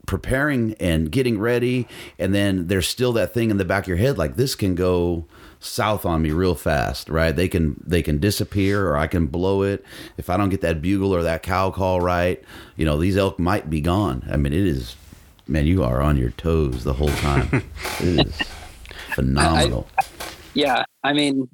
preparing 0.05 0.75
and 0.79 1.11
getting 1.11 1.39
ready, 1.39 1.87
and 2.19 2.33
then 2.33 2.67
there's 2.67 2.87
still 2.87 3.11
that 3.13 3.33
thing 3.33 3.49
in 3.49 3.57
the 3.57 3.65
back 3.65 3.83
of 3.85 3.87
your 3.87 3.97
head, 3.97 4.17
like 4.17 4.35
this 4.35 4.53
can 4.55 4.75
go 4.75 5.25
south 5.65 6.05
on 6.05 6.21
me 6.21 6.31
real 6.31 6.55
fast, 6.55 7.09
right? 7.09 7.35
They 7.35 7.47
can 7.47 7.81
they 7.85 8.01
can 8.01 8.19
disappear, 8.19 8.87
or 8.87 8.97
I 8.97 9.07
can 9.07 9.27
blow 9.27 9.63
it 9.63 9.83
if 10.17 10.29
I 10.29 10.37
don't 10.37 10.49
get 10.49 10.61
that 10.61 10.81
bugle 10.81 11.13
or 11.13 11.23
that 11.23 11.43
cow 11.43 11.71
call 11.71 12.01
right. 12.01 12.43
You 12.75 12.85
know, 12.85 12.97
these 12.97 13.17
elk 13.17 13.39
might 13.39 13.69
be 13.69 13.81
gone. 13.81 14.27
I 14.31 14.37
mean, 14.37 14.53
it 14.53 14.65
is, 14.65 14.95
man, 15.47 15.65
you 15.65 15.83
are 15.83 16.01
on 16.01 16.17
your 16.17 16.31
toes 16.31 16.83
the 16.83 16.93
whole 16.93 17.09
time. 17.09 17.49
it 17.99 18.27
is 18.27 18.41
phenomenal. 19.15 19.87
yeah 20.53 20.83
i 21.03 21.13
mean 21.13 21.47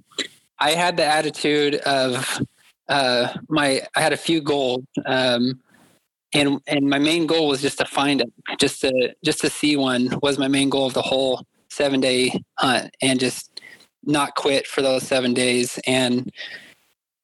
i 0.60 0.72
had 0.72 0.98
the 0.98 1.06
attitude 1.06 1.76
of 1.76 2.42
uh 2.90 3.34
my 3.50 3.82
i 3.96 4.02
had 4.02 4.14
a 4.14 4.18
few 4.18 4.42
goals 4.42 4.84
um 5.06 5.60
and 6.34 6.60
and 6.68 6.90
my 6.90 6.98
main 7.00 7.28
goal 7.28 7.48
was 7.48 7.62
just 7.62 7.78
to 7.78 7.86
find 7.86 8.22
it 8.22 8.32
just 8.60 8.82
to 8.82 9.14
just 9.24 9.40
to 9.42 9.50
see 9.50 9.76
one 9.76 10.18
was 10.22 10.40
my 10.40 10.48
main 10.48 10.70
goal 10.70 10.88
of 10.88 10.94
the 10.94 11.02
whole 11.02 11.46
seven 11.70 12.00
day 12.00 12.32
hunt 12.58 12.96
and 13.02 13.20
just 13.20 13.51
not 14.04 14.36
quit 14.36 14.68
for 14.68 14.82
those 14.82 15.04
seven 15.04 15.34
days 15.34 15.80
and 15.86 16.32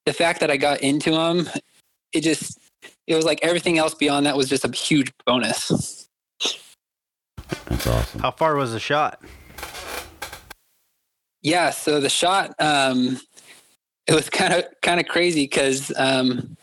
the 0.06 0.12
fact 0.12 0.40
that 0.40 0.50
i 0.50 0.56
got 0.56 0.80
into 0.80 1.10
them 1.10 1.48
it 2.12 2.22
just 2.22 2.58
it 3.06 3.14
was 3.14 3.24
like 3.24 3.40
everything 3.42 3.78
else 3.78 3.94
beyond 3.94 4.26
that 4.26 4.36
was 4.36 4.48
just 4.48 4.64
a 4.64 4.70
huge 4.70 5.12
bonus 5.26 6.08
That's 7.68 7.86
awesome. 7.86 8.20
How 8.20 8.30
far 8.30 8.56
was 8.56 8.72
the 8.72 8.80
shot? 8.80 9.22
Yeah, 11.42 11.70
so 11.70 12.00
the 12.00 12.08
shot, 12.08 12.54
um, 12.58 13.20
it 14.06 14.14
was 14.14 14.28
kind 14.30 14.54
of 14.54 14.64
kind 14.82 15.00
of 15.00 15.06
crazy 15.06 15.44
because 15.44 15.92
um, 15.96 16.56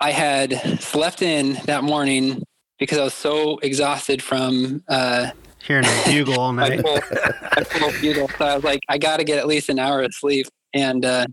I 0.00 0.10
had 0.10 0.80
slept 0.80 1.22
in 1.22 1.54
that 1.66 1.84
morning 1.84 2.42
because 2.78 2.98
I 2.98 3.04
was 3.04 3.14
so 3.14 3.58
exhausted 3.58 4.22
from 4.22 4.82
uh, 4.88 5.30
Hearing 5.68 5.84
a 5.84 6.02
bugle 6.06 6.40
all 6.40 6.52
night. 6.54 6.80
full, 6.80 6.94
my 6.94 7.62
full 7.64 7.92
bugle. 8.00 8.28
So 8.38 8.46
I 8.46 8.54
was 8.54 8.64
like, 8.64 8.80
I 8.88 8.96
got 8.96 9.18
to 9.18 9.24
get 9.24 9.38
at 9.38 9.46
least 9.46 9.68
an 9.68 9.78
hour 9.78 10.02
of 10.02 10.14
sleep, 10.14 10.46
and 10.72 11.04
uh, 11.04 11.26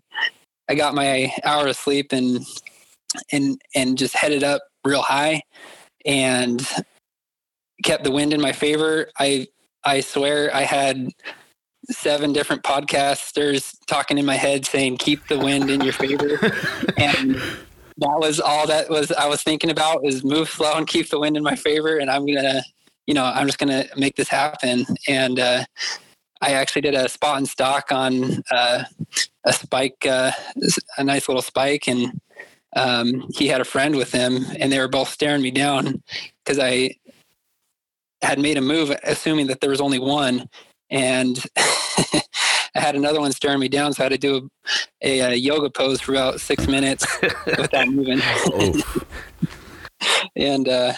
I 0.70 0.76
got 0.76 0.94
my 0.94 1.34
hour 1.46 1.68
of 1.68 1.78
sleep 1.78 2.12
and 2.12 2.46
and 3.32 3.58
and 3.74 3.98
just 3.98 4.14
headed 4.14 4.44
up 4.44 4.62
real 4.84 5.02
high 5.02 5.42
and 6.06 6.68
kept 7.86 8.04
the 8.04 8.12
wind 8.12 8.34
in 8.34 8.42
my 8.42 8.52
favor. 8.52 9.08
I 9.18 9.48
I 9.86 10.02
swear 10.02 10.54
I 10.54 10.64
had 10.64 11.08
seven 11.92 12.34
different 12.34 12.64
podcasters 12.64 13.74
talking 13.88 14.18
in 14.18 14.26
my 14.26 14.36
head 14.36 14.66
saying 14.66 14.98
keep 14.98 15.26
the 15.30 15.40
wind 15.40 15.70
in 15.70 15.80
your 15.80 15.94
favor 15.94 16.40
and 16.98 17.36
that 17.98 18.20
was 18.20 18.40
all 18.40 18.68
that 18.68 18.90
was 18.90 19.12
I 19.12 19.28
was 19.28 19.44
thinking 19.44 19.70
about 19.70 20.04
is 20.04 20.24
move 20.24 20.50
slow 20.50 20.74
and 20.74 20.88
keep 20.88 21.10
the 21.10 21.20
wind 21.20 21.38
in 21.38 21.44
my 21.44 21.56
favor 21.56 21.98
and 21.98 22.10
I'm 22.10 22.26
gonna 22.26 22.64
you 23.08 23.14
know 23.14 23.26
I'm 23.26 23.48
just 23.48 23.60
gonna 23.60 23.86
make 23.96 24.16
this 24.16 24.30
happen. 24.30 24.86
And 25.08 25.40
uh, 25.40 25.66
I 26.42 26.52
actually 26.52 26.82
did 26.82 26.96
a 26.96 27.10
spot 27.10 27.38
and 27.38 27.48
stalk 27.48 27.92
on 27.92 28.44
uh, 28.52 28.84
a 29.46 29.54
spike 29.54 30.06
uh, 30.06 30.32
a 30.98 31.04
nice 31.04 31.28
little 31.28 31.42
spike. 31.42 31.88
And 31.88 32.20
um, 32.76 33.28
he 33.34 33.48
had 33.48 33.62
a 33.62 33.66
friend 33.66 33.96
with 33.96 34.12
him 34.12 34.46
and 34.60 34.72
they 34.72 34.80
were 34.80 34.88
both 34.88 35.10
staring 35.10 35.42
me 35.42 35.52
down 35.52 36.04
because 36.44 36.60
I 36.60 36.96
had 38.22 38.40
made 38.40 38.58
a 38.58 38.62
move 38.62 38.96
assuming 39.04 39.48
that 39.48 39.62
there 39.62 39.70
was 39.70 39.82
only 39.82 40.00
one. 40.00 40.50
And 40.90 41.44
I 41.58 42.82
had 42.82 42.96
another 42.96 43.22
one 43.22 43.32
staring 43.32 43.60
me 43.60 43.70
down. 43.70 43.94
So 43.94 44.04
I 44.04 44.06
had 44.06 44.12
to 44.12 44.18
do 44.18 44.50
a, 45.02 45.20
a, 45.20 45.36
yoga 45.36 45.70
pose 45.70 46.02
for 46.02 46.12
about 46.12 46.42
six 46.42 46.68
minutes 46.68 47.06
without 47.58 47.88
moving. 47.88 48.22
And 50.36 50.68
uh, 50.68 50.94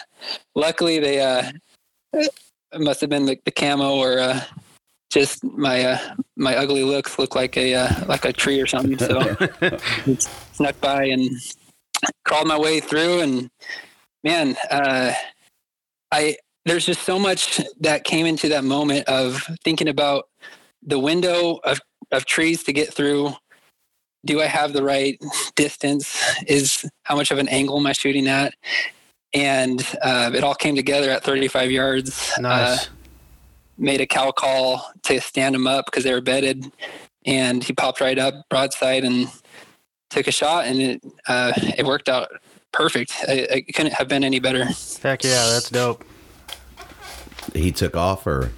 luckily 0.55 0.99
they 0.99 1.21
uh, 1.21 1.51
it 2.13 2.31
must 2.81 3.01
have 3.01 3.09
been 3.09 3.25
the, 3.25 3.38
the 3.45 3.51
camo 3.51 3.95
or 3.95 4.19
uh, 4.19 4.41
just 5.09 5.43
my 5.43 5.84
uh, 5.84 6.15
my 6.35 6.55
ugly 6.55 6.84
looks 6.84 7.17
look 7.17 7.35
like 7.35 7.57
a 7.57 7.75
uh, 7.75 8.05
like 8.07 8.25
a 8.25 8.34
tree 8.34 8.59
or 8.59 8.67
something 8.67 8.97
so 8.97 9.35
snuck 10.53 10.79
by 10.81 11.05
and 11.05 11.29
crawled 12.25 12.47
my 12.47 12.57
way 12.57 12.79
through 12.79 13.21
and 13.21 13.49
man 14.23 14.55
uh, 14.69 15.13
I 16.11 16.38
there's 16.65 16.85
just 16.85 17.03
so 17.03 17.17
much 17.17 17.61
that 17.79 18.03
came 18.03 18.25
into 18.25 18.49
that 18.49 18.63
moment 18.63 19.07
of 19.07 19.47
thinking 19.63 19.88
about 19.88 20.25
the 20.84 20.99
window 20.99 21.59
of, 21.63 21.79
of 22.11 22.25
trees 22.25 22.63
to 22.65 22.73
get 22.73 22.93
through 22.93 23.34
do 24.25 24.41
I 24.41 24.45
have 24.45 24.73
the 24.73 24.84
right 24.84 25.17
distance? 25.55 26.21
Is 26.47 26.85
how 27.03 27.15
much 27.15 27.31
of 27.31 27.38
an 27.38 27.47
angle 27.47 27.77
am 27.77 27.88
I 27.88 27.93
shooting 27.93 28.27
at? 28.27 28.53
And 29.34 29.82
uh, 30.02 30.32
it 30.34 30.44
all 30.44 30.56
came 30.56 30.76
together 30.76 31.10
at 31.10 31.24
35 31.24 31.70
yards. 31.72 32.34
Uh, 32.38 32.41
Nice. 32.41 32.90
made 33.78 34.02
a 34.02 34.08
cow 34.08 34.32
call 34.32 34.90
to 35.04 35.20
stand 35.22 35.54
him 35.56 35.68
up 35.68 35.86
because 35.86 36.04
they 36.04 36.14
were 36.14 36.22
bedded, 36.22 36.66
and 37.26 37.64
he 37.64 37.74
popped 37.74 37.99
right 38.02 38.18
up 38.18 38.34
broadside 38.49 39.04
and 39.04 39.28
took 40.10 40.28
a 40.28 40.32
shot, 40.32 40.66
and 40.66 40.82
it 40.82 41.02
uh, 41.28 41.52
it 41.78 41.86
worked 41.86 42.08
out 42.10 42.30
perfect. 42.72 43.14
It, 43.28 43.52
I 43.68 43.72
couldn't 43.74 43.94
have 43.94 44.08
been 44.08 44.24
any 44.24 44.40
better. 44.40 44.64
Heck 45.04 45.24
yeah, 45.24 45.48
that's 45.49 45.70
dope. 45.70 46.04
he 47.54 47.72
took 47.74 47.95
off, 47.98 48.26
or 48.26 48.52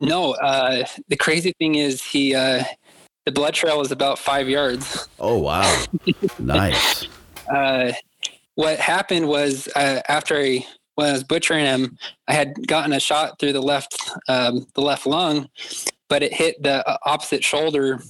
No, 0.00 0.32
uh, 0.34 0.84
the 1.08 1.16
crazy 1.16 1.52
thing 1.58 1.76
is 1.76 2.02
he 2.02 2.34
uh, 2.34 2.64
the 3.24 3.32
blood 3.32 3.54
trail 3.54 3.78
was 3.78 3.92
about 3.92 4.18
five 4.18 4.48
yards. 4.48 5.08
oh 5.20 5.38
wow, 5.38 5.84
nice. 6.40 7.06
What 8.54 8.78
happened 8.78 9.28
was 9.28 9.68
uh, 9.76 10.00
after 10.08 10.36
I, 10.36 10.66
when 10.94 11.08
I 11.08 11.12
was 11.12 11.24
butchering 11.24 11.64
him, 11.64 11.96
I 12.28 12.34
had 12.34 12.66
gotten 12.66 12.92
a 12.92 13.00
shot 13.00 13.38
through 13.38 13.52
the 13.52 13.62
left 13.62 13.96
um, 14.28 14.66
the 14.74 14.82
left 14.82 15.06
lung, 15.06 15.48
but 16.08 16.22
it 16.22 16.32
hit 16.32 16.62
the 16.62 16.86
uh, 16.88 16.98
opposite 17.04 17.44
shoulder 17.44 18.02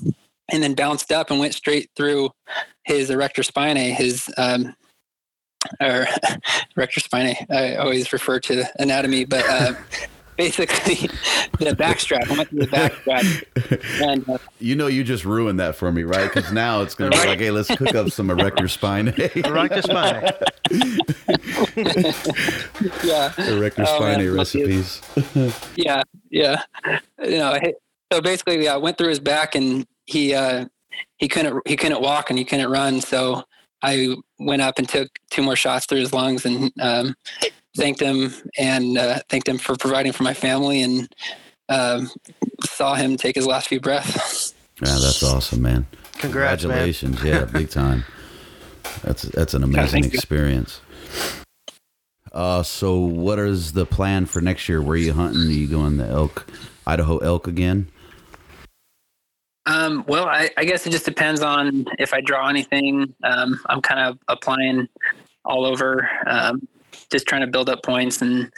and 0.50 0.62
then 0.62 0.74
bounced 0.74 1.12
up 1.12 1.30
and 1.30 1.38
went 1.38 1.54
straight 1.54 1.90
through 1.96 2.30
his 2.84 3.10
erector 3.10 3.42
spinae, 3.42 3.92
his 3.92 4.28
um, 4.36 4.74
or 5.80 6.06
erector 6.76 7.00
spinae. 7.00 7.48
I 7.50 7.76
always 7.76 8.12
refer 8.12 8.40
to 8.40 8.64
anatomy, 8.78 9.24
but 9.24 9.48
uh, 9.48 9.74
basically 10.40 10.94
the 11.58 11.76
backstrap. 11.76 12.30
I 12.30 12.36
went 12.38 12.48
through 12.48 12.60
the 12.60 12.66
backstrap, 12.68 14.02
and 14.02 14.26
uh, 14.26 14.38
You 14.58 14.74
know, 14.74 14.86
you 14.86 15.04
just 15.04 15.26
ruined 15.26 15.60
that 15.60 15.76
for 15.76 15.92
me, 15.92 16.02
right? 16.02 16.32
Because 16.32 16.50
now 16.50 16.80
it's 16.80 16.94
gonna 16.94 17.10
be 17.10 17.18
like, 17.18 17.40
hey, 17.40 17.50
let's 17.50 17.68
cook 17.74 17.94
up 17.94 18.10
some 18.10 18.30
erector 18.30 18.66
spine, 18.78 19.08
Erector 19.08 19.82
spine. 19.82 20.32
yeah, 23.04 23.32
erector 23.38 23.84
Oh, 23.86 23.96
spine 23.98 24.30
recipes. 24.30 25.02
yeah, 25.76 26.02
yeah. 26.30 26.62
You 27.22 27.38
know, 27.38 27.58
so 28.10 28.22
basically, 28.22 28.64
yeah, 28.64 28.74
I 28.74 28.78
went 28.78 28.96
through 28.96 29.10
his 29.10 29.20
back, 29.20 29.54
and 29.54 29.86
he 30.06 30.32
uh, 30.32 30.64
he 31.18 31.28
couldn't 31.28 31.60
he 31.68 31.76
couldn't 31.76 32.00
walk 32.00 32.30
and 32.30 32.38
he 32.38 32.46
couldn't 32.46 32.70
run. 32.70 33.02
So 33.02 33.44
I 33.82 34.16
went 34.38 34.62
up 34.62 34.78
and 34.78 34.88
took 34.88 35.08
two 35.30 35.42
more 35.42 35.56
shots 35.56 35.84
through 35.84 36.00
his 36.00 36.14
lungs 36.14 36.46
and 36.46 36.72
um, 36.80 37.14
thanked 37.76 38.01
him 38.01 38.32
and 38.59 38.98
uh, 38.98 39.20
thanked 39.28 39.48
him 39.48 39.59
for 39.59 39.76
providing 39.76 40.12
for 40.12 40.22
my 40.22 40.34
family 40.34 40.82
and 40.82 41.09
um, 41.68 42.10
saw 42.64 42.94
him 42.94 43.16
take 43.16 43.36
his 43.36 43.47
last 43.47 43.68
few 43.68 43.80
breaths. 43.80 44.55
Yeah, 44.82 44.98
that's 45.01 45.22
awesome, 45.22 45.62
man. 45.62 45.86
Congrats, 46.14 46.64
man. 46.64 46.70
Congratulations, 46.72 47.22
yeah, 47.22 47.44
big 47.44 47.70
time. 47.70 48.05
That's 49.02 49.22
that's 49.22 49.55
an 49.55 49.62
amazing 49.62 50.02
thank 50.02 50.12
you. 50.12 50.18
experience. 50.18 50.80
Uh, 52.32 52.62
so 52.62 52.98
what 52.98 53.38
is 53.38 53.72
the 53.72 53.84
plan 53.84 54.26
for 54.26 54.40
next 54.40 54.68
year? 54.68 54.80
Where 54.80 54.94
are 54.94 54.97
you 54.97 55.12
hunting? 55.12 55.42
Are 55.42 55.52
you 55.52 55.66
going 55.66 55.97
the 55.97 56.06
elk, 56.06 56.47
Idaho 56.86 57.18
elk 57.18 57.48
again? 57.48 57.88
Um, 59.66 60.05
well, 60.09 60.26
I, 60.26 60.51
I 60.56 60.64
guess 60.64 60.86
it 60.86 60.90
just 60.90 61.05
depends 61.05 61.42
on 61.42 61.86
if 61.98 62.14
I 62.14 62.20
draw 62.20 62.48
anything. 62.48 63.14
Um, 63.24 63.60
I'm 63.66 63.82
kind 63.82 64.01
of 64.01 64.18
applying 64.28 64.88
all 65.44 65.64
over, 65.64 66.09
um, 66.26 66.66
just 67.10 67.26
trying 67.26 67.40
to 67.42 67.46
build 67.46 67.68
up 67.68 67.82
points, 67.82 68.22
and 68.22 68.50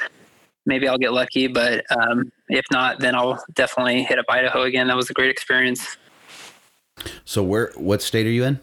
maybe 0.66 0.88
I'll 0.88 0.98
get 0.98 1.12
lucky. 1.12 1.46
But 1.46 1.84
um, 1.96 2.30
if 2.48 2.64
not, 2.70 3.00
then 3.00 3.14
I'll 3.14 3.42
definitely 3.54 4.02
hit 4.02 4.18
up 4.18 4.26
Idaho 4.28 4.62
again. 4.62 4.86
That 4.88 4.96
was 4.96 5.10
a 5.10 5.14
great 5.14 5.30
experience. 5.30 5.96
So 7.24 7.42
where? 7.42 7.72
What 7.76 8.02
state 8.02 8.26
are 8.26 8.30
you 8.30 8.44
in? 8.44 8.60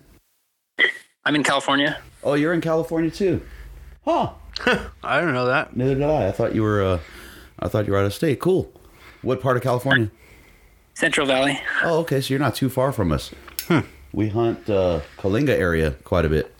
I'm 1.25 1.35
in 1.35 1.43
California. 1.43 1.99
Oh, 2.23 2.33
you're 2.35 2.53
in 2.53 2.61
California 2.61 3.11
too. 3.11 3.41
Huh? 4.05 4.31
I 5.03 5.19
don't 5.21 5.33
know 5.33 5.45
that. 5.45 5.75
Neither 5.75 5.95
did 5.95 6.03
I. 6.03 6.27
I 6.27 6.31
thought 6.31 6.55
you 6.55 6.63
were. 6.63 6.83
Uh, 6.83 6.99
I 7.59 7.67
thought 7.67 7.85
you 7.85 7.93
were 7.93 7.99
out 7.99 8.05
of 8.05 8.13
state. 8.13 8.39
Cool. 8.39 8.71
What 9.21 9.41
part 9.41 9.57
of 9.57 9.63
California? 9.63 10.09
Central 10.93 11.25
Valley. 11.27 11.59
Oh, 11.83 11.99
okay. 11.99 12.21
So 12.21 12.33
you're 12.33 12.39
not 12.39 12.55
too 12.55 12.69
far 12.69 12.91
from 12.91 13.11
us. 13.11 13.31
We 14.11 14.29
hunt 14.29 14.69
uh, 14.69 15.01
Coalinga 15.17 15.49
area 15.49 15.91
quite 16.03 16.25
a 16.25 16.29
bit. 16.29 16.55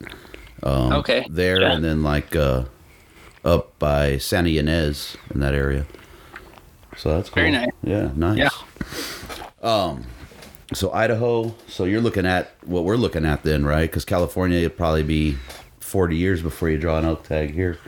Um, 0.62 0.94
Okay. 0.94 1.26
There 1.30 1.60
Yeah. 1.62 1.72
and 1.74 1.84
then 1.84 2.04
like 2.04 2.36
uh, 2.36 2.66
up 3.46 3.78
by 3.80 4.18
Santa 4.18 4.50
Ynez 4.50 5.18
in 5.34 5.40
that 5.40 5.54
area. 5.54 5.86
So 6.98 7.16
that's 7.16 7.30
cool. 7.30 7.44
Very 7.44 7.52
nice. 7.52 7.70
Yeah, 7.84 8.12
nice. 8.16 8.38
Yeah. 8.38 8.50
Um, 9.62 10.06
so 10.74 10.92
Idaho. 10.92 11.56
So 11.68 11.86
you're 11.86 12.02
looking 12.02 12.26
at 12.26 12.52
what 12.66 12.84
we're 12.84 12.98
looking 12.98 13.26
at 13.26 13.44
then, 13.44 13.66
right? 13.66 13.90
Because 13.90 14.06
California, 14.06 14.60
it'd 14.60 14.78
probably 14.78 15.04
be 15.04 15.38
40 15.80 16.16
years 16.16 16.42
before 16.42 16.70
you 16.70 16.78
draw 16.78 16.98
an 16.98 17.06
elk 17.06 17.24
tag 17.24 17.54
here. 17.54 17.78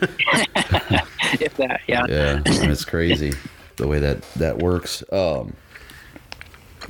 If 1.40 1.56
that, 1.56 1.80
yeah. 1.86 2.04
Yeah, 2.08 2.42
it's 2.44 2.84
crazy 2.84 3.32
the 3.76 3.86
way 3.88 3.98
that 4.00 4.20
that 4.34 4.58
works. 4.58 5.02
Um, 5.10 5.54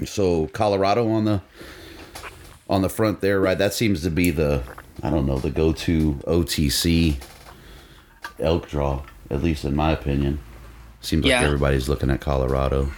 so 0.04 0.48
Colorado 0.48 1.08
on 1.10 1.24
the 1.24 1.42
on 2.68 2.82
the 2.82 2.88
front 2.88 3.20
there, 3.20 3.40
right? 3.40 3.56
That 3.56 3.72
seems 3.72 4.02
to 4.02 4.10
be 4.10 4.30
the 4.30 4.62
I 5.02 5.10
don't 5.10 5.26
know 5.26 5.38
the 5.38 5.50
go-to 5.50 6.14
OTC 6.26 7.22
elk 8.42 8.68
draw, 8.68 9.02
at 9.30 9.42
least 9.42 9.64
in 9.64 9.74
my 9.74 9.92
opinion. 9.92 10.40
Seems 11.00 11.24
like 11.24 11.34
everybody's 11.34 11.88
looking 11.88 12.10
at 12.10 12.20
Colorado. 12.20 12.90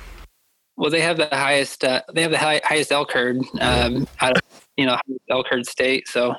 Well, 0.76 0.90
they 0.90 1.00
have 1.00 1.16
the 1.16 1.28
highest. 1.30 1.84
Uh, 1.84 2.02
they 2.12 2.22
have 2.22 2.32
the 2.32 2.38
high, 2.38 2.60
highest 2.64 2.92
elk 2.92 3.12
herd 3.12 3.38
um, 3.60 4.06
out 4.20 4.36
of 4.36 4.42
you 4.76 4.86
know 4.86 4.98
elk 5.30 5.46
herd 5.48 5.66
state, 5.66 6.08
so 6.08 6.34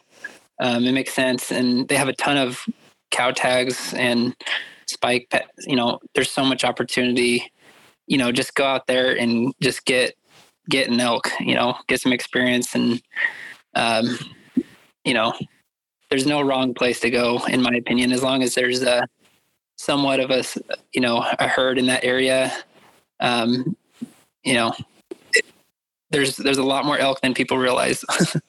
um, 0.60 0.86
it 0.86 0.91
makes 0.91 1.14
sense. 1.14 1.52
And 1.52 1.88
they 1.88 1.95
have 1.95 2.10
a 2.10 2.14
ton 2.14 2.38
of 2.38 2.65
cow 3.11 3.32
tags 3.32 3.94
and 3.94 4.36
spike. 4.88 5.27
Pet, 5.32 5.49
you 5.65 5.76
know, 5.76 5.99
there's 6.14 6.32
so 6.32 6.44
much 6.44 6.64
opportunity. 6.64 7.52
You 8.07 8.18
know, 8.18 8.32
just 8.32 8.56
go 8.56 8.65
out 8.65 8.88
there 8.88 9.18
and 9.18 9.53
just 9.61 9.86
get 9.86 10.15
get 10.69 10.90
an 10.90 10.99
elk. 10.99 11.30
You 11.40 11.56
know, 11.56 11.77
get 11.88 12.02
some 12.02 12.14
experience, 12.14 12.76
and 12.76 13.02
um, 13.73 14.19
you 15.06 15.14
know, 15.14 15.34
there's 16.10 16.26
no 16.26 16.41
wrong 16.41 16.73
place 16.73 16.99
to 17.02 17.10
go, 17.10 17.44
in 17.45 17.61
my 17.61 17.76
opinion, 17.76 18.11
as 18.11 18.23
long 18.23 18.44
as 18.44 18.56
there's 18.56 18.82
a 18.82 19.07
somewhat 19.77 20.19
of 20.19 20.32
a 20.32 20.44
you 20.94 21.02
know 21.02 21.26
a 21.40 21.48
herd 21.48 21.77
in 21.77 21.88
that 21.88 22.03
area. 22.03 22.52
Um, 23.19 23.76
you 24.44 24.53
know, 24.53 24.73
there's 26.11 26.38
there's 26.38 26.57
a 26.57 26.64
lot 26.64 26.86
more 26.86 26.98
elk 26.98 27.22
than 27.22 27.34
people 27.34 27.57
realize. 27.57 28.03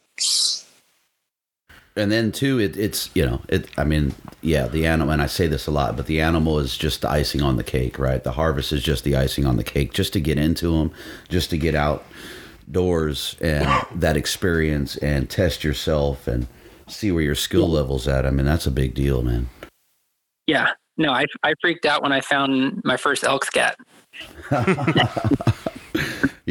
and 1.96 2.12
then 2.12 2.30
too, 2.30 2.60
it, 2.60 2.76
it's 2.76 3.10
you 3.14 3.24
know 3.24 3.40
it. 3.48 3.68
I 3.78 3.84
mean, 3.84 4.14
yeah, 4.42 4.68
the 4.68 4.86
animal, 4.86 5.12
and 5.12 5.22
I 5.22 5.26
say 5.26 5.46
this 5.46 5.66
a 5.66 5.70
lot, 5.70 5.96
but 5.96 6.06
the 6.06 6.20
animal 6.20 6.58
is 6.58 6.76
just 6.76 7.02
the 7.02 7.10
icing 7.10 7.42
on 7.42 7.56
the 7.56 7.64
cake, 7.64 7.98
right? 7.98 8.22
The 8.22 8.32
harvest 8.32 8.72
is 8.72 8.82
just 8.82 9.04
the 9.04 9.16
icing 9.16 9.46
on 9.46 9.56
the 9.56 9.64
cake, 9.64 9.92
just 9.92 10.12
to 10.12 10.20
get 10.20 10.38
into 10.38 10.76
them, 10.76 10.92
just 11.28 11.50
to 11.50 11.58
get 11.58 11.74
outdoors 11.74 13.36
and 13.40 13.66
that 13.94 14.16
experience 14.16 14.96
and 14.98 15.30
test 15.30 15.64
yourself 15.64 16.28
and 16.28 16.46
see 16.86 17.12
where 17.12 17.22
your 17.22 17.34
skill 17.34 17.68
levels 17.68 18.08
at. 18.08 18.26
I 18.26 18.30
mean, 18.30 18.46
that's 18.46 18.66
a 18.66 18.70
big 18.70 18.94
deal, 18.94 19.22
man. 19.22 19.48
Yeah, 20.46 20.70
no, 20.96 21.12
I 21.12 21.24
I 21.42 21.54
freaked 21.60 21.86
out 21.86 22.02
when 22.02 22.12
I 22.12 22.20
found 22.20 22.82
my 22.84 22.96
first 22.96 23.24
elk 23.24 23.44
scat. 23.44 23.76
yeah, 24.50 24.64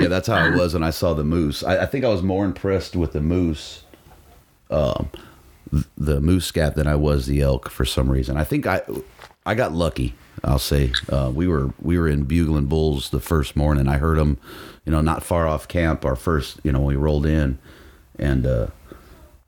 that's 0.07 0.27
how 0.27 0.45
it 0.45 0.55
was 0.55 0.73
when 0.73 0.83
I 0.83 0.91
saw 0.91 1.13
the 1.13 1.23
moose. 1.23 1.63
I, 1.63 1.83
I 1.83 1.85
think 1.85 2.05
I 2.05 2.09
was 2.09 2.21
more 2.21 2.45
impressed 2.45 2.95
with 2.95 3.13
the 3.13 3.21
moose, 3.21 3.83
um, 4.69 5.09
the 5.97 6.21
moose 6.21 6.45
scat 6.45 6.75
than 6.75 6.87
I 6.87 6.95
was 6.95 7.25
the 7.25 7.41
elk 7.41 7.69
for 7.69 7.85
some 7.85 8.11
reason. 8.11 8.37
I 8.37 8.43
think 8.43 8.67
I 8.67 8.81
I 9.45 9.55
got 9.55 9.71
lucky. 9.71 10.15
I'll 10.43 10.59
say 10.59 10.91
uh, 11.09 11.31
we 11.33 11.47
were 11.47 11.73
we 11.81 11.97
were 11.97 12.07
in 12.07 12.23
bugling 12.23 12.65
bulls 12.65 13.09
the 13.09 13.19
first 13.19 13.55
morning. 13.55 13.87
I 13.87 13.97
heard 13.97 14.17
them, 14.17 14.37
you 14.85 14.91
know, 14.91 15.01
not 15.01 15.23
far 15.23 15.47
off 15.47 15.67
camp. 15.67 16.05
Our 16.05 16.15
first, 16.15 16.59
you 16.63 16.71
know, 16.71 16.81
we 16.81 16.95
rolled 16.95 17.25
in, 17.25 17.57
and 18.19 18.45
uh, 18.45 18.67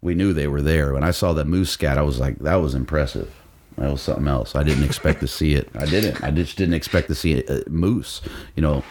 we 0.01 0.15
knew 0.15 0.33
they 0.33 0.47
were 0.47 0.61
there. 0.61 0.93
When 0.93 1.03
I 1.03 1.11
saw 1.11 1.33
that 1.33 1.47
moose 1.47 1.71
scat, 1.71 1.97
I 1.97 2.01
was 2.01 2.19
like, 2.19 2.39
that 2.39 2.55
was 2.55 2.75
impressive. 2.75 3.33
That 3.77 3.91
was 3.91 4.01
something 4.01 4.27
else. 4.27 4.55
I 4.55 4.63
didn't 4.63 4.83
expect 4.83 5.19
to 5.19 5.27
see 5.27 5.53
it. 5.53 5.69
I 5.75 5.85
didn't. 5.85 6.23
I 6.23 6.31
just 6.31 6.57
didn't 6.57 6.73
expect 6.73 7.07
to 7.09 7.15
see 7.15 7.43
a, 7.43 7.59
a 7.59 7.69
moose. 7.69 8.21
You 8.55 8.63
know, 8.63 8.83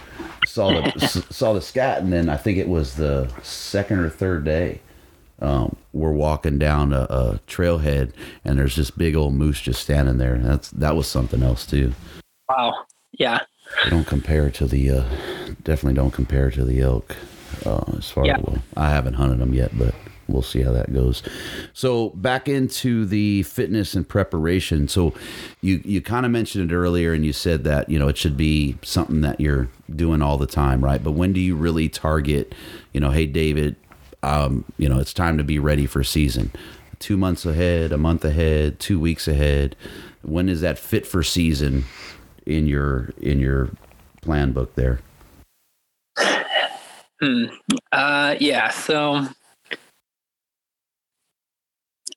saw 0.46 0.70
the 0.70 1.26
saw 1.30 1.52
the 1.52 1.60
scat, 1.60 2.02
and 2.02 2.12
then 2.12 2.28
I 2.28 2.36
think 2.36 2.56
it 2.58 2.68
was 2.68 2.94
the 2.94 3.28
second 3.42 3.98
or 3.98 4.08
third 4.08 4.44
day. 4.44 4.80
Um, 5.40 5.76
we're 5.92 6.12
walking 6.12 6.58
down 6.58 6.92
a, 6.92 7.02
a, 7.10 7.40
trailhead, 7.46 8.12
and 8.44 8.58
there's 8.58 8.76
this 8.76 8.90
big 8.90 9.16
old 9.16 9.34
moose 9.34 9.60
just 9.60 9.82
standing 9.82 10.18
there. 10.18 10.38
That's 10.38 10.70
that 10.70 10.94
was 10.96 11.08
something 11.08 11.42
else 11.42 11.66
too. 11.66 11.92
Wow. 12.48 12.72
Yeah. 13.12 13.40
They 13.84 13.90
don't 13.90 14.06
compare 14.06 14.50
to 14.50 14.66
the. 14.66 14.90
Uh, 14.90 15.04
definitely 15.64 15.94
don't 15.94 16.12
compare 16.12 16.50
to 16.52 16.64
the 16.64 16.80
elk. 16.80 17.16
Uh, 17.64 17.82
as 17.98 18.10
far 18.10 18.24
yeah. 18.24 18.36
as 18.36 18.44
well, 18.44 18.62
I 18.76 18.90
haven't 18.90 19.14
hunted 19.14 19.38
them 19.40 19.52
yet, 19.52 19.76
but 19.76 19.94
we'll 20.28 20.42
see 20.42 20.62
how 20.62 20.72
that 20.72 20.92
goes. 20.92 21.22
So 21.72 22.10
back 22.10 22.48
into 22.48 23.04
the 23.04 23.42
fitness 23.44 23.94
and 23.94 24.08
preparation. 24.08 24.88
So 24.88 25.14
you 25.60 25.80
you 25.84 26.00
kind 26.00 26.26
of 26.26 26.32
mentioned 26.32 26.70
it 26.70 26.74
earlier, 26.74 27.12
and 27.12 27.24
you 27.24 27.32
said 27.32 27.64
that 27.64 27.88
you 27.88 27.98
know 27.98 28.08
it 28.08 28.16
should 28.16 28.36
be 28.36 28.78
something 28.82 29.20
that 29.22 29.40
you're 29.40 29.68
doing 29.94 30.22
all 30.22 30.36
the 30.36 30.46
time, 30.46 30.84
right? 30.84 31.02
But 31.02 31.12
when 31.12 31.32
do 31.32 31.40
you 31.40 31.56
really 31.56 31.88
target? 31.88 32.54
You 32.92 33.00
know, 33.00 33.10
hey 33.10 33.26
David, 33.26 33.76
um, 34.22 34.64
you 34.78 34.88
know 34.88 34.98
it's 34.98 35.12
time 35.12 35.38
to 35.38 35.44
be 35.44 35.58
ready 35.58 35.86
for 35.86 36.02
season. 36.04 36.50
Two 36.98 37.16
months 37.16 37.44
ahead, 37.44 37.92
a 37.92 37.98
month 37.98 38.24
ahead, 38.24 38.80
two 38.80 38.98
weeks 38.98 39.28
ahead. 39.28 39.76
When 40.22 40.48
is 40.48 40.62
that 40.62 40.78
fit 40.78 41.06
for 41.06 41.22
season 41.22 41.84
in 42.46 42.66
your 42.66 43.10
in 43.20 43.38
your 43.38 43.70
plan 44.22 44.52
book 44.52 44.74
there? 44.74 45.00
Hmm. 47.20 47.46
Uh, 47.92 48.36
yeah. 48.40 48.68
So 48.68 49.26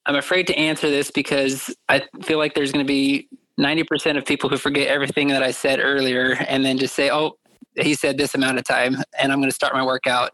I'm 0.10 0.16
afraid 0.16 0.48
to 0.48 0.58
answer 0.58 0.90
this 0.90 1.12
because 1.12 1.72
I 1.88 2.02
feel 2.24 2.40
like 2.40 2.56
there's 2.56 2.72
going 2.72 2.84
to 2.84 2.88
be 2.88 3.30
90% 3.60 4.18
of 4.18 4.26
people 4.26 4.50
who 4.50 4.58
forget 4.58 4.88
everything 4.88 5.28
that 5.28 5.44
I 5.44 5.52
said 5.52 5.80
earlier 5.80 6.36
and 6.48 6.66
then 6.66 6.80
just 6.80 6.96
say, 6.96 7.12
oh, 7.12 7.34
he 7.76 7.94
said 7.94 8.18
this 8.18 8.34
amount 8.34 8.58
of 8.58 8.64
time 8.64 8.96
and 9.20 9.32
I'm 9.32 9.38
going 9.38 9.52
to 9.52 9.56
start 9.56 9.76
my 9.76 9.86
workout 9.86 10.32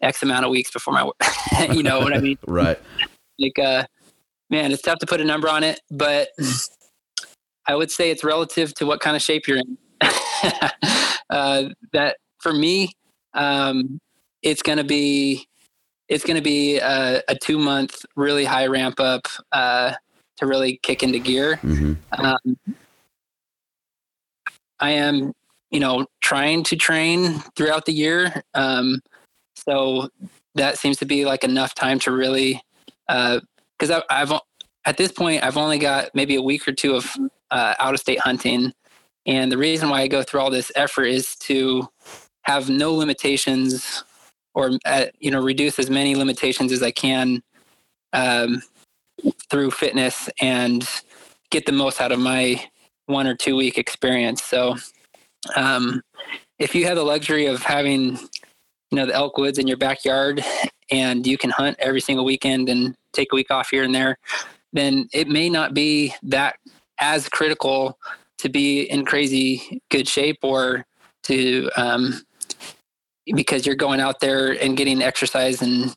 X 0.00 0.22
amount 0.22 0.46
of 0.46 0.50
weeks 0.50 0.70
before 0.70 0.94
my, 0.94 1.10
you 1.74 1.82
know 1.82 2.00
what 2.00 2.16
I 2.16 2.20
mean? 2.20 2.38
right. 2.46 2.78
Like, 3.38 3.58
uh, 3.58 3.84
man, 4.48 4.72
it's 4.72 4.80
tough 4.80 4.98
to 5.00 5.06
put 5.06 5.20
a 5.20 5.24
number 5.24 5.50
on 5.50 5.62
it, 5.62 5.78
but 5.90 6.28
I 7.66 7.74
would 7.74 7.90
say 7.90 8.10
it's 8.10 8.24
relative 8.24 8.72
to 8.76 8.86
what 8.86 9.00
kind 9.00 9.14
of 9.14 9.20
shape 9.20 9.46
you're 9.46 9.58
in. 9.58 9.76
uh, 11.28 11.64
that 11.92 12.16
for 12.38 12.54
me, 12.54 12.92
um, 13.34 14.00
it's 14.42 14.62
going 14.62 14.78
to 14.78 14.84
be 14.84 15.47
it's 16.08 16.24
going 16.24 16.36
to 16.36 16.42
be 16.42 16.78
a, 16.78 17.22
a, 17.28 17.34
two 17.34 17.58
month 17.58 18.04
really 18.16 18.44
high 18.44 18.66
ramp 18.66 18.98
up 18.98 19.26
uh, 19.52 19.92
to 20.36 20.46
really 20.46 20.78
kick 20.82 21.02
into 21.02 21.18
gear. 21.18 21.56
Mm-hmm. 21.62 21.94
Um, 22.12 22.56
I 24.80 24.90
am, 24.90 25.32
you 25.70 25.80
know, 25.80 26.06
trying 26.20 26.62
to 26.64 26.76
train 26.76 27.40
throughout 27.56 27.84
the 27.84 27.92
year. 27.92 28.42
Um, 28.54 29.00
so 29.54 30.08
that 30.54 30.78
seems 30.78 30.96
to 30.98 31.04
be 31.04 31.24
like 31.24 31.44
enough 31.44 31.74
time 31.74 31.98
to 32.00 32.12
really, 32.12 32.62
because 33.06 33.90
uh, 33.90 34.00
I've 34.08 34.32
at 34.84 34.96
this 34.96 35.12
point 35.12 35.42
I've 35.42 35.56
only 35.56 35.78
got 35.78 36.14
maybe 36.14 36.36
a 36.36 36.42
week 36.42 36.66
or 36.66 36.72
two 36.72 36.94
of 36.94 37.14
uh, 37.50 37.74
out 37.78 37.94
of 37.94 38.00
state 38.00 38.20
hunting, 38.20 38.72
and 39.26 39.50
the 39.50 39.58
reason 39.58 39.90
why 39.90 40.02
I 40.02 40.08
go 40.08 40.22
through 40.22 40.40
all 40.40 40.50
this 40.50 40.72
effort 40.74 41.06
is 41.06 41.36
to 41.36 41.88
have 42.42 42.70
no 42.70 42.94
limitations 42.94 44.04
or 44.54 44.70
uh, 44.84 45.06
you 45.18 45.30
know 45.30 45.42
reduce 45.42 45.78
as 45.78 45.90
many 45.90 46.14
limitations 46.14 46.72
as 46.72 46.82
I 46.82 46.90
can 46.90 47.42
um, 48.12 48.62
through 49.50 49.70
fitness 49.70 50.28
and 50.40 50.88
get 51.50 51.66
the 51.66 51.72
most 51.72 52.00
out 52.00 52.12
of 52.12 52.18
my 52.18 52.64
one 53.06 53.26
or 53.26 53.34
two 53.34 53.56
week 53.56 53.78
experience. 53.78 54.42
So, 54.42 54.76
um, 55.56 56.02
if 56.58 56.74
you 56.74 56.86
have 56.86 56.96
the 56.96 57.04
luxury 57.04 57.46
of 57.46 57.62
having 57.62 58.16
you 58.90 58.96
know 58.96 59.06
the 59.06 59.14
elk 59.14 59.38
woods 59.38 59.58
in 59.58 59.66
your 59.66 59.76
backyard 59.76 60.44
and 60.90 61.26
you 61.26 61.36
can 61.36 61.50
hunt 61.50 61.76
every 61.78 62.00
single 62.00 62.24
weekend 62.24 62.68
and 62.68 62.94
take 63.12 63.32
a 63.32 63.34
week 63.34 63.50
off 63.50 63.70
here 63.70 63.82
and 63.82 63.94
there, 63.94 64.16
then 64.72 65.08
it 65.12 65.28
may 65.28 65.48
not 65.48 65.74
be 65.74 66.14
that 66.22 66.56
as 67.00 67.28
critical 67.28 67.98
to 68.38 68.48
be 68.48 68.82
in 68.82 69.04
crazy 69.04 69.82
good 69.90 70.08
shape 70.08 70.38
or 70.42 70.86
to 71.24 71.68
um, 71.76 72.22
because 73.34 73.66
you're 73.66 73.76
going 73.76 74.00
out 74.00 74.20
there 74.20 74.52
and 74.62 74.76
getting 74.76 75.02
exercise 75.02 75.62
and 75.62 75.94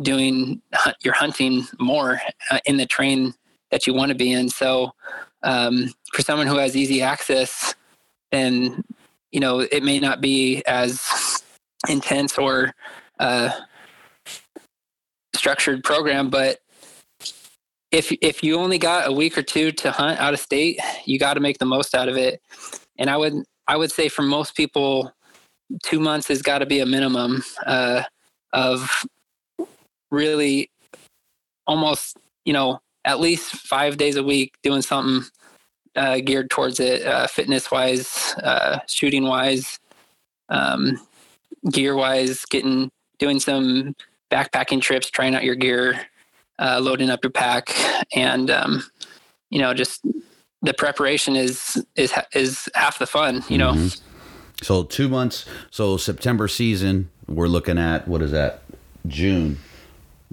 doing 0.00 0.60
your 1.02 1.14
hunting 1.14 1.66
more 1.78 2.20
uh, 2.50 2.58
in 2.64 2.76
the 2.76 2.86
train 2.86 3.34
that 3.70 3.86
you 3.86 3.94
want 3.94 4.10
to 4.10 4.14
be 4.14 4.32
in. 4.32 4.48
So 4.48 4.92
um, 5.42 5.92
for 6.12 6.22
someone 6.22 6.46
who 6.46 6.56
has 6.56 6.76
easy 6.76 7.02
access, 7.02 7.74
then 8.30 8.84
you 9.30 9.40
know 9.40 9.60
it 9.60 9.82
may 9.82 9.98
not 9.98 10.20
be 10.20 10.62
as 10.66 11.42
intense 11.88 12.38
or 12.38 12.74
uh, 13.18 13.50
structured 15.34 15.82
program, 15.84 16.30
but 16.30 16.58
if 17.90 18.10
if 18.22 18.42
you 18.42 18.58
only 18.58 18.78
got 18.78 19.08
a 19.08 19.12
week 19.12 19.36
or 19.36 19.42
two 19.42 19.70
to 19.72 19.90
hunt 19.90 20.18
out 20.18 20.34
of 20.34 20.40
state, 20.40 20.80
you 21.04 21.18
got 21.18 21.34
to 21.34 21.40
make 21.40 21.58
the 21.58 21.66
most 21.66 21.94
out 21.94 22.08
of 22.08 22.16
it. 22.16 22.40
And 22.98 23.10
I 23.10 23.16
would 23.16 23.34
I 23.68 23.76
would 23.76 23.92
say 23.92 24.08
for 24.08 24.22
most 24.22 24.56
people, 24.56 25.12
two 25.82 26.00
months 26.00 26.28
has 26.28 26.42
got 26.42 26.58
to 26.58 26.66
be 26.66 26.80
a 26.80 26.86
minimum 26.86 27.42
uh, 27.66 28.02
of 28.52 29.04
really 30.10 30.70
almost 31.66 32.16
you 32.44 32.52
know 32.52 32.80
at 33.04 33.20
least 33.20 33.52
five 33.56 33.96
days 33.96 34.16
a 34.16 34.22
week 34.22 34.54
doing 34.62 34.82
something 34.82 35.28
uh, 35.96 36.18
geared 36.18 36.50
towards 36.50 36.80
it 36.80 37.04
uh, 37.06 37.26
fitness 37.26 37.70
wise 37.70 38.34
uh, 38.42 38.78
shooting 38.86 39.24
wise 39.24 39.78
um, 40.48 41.00
gear 41.70 41.94
wise 41.94 42.44
getting 42.46 42.90
doing 43.18 43.38
some 43.40 43.94
backpacking 44.30 44.80
trips 44.80 45.10
trying 45.10 45.34
out 45.34 45.44
your 45.44 45.54
gear 45.54 46.06
uh, 46.58 46.78
loading 46.80 47.10
up 47.10 47.22
your 47.22 47.30
pack 47.30 47.74
and 48.14 48.50
um, 48.50 48.84
you 49.50 49.58
know 49.58 49.72
just 49.72 50.04
the 50.62 50.74
preparation 50.74 51.36
is 51.36 51.84
is 51.96 52.12
is 52.34 52.68
half 52.74 52.98
the 52.98 53.06
fun 53.06 53.42
you 53.48 53.58
know? 53.58 53.72
Mm-hmm 53.72 54.11
so 54.62 54.84
two 54.84 55.08
months. 55.08 55.46
So 55.70 55.96
September 55.96 56.48
season, 56.48 57.10
we're 57.28 57.48
looking 57.48 57.78
at 57.78 58.06
what 58.08 58.22
is 58.22 58.30
that? 58.30 58.62
June, 59.06 59.58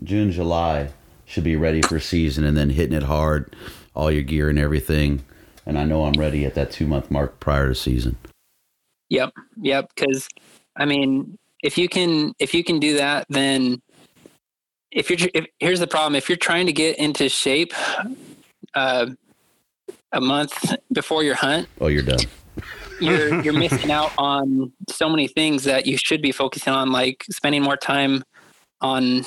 June, 0.04 0.32
July 0.32 0.90
should 1.26 1.44
be 1.44 1.56
ready 1.56 1.82
for 1.82 2.00
season, 2.00 2.44
and 2.44 2.58
then 2.58 2.70
hitting 2.70 2.96
it 2.96 3.04
hard, 3.04 3.56
all 3.96 4.12
your 4.12 4.24
gear 4.24 4.50
and 4.50 4.60
everything. 4.60 5.24
And 5.66 5.78
I 5.78 5.86
know 5.86 6.06
I'm 6.06 6.14
ready 6.14 6.46
at 6.46 6.56
that 6.56 6.72
two 6.72 6.88
month 6.88 7.12
mark 7.12 7.40
prior 7.40 7.68
to 7.68 7.76
season. 7.76 8.18
Yep, 9.10 9.34
yep. 9.62 9.92
Because 9.96 10.28
I 10.76 10.86
mean, 10.86 11.38
if 11.62 11.78
you 11.78 11.90
can, 11.90 12.34
if 12.40 12.54
you 12.54 12.64
can 12.64 12.80
do 12.80 12.98
that, 12.98 13.26
then 13.30 13.82
if 14.92 15.10
you're, 15.10 15.30
if, 15.34 15.46
here's 15.60 15.80
the 15.80 15.88
problem: 15.88 16.16
if 16.16 16.30
you're 16.30 16.38
trying 16.38 16.68
to 16.68 16.74
get 16.74 16.98
into 16.98 17.30
shape, 17.30 17.74
uh, 18.76 19.08
a 20.12 20.22
month 20.22 20.76
before 20.92 21.24
your 21.24 21.36
hunt, 21.36 21.68
oh, 21.82 21.88
you're 21.88 22.04
done 22.04 22.20
you're 23.02 23.42
you're 23.44 23.54
missing 23.54 23.92
out 23.92 24.12
on 24.18 24.72
so 24.90 25.10
many 25.10 25.28
things 25.28 25.64
that 25.64 25.86
you 25.86 25.98
should 25.98 26.22
be 26.22 26.32
focusing 26.32 26.74
on, 26.74 26.92
like 26.92 27.26
spending 27.30 27.62
more 27.62 27.78
time 27.78 28.24
on 28.82 29.26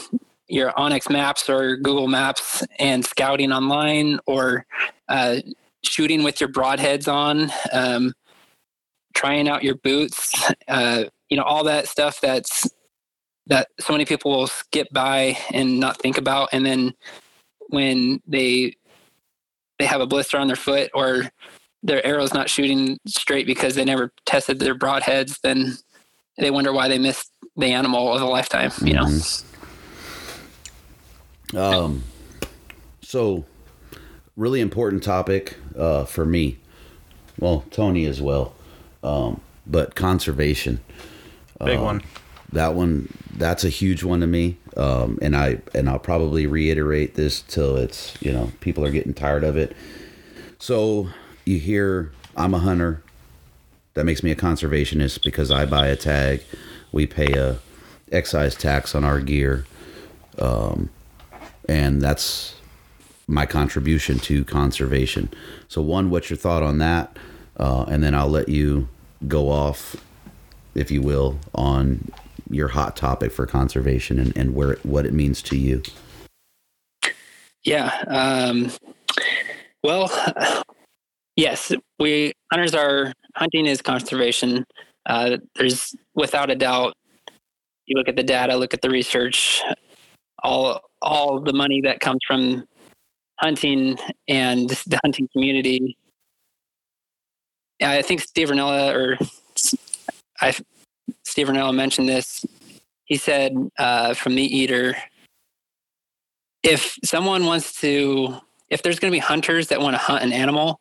your 0.49 0.73
onX 0.73 1.11
Maps 1.11 1.49
or 1.49 1.77
Google 1.77 2.09
Maps 2.09 2.65
and 2.79 3.05
scouting 3.05 3.53
online, 3.53 4.19
or 4.27 4.67
uh, 5.09 5.37
shooting 5.85 6.23
with 6.23 6.41
your 6.41 6.51
broadheads 6.51 7.13
on, 7.13 7.51
um, 7.73 8.13
trying 9.15 9.49
out 9.49 9.63
your 9.63 9.77
boots, 9.77 10.33
uh, 10.69 11.05
you 11.29 11.37
know, 11.37 11.43
all 11.43 11.65
that 11.65 11.89
stuff 11.89 12.21
that's 12.21 12.71
that 13.47 13.69
so 13.81 13.93
many 13.93 14.05
people 14.05 14.31
will 14.31 14.47
skip 14.47 14.89
by 14.93 15.37
and 15.53 15.81
not 15.81 15.99
think 15.99 16.19
about, 16.19 16.49
and 16.53 16.65
then 16.65 16.95
when 17.69 18.21
they 18.27 18.77
they 19.79 19.87
have 19.87 20.01
a 20.01 20.07
blister 20.07 20.39
on 20.39 20.47
their 20.47 20.57
foot 20.57 20.91
or 20.95 21.31
their 21.83 22.05
arrow's 22.07 22.33
not 22.33 22.49
shooting 22.49 22.99
straight 23.07 23.47
because 23.47 23.75
they 23.75 23.85
never 23.85 24.13
tested 24.27 24.59
their 24.61 24.75
broadheads, 24.75 25.41
then 25.43 25.77
they 26.39 26.51
wonder 26.51 26.73
why 26.73 26.89
they 26.89 26.99
missed 26.99 27.31
the 27.57 27.67
animal 27.67 28.13
of 28.13 28.23
a 28.23 28.27
lifetime. 28.27 28.71
You 28.83 28.95
know. 28.95 29.09
Um, 31.55 32.03
so 33.03 33.45
really 34.37 34.61
important 34.61 35.03
topic 35.03 35.57
uh, 35.77 36.05
for 36.05 36.25
me. 36.25 36.59
Well, 37.39 37.65
Tony 37.71 38.07
as 38.07 38.23
well. 38.23 38.55
Um, 39.03 39.41
but 39.67 39.95
conservation. 39.95 40.81
Big 41.65 41.79
Um, 41.79 41.85
one. 41.85 42.03
That 42.53 42.75
one, 42.75 43.09
that's 43.37 43.65
a 43.65 43.69
huge 43.69 44.05
one 44.05 44.21
to 44.21 44.27
me. 44.27 44.59
Um, 44.77 45.19
and 45.23 45.37
I 45.37 45.61
and 45.75 45.89
I'll 45.89 45.99
probably 45.99 46.47
reiterate 46.47 47.15
this 47.15 47.43
till 47.43 47.77
it's 47.77 48.15
you 48.21 48.33
know 48.33 48.53
people 48.61 48.85
are 48.85 48.91
getting 48.91 49.15
tired 49.15 49.45
of 49.45 49.57
it. 49.57 49.75
So 50.59 51.09
you 51.45 51.59
hear 51.59 52.13
I'm 52.37 52.55
a 52.55 52.59
hunter. 52.59 53.03
That 53.95 54.05
makes 54.05 54.23
me 54.23 54.31
a 54.31 54.37
conservationist 54.37 55.23
because 55.23 55.51
I 55.51 55.67
buy 55.67 55.89
a 55.89 55.97
tag. 55.97 56.43
We 56.93 57.07
pay 57.07 57.33
a 57.35 57.59
excise 58.11 58.55
tax 58.55 58.95
on 58.95 59.05
our 59.05 59.21
gear, 59.21 59.67
um, 60.39 60.89
and 61.69 62.01
that's 62.01 62.55
my 63.27 63.47
contribution 63.47 64.19
to 64.21 64.45
conservation. 64.45 65.29
So, 65.69 65.83
one, 65.83 66.11
what's 66.11 66.31
your 66.31 66.39
thought 66.39 66.63
on 66.63 66.79
that? 66.79 67.17
Uh, 67.59 67.85
and 67.89 68.03
then 68.03 68.15
I'll 68.15 68.29
let 68.29 68.49
you 68.49 68.89
go 69.29 69.51
off, 69.51 69.97
if 70.75 70.91
you 70.91 71.03
will, 71.03 71.39
on 71.55 72.11
your 72.51 72.69
hot 72.69 72.97
topic 72.97 73.33
for 73.33 73.47
conservation 73.47 74.19
and, 74.19 74.37
and 74.37 74.55
where 74.55 74.73
it, 74.73 74.85
what 74.85 75.07
it 75.07 75.13
means 75.13 75.43
to 75.43 75.57
you. 75.57 75.83
Yeah. 77.65 77.93
Um, 78.09 78.71
well, 79.83 80.11
yes, 81.37 81.73
we 81.99 82.33
hunters 82.53 82.75
are 82.75 83.13
hunting 83.37 83.67
is 83.67 83.83
conservation. 83.83 84.65
Uh, 85.07 85.39
there's 85.57 85.95
without 86.15 86.51
a 86.51 86.55
doubt. 86.55 86.95
You 87.87 87.97
look 87.97 88.09
at 88.09 88.17
the 88.17 88.23
data, 88.23 88.57
look 88.57 88.75
at 88.75 88.83
the 88.83 88.91
research, 88.91 89.63
all 90.43 90.81
all 91.01 91.41
the 91.41 91.53
money 91.53 91.81
that 91.83 92.01
comes 92.01 92.21
from 92.27 92.65
hunting 93.41 93.99
and 94.29 94.69
the 94.87 94.99
hunting 95.03 95.29
community. 95.33 95.97
I 97.83 98.03
think 98.03 98.21
Steve 98.21 98.51
Rinella 98.51 98.95
or 98.95 99.19
I 100.41 100.55
Steve 101.25 101.49
Rinella 101.49 101.75
mentioned 101.75 102.09
this. 102.09 102.45
He 103.05 103.17
said 103.17 103.53
uh, 103.79 104.15
from 104.15 104.37
Meat 104.37 104.53
Eater 104.53 104.97
if 106.63 106.97
someone 107.05 107.45
wants 107.45 107.81
to 107.81 108.37
if 108.71 108.83
there's 108.83 108.99
going 108.99 109.11
to 109.11 109.15
be 109.15 109.21
hunters 109.21 109.69
that 109.69 109.81
want 109.81 109.95
to 109.95 109.99
hunt 109.99 110.23
an 110.23 110.33
animal 110.33 110.81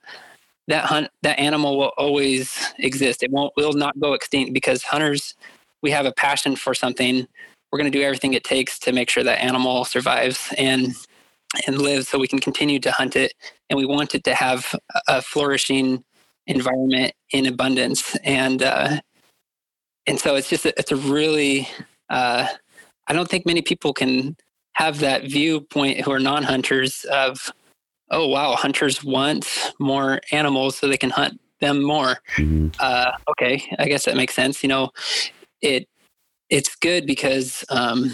that 0.68 0.86
hunt 0.86 1.10
that 1.24 1.40
animal 1.40 1.78
will 1.78 1.92
always 1.98 2.74
exist. 2.80 3.24
It 3.24 3.32
won't 3.32 3.54
will 3.58 3.74
not 3.74 4.00
go 4.00 4.14
extinct 4.14 4.54
because 4.54 4.84
hunters 4.84 5.36
we 5.82 5.92
have 5.92 6.06
a 6.06 6.14
passion 6.14 6.56
for 6.56 6.74
something. 6.74 7.28
We're 7.72 7.80
going 7.80 7.92
to 7.92 7.98
do 7.98 8.04
everything 8.04 8.34
it 8.34 8.44
takes 8.44 8.78
to 8.80 8.92
make 8.92 9.10
sure 9.10 9.24
that 9.24 9.44
animal 9.44 9.86
survives 9.86 10.54
and 10.58 10.94
and 11.68 11.80
lives 11.80 12.08
so 12.08 12.18
we 12.20 12.28
can 12.28 12.40
continue 12.40 12.80
to 12.80 12.92
hunt 12.92 13.16
it. 13.16 13.34
And 13.70 13.78
we 13.78 13.86
want 13.86 14.16
it 14.16 14.24
to 14.26 14.34
have 14.36 14.74
a 15.08 15.22
flourishing 15.22 16.04
environment 16.48 17.14
in 17.32 17.46
abundance. 17.46 18.16
And 18.24 18.64
uh 18.64 19.00
and 20.08 20.20
so 20.20 20.36
it's 20.36 20.50
just 20.50 20.66
a, 20.66 20.78
it's 20.80 20.92
a 20.92 20.96
really 20.96 21.68
uh 22.10 22.48
i 23.08 23.14
don't 23.14 23.30
think 23.30 23.46
many 23.46 23.62
people 23.62 23.94
can 23.94 24.36
have 24.74 25.00
that 25.00 25.24
viewpoint 25.24 26.02
who 26.02 26.12
are 26.12 26.20
non-hunters 26.20 27.06
of 27.12 27.52
oh 28.12 28.28
wow 28.28 28.56
hunters 28.56 29.04
want 29.04 29.74
more 29.80 30.20
animals 30.32 30.78
so 30.78 30.88
they 30.88 30.98
can 30.98 31.10
hunt 31.10 31.40
them 31.60 31.82
more 31.84 32.18
Mhm. 32.38 32.74
uh, 32.80 33.12
okay 33.30 33.64
i 33.80 33.86
guess 33.86 34.06
that 34.06 34.16
makes 34.16 34.34
sense 34.34 34.62
you 34.64 34.70
know 34.70 34.92
it 35.62 35.88
it's 36.50 36.76
good 36.76 37.06
because 37.06 37.64
um, 37.70 38.12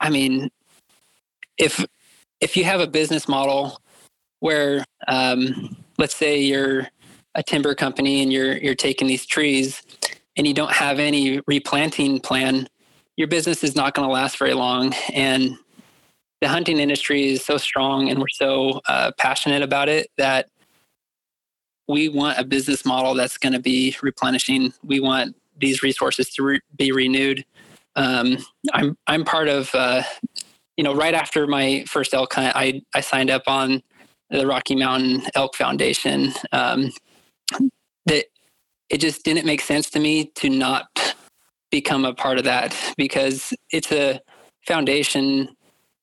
i 0.00 0.10
mean 0.10 0.50
if 1.58 1.84
if 2.40 2.56
you 2.56 2.64
have 2.64 2.80
a 2.80 2.86
business 2.86 3.28
model 3.28 3.80
where 4.40 4.84
um, 5.08 5.76
let's 5.98 6.14
say 6.16 6.38
you're 6.40 6.88
a 7.34 7.42
timber 7.42 7.74
company 7.74 8.22
and 8.22 8.32
you're 8.32 8.56
you're 8.58 8.74
taking 8.74 9.06
these 9.06 9.26
trees 9.26 9.82
and 10.36 10.46
you 10.46 10.54
don't 10.54 10.72
have 10.72 10.98
any 10.98 11.40
replanting 11.46 12.20
plan 12.20 12.68
your 13.16 13.28
business 13.28 13.62
is 13.62 13.76
not 13.76 13.94
going 13.94 14.06
to 14.08 14.12
last 14.12 14.38
very 14.38 14.54
long 14.54 14.92
and 15.12 15.56
the 16.44 16.50
hunting 16.50 16.78
industry 16.78 17.32
is 17.32 17.42
so 17.42 17.56
strong 17.56 18.10
and 18.10 18.18
we're 18.18 18.28
so 18.28 18.78
uh, 18.86 19.10
passionate 19.16 19.62
about 19.62 19.88
it 19.88 20.10
that 20.18 20.50
we 21.88 22.06
want 22.10 22.38
a 22.38 22.44
business 22.44 22.84
model 22.84 23.14
that's 23.14 23.38
going 23.38 23.54
to 23.54 23.58
be 23.58 23.96
replenishing. 24.02 24.74
We 24.82 25.00
want 25.00 25.36
these 25.58 25.82
resources 25.82 26.28
to 26.34 26.42
re- 26.42 26.60
be 26.76 26.92
renewed. 26.92 27.46
Um, 27.96 28.44
i'm 28.74 28.98
i'm 29.06 29.24
part 29.24 29.48
of 29.48 29.70
uh, 29.72 30.02
you 30.76 30.84
know 30.84 30.94
right 30.94 31.14
after 31.14 31.46
my 31.46 31.84
first 31.86 32.12
elk 32.12 32.34
hunt 32.34 32.54
i 32.54 32.82
i 32.92 33.00
signed 33.00 33.30
up 33.30 33.44
on 33.46 33.82
the 34.28 34.46
rocky 34.46 34.76
mountain 34.76 35.22
elk 35.34 35.54
foundation. 35.54 36.34
Um, 36.52 36.90
that 38.04 38.26
it 38.90 38.98
just 38.98 39.24
didn't 39.24 39.46
make 39.46 39.62
sense 39.62 39.88
to 39.90 39.98
me 39.98 40.26
to 40.34 40.50
not 40.50 41.16
become 41.70 42.04
a 42.04 42.12
part 42.12 42.36
of 42.36 42.44
that 42.44 42.76
because 42.98 43.54
it's 43.70 43.92
a 43.92 44.20
foundation 44.66 45.48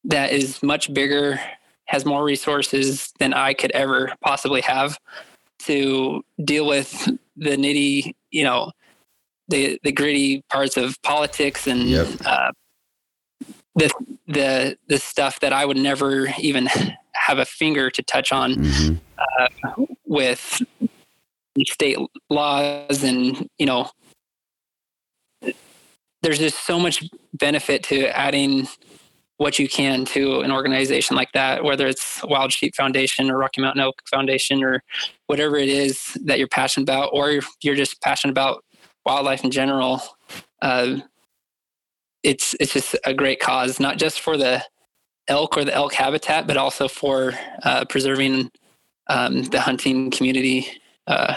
that 0.06 0.32
is 0.32 0.62
much 0.64 0.94
bigger, 0.94 1.40
has 1.86 2.06
more 2.06 2.24
resources 2.24 3.12
than 3.20 3.34
I 3.34 3.54
could 3.54 3.72
ever 3.72 4.14
possibly 4.22 4.62
have 4.62 4.98
to 5.60 6.24
deal 6.44 6.66
with 6.66 6.92
the 7.36 7.56
nitty, 7.58 8.14
you 8.32 8.44
know, 8.44 8.72
the 9.48 9.80
the 9.84 9.92
gritty 9.92 10.44
parts 10.50 10.78
of 10.78 11.02
politics 11.04 11.68
and 11.68 11.84
Yep. 11.84 12.08
uh, 12.26 12.52
the 13.76 13.92
the 14.28 14.78
the 14.88 14.98
stuff 14.98 15.40
that 15.42 15.54
I 15.54 15.66
would 15.66 15.78
never 15.78 16.28
even 16.40 16.68
have 17.14 17.38
a 17.38 17.46
finger 17.46 17.90
to 17.92 18.02
touch 18.04 18.32
on 18.32 18.56
Mhm. 18.56 19.00
with 20.06 20.62
state 21.68 21.98
laws 22.30 23.04
and 23.04 23.48
you 23.60 23.66
know 23.66 23.90
there's 26.22 26.40
just 26.40 26.66
so 26.66 26.80
much 26.80 27.04
benefit 27.34 27.84
to 27.84 28.08
adding 28.18 28.68
what 29.42 29.58
you 29.58 29.68
can 29.68 30.06
to 30.06 30.42
an 30.42 30.52
organization 30.52 31.16
like 31.16 31.32
that 31.32 31.64
whether 31.64 31.88
it's 31.88 32.24
wild 32.26 32.54
sheep 32.54 32.76
foundation 32.76 33.32
or 33.32 33.40
rocky 33.40 33.60
mountain 33.60 33.82
elk 33.82 34.00
foundation 34.08 34.64
or 34.64 34.84
whatever 35.26 35.58
it 35.58 35.68
is 35.68 36.16
that 36.24 36.38
you're 36.38 36.48
passionate 36.48 36.84
about 36.84 37.10
or 37.12 37.40
you're 37.64 37.74
just 37.74 38.00
passionate 38.04 38.30
about 38.30 38.64
wildlife 39.04 39.44
in 39.44 39.50
general 39.50 40.00
uh, 40.62 40.96
it's 42.22 42.54
it's 42.60 42.74
just 42.74 42.96
a 43.04 43.16
great 43.16 43.40
cause 43.40 43.80
not 43.80 43.98
just 43.98 44.20
for 44.20 44.38
the 44.38 44.64
elk 45.28 45.58
or 45.58 45.66
the 45.66 45.74
elk 45.74 45.96
habitat 45.96 46.46
but 46.46 46.56
also 46.56 46.88
for 46.88 47.34
uh, 47.64 47.84
preserving 47.86 48.52
um, 49.08 49.42
the 49.46 49.60
hunting 49.60 50.12
community 50.12 50.68
uh, 51.08 51.34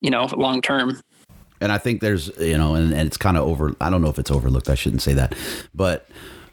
you 0.00 0.10
know 0.10 0.24
long 0.36 0.60
term 0.60 1.00
And 1.60 1.70
I 1.70 1.76
think 1.76 2.00
there's, 2.00 2.30
you 2.38 2.56
know, 2.56 2.74
and, 2.74 2.90
and 2.94 3.06
it's 3.06 3.18
kind 3.18 3.36
of 3.36 3.46
over, 3.46 3.76
I 3.82 3.90
don't 3.90 4.00
know 4.00 4.08
if 4.08 4.18
it's 4.18 4.30
overlooked. 4.30 4.70
I 4.70 4.74
shouldn't 4.74 5.02
say 5.02 5.12
that. 5.12 5.34
But, 5.74 6.08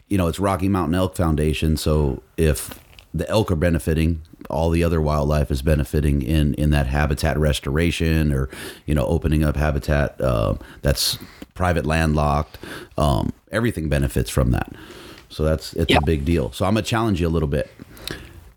you 0.08 0.16
know, 0.18 0.26
it's 0.28 0.38
Rocky 0.40 0.68
Mountain 0.68 0.94
Elk 0.94 1.16
Foundation. 1.16 1.76
So 1.76 2.22
if 2.36 2.78
the 3.14 3.28
elk 3.28 3.50
are 3.50 3.56
benefiting, 3.56 4.22
all 4.50 4.70
the 4.70 4.84
other 4.84 5.00
wildlife 5.00 5.50
is 5.50 5.62
benefiting 5.62 6.22
in, 6.22 6.54
in 6.54 6.70
that 6.70 6.86
habitat 6.86 7.38
restoration 7.38 8.32
or, 8.32 8.48
you 8.86 8.94
know, 8.94 9.06
opening 9.06 9.44
up 9.44 9.56
habitat 9.56 10.20
uh, 10.20 10.54
that's 10.82 11.18
private 11.54 11.84
landlocked. 11.84 12.58
Um, 12.96 13.32
everything 13.50 13.88
benefits 13.88 14.30
from 14.30 14.50
that. 14.52 14.72
So 15.28 15.42
that's, 15.44 15.72
it's 15.74 15.90
Yeah. 15.90 15.98
a 15.98 16.04
big 16.06 16.24
deal. 16.24 16.52
So 16.52 16.64
I'm 16.64 16.74
going 16.74 16.84
to 16.84 16.88
challenge 16.88 17.20
you 17.20 17.26
a 17.26 17.30
little 17.30 17.48
bit. 17.48 17.70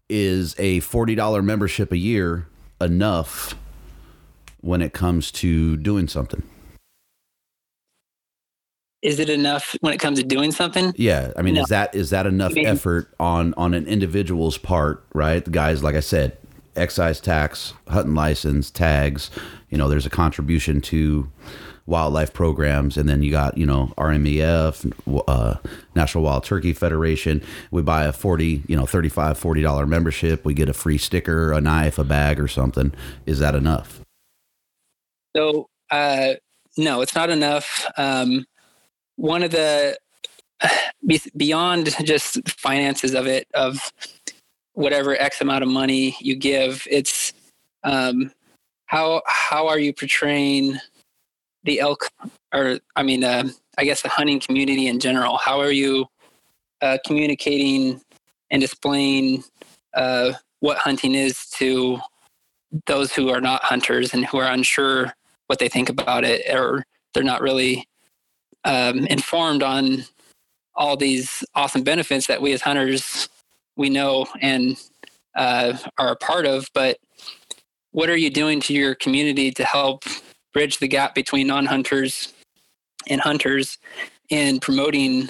Is 0.10 0.56
a 0.58 0.80
$40 0.82 1.44
membership 1.44 1.92
a 1.92 1.98
year 1.98 2.48
enough 2.80 3.56
when 4.62 4.82
it 4.82 4.94
comes 4.94 5.32
to 5.32 5.78
doing 5.78 6.08
something? 6.08 6.44
Is 9.02 9.20
it 9.20 9.30
enough 9.30 9.76
when 9.82 9.94
it 9.94 10.00
comes 10.00 10.20
to 10.20 10.24
doing 10.26 10.52
something 10.52 10.94
Yeah, 10.98 11.32
I 11.36 11.42
mean, 11.42 11.56
No. 11.56 11.62
is 11.64 11.70
that 11.70 11.94
is 11.96 12.10
that 12.12 12.26
enough 12.28 12.52
I 12.52 12.56
mean- 12.56 12.66
effort 12.68 13.14
on 13.20 13.54
on 13.58 13.74
an 13.74 13.88
individual's 13.88 14.58
part, 14.58 15.04
right? 15.14 15.44
The 15.44 15.52
guys, 15.52 15.84
like 15.84 15.96
I 15.96 16.00
said, 16.02 16.38
excise 16.76 17.20
tax, 17.20 17.74
hunting 17.88 18.16
license, 18.16 18.70
tags. 18.72 19.30
You 19.70 19.78
know, 19.78 19.90
there's 19.90 20.06
a 20.06 20.10
contribution 20.12 20.82
to 20.82 21.30
wildlife 21.88 22.32
programs, 22.32 22.96
and 22.96 23.10
then 23.10 23.24
you 23.24 23.32
got 23.32 23.58
you 23.58 23.66
know 23.66 23.92
RMEF, 23.98 24.94
uh, 25.28 25.56
National 25.96 26.24
Wild 26.24 26.44
Turkey 26.44 26.72
Federation. 26.74 27.42
We 27.72 27.82
buy 27.82 28.06
a 28.06 28.14
forty, 28.14 28.62
you 28.68 28.78
know, 28.78 28.86
35 28.86 29.38
40 29.38 29.62
dollar 29.62 29.86
membership. 29.88 30.46
We 30.46 30.54
get 30.54 30.70
a 30.70 30.74
free 30.74 30.98
sticker, 31.00 31.52
a 31.52 31.60
knife, 31.60 31.98
a 31.98 32.04
bag, 32.04 32.40
or 32.40 32.48
something. 32.48 32.94
Is 33.26 33.40
that 33.40 33.56
enough? 33.56 34.02
So 35.36 35.68
uh, 35.90 36.34
no, 36.78 37.02
it's 37.02 37.16
not 37.16 37.30
enough. 37.30 37.86
Um, 37.98 38.46
one 39.22 39.44
of 39.44 39.52
the 39.52 39.98
beyond 41.38 41.96
just 42.04 42.50
finances 42.50 43.14
of 43.14 43.28
it 43.28 43.48
of 43.54 43.92
whatever 44.74 45.16
x 45.22 45.42
amount 45.42 45.64
of 45.64 45.70
money 45.70 46.16
you 46.20 46.36
give 46.36 46.88
it's 46.90 47.34
um, 47.84 48.32
how 48.88 49.22
how 49.28 49.68
are 49.68 49.80
you 49.80 49.94
portraying 49.94 50.78
the 51.64 51.80
elk 51.80 52.10
or 52.54 52.80
i 52.96 53.04
mean 53.04 53.24
uh, 53.24 53.44
i 53.78 53.84
guess 53.84 54.02
the 54.02 54.10
hunting 54.10 54.40
community 54.40 54.88
in 54.88 55.00
general? 55.00 55.38
How 55.38 55.60
are 55.60 55.72
you 55.72 56.08
uh, 56.82 56.98
communicating 57.06 58.02
and 58.50 58.62
displaying 58.62 59.44
uh, 59.94 60.34
what 60.60 60.78
hunting 60.78 61.16
is 61.16 61.46
to 61.58 62.00
those 62.88 63.14
who 63.14 63.30
are 63.30 63.42
not 63.42 63.64
hunters 63.64 64.14
and 64.14 64.26
who 64.26 64.38
are 64.38 64.52
unsure 64.52 65.14
what 65.48 65.60
they 65.60 65.70
think 65.70 65.90
about 65.90 66.24
it 66.24 66.42
or 66.54 66.86
they're 67.14 67.24
not 67.24 67.42
really 67.42 67.86
um, 68.64 69.06
informed 69.08 69.64
on 69.64 70.04
all 70.76 70.96
these 70.98 71.44
awesome 71.56 71.84
benefits 71.84 72.28
that 72.28 72.42
we 72.42 72.54
as 72.54 72.62
hunters 72.62 73.30
we 73.76 73.90
know 73.90 74.26
and 74.42 74.78
uh, 75.36 75.78
are 75.98 76.12
a 76.12 76.16
part 76.16 76.46
of 76.46 76.68
but 76.74 76.98
what 77.92 78.10
are 78.10 78.18
you 78.18 78.30
doing 78.30 78.60
to 78.62 78.74
your 78.74 78.96
community 78.96 79.52
to 79.52 79.64
help 79.64 80.04
bridge 80.54 80.80
the 80.80 80.88
gap 80.88 81.16
between 81.16 81.48
non-hunters 81.48 82.34
and 83.08 83.22
hunters 83.22 83.78
in 84.30 84.60
promoting 84.60 85.30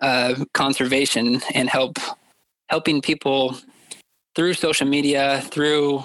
uh, 0.00 0.34
conservation 0.52 1.40
and 1.54 1.68
help 1.68 1.98
helping 2.68 3.00
people 3.00 3.56
through 4.34 4.54
social 4.54 4.86
media 4.86 5.40
through 5.50 6.02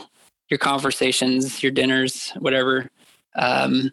your 0.50 0.58
conversations 0.58 1.64
your 1.64 1.72
dinners 1.72 2.32
whatever 2.40 2.90
um, 3.38 3.92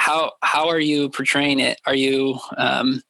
how 0.00 0.32
how 0.42 0.68
are 0.68 0.80
you 0.80 1.10
portraying 1.10 1.60
it? 1.60 1.78
Are 1.86 1.94
you, 1.94 2.38
um, 2.56 3.02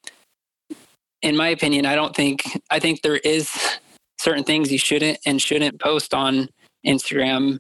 in 1.23 1.37
my 1.37 1.49
opinion, 1.49 1.87
I 1.87 1.95
don't 1.95 2.15
think 2.15 2.43
I 2.71 2.81
think 2.81 3.03
there 3.03 3.17
is 3.19 3.79
certain 4.19 4.45
things 4.45 4.71
you 4.71 4.79
shouldn't 4.79 5.19
and 5.25 5.41
shouldn't 5.41 5.81
post 5.81 6.13
on 6.13 6.49
Instagram 6.85 7.59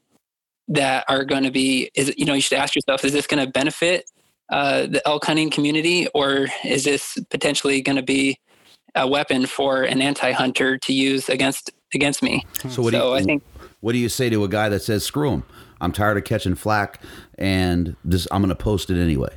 that 0.68 1.04
are 1.08 1.24
going 1.24 1.44
to 1.44 1.50
be 1.50 1.90
is 1.94 2.12
you 2.16 2.24
know 2.24 2.34
you 2.34 2.40
should 2.40 2.58
ask 2.58 2.74
yourself 2.74 3.04
is 3.04 3.12
this 3.12 3.26
going 3.26 3.44
to 3.44 3.50
benefit 3.50 4.10
uh, 4.50 4.86
the 4.86 5.06
elk 5.06 5.24
hunting 5.24 5.50
community? 5.50 6.08
Or 6.14 6.48
is 6.64 6.84
this 6.84 7.16
potentially 7.30 7.80
going 7.82 7.96
to 7.96 8.02
be 8.02 8.36
a 8.96 9.06
weapon 9.06 9.46
for 9.46 9.84
an 9.84 10.02
anti-hunter 10.02 10.76
to 10.78 10.92
use 10.92 11.28
against 11.28 11.70
against 11.94 12.22
me? 12.22 12.44
So 12.68 12.82
what 12.82 12.90
so 12.90 12.90
do 12.90 12.96
you, 12.96 13.14
I 13.14 13.22
think 13.22 13.44
what 13.78 13.92
do 13.92 13.98
you 13.98 14.08
say 14.08 14.28
to 14.28 14.42
a 14.42 14.48
guy 14.48 14.68
that 14.68 14.82
says 14.82 15.04
screw 15.04 15.30
him 15.30 15.44
I'm 15.80 15.92
tired 15.92 16.16
of 16.16 16.24
catching 16.24 16.54
flack, 16.54 17.02
and 17.38 17.96
this 18.04 18.26
I'm 18.30 18.42
going 18.42 18.50
to 18.50 18.54
post 18.54 18.90
it 18.90 19.00
anyway. 19.00 19.34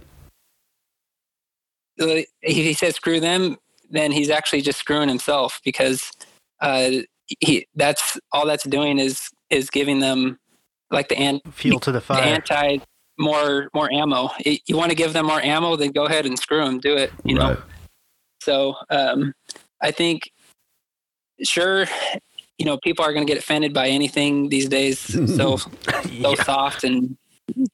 If 1.98 2.28
he 2.42 2.74
says 2.74 2.96
screw 2.96 3.20
them, 3.20 3.58
then 3.90 4.12
he's 4.12 4.30
actually 4.30 4.62
just 4.62 4.80
screwing 4.80 5.10
himself 5.10 5.62
because 5.64 6.12
uh, 6.60 6.90
he 7.40 7.68
that's 7.76 8.18
all 8.32 8.46
that's 8.46 8.64
doing 8.64 9.00
is 9.00 9.30
is 9.50 9.70
giving 9.70 10.00
them 10.00 10.40
like 10.92 11.10
the 11.10 11.18
an, 11.18 11.40
fuel 11.52 11.80
to 11.80 11.92
the 11.92 12.02
fire, 12.02 12.22
the 12.22 12.28
anti 12.28 12.78
more 13.20 13.70
more 13.74 13.92
ammo. 13.92 14.30
You 14.44 14.78
want 14.78 14.90
to 14.90 14.96
give 14.96 15.14
them 15.14 15.28
more 15.28 15.42
ammo, 15.42 15.76
then 15.76 15.92
go 15.92 16.06
ahead 16.06 16.26
and 16.26 16.38
screw 16.38 16.64
them. 16.64 16.80
Do 16.80 16.96
it. 16.96 17.12
You 17.24 17.38
right. 17.38 17.58
know. 17.58 17.64
So 18.42 18.76
um, 18.90 19.34
I 19.82 19.92
think 19.92 20.32
sure 21.44 21.86
you 22.58 22.66
know, 22.66 22.78
people 22.78 23.04
are 23.04 23.14
going 23.14 23.26
to 23.26 23.32
get 23.32 23.42
offended 23.42 23.74
by 23.74 23.90
anything 23.90 24.50
these 24.50 24.70
days. 24.70 25.16
So, 25.34 25.58
yeah. 26.12 26.22
so 26.22 26.36
soft 26.36 26.84
and 26.84 27.18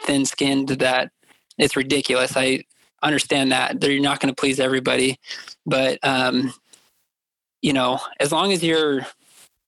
thin 0.01 0.25
skinned 0.25 0.69
that 0.69 1.11
it's 1.57 1.75
ridiculous. 1.75 2.37
I 2.37 2.63
understand 3.03 3.51
that 3.51 3.83
you're 3.83 4.01
not 4.01 4.19
going 4.19 4.33
to 4.33 4.39
please 4.39 4.59
everybody, 4.59 5.19
but, 5.65 5.99
um, 6.03 6.53
you 7.61 7.73
know, 7.73 7.99
as 8.19 8.31
long 8.31 8.53
as 8.53 8.63
you're, 8.63 9.05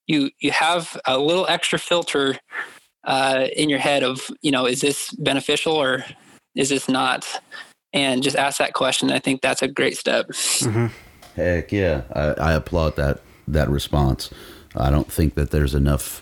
you, 0.07 0.29
you 0.39 0.51
have 0.51 0.97
a 1.05 1.17
little 1.17 1.45
extra 1.47 1.77
filter, 1.77 2.37
uh, 3.03 3.47
in 3.55 3.69
your 3.69 3.79
head 3.79 4.03
of, 4.03 4.29
you 4.41 4.51
know, 4.51 4.65
is 4.65 4.81
this 4.81 5.11
beneficial 5.13 5.73
or 5.73 6.05
is 6.55 6.69
this 6.69 6.87
not? 6.87 7.27
And 7.93 8.23
just 8.23 8.37
ask 8.37 8.57
that 8.59 8.73
question. 8.73 9.11
I 9.11 9.19
think 9.19 9.41
that's 9.41 9.61
a 9.61 9.67
great 9.67 9.97
step. 9.97 10.27
Mm-hmm. 10.29 10.87
Heck 11.35 11.71
yeah. 11.71 12.03
I, 12.13 12.21
I 12.21 12.53
applaud 12.53 12.95
that, 12.95 13.21
that 13.47 13.69
response. 13.69 14.29
I 14.75 14.89
don't 14.89 15.11
think 15.11 15.35
that 15.35 15.51
there's 15.51 15.75
enough. 15.75 16.21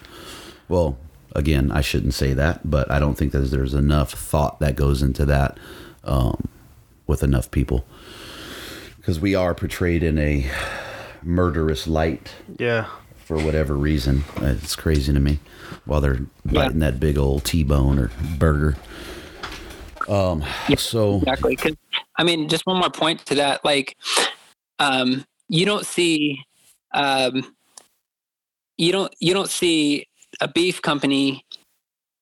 Well, 0.68 0.98
again, 1.34 1.72
I 1.72 1.82
shouldn't 1.82 2.14
say 2.14 2.34
that, 2.34 2.70
but 2.70 2.90
I 2.92 3.00
don't 3.00 3.16
think 3.16 3.32
that 3.32 3.40
there's 3.40 3.74
enough 3.74 4.12
thought 4.12 4.60
that 4.60 4.76
goes 4.76 5.02
into 5.02 5.26
that 5.26 5.58
um, 6.04 6.48
with 7.08 7.24
enough 7.24 7.52
people 7.52 7.86
because 8.98 9.20
we 9.20 9.34
are 9.36 9.56
portrayed 9.56 10.04
in 10.04 10.18
a 10.18 10.50
murderous 11.24 11.88
light. 11.88 12.34
Yeah. 12.58 12.88
For 13.26 13.38
whatever 13.38 13.76
reason, 13.76 14.24
it's 14.38 14.76
crazy 14.76 15.14
to 15.14 15.20
me. 15.20 15.40
While 15.86 16.02
they're 16.02 16.20
biting 16.46 16.82
yeah. 16.82 16.92
that 16.92 17.00
big 17.00 17.18
old 17.18 17.46
T-bone 17.46 18.00
or 18.00 18.12
burger. 18.38 18.76
Um. 20.08 20.44
Yeah, 20.68 20.78
so 20.78 21.18
exactly. 21.18 21.56
Cause, 21.56 21.76
I 22.18 22.24
mean, 22.24 22.50
just 22.50 22.66
one 22.66 22.78
more 22.80 22.90
point 22.90 23.26
to 23.28 23.36
that. 23.36 23.64
Like, 23.64 23.96
um, 24.80 25.26
you 25.48 25.66
don't 25.66 25.86
see 25.86 26.44
um 26.94 27.56
you 28.80 28.92
don't 28.92 29.14
you 29.20 29.34
don't 29.34 29.50
see 29.50 30.08
a 30.42 30.48
beef 30.48 30.82
company 30.82 31.46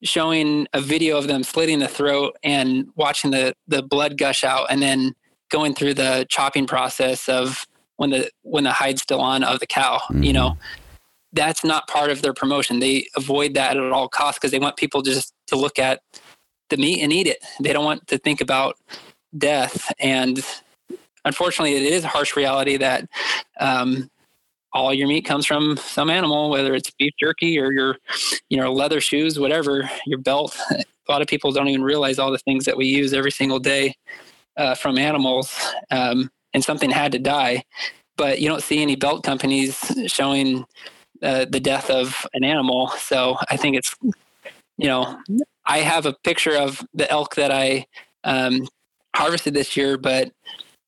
showing 0.04 0.68
a 0.74 0.82
video 0.82 1.18
of 1.18 1.28
them 1.28 1.44
slitting 1.44 1.80
the 1.80 1.88
throat 1.88 2.36
and 2.44 2.90
watching 2.96 3.32
the 3.32 3.54
the 3.68 3.82
blood 3.82 4.18
gush 4.18 4.44
out 4.44 4.68
and 4.70 4.82
then 4.82 5.14
going 5.50 5.74
through 5.74 5.94
the 5.94 6.26
chopping 6.30 6.68
process 6.68 7.30
of 7.30 7.66
when 7.96 8.10
the 8.10 8.30
when 8.42 8.64
the 8.64 8.72
hide's 8.72 9.02
still 9.02 9.22
on 9.22 9.44
of 9.44 9.60
the 9.60 9.68
cow 9.68 9.98
mm-hmm. 9.98 10.24
you 10.24 10.34
know? 10.34 10.58
That's 11.34 11.64
not 11.64 11.88
part 11.88 12.10
of 12.10 12.22
their 12.22 12.34
promotion. 12.34 12.80
They 12.80 13.08
avoid 13.16 13.54
that 13.56 13.78
at 13.78 13.92
all 13.92 14.08
costs 14.08 14.40
because 14.40 14.52
they 14.52 14.60
want 14.60 14.78
people 14.78 15.02
just 15.02 15.34
to 15.48 15.56
look 15.56 15.78
at 15.78 16.02
the 16.70 16.78
meat 16.78 17.02
and 17.04 17.14
eat 17.14 17.28
it. 17.28 17.44
They 17.60 17.74
don't 17.74 17.86
want 17.86 18.08
to 18.08 18.18
think 18.18 18.42
about 18.42 18.78
death. 19.38 19.92
And 20.00 20.44
unfortunately 21.26 21.76
it 21.76 21.94
is 21.94 22.06
a 22.06 22.08
harsh 22.08 22.36
reality 22.36 22.78
that 22.78 23.08
um, 23.60 24.10
all 24.78 24.94
your 24.94 25.08
meat 25.08 25.26
comes 25.26 25.46
from 25.46 25.78
some 25.78 26.10
animal, 26.10 26.50
whether 26.50 26.74
it's 26.76 26.92
beef 26.92 27.14
jerky 27.20 27.60
or 27.60 27.72
your, 27.72 27.98
you 28.50 28.58
know, 28.58 28.72
leather 28.72 29.02
shoes, 29.02 29.40
whatever, 29.40 29.90
your 30.06 30.20
belt. 30.20 30.58
A 30.72 31.12
lot 31.12 31.22
of 31.22 31.28
people 31.28 31.52
don't 31.52 31.68
even 31.68 31.84
realize 31.84 32.20
all 32.20 32.32
the 32.32 32.38
things 32.38 32.66
that 32.66 32.78
we 32.78 32.86
use 32.86 33.14
every 33.14 33.32
single 33.32 33.60
day 33.60 33.96
uh, 34.56 34.76
from 34.76 34.98
animals, 34.98 35.58
um, 35.92 36.30
and 36.54 36.64
something 36.64 36.90
had 36.90 37.12
to 37.14 37.20
die. 37.20 37.64
But 38.18 38.40
you 38.40 38.50
don't 38.50 38.64
see 38.64 38.82
any 38.82 38.96
belt 38.96 39.24
companies 39.24 39.80
showing 40.08 40.66
uh, 41.22 41.46
the 41.50 41.60
death 41.60 41.90
of 41.90 42.26
an 42.34 42.44
animal. 42.44 42.90
So 42.98 43.38
I 43.50 43.58
think 43.58 43.76
it's, 43.76 43.96
you 44.78 44.88
know, 44.88 45.20
I 45.66 45.80
have 45.80 46.06
a 46.06 46.16
picture 46.24 46.56
of 46.56 46.86
the 46.94 47.10
elk 47.12 47.36
that 47.36 47.52
I 47.52 47.86
um, 48.24 48.68
harvested 49.16 49.54
this 49.54 49.76
year, 49.76 49.98
but 49.98 50.32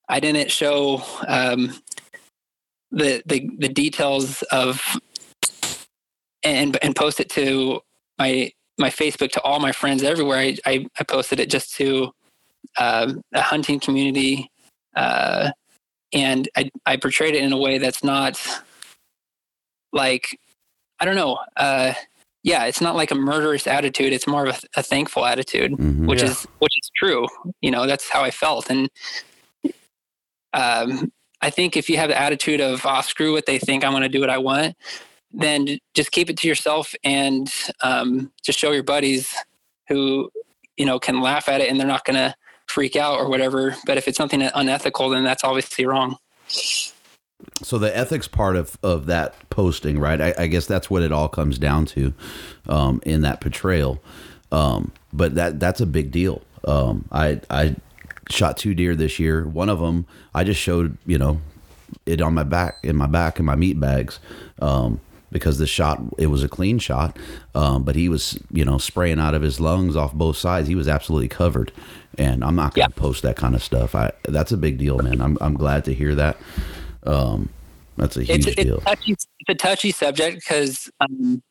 I 0.09 0.19
didn't 0.19 0.51
show 0.51 1.03
um, 1.27 1.73
the 2.91 3.21
the 3.25 3.49
the 3.57 3.69
details 3.69 4.41
of 4.51 4.81
and 6.43 6.77
and 6.81 6.95
post 6.95 7.19
it 7.19 7.29
to 7.29 7.81
my 8.17 8.51
my 8.77 8.89
Facebook 8.89 9.31
to 9.31 9.41
all 9.41 9.59
my 9.59 9.71
friends 9.71 10.03
everywhere. 10.03 10.39
I 10.39 10.57
I, 10.65 10.85
I 10.99 11.03
posted 11.03 11.39
it 11.39 11.49
just 11.49 11.75
to 11.75 12.11
uh, 12.77 13.13
a 13.33 13.41
hunting 13.41 13.79
community, 13.79 14.49
uh, 14.95 15.51
and 16.13 16.49
I 16.55 16.69
I 16.85 16.97
portrayed 16.97 17.35
it 17.35 17.43
in 17.43 17.53
a 17.53 17.57
way 17.57 17.77
that's 17.77 18.03
not 18.03 18.39
like 19.91 20.39
I 20.99 21.05
don't 21.05 21.15
know. 21.15 21.39
Uh, 21.55 21.93
yeah, 22.43 22.65
it's 22.65 22.81
not 22.81 22.95
like 22.95 23.11
a 23.11 23.15
murderous 23.15 23.67
attitude. 23.67 24.13
It's 24.13 24.27
more 24.27 24.47
of 24.47 24.55
a, 24.55 24.79
a 24.79 24.83
thankful 24.83 25.25
attitude, 25.25 25.71
mm-hmm, 25.71 26.07
which 26.07 26.21
yeah. 26.21 26.29
is 26.29 26.47
which 26.59 26.73
is 26.81 26.89
true. 26.95 27.27
You 27.61 27.71
know, 27.71 27.85
that's 27.85 28.09
how 28.09 28.21
I 28.23 28.31
felt, 28.31 28.69
and 28.69 28.89
um, 30.53 31.11
I 31.41 31.49
think 31.49 31.77
if 31.77 31.89
you 31.89 31.97
have 31.97 32.09
the 32.09 32.19
attitude 32.19 32.61
of, 32.61 32.81
oh, 32.85 33.01
screw 33.01 33.31
what 33.33 33.45
they 33.45 33.59
think, 33.59 33.83
I'm 33.83 33.91
going 33.91 34.03
to 34.03 34.09
do 34.09 34.19
what 34.19 34.29
I 34.29 34.37
want, 34.37 34.75
then 35.31 35.79
just 35.93 36.11
keep 36.11 36.29
it 36.29 36.37
to 36.37 36.47
yourself 36.47 36.93
and 37.03 37.51
um, 37.81 38.31
just 38.43 38.59
show 38.59 38.71
your 38.71 38.83
buddies 38.83 39.33
who, 39.87 40.29
you 40.77 40.85
know, 40.85 40.99
can 40.99 41.21
laugh 41.21 41.47
at 41.47 41.61
it 41.61 41.69
and 41.69 41.79
they're 41.79 41.87
not 41.87 42.05
going 42.05 42.15
to 42.15 42.35
freak 42.67 42.95
out 42.95 43.19
or 43.19 43.29
whatever. 43.29 43.75
But 43.85 43.97
if 43.97 44.07
it's 44.07 44.17
something 44.17 44.41
unethical, 44.41 45.09
then 45.09 45.23
that's 45.23 45.43
obviously 45.43 45.85
wrong. 45.85 46.17
So 47.61 47.77
the 47.77 47.95
ethics 47.95 48.27
part 48.27 48.55
of, 48.55 48.77
of 48.83 49.05
that 49.05 49.49
posting, 49.49 49.99
right? 49.99 50.19
I, 50.19 50.33
I 50.37 50.47
guess 50.47 50.65
that's 50.65 50.89
what 50.89 51.03
it 51.03 51.11
all 51.11 51.29
comes 51.29 51.57
down 51.57 51.85
to 51.87 52.13
um, 52.67 53.01
in 53.05 53.21
that 53.21 53.39
portrayal. 53.39 54.01
Um, 54.51 54.91
but 55.13 55.35
that 55.35 55.59
that's 55.59 55.79
a 55.79 55.85
big 55.85 56.11
deal. 56.11 56.41
Um, 56.65 57.05
I 57.11 57.39
I 57.49 57.75
shot 58.29 58.57
two 58.57 58.73
deer 58.73 58.95
this 58.95 59.19
year. 59.19 59.45
One 59.45 59.69
of 59.69 59.79
them 59.79 60.05
I 60.33 60.43
just 60.43 60.59
showed 60.59 60.97
you 61.05 61.17
know 61.17 61.41
it 62.05 62.21
on 62.21 62.33
my 62.33 62.43
back 62.43 62.79
in 62.83 62.95
my 62.95 63.07
back 63.07 63.39
in 63.39 63.45
my 63.45 63.55
meat 63.55 63.79
bags. 63.79 64.19
Um, 64.61 65.01
because 65.31 65.57
the 65.59 65.67
shot 65.67 66.01
it 66.17 66.27
was 66.27 66.43
a 66.43 66.49
clean 66.49 66.79
shot, 66.79 67.17
um, 67.55 67.83
but 67.83 67.95
he 67.95 68.09
was 68.09 68.39
you 68.51 68.65
know 68.65 68.77
spraying 68.77 69.19
out 69.19 69.33
of 69.33 69.41
his 69.41 69.59
lungs 69.59 69.95
off 69.95 70.13
both 70.13 70.37
sides. 70.37 70.67
He 70.67 70.75
was 70.75 70.87
absolutely 70.87 71.27
covered, 71.27 71.71
and 72.17 72.43
I'm 72.43 72.55
not 72.55 72.73
going 72.73 72.89
to 72.89 72.95
post 72.95 73.23
that 73.23 73.35
kind 73.35 73.55
of 73.55 73.63
stuff. 73.63 73.95
I 73.95 74.11
that's 74.23 74.51
a 74.51 74.57
big 74.57 74.77
deal, 74.77 74.97
man. 74.97 75.21
I'm 75.21 75.37
I'm 75.41 75.53
glad 75.53 75.85
to 75.85 75.93
hear 75.93 76.15
that. 76.15 76.37
Um, 77.05 77.49
that's 77.97 78.17
a 78.17 78.23
huge 78.23 78.47
it's, 78.47 78.55
deal. 78.55 78.77
It's, 78.77 78.85
touchy, 78.85 79.11
it's 79.11 79.27
a 79.49 79.55
touchy 79.55 79.91
subject 79.91 80.37
because 80.37 80.89
um, 81.01 81.41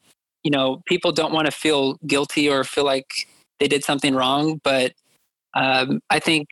you 0.42 0.50
know 0.50 0.82
people 0.86 1.12
don't 1.12 1.32
want 1.32 1.46
to 1.46 1.52
feel 1.52 1.98
guilty 2.06 2.48
or 2.48 2.64
feel 2.64 2.84
like 2.84 3.28
they 3.60 3.68
did 3.68 3.84
something 3.84 4.14
wrong, 4.14 4.60
but 4.62 4.92
um, 5.54 6.00
I 6.10 6.18
think 6.18 6.48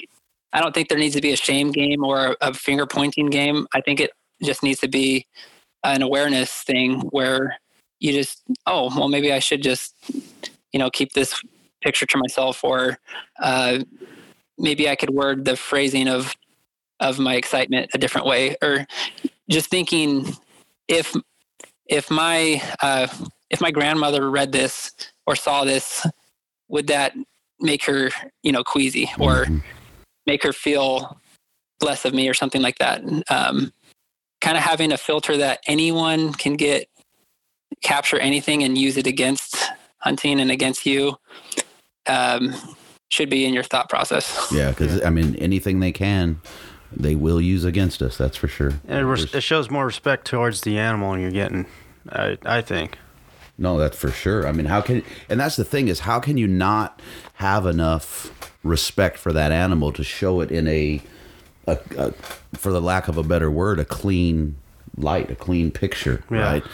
I 0.56 0.60
don't 0.60 0.74
think 0.74 0.88
there 0.88 0.98
needs 0.98 1.14
to 1.14 1.20
be 1.20 1.34
a 1.34 1.36
shame 1.36 1.70
game 1.70 2.02
or 2.02 2.34
a, 2.40 2.54
finger 2.54 2.86
pointing 2.86 3.26
game. 3.26 3.66
I 3.74 3.82
think 3.82 4.00
it 4.00 4.10
just 4.42 4.62
needs 4.62 4.80
to 4.80 4.88
be 4.88 5.26
an 5.84 6.00
awareness 6.00 6.50
thing 6.62 7.00
where 7.10 7.58
you 8.00 8.12
just 8.12 8.42
oh 8.64 8.90
well 8.96 9.08
maybe 9.08 9.32
I 9.32 9.38
should 9.38 9.62
just 9.62 9.94
you 10.72 10.78
know 10.78 10.88
keep 10.88 11.12
this 11.12 11.40
picture 11.82 12.06
to 12.06 12.18
myself 12.18 12.64
or 12.64 12.98
uh, 13.42 13.80
maybe 14.58 14.88
I 14.88 14.96
could 14.96 15.10
word 15.10 15.44
the 15.44 15.56
phrasing 15.56 16.08
of 16.08 16.34
of 17.00 17.18
my 17.18 17.34
excitement 17.34 17.90
a 17.92 17.98
different 17.98 18.26
way 18.26 18.56
or 18.62 18.86
just 19.50 19.68
thinking 19.68 20.34
if 20.88 21.14
if 21.86 22.10
my 22.10 22.62
uh, 22.82 23.08
if 23.50 23.60
my 23.60 23.70
grandmother 23.70 24.30
read 24.30 24.52
this 24.52 24.92
or 25.26 25.36
saw 25.36 25.64
this 25.64 26.06
would 26.68 26.86
that 26.86 27.14
make 27.60 27.84
her 27.84 28.10
you 28.42 28.52
know 28.52 28.64
queasy 28.64 29.10
or 29.18 29.44
mm-hmm. 29.44 29.58
Make 30.26 30.42
her 30.42 30.52
feel 30.52 31.18
less 31.82 32.04
of 32.04 32.14
me 32.14 32.28
or 32.28 32.34
something 32.34 32.62
like 32.62 32.78
that. 32.78 33.02
Um, 33.30 33.72
kind 34.40 34.56
of 34.56 34.62
having 34.62 34.92
a 34.92 34.98
filter 34.98 35.36
that 35.36 35.60
anyone 35.66 36.32
can 36.32 36.54
get 36.54 36.88
capture 37.82 38.18
anything 38.18 38.62
and 38.62 38.78
use 38.78 38.96
it 38.96 39.06
against 39.06 39.56
hunting 39.98 40.40
and 40.40 40.50
against 40.50 40.86
you 40.86 41.16
um, 42.06 42.54
should 43.08 43.28
be 43.28 43.44
in 43.44 43.52
your 43.52 43.62
thought 43.62 43.88
process. 43.88 44.50
Yeah 44.52 44.70
because 44.70 45.02
i 45.04 45.10
mean 45.10 45.34
anything 45.36 45.80
they 45.80 45.92
can 45.92 46.40
they 46.92 47.14
will 47.14 47.40
use 47.40 47.64
against 47.64 48.02
us 48.02 48.16
that's 48.16 48.36
for 48.36 48.48
sure. 48.48 48.72
And 48.86 49.00
it, 49.00 49.04
res- 49.04 49.34
it 49.34 49.42
shows 49.42 49.70
more 49.70 49.84
respect 49.84 50.26
towards 50.26 50.62
the 50.62 50.78
animal 50.78 51.18
you're 51.18 51.30
getting 51.30 51.66
i, 52.10 52.38
I 52.44 52.62
think. 52.62 52.98
No, 53.58 53.78
that's 53.78 53.96
for 53.96 54.10
sure. 54.10 54.46
I 54.46 54.52
mean, 54.52 54.66
how 54.66 54.82
can 54.82 55.02
and 55.28 55.40
that's 55.40 55.56
the 55.56 55.64
thing 55.64 55.88
is 55.88 56.00
how 56.00 56.20
can 56.20 56.36
you 56.36 56.46
not 56.46 57.00
have 57.34 57.66
enough 57.66 58.45
respect 58.66 59.18
for 59.18 59.32
that 59.32 59.52
animal 59.52 59.92
to 59.92 60.04
show 60.04 60.40
it 60.40 60.50
in 60.50 60.66
a, 60.68 61.00
a, 61.66 61.78
a 61.96 62.12
for 62.54 62.72
the 62.72 62.80
lack 62.80 63.08
of 63.08 63.16
a 63.16 63.22
better 63.22 63.50
word, 63.50 63.78
a 63.78 63.84
clean 63.84 64.56
light, 64.96 65.30
a 65.30 65.36
clean 65.36 65.70
picture, 65.70 66.22
yeah. 66.30 66.38
right? 66.38 66.64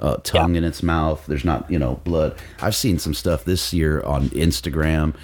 Uh, 0.00 0.16
tongue 0.18 0.54
yeah. 0.54 0.58
in 0.58 0.64
its 0.64 0.82
mouth. 0.82 1.24
There's 1.26 1.44
not, 1.44 1.70
you 1.70 1.78
know, 1.78 2.00
blood. 2.04 2.36
I've 2.60 2.74
seen 2.74 2.98
some 2.98 3.14
stuff 3.14 3.44
this 3.44 3.72
year 3.72 4.02
on 4.02 4.28
Instagram, 4.30 5.14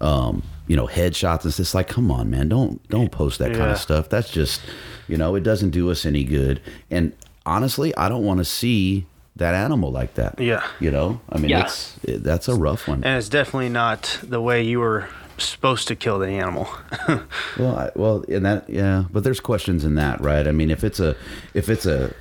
um, 0.00 0.42
you 0.66 0.76
know, 0.76 0.86
headshots. 0.86 1.44
It's 1.46 1.58
just 1.58 1.74
like, 1.74 1.88
come 1.88 2.10
on, 2.10 2.30
man, 2.30 2.48
don't 2.48 2.86
don't 2.88 3.12
post 3.12 3.38
that 3.38 3.52
yeah. 3.52 3.58
kind 3.58 3.70
of 3.70 3.78
stuff. 3.78 4.08
That's 4.08 4.30
just, 4.30 4.60
you 5.08 5.16
know, 5.16 5.34
it 5.34 5.42
doesn't 5.42 5.70
do 5.70 5.90
us 5.90 6.06
any 6.06 6.24
good. 6.24 6.60
And 6.90 7.12
honestly, 7.44 7.94
I 7.96 8.08
don't 8.08 8.24
want 8.24 8.38
to 8.38 8.44
see 8.44 9.06
that 9.36 9.54
animal 9.54 9.92
like 9.92 10.14
that. 10.14 10.40
Yeah. 10.40 10.66
You 10.80 10.90
know, 10.90 11.20
I 11.28 11.38
mean, 11.38 11.50
it's 11.50 11.96
it, 12.02 12.22
that's 12.22 12.48
a 12.48 12.54
rough 12.54 12.88
one. 12.88 13.04
And 13.04 13.18
it's 13.18 13.28
definitely 13.28 13.68
not 13.68 14.18
the 14.22 14.40
way 14.40 14.62
you 14.62 14.80
were 14.80 15.08
supposed 15.38 15.88
to 15.88 15.96
kill 15.96 16.18
the 16.18 16.28
animal. 16.28 16.68
well, 17.58 17.76
I, 17.76 17.90
well, 17.94 18.22
in 18.22 18.42
that, 18.44 18.68
yeah, 18.68 19.04
but 19.10 19.24
there's 19.24 19.40
questions 19.40 19.84
in 19.84 19.94
that, 19.96 20.20
right? 20.20 20.46
I 20.46 20.52
mean, 20.52 20.70
if 20.70 20.84
it's 20.84 21.00
a 21.00 21.16
if 21.54 21.68
it's 21.68 21.86
a 21.86 22.14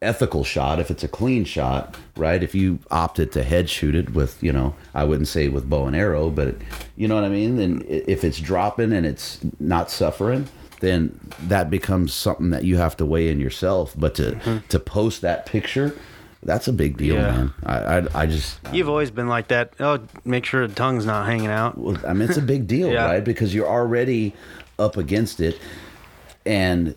ethical 0.00 0.44
shot, 0.44 0.78
if 0.78 0.90
it's 0.90 1.02
a 1.02 1.08
clean 1.08 1.44
shot, 1.44 1.96
right? 2.16 2.42
If 2.42 2.54
you 2.54 2.78
opted 2.90 3.32
to 3.32 3.42
head 3.42 3.68
shoot 3.68 3.94
it 3.94 4.14
with, 4.14 4.42
you 4.42 4.52
know, 4.52 4.74
I 4.94 5.04
wouldn't 5.04 5.28
say 5.28 5.48
with 5.48 5.68
bow 5.68 5.86
and 5.86 5.96
arrow, 5.96 6.30
but 6.30 6.54
you 6.96 7.08
know 7.08 7.16
what 7.16 7.24
I 7.24 7.28
mean. 7.28 7.56
Then 7.56 7.84
if 7.88 8.24
it's 8.24 8.38
dropping 8.38 8.92
and 8.92 9.04
it's 9.04 9.40
not 9.58 9.90
suffering, 9.90 10.48
then 10.80 11.18
that 11.44 11.70
becomes 11.70 12.14
something 12.14 12.50
that 12.50 12.64
you 12.64 12.76
have 12.76 12.96
to 12.98 13.06
weigh 13.06 13.28
in 13.28 13.40
yourself. 13.40 13.94
But 13.96 14.14
to 14.16 14.32
mm-hmm. 14.32 14.66
to 14.68 14.78
post 14.78 15.20
that 15.22 15.46
picture 15.46 15.96
that's 16.42 16.68
a 16.68 16.72
big 16.72 16.96
deal, 16.96 17.16
yeah. 17.16 17.30
man. 17.30 17.54
I, 17.64 17.76
I, 17.76 18.06
I 18.22 18.26
just 18.26 18.60
you've 18.72 18.88
always 18.88 19.10
been 19.10 19.28
like 19.28 19.48
that. 19.48 19.74
Oh, 19.80 20.00
make 20.24 20.44
sure 20.44 20.66
the 20.66 20.74
tongue's 20.74 21.04
not 21.04 21.26
hanging 21.26 21.48
out. 21.48 21.76
Well, 21.76 21.98
I 22.06 22.12
mean, 22.12 22.28
it's 22.28 22.38
a 22.38 22.42
big 22.42 22.66
deal, 22.66 22.88
yeah. 22.92 23.06
right? 23.06 23.24
Because 23.24 23.54
you're 23.54 23.68
already 23.68 24.34
up 24.78 24.96
against 24.96 25.40
it, 25.40 25.58
and 26.46 26.94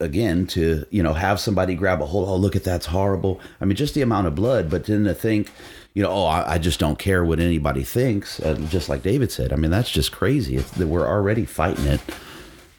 again, 0.00 0.46
to 0.46 0.86
you 0.90 1.02
know, 1.02 1.12
have 1.12 1.40
somebody 1.40 1.74
grab 1.74 2.00
a 2.00 2.06
hold. 2.06 2.28
Oh, 2.28 2.36
look 2.36 2.54
at 2.54 2.64
that's 2.64 2.86
horrible. 2.86 3.40
I 3.60 3.64
mean, 3.64 3.76
just 3.76 3.94
the 3.94 4.02
amount 4.02 4.28
of 4.28 4.34
blood, 4.34 4.70
but 4.70 4.84
then 4.84 5.04
to 5.04 5.14
think, 5.14 5.50
you 5.94 6.02
know, 6.02 6.10
oh, 6.10 6.24
I, 6.26 6.54
I 6.54 6.58
just 6.58 6.78
don't 6.78 6.98
care 6.98 7.24
what 7.24 7.40
anybody 7.40 7.82
thinks. 7.82 8.38
Uh, 8.38 8.54
just 8.68 8.88
like 8.88 9.02
David 9.02 9.32
said, 9.32 9.52
I 9.52 9.56
mean, 9.56 9.72
that's 9.72 9.90
just 9.90 10.12
crazy. 10.12 10.56
It's, 10.56 10.76
we're 10.76 11.06
already 11.06 11.44
fighting 11.44 11.86
it. 11.86 12.00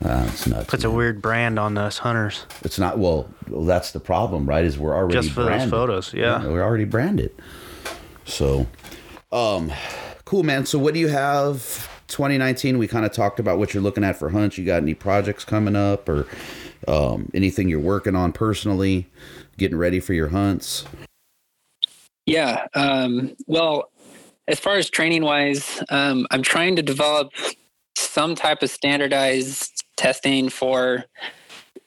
Uh, 0.03 0.25
it's 0.27 0.47
nuts. 0.47 0.69
Puts 0.69 0.83
man. 0.83 0.93
a 0.93 0.95
weird 0.95 1.21
brand 1.21 1.59
on 1.59 1.77
us 1.77 1.97
hunters. 1.97 2.45
It's 2.61 2.79
not 2.79 2.99
well, 2.99 3.29
well. 3.49 3.65
That's 3.65 3.91
the 3.91 3.99
problem, 3.99 4.47
right? 4.47 4.63
Is 4.63 4.79
we're 4.79 4.95
already 4.95 5.15
just 5.15 5.31
for 5.31 5.45
branded. 5.45 5.67
those 5.67 5.71
photos. 5.71 6.13
Yeah. 6.13 6.41
yeah, 6.41 6.47
we're 6.47 6.63
already 6.63 6.85
branded. 6.85 7.33
So, 8.25 8.67
um, 9.31 9.71
cool, 10.23 10.43
man. 10.43 10.65
So, 10.65 10.79
what 10.79 10.93
do 10.93 10.99
you 10.99 11.09
have? 11.09 11.87
2019. 12.07 12.77
We 12.77 12.87
kind 12.87 13.05
of 13.05 13.11
talked 13.11 13.39
about 13.39 13.59
what 13.59 13.73
you're 13.73 13.83
looking 13.83 14.03
at 14.03 14.15
for 14.15 14.29
hunts. 14.29 14.57
You 14.57 14.65
got 14.65 14.81
any 14.81 14.93
projects 14.93 15.43
coming 15.43 15.75
up, 15.75 16.07
or 16.07 16.27
um, 16.87 17.29
anything 17.33 17.69
you're 17.69 17.79
working 17.79 18.15
on 18.15 18.31
personally, 18.31 19.07
getting 19.57 19.77
ready 19.77 19.99
for 19.99 20.13
your 20.13 20.29
hunts? 20.29 20.85
Yeah. 22.25 22.67
Um, 22.73 23.35
well, 23.47 23.91
as 24.47 24.59
far 24.59 24.75
as 24.75 24.89
training 24.89 25.23
wise, 25.23 25.83
um, 25.89 26.25
I'm 26.31 26.41
trying 26.41 26.75
to 26.77 26.81
develop 26.81 27.31
some 27.95 28.35
type 28.35 28.63
of 28.63 28.69
standardized 28.69 29.78
testing 29.99 30.49
for 30.49 31.05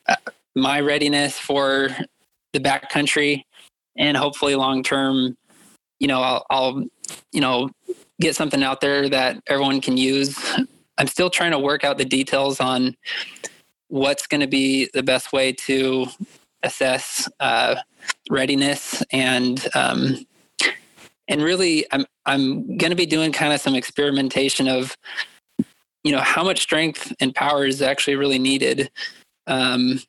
uh, 0.08 0.16
my 0.54 0.80
readiness 0.80 1.38
for 1.38 1.88
the 2.52 2.60
backcountry. 2.60 3.42
And 3.96 4.16
hopefully 4.16 4.54
long 4.54 4.82
term 4.82 5.36
you 5.98 6.08
know 6.08 6.20
I'll, 6.20 6.46
I'll 6.50 6.84
you 7.32 7.40
know 7.40 7.70
get 8.20 8.36
something 8.36 8.62
out 8.62 8.80
there 8.80 9.08
that 9.08 9.42
everyone 9.46 9.80
can 9.80 9.96
use. 9.96 10.38
I'm 10.98 11.06
still 11.06 11.30
trying 11.30 11.52
to 11.52 11.58
work 11.58 11.84
out 11.84 11.96
the 11.96 12.04
details 12.04 12.60
on 12.60 12.96
what's 13.88 14.26
going 14.26 14.40
to 14.40 14.46
be 14.46 14.88
the 14.92 15.02
best 15.02 15.32
way 15.32 15.52
to 15.52 16.06
assess 16.62 17.28
uh, 17.40 17.76
readiness 18.30 19.02
and 19.12 19.66
um, 19.74 20.26
and 21.28 21.42
really 21.42 21.86
i'm 21.92 22.04
i'm 22.26 22.76
going 22.76 22.90
to 22.90 22.96
be 22.96 23.06
doing 23.06 23.32
kind 23.32 23.52
of 23.52 23.60
some 23.60 23.74
experimentation 23.74 24.68
of 24.68 24.96
you 26.04 26.12
know 26.12 26.20
how 26.20 26.42
much 26.42 26.60
strength 26.60 27.12
and 27.20 27.34
power 27.34 27.64
is 27.64 27.82
actually 27.82 28.16
really 28.16 28.38
needed. 28.38 28.90
Um, 29.46 30.00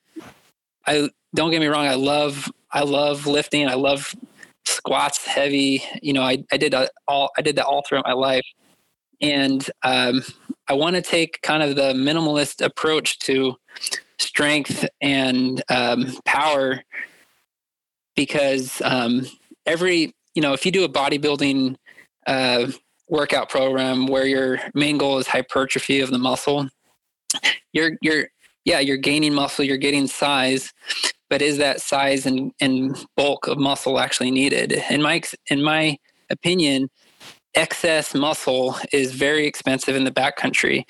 i 0.86 1.10
don't 1.36 1.52
get 1.52 1.60
me 1.60 1.68
wrong 1.68 1.88
i 1.88 1.96
love 1.96 2.52
i 2.72 2.82
love 2.82 3.26
lifting 3.26 3.68
i 3.68 3.74
love 3.74 4.14
squats 4.66 5.26
heavy 5.26 5.84
you 6.02 6.14
know 6.14 6.22
i, 6.22 6.44
I 6.52 6.58
did 6.58 6.74
all 7.08 7.32
i 7.38 7.42
did 7.42 7.56
that 7.58 7.66
all 7.66 7.84
throughout 7.88 8.06
my 8.06 8.14
life. 8.14 8.46
And 9.22 9.66
um, 9.84 10.24
i 10.68 10.74
want 10.74 10.96
to 10.96 11.02
take 11.02 11.42
kind 11.42 11.64
of 11.64 11.76
the 11.76 11.94
minimalist 11.94 12.64
approach 12.64 13.20
to 13.20 13.56
strength 14.20 14.86
and 15.02 15.62
um, 15.70 16.18
power 16.26 16.84
because 18.16 18.82
um, 18.84 19.26
every 19.66 20.14
you 20.36 20.42
know 20.42 20.54
if 20.54 20.66
you 20.66 20.72
do 20.72 20.84
a 20.84 20.90
bodybuilding 20.90 21.76
uh, 22.28 22.68
workout 23.14 23.48
program 23.48 24.08
where 24.08 24.26
your 24.26 24.60
main 24.74 24.98
goal 24.98 25.20
is 25.20 25.28
hypertrophy 25.28 26.02
of 26.02 26.10
the 26.10 26.18
muscle, 26.18 26.68
you're 27.72 27.92
you're 28.02 28.28
yeah, 28.66 28.80
you're 28.80 28.98
gaining 28.98 29.34
muscle, 29.34 29.64
you're 29.64 29.78
getting 29.78 30.08
size, 30.08 30.74
but 31.30 31.42
is 31.42 31.58
that 31.58 31.82
size 31.82 32.26
and, 32.26 32.52
and 32.62 32.98
bulk 33.18 33.48
of 33.48 33.58
muscle 33.58 34.00
actually 34.00 34.32
needed? 34.32 34.84
In 34.90 35.02
my 35.02 35.22
in 35.50 35.62
my 35.62 35.98
opinion, 36.30 36.90
excess 37.56 38.16
muscle 38.16 38.76
is 38.92 39.14
very 39.14 39.46
expensive 39.46 39.96
in 39.96 40.06
the 40.06 40.12
backcountry. 40.12 40.84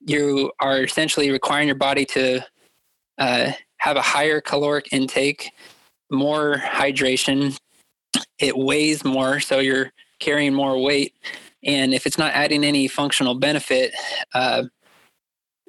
You 0.00 0.52
are 0.60 0.82
essentially 0.82 1.30
requiring 1.30 1.68
your 1.68 1.76
body 1.76 2.04
to 2.06 2.44
uh, 3.18 3.52
have 3.78 3.96
a 3.96 4.02
higher 4.02 4.40
caloric 4.40 4.92
intake, 4.92 5.50
more 6.10 6.56
hydration. 6.56 7.56
It 8.38 8.58
weighs 8.58 9.04
more, 9.04 9.40
so 9.40 9.60
you're 9.60 9.90
carrying 10.18 10.52
more 10.52 10.78
weight 10.78 11.14
and 11.64 11.94
if 11.94 12.06
it's 12.06 12.18
not 12.18 12.32
adding 12.32 12.64
any 12.64 12.88
functional 12.88 13.34
benefit 13.34 13.94
uh, 14.34 14.62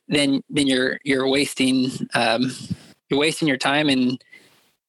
then 0.07 0.41
then 0.49 0.67
you're 0.67 0.99
you're 1.03 1.27
wasting 1.27 1.91
um, 2.13 2.51
you're 3.09 3.19
wasting 3.19 3.47
your 3.47 3.57
time 3.57 3.89
and 3.89 4.21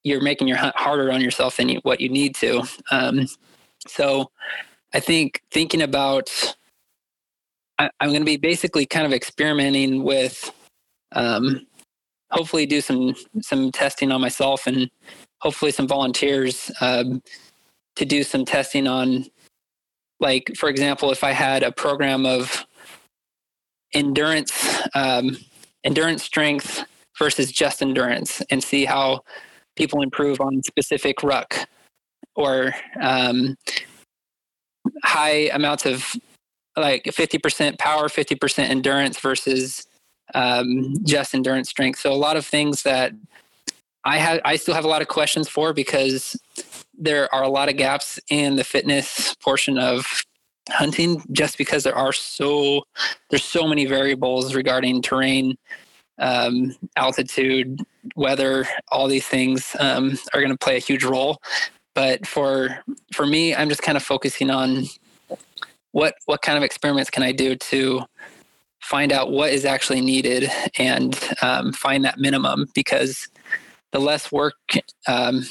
you're 0.02 0.22
making 0.22 0.48
your 0.48 0.58
hunt 0.58 0.76
harder 0.76 1.10
on 1.10 1.20
yourself 1.20 1.56
than 1.56 1.68
you, 1.68 1.80
what 1.82 2.00
you 2.00 2.08
need 2.08 2.34
to. 2.34 2.62
Um, 2.90 3.26
so 3.86 4.30
i 4.94 5.00
think 5.00 5.42
thinking 5.50 5.82
about 5.82 6.30
I, 7.78 7.90
am 8.00 8.10
going 8.10 8.20
to 8.20 8.24
be 8.24 8.36
basically 8.36 8.86
kind 8.86 9.06
of 9.06 9.12
experimenting 9.12 10.04
with, 10.04 10.52
um, 11.12 11.66
hopefully 12.30 12.66
do 12.66 12.80
some 12.80 13.14
some 13.40 13.70
testing 13.72 14.12
on 14.12 14.20
myself 14.20 14.66
and 14.66 14.90
hopefully 15.40 15.70
some 15.70 15.86
volunteers 15.86 16.70
um, 16.80 17.22
to 17.96 18.04
do 18.04 18.22
some 18.22 18.44
testing 18.44 18.86
on, 18.86 19.26
like 20.24 20.50
for 20.56 20.70
example, 20.70 21.12
if 21.12 21.22
I 21.22 21.32
had 21.32 21.62
a 21.62 21.70
program 21.70 22.24
of 22.24 22.64
endurance, 23.92 24.52
um, 24.94 25.36
endurance 25.84 26.22
strength 26.22 26.82
versus 27.18 27.52
just 27.52 27.82
endurance, 27.82 28.42
and 28.50 28.64
see 28.64 28.86
how 28.86 29.20
people 29.76 30.00
improve 30.00 30.40
on 30.40 30.62
specific 30.62 31.22
ruck 31.22 31.68
or 32.34 32.74
um, 33.02 33.54
high 35.04 35.50
amounts 35.52 35.84
of 35.84 36.16
like 36.76 37.04
50% 37.04 37.78
power, 37.78 38.08
50% 38.08 38.58
endurance 38.68 39.20
versus 39.20 39.86
um, 40.34 40.94
just 41.04 41.34
endurance 41.34 41.68
strength. 41.68 42.00
So 42.00 42.12
a 42.12 42.14
lot 42.14 42.36
of 42.36 42.46
things 42.46 42.82
that 42.82 43.12
I 44.04 44.16
have, 44.16 44.40
I 44.44 44.56
still 44.56 44.74
have 44.74 44.86
a 44.86 44.88
lot 44.88 45.02
of 45.02 45.08
questions 45.08 45.48
for 45.48 45.74
because 45.74 46.36
there 46.98 47.32
are 47.34 47.42
a 47.42 47.48
lot 47.48 47.68
of 47.68 47.76
gaps 47.76 48.18
in 48.30 48.56
the 48.56 48.64
fitness 48.64 49.34
portion 49.36 49.78
of 49.78 50.06
hunting 50.70 51.22
just 51.32 51.58
because 51.58 51.84
there 51.84 51.96
are 51.96 52.12
so 52.12 52.82
there's 53.30 53.44
so 53.44 53.66
many 53.66 53.84
variables 53.84 54.54
regarding 54.54 55.02
terrain 55.02 55.56
um, 56.18 56.74
altitude 56.96 57.80
weather 58.16 58.66
all 58.90 59.08
these 59.08 59.26
things 59.26 59.76
um, 59.78 60.16
are 60.32 60.40
going 60.40 60.52
to 60.52 60.58
play 60.58 60.76
a 60.76 60.80
huge 60.80 61.04
role. 61.04 61.38
But 61.94 62.26
for 62.26 62.78
for 63.12 63.26
me 63.26 63.54
i'm 63.54 63.68
just 63.68 63.82
kind 63.82 63.96
of 63.96 64.02
focusing 64.02 64.50
on 64.50 64.84
what 65.92 66.14
what 66.26 66.42
kind 66.42 66.58
of 66.58 66.64
experiments 66.64 67.10
can 67.10 67.22
i 67.22 67.30
do 67.30 67.54
to 67.56 68.02
find 68.80 69.12
out 69.12 69.30
what 69.30 69.50
is 69.52 69.64
actually 69.64 70.00
needed 70.00 70.50
and 70.78 71.18
um, 71.40 71.72
find 71.72 72.04
that 72.04 72.18
minimum 72.18 72.66
because 72.74 73.28
the 73.92 73.98
less 73.98 74.30
work 74.30 74.54
um, 75.08 75.46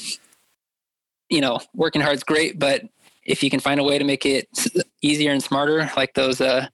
you 1.28 1.40
know 1.40 1.58
working 1.74 2.00
hard 2.00 2.16
is 2.16 2.24
great 2.24 2.58
but 2.58 2.82
if 3.26 3.42
you 3.42 3.48
can 3.48 3.60
find 3.60 3.80
a 3.80 3.84
way 3.84 3.98
to 3.98 4.04
make 4.04 4.26
it 4.26 4.46
easier 5.02 5.32
and 5.32 5.42
smarter 5.42 5.90
like 5.96 6.12
those 6.14 6.40
uh, 6.40 6.66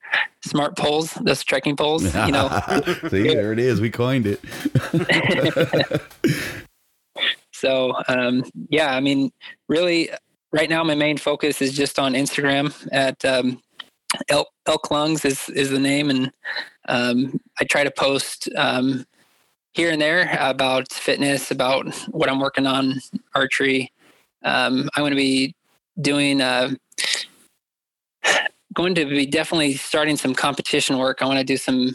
smart 0.44 0.76
poles 0.76 1.12
those 1.22 1.44
trekking 1.44 1.76
poles 1.76 2.02
you 2.02 2.32
know 2.32 2.48
see 3.08 3.22
there 3.22 3.52
it 3.52 3.58
is 3.58 3.80
we 3.80 3.90
coined 3.90 4.26
it 4.26 4.40
So 7.60 7.94
um, 8.08 8.44
yeah, 8.70 8.94
I 8.94 9.00
mean, 9.00 9.30
really, 9.68 10.10
right 10.52 10.70
now 10.70 10.82
my 10.82 10.94
main 10.94 11.18
focus 11.18 11.60
is 11.60 11.74
just 11.74 11.98
on 11.98 12.14
Instagram 12.14 12.74
at 12.90 13.22
um, 13.24 13.60
Elk, 14.28 14.48
Elk 14.66 14.90
Lungs 14.90 15.24
is 15.24 15.48
is 15.50 15.70
the 15.70 15.78
name, 15.78 16.08
and 16.08 16.32
um, 16.88 17.38
I 17.60 17.64
try 17.64 17.84
to 17.84 17.90
post 17.90 18.48
um, 18.56 19.04
here 19.74 19.90
and 19.90 20.00
there 20.00 20.36
about 20.40 20.90
fitness, 20.90 21.50
about 21.50 21.94
what 22.08 22.30
I'm 22.30 22.40
working 22.40 22.66
on, 22.66 23.00
archery. 23.34 23.92
Um, 24.44 24.88
I'm 24.94 25.02
going 25.02 25.10
to 25.10 25.16
be 25.16 25.54
doing. 26.00 26.40
Uh, 26.40 26.70
going 28.74 28.94
to 28.94 29.04
be 29.04 29.26
definitely 29.26 29.74
starting 29.74 30.16
some 30.16 30.34
competition 30.34 30.98
work. 30.98 31.22
I 31.22 31.26
want 31.26 31.38
to 31.38 31.44
do 31.44 31.56
some 31.56 31.92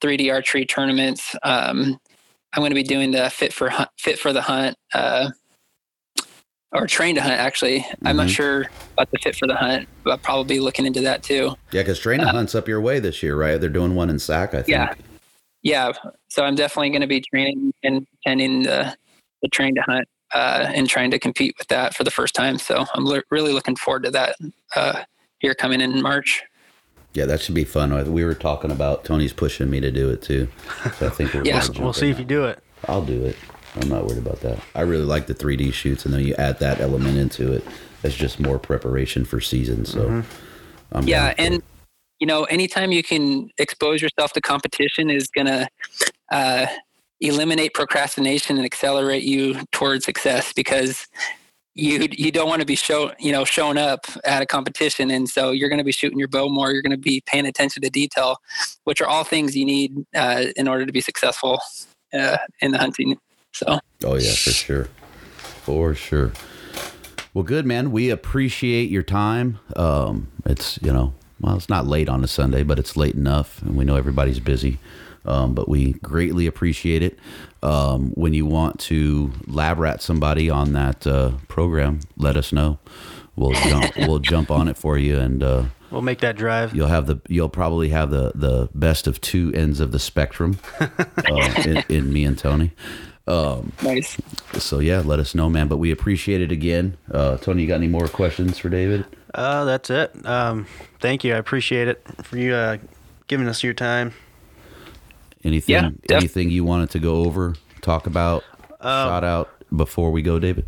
3D 0.00 0.32
archery 0.32 0.64
tournaments. 0.64 1.34
Um, 1.42 1.98
I'm 2.54 2.60
going 2.60 2.70
to 2.70 2.76
be 2.76 2.82
doing 2.82 3.10
the 3.10 3.30
fit 3.30 3.52
for 3.52 3.70
hunt, 3.70 3.88
fit 3.98 4.18
for 4.18 4.32
the 4.32 4.42
hunt, 4.42 4.76
uh, 4.94 5.30
or 6.72 6.86
train 6.86 7.14
to 7.16 7.22
hunt. 7.22 7.34
Actually, 7.34 7.80
mm-hmm. 7.80 8.06
I'm 8.06 8.16
not 8.16 8.26
mm-hmm. 8.26 8.32
sure 8.32 8.64
about 8.92 9.10
the 9.10 9.18
fit 9.18 9.36
for 9.36 9.46
the 9.46 9.56
hunt, 9.56 9.88
but 10.04 10.10
I'll 10.10 10.18
probably 10.18 10.56
be 10.56 10.60
looking 10.60 10.86
into 10.86 11.00
that 11.00 11.22
too. 11.22 11.54
Yeah, 11.72 11.82
because 11.82 11.98
train 11.98 12.20
to 12.20 12.26
uh, 12.26 12.32
hunt's 12.32 12.54
up 12.54 12.68
your 12.68 12.80
way 12.80 13.00
this 13.00 13.22
year, 13.22 13.36
right? 13.36 13.60
They're 13.60 13.70
doing 13.70 13.94
one 13.94 14.10
in 14.10 14.18
Sac, 14.18 14.50
I 14.50 14.62
think. 14.62 14.68
Yeah, 14.68 14.94
yeah. 15.62 15.92
So 16.28 16.44
I'm 16.44 16.54
definitely 16.54 16.90
going 16.90 17.02
to 17.02 17.06
be 17.06 17.20
training 17.20 17.72
and 17.82 18.06
attending 18.20 18.62
the 18.62 18.94
the 19.42 19.48
train 19.48 19.74
to 19.74 19.82
hunt 19.82 20.06
uh, 20.34 20.70
and 20.74 20.88
trying 20.88 21.10
to 21.10 21.18
compete 21.18 21.54
with 21.58 21.68
that 21.68 21.94
for 21.94 22.04
the 22.04 22.10
first 22.10 22.34
time. 22.34 22.58
So 22.58 22.84
I'm 22.94 23.04
le- 23.04 23.22
really 23.30 23.52
looking 23.52 23.76
forward 23.76 24.04
to 24.04 24.10
that 24.12 24.36
uh, 24.74 25.02
here 25.38 25.54
coming 25.54 25.80
in 25.80 26.02
March. 26.02 26.42
Yeah, 27.14 27.26
that 27.26 27.42
should 27.42 27.54
be 27.54 27.64
fun. 27.64 28.12
We 28.12 28.24
were 28.24 28.34
talking 28.34 28.70
about 28.70 29.04
Tony's 29.04 29.34
pushing 29.34 29.68
me 29.68 29.80
to 29.80 29.90
do 29.90 30.08
it 30.10 30.22
too. 30.22 30.48
So 30.98 31.06
I 31.06 31.10
think 31.10 31.34
we're 31.34 31.42
yeah. 31.44 31.62
We'll 31.78 31.92
see 31.92 32.10
if 32.10 32.18
you 32.18 32.24
do 32.24 32.44
it. 32.44 32.62
I'll 32.88 33.04
do 33.04 33.24
it. 33.24 33.36
I'm 33.80 33.88
not 33.88 34.06
worried 34.06 34.18
about 34.18 34.40
that. 34.40 34.58
I 34.74 34.82
really 34.82 35.04
like 35.04 35.26
the 35.26 35.34
3D 35.34 35.72
shoots, 35.72 36.04
and 36.04 36.12
then 36.12 36.24
you 36.24 36.34
add 36.36 36.58
that 36.58 36.80
element 36.80 37.16
into 37.16 37.52
it. 37.52 37.64
It's 38.02 38.14
just 38.14 38.40
more 38.40 38.58
preparation 38.58 39.24
for 39.24 39.40
season. 39.40 39.84
So, 39.84 40.08
mm-hmm. 40.08 41.08
yeah, 41.08 41.34
and 41.38 41.62
you 42.18 42.26
know, 42.26 42.44
anytime 42.44 42.92
you 42.92 43.02
can 43.02 43.50
expose 43.58 44.02
yourself 44.02 44.32
to 44.32 44.40
competition 44.40 45.10
is 45.10 45.28
gonna 45.28 45.68
uh, 46.30 46.66
eliminate 47.22 47.74
procrastination 47.74 48.56
and 48.56 48.66
accelerate 48.66 49.22
you 49.22 49.62
towards 49.72 50.04
success 50.04 50.52
because 50.52 51.06
you 51.74 52.06
you 52.12 52.30
don't 52.30 52.48
want 52.48 52.60
to 52.60 52.66
be 52.66 52.74
show 52.74 53.12
you 53.18 53.32
know 53.32 53.44
showing 53.44 53.78
up 53.78 54.06
at 54.24 54.42
a 54.42 54.46
competition. 54.46 55.10
And 55.10 55.28
so 55.28 55.52
you're 55.52 55.68
going 55.68 55.78
to 55.78 55.84
be 55.84 55.92
shooting 55.92 56.18
your 56.18 56.28
bow 56.28 56.48
more 56.48 56.72
you're 56.72 56.82
going 56.82 56.90
to 56.90 56.98
be 56.98 57.22
paying 57.26 57.46
attention 57.46 57.82
to 57.82 57.90
detail 57.90 58.36
which 58.84 59.00
are 59.00 59.06
all 59.06 59.24
things 59.24 59.56
you 59.56 59.64
need 59.64 60.04
uh, 60.14 60.46
in 60.56 60.68
order 60.68 60.84
to 60.84 60.92
be 60.92 61.00
successful 61.00 61.60
uh, 62.12 62.38
in 62.60 62.72
the 62.72 62.78
hunting. 62.78 63.18
So. 63.52 63.78
Oh 64.04 64.16
yeah 64.16 64.32
for 64.32 64.50
sure. 64.50 64.88
For 65.36 65.94
sure. 65.94 66.32
Well 67.32 67.44
good 67.44 67.64
man. 67.64 67.92
We 67.92 68.10
appreciate 68.10 68.90
your 68.90 69.02
time. 69.02 69.60
Um, 69.76 70.28
it's 70.44 70.78
you 70.82 70.92
know 70.92 71.14
well 71.40 71.56
it's 71.56 71.68
not 71.68 71.86
late 71.86 72.08
on 72.08 72.22
a 72.22 72.28
sunday 72.28 72.62
but 72.62 72.78
it's 72.78 72.96
late 72.96 73.14
enough 73.14 73.60
and 73.62 73.76
we 73.76 73.84
know 73.84 73.96
everybody's 73.96 74.40
busy 74.40 74.78
um, 75.24 75.54
but 75.54 75.68
we 75.68 75.94
greatly 75.94 76.46
appreciate 76.46 77.02
it. 77.02 77.18
Um, 77.62 78.10
when 78.14 78.34
you 78.34 78.44
want 78.44 78.80
to 78.80 79.32
lab 79.46 79.78
rat 79.78 80.02
somebody 80.02 80.50
on 80.50 80.72
that 80.72 81.06
uh, 81.06 81.32
program, 81.48 82.00
let 82.16 82.36
us 82.36 82.52
know. 82.52 82.78
We'll 83.36 83.52
jump, 83.52 83.96
we'll 83.96 84.18
jump 84.18 84.50
on 84.50 84.68
it 84.68 84.76
for 84.76 84.98
you, 84.98 85.18
and 85.18 85.42
uh, 85.42 85.64
we'll 85.90 86.02
make 86.02 86.20
that 86.20 86.36
drive. 86.36 86.74
You'll 86.74 86.88
have 86.88 87.06
the 87.06 87.20
you'll 87.28 87.48
probably 87.48 87.90
have 87.90 88.10
the 88.10 88.32
the 88.34 88.68
best 88.74 89.06
of 89.06 89.20
two 89.20 89.52
ends 89.54 89.80
of 89.80 89.92
the 89.92 89.98
spectrum 89.98 90.58
uh, 90.80 90.88
in, 91.64 91.84
in, 91.88 92.12
me 92.12 92.24
and 92.24 92.36
Tony. 92.36 92.72
Um, 93.26 93.72
nice. 93.82 94.18
So 94.58 94.80
yeah, 94.80 95.02
let 95.04 95.20
us 95.20 95.34
know, 95.34 95.48
man. 95.48 95.68
But 95.68 95.76
we 95.76 95.90
appreciate 95.90 96.40
it 96.40 96.50
again. 96.52 96.96
Uh, 97.10 97.36
Tony, 97.36 97.62
you 97.62 97.68
got 97.68 97.76
any 97.76 97.88
more 97.88 98.08
questions 98.08 98.58
for 98.58 98.68
David? 98.68 99.06
Uh, 99.34 99.64
that's 99.64 99.88
it. 99.88 100.26
Um, 100.26 100.66
thank 101.00 101.24
you. 101.24 101.34
I 101.34 101.38
appreciate 101.38 101.88
it 101.88 102.04
for 102.22 102.36
you 102.36 102.54
uh, 102.54 102.78
giving 103.28 103.48
us 103.48 103.62
your 103.62 103.74
time. 103.74 104.12
Anything 105.44 105.74
yeah, 105.74 105.90
def- 106.06 106.16
anything 106.18 106.50
you 106.50 106.64
wanted 106.64 106.90
to 106.90 106.98
go 106.98 107.24
over, 107.24 107.54
talk 107.80 108.06
about, 108.06 108.44
um, 108.80 109.08
shout 109.08 109.24
out 109.24 109.50
before 109.74 110.10
we 110.12 110.22
go, 110.22 110.38
David? 110.38 110.66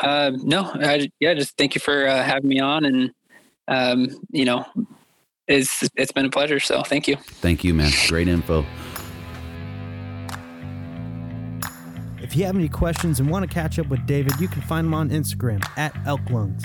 Uh, 0.00 0.32
no, 0.42 0.70
I, 0.74 1.08
yeah, 1.20 1.34
just 1.34 1.56
thank 1.56 1.74
you 1.74 1.80
for 1.80 2.06
uh, 2.06 2.22
having 2.22 2.48
me 2.48 2.58
on, 2.58 2.84
and 2.84 3.12
um, 3.68 4.08
you 4.30 4.44
know, 4.44 4.66
it's 5.46 5.88
it's 5.94 6.12
been 6.12 6.26
a 6.26 6.30
pleasure. 6.30 6.58
So 6.58 6.82
thank 6.82 7.06
you. 7.06 7.16
Thank 7.16 7.62
you, 7.62 7.72
man. 7.72 7.92
Great 8.08 8.28
info. 8.28 8.64
If 12.18 12.34
you 12.34 12.44
have 12.46 12.56
any 12.56 12.68
questions 12.68 13.20
and 13.20 13.30
want 13.30 13.48
to 13.48 13.54
catch 13.54 13.78
up 13.78 13.88
with 13.88 14.04
David, 14.06 14.40
you 14.40 14.48
can 14.48 14.62
find 14.62 14.86
him 14.86 14.94
on 14.94 15.10
Instagram 15.10 15.64
at 15.76 15.94
Elk 16.06 16.22
Lungs. 16.30 16.64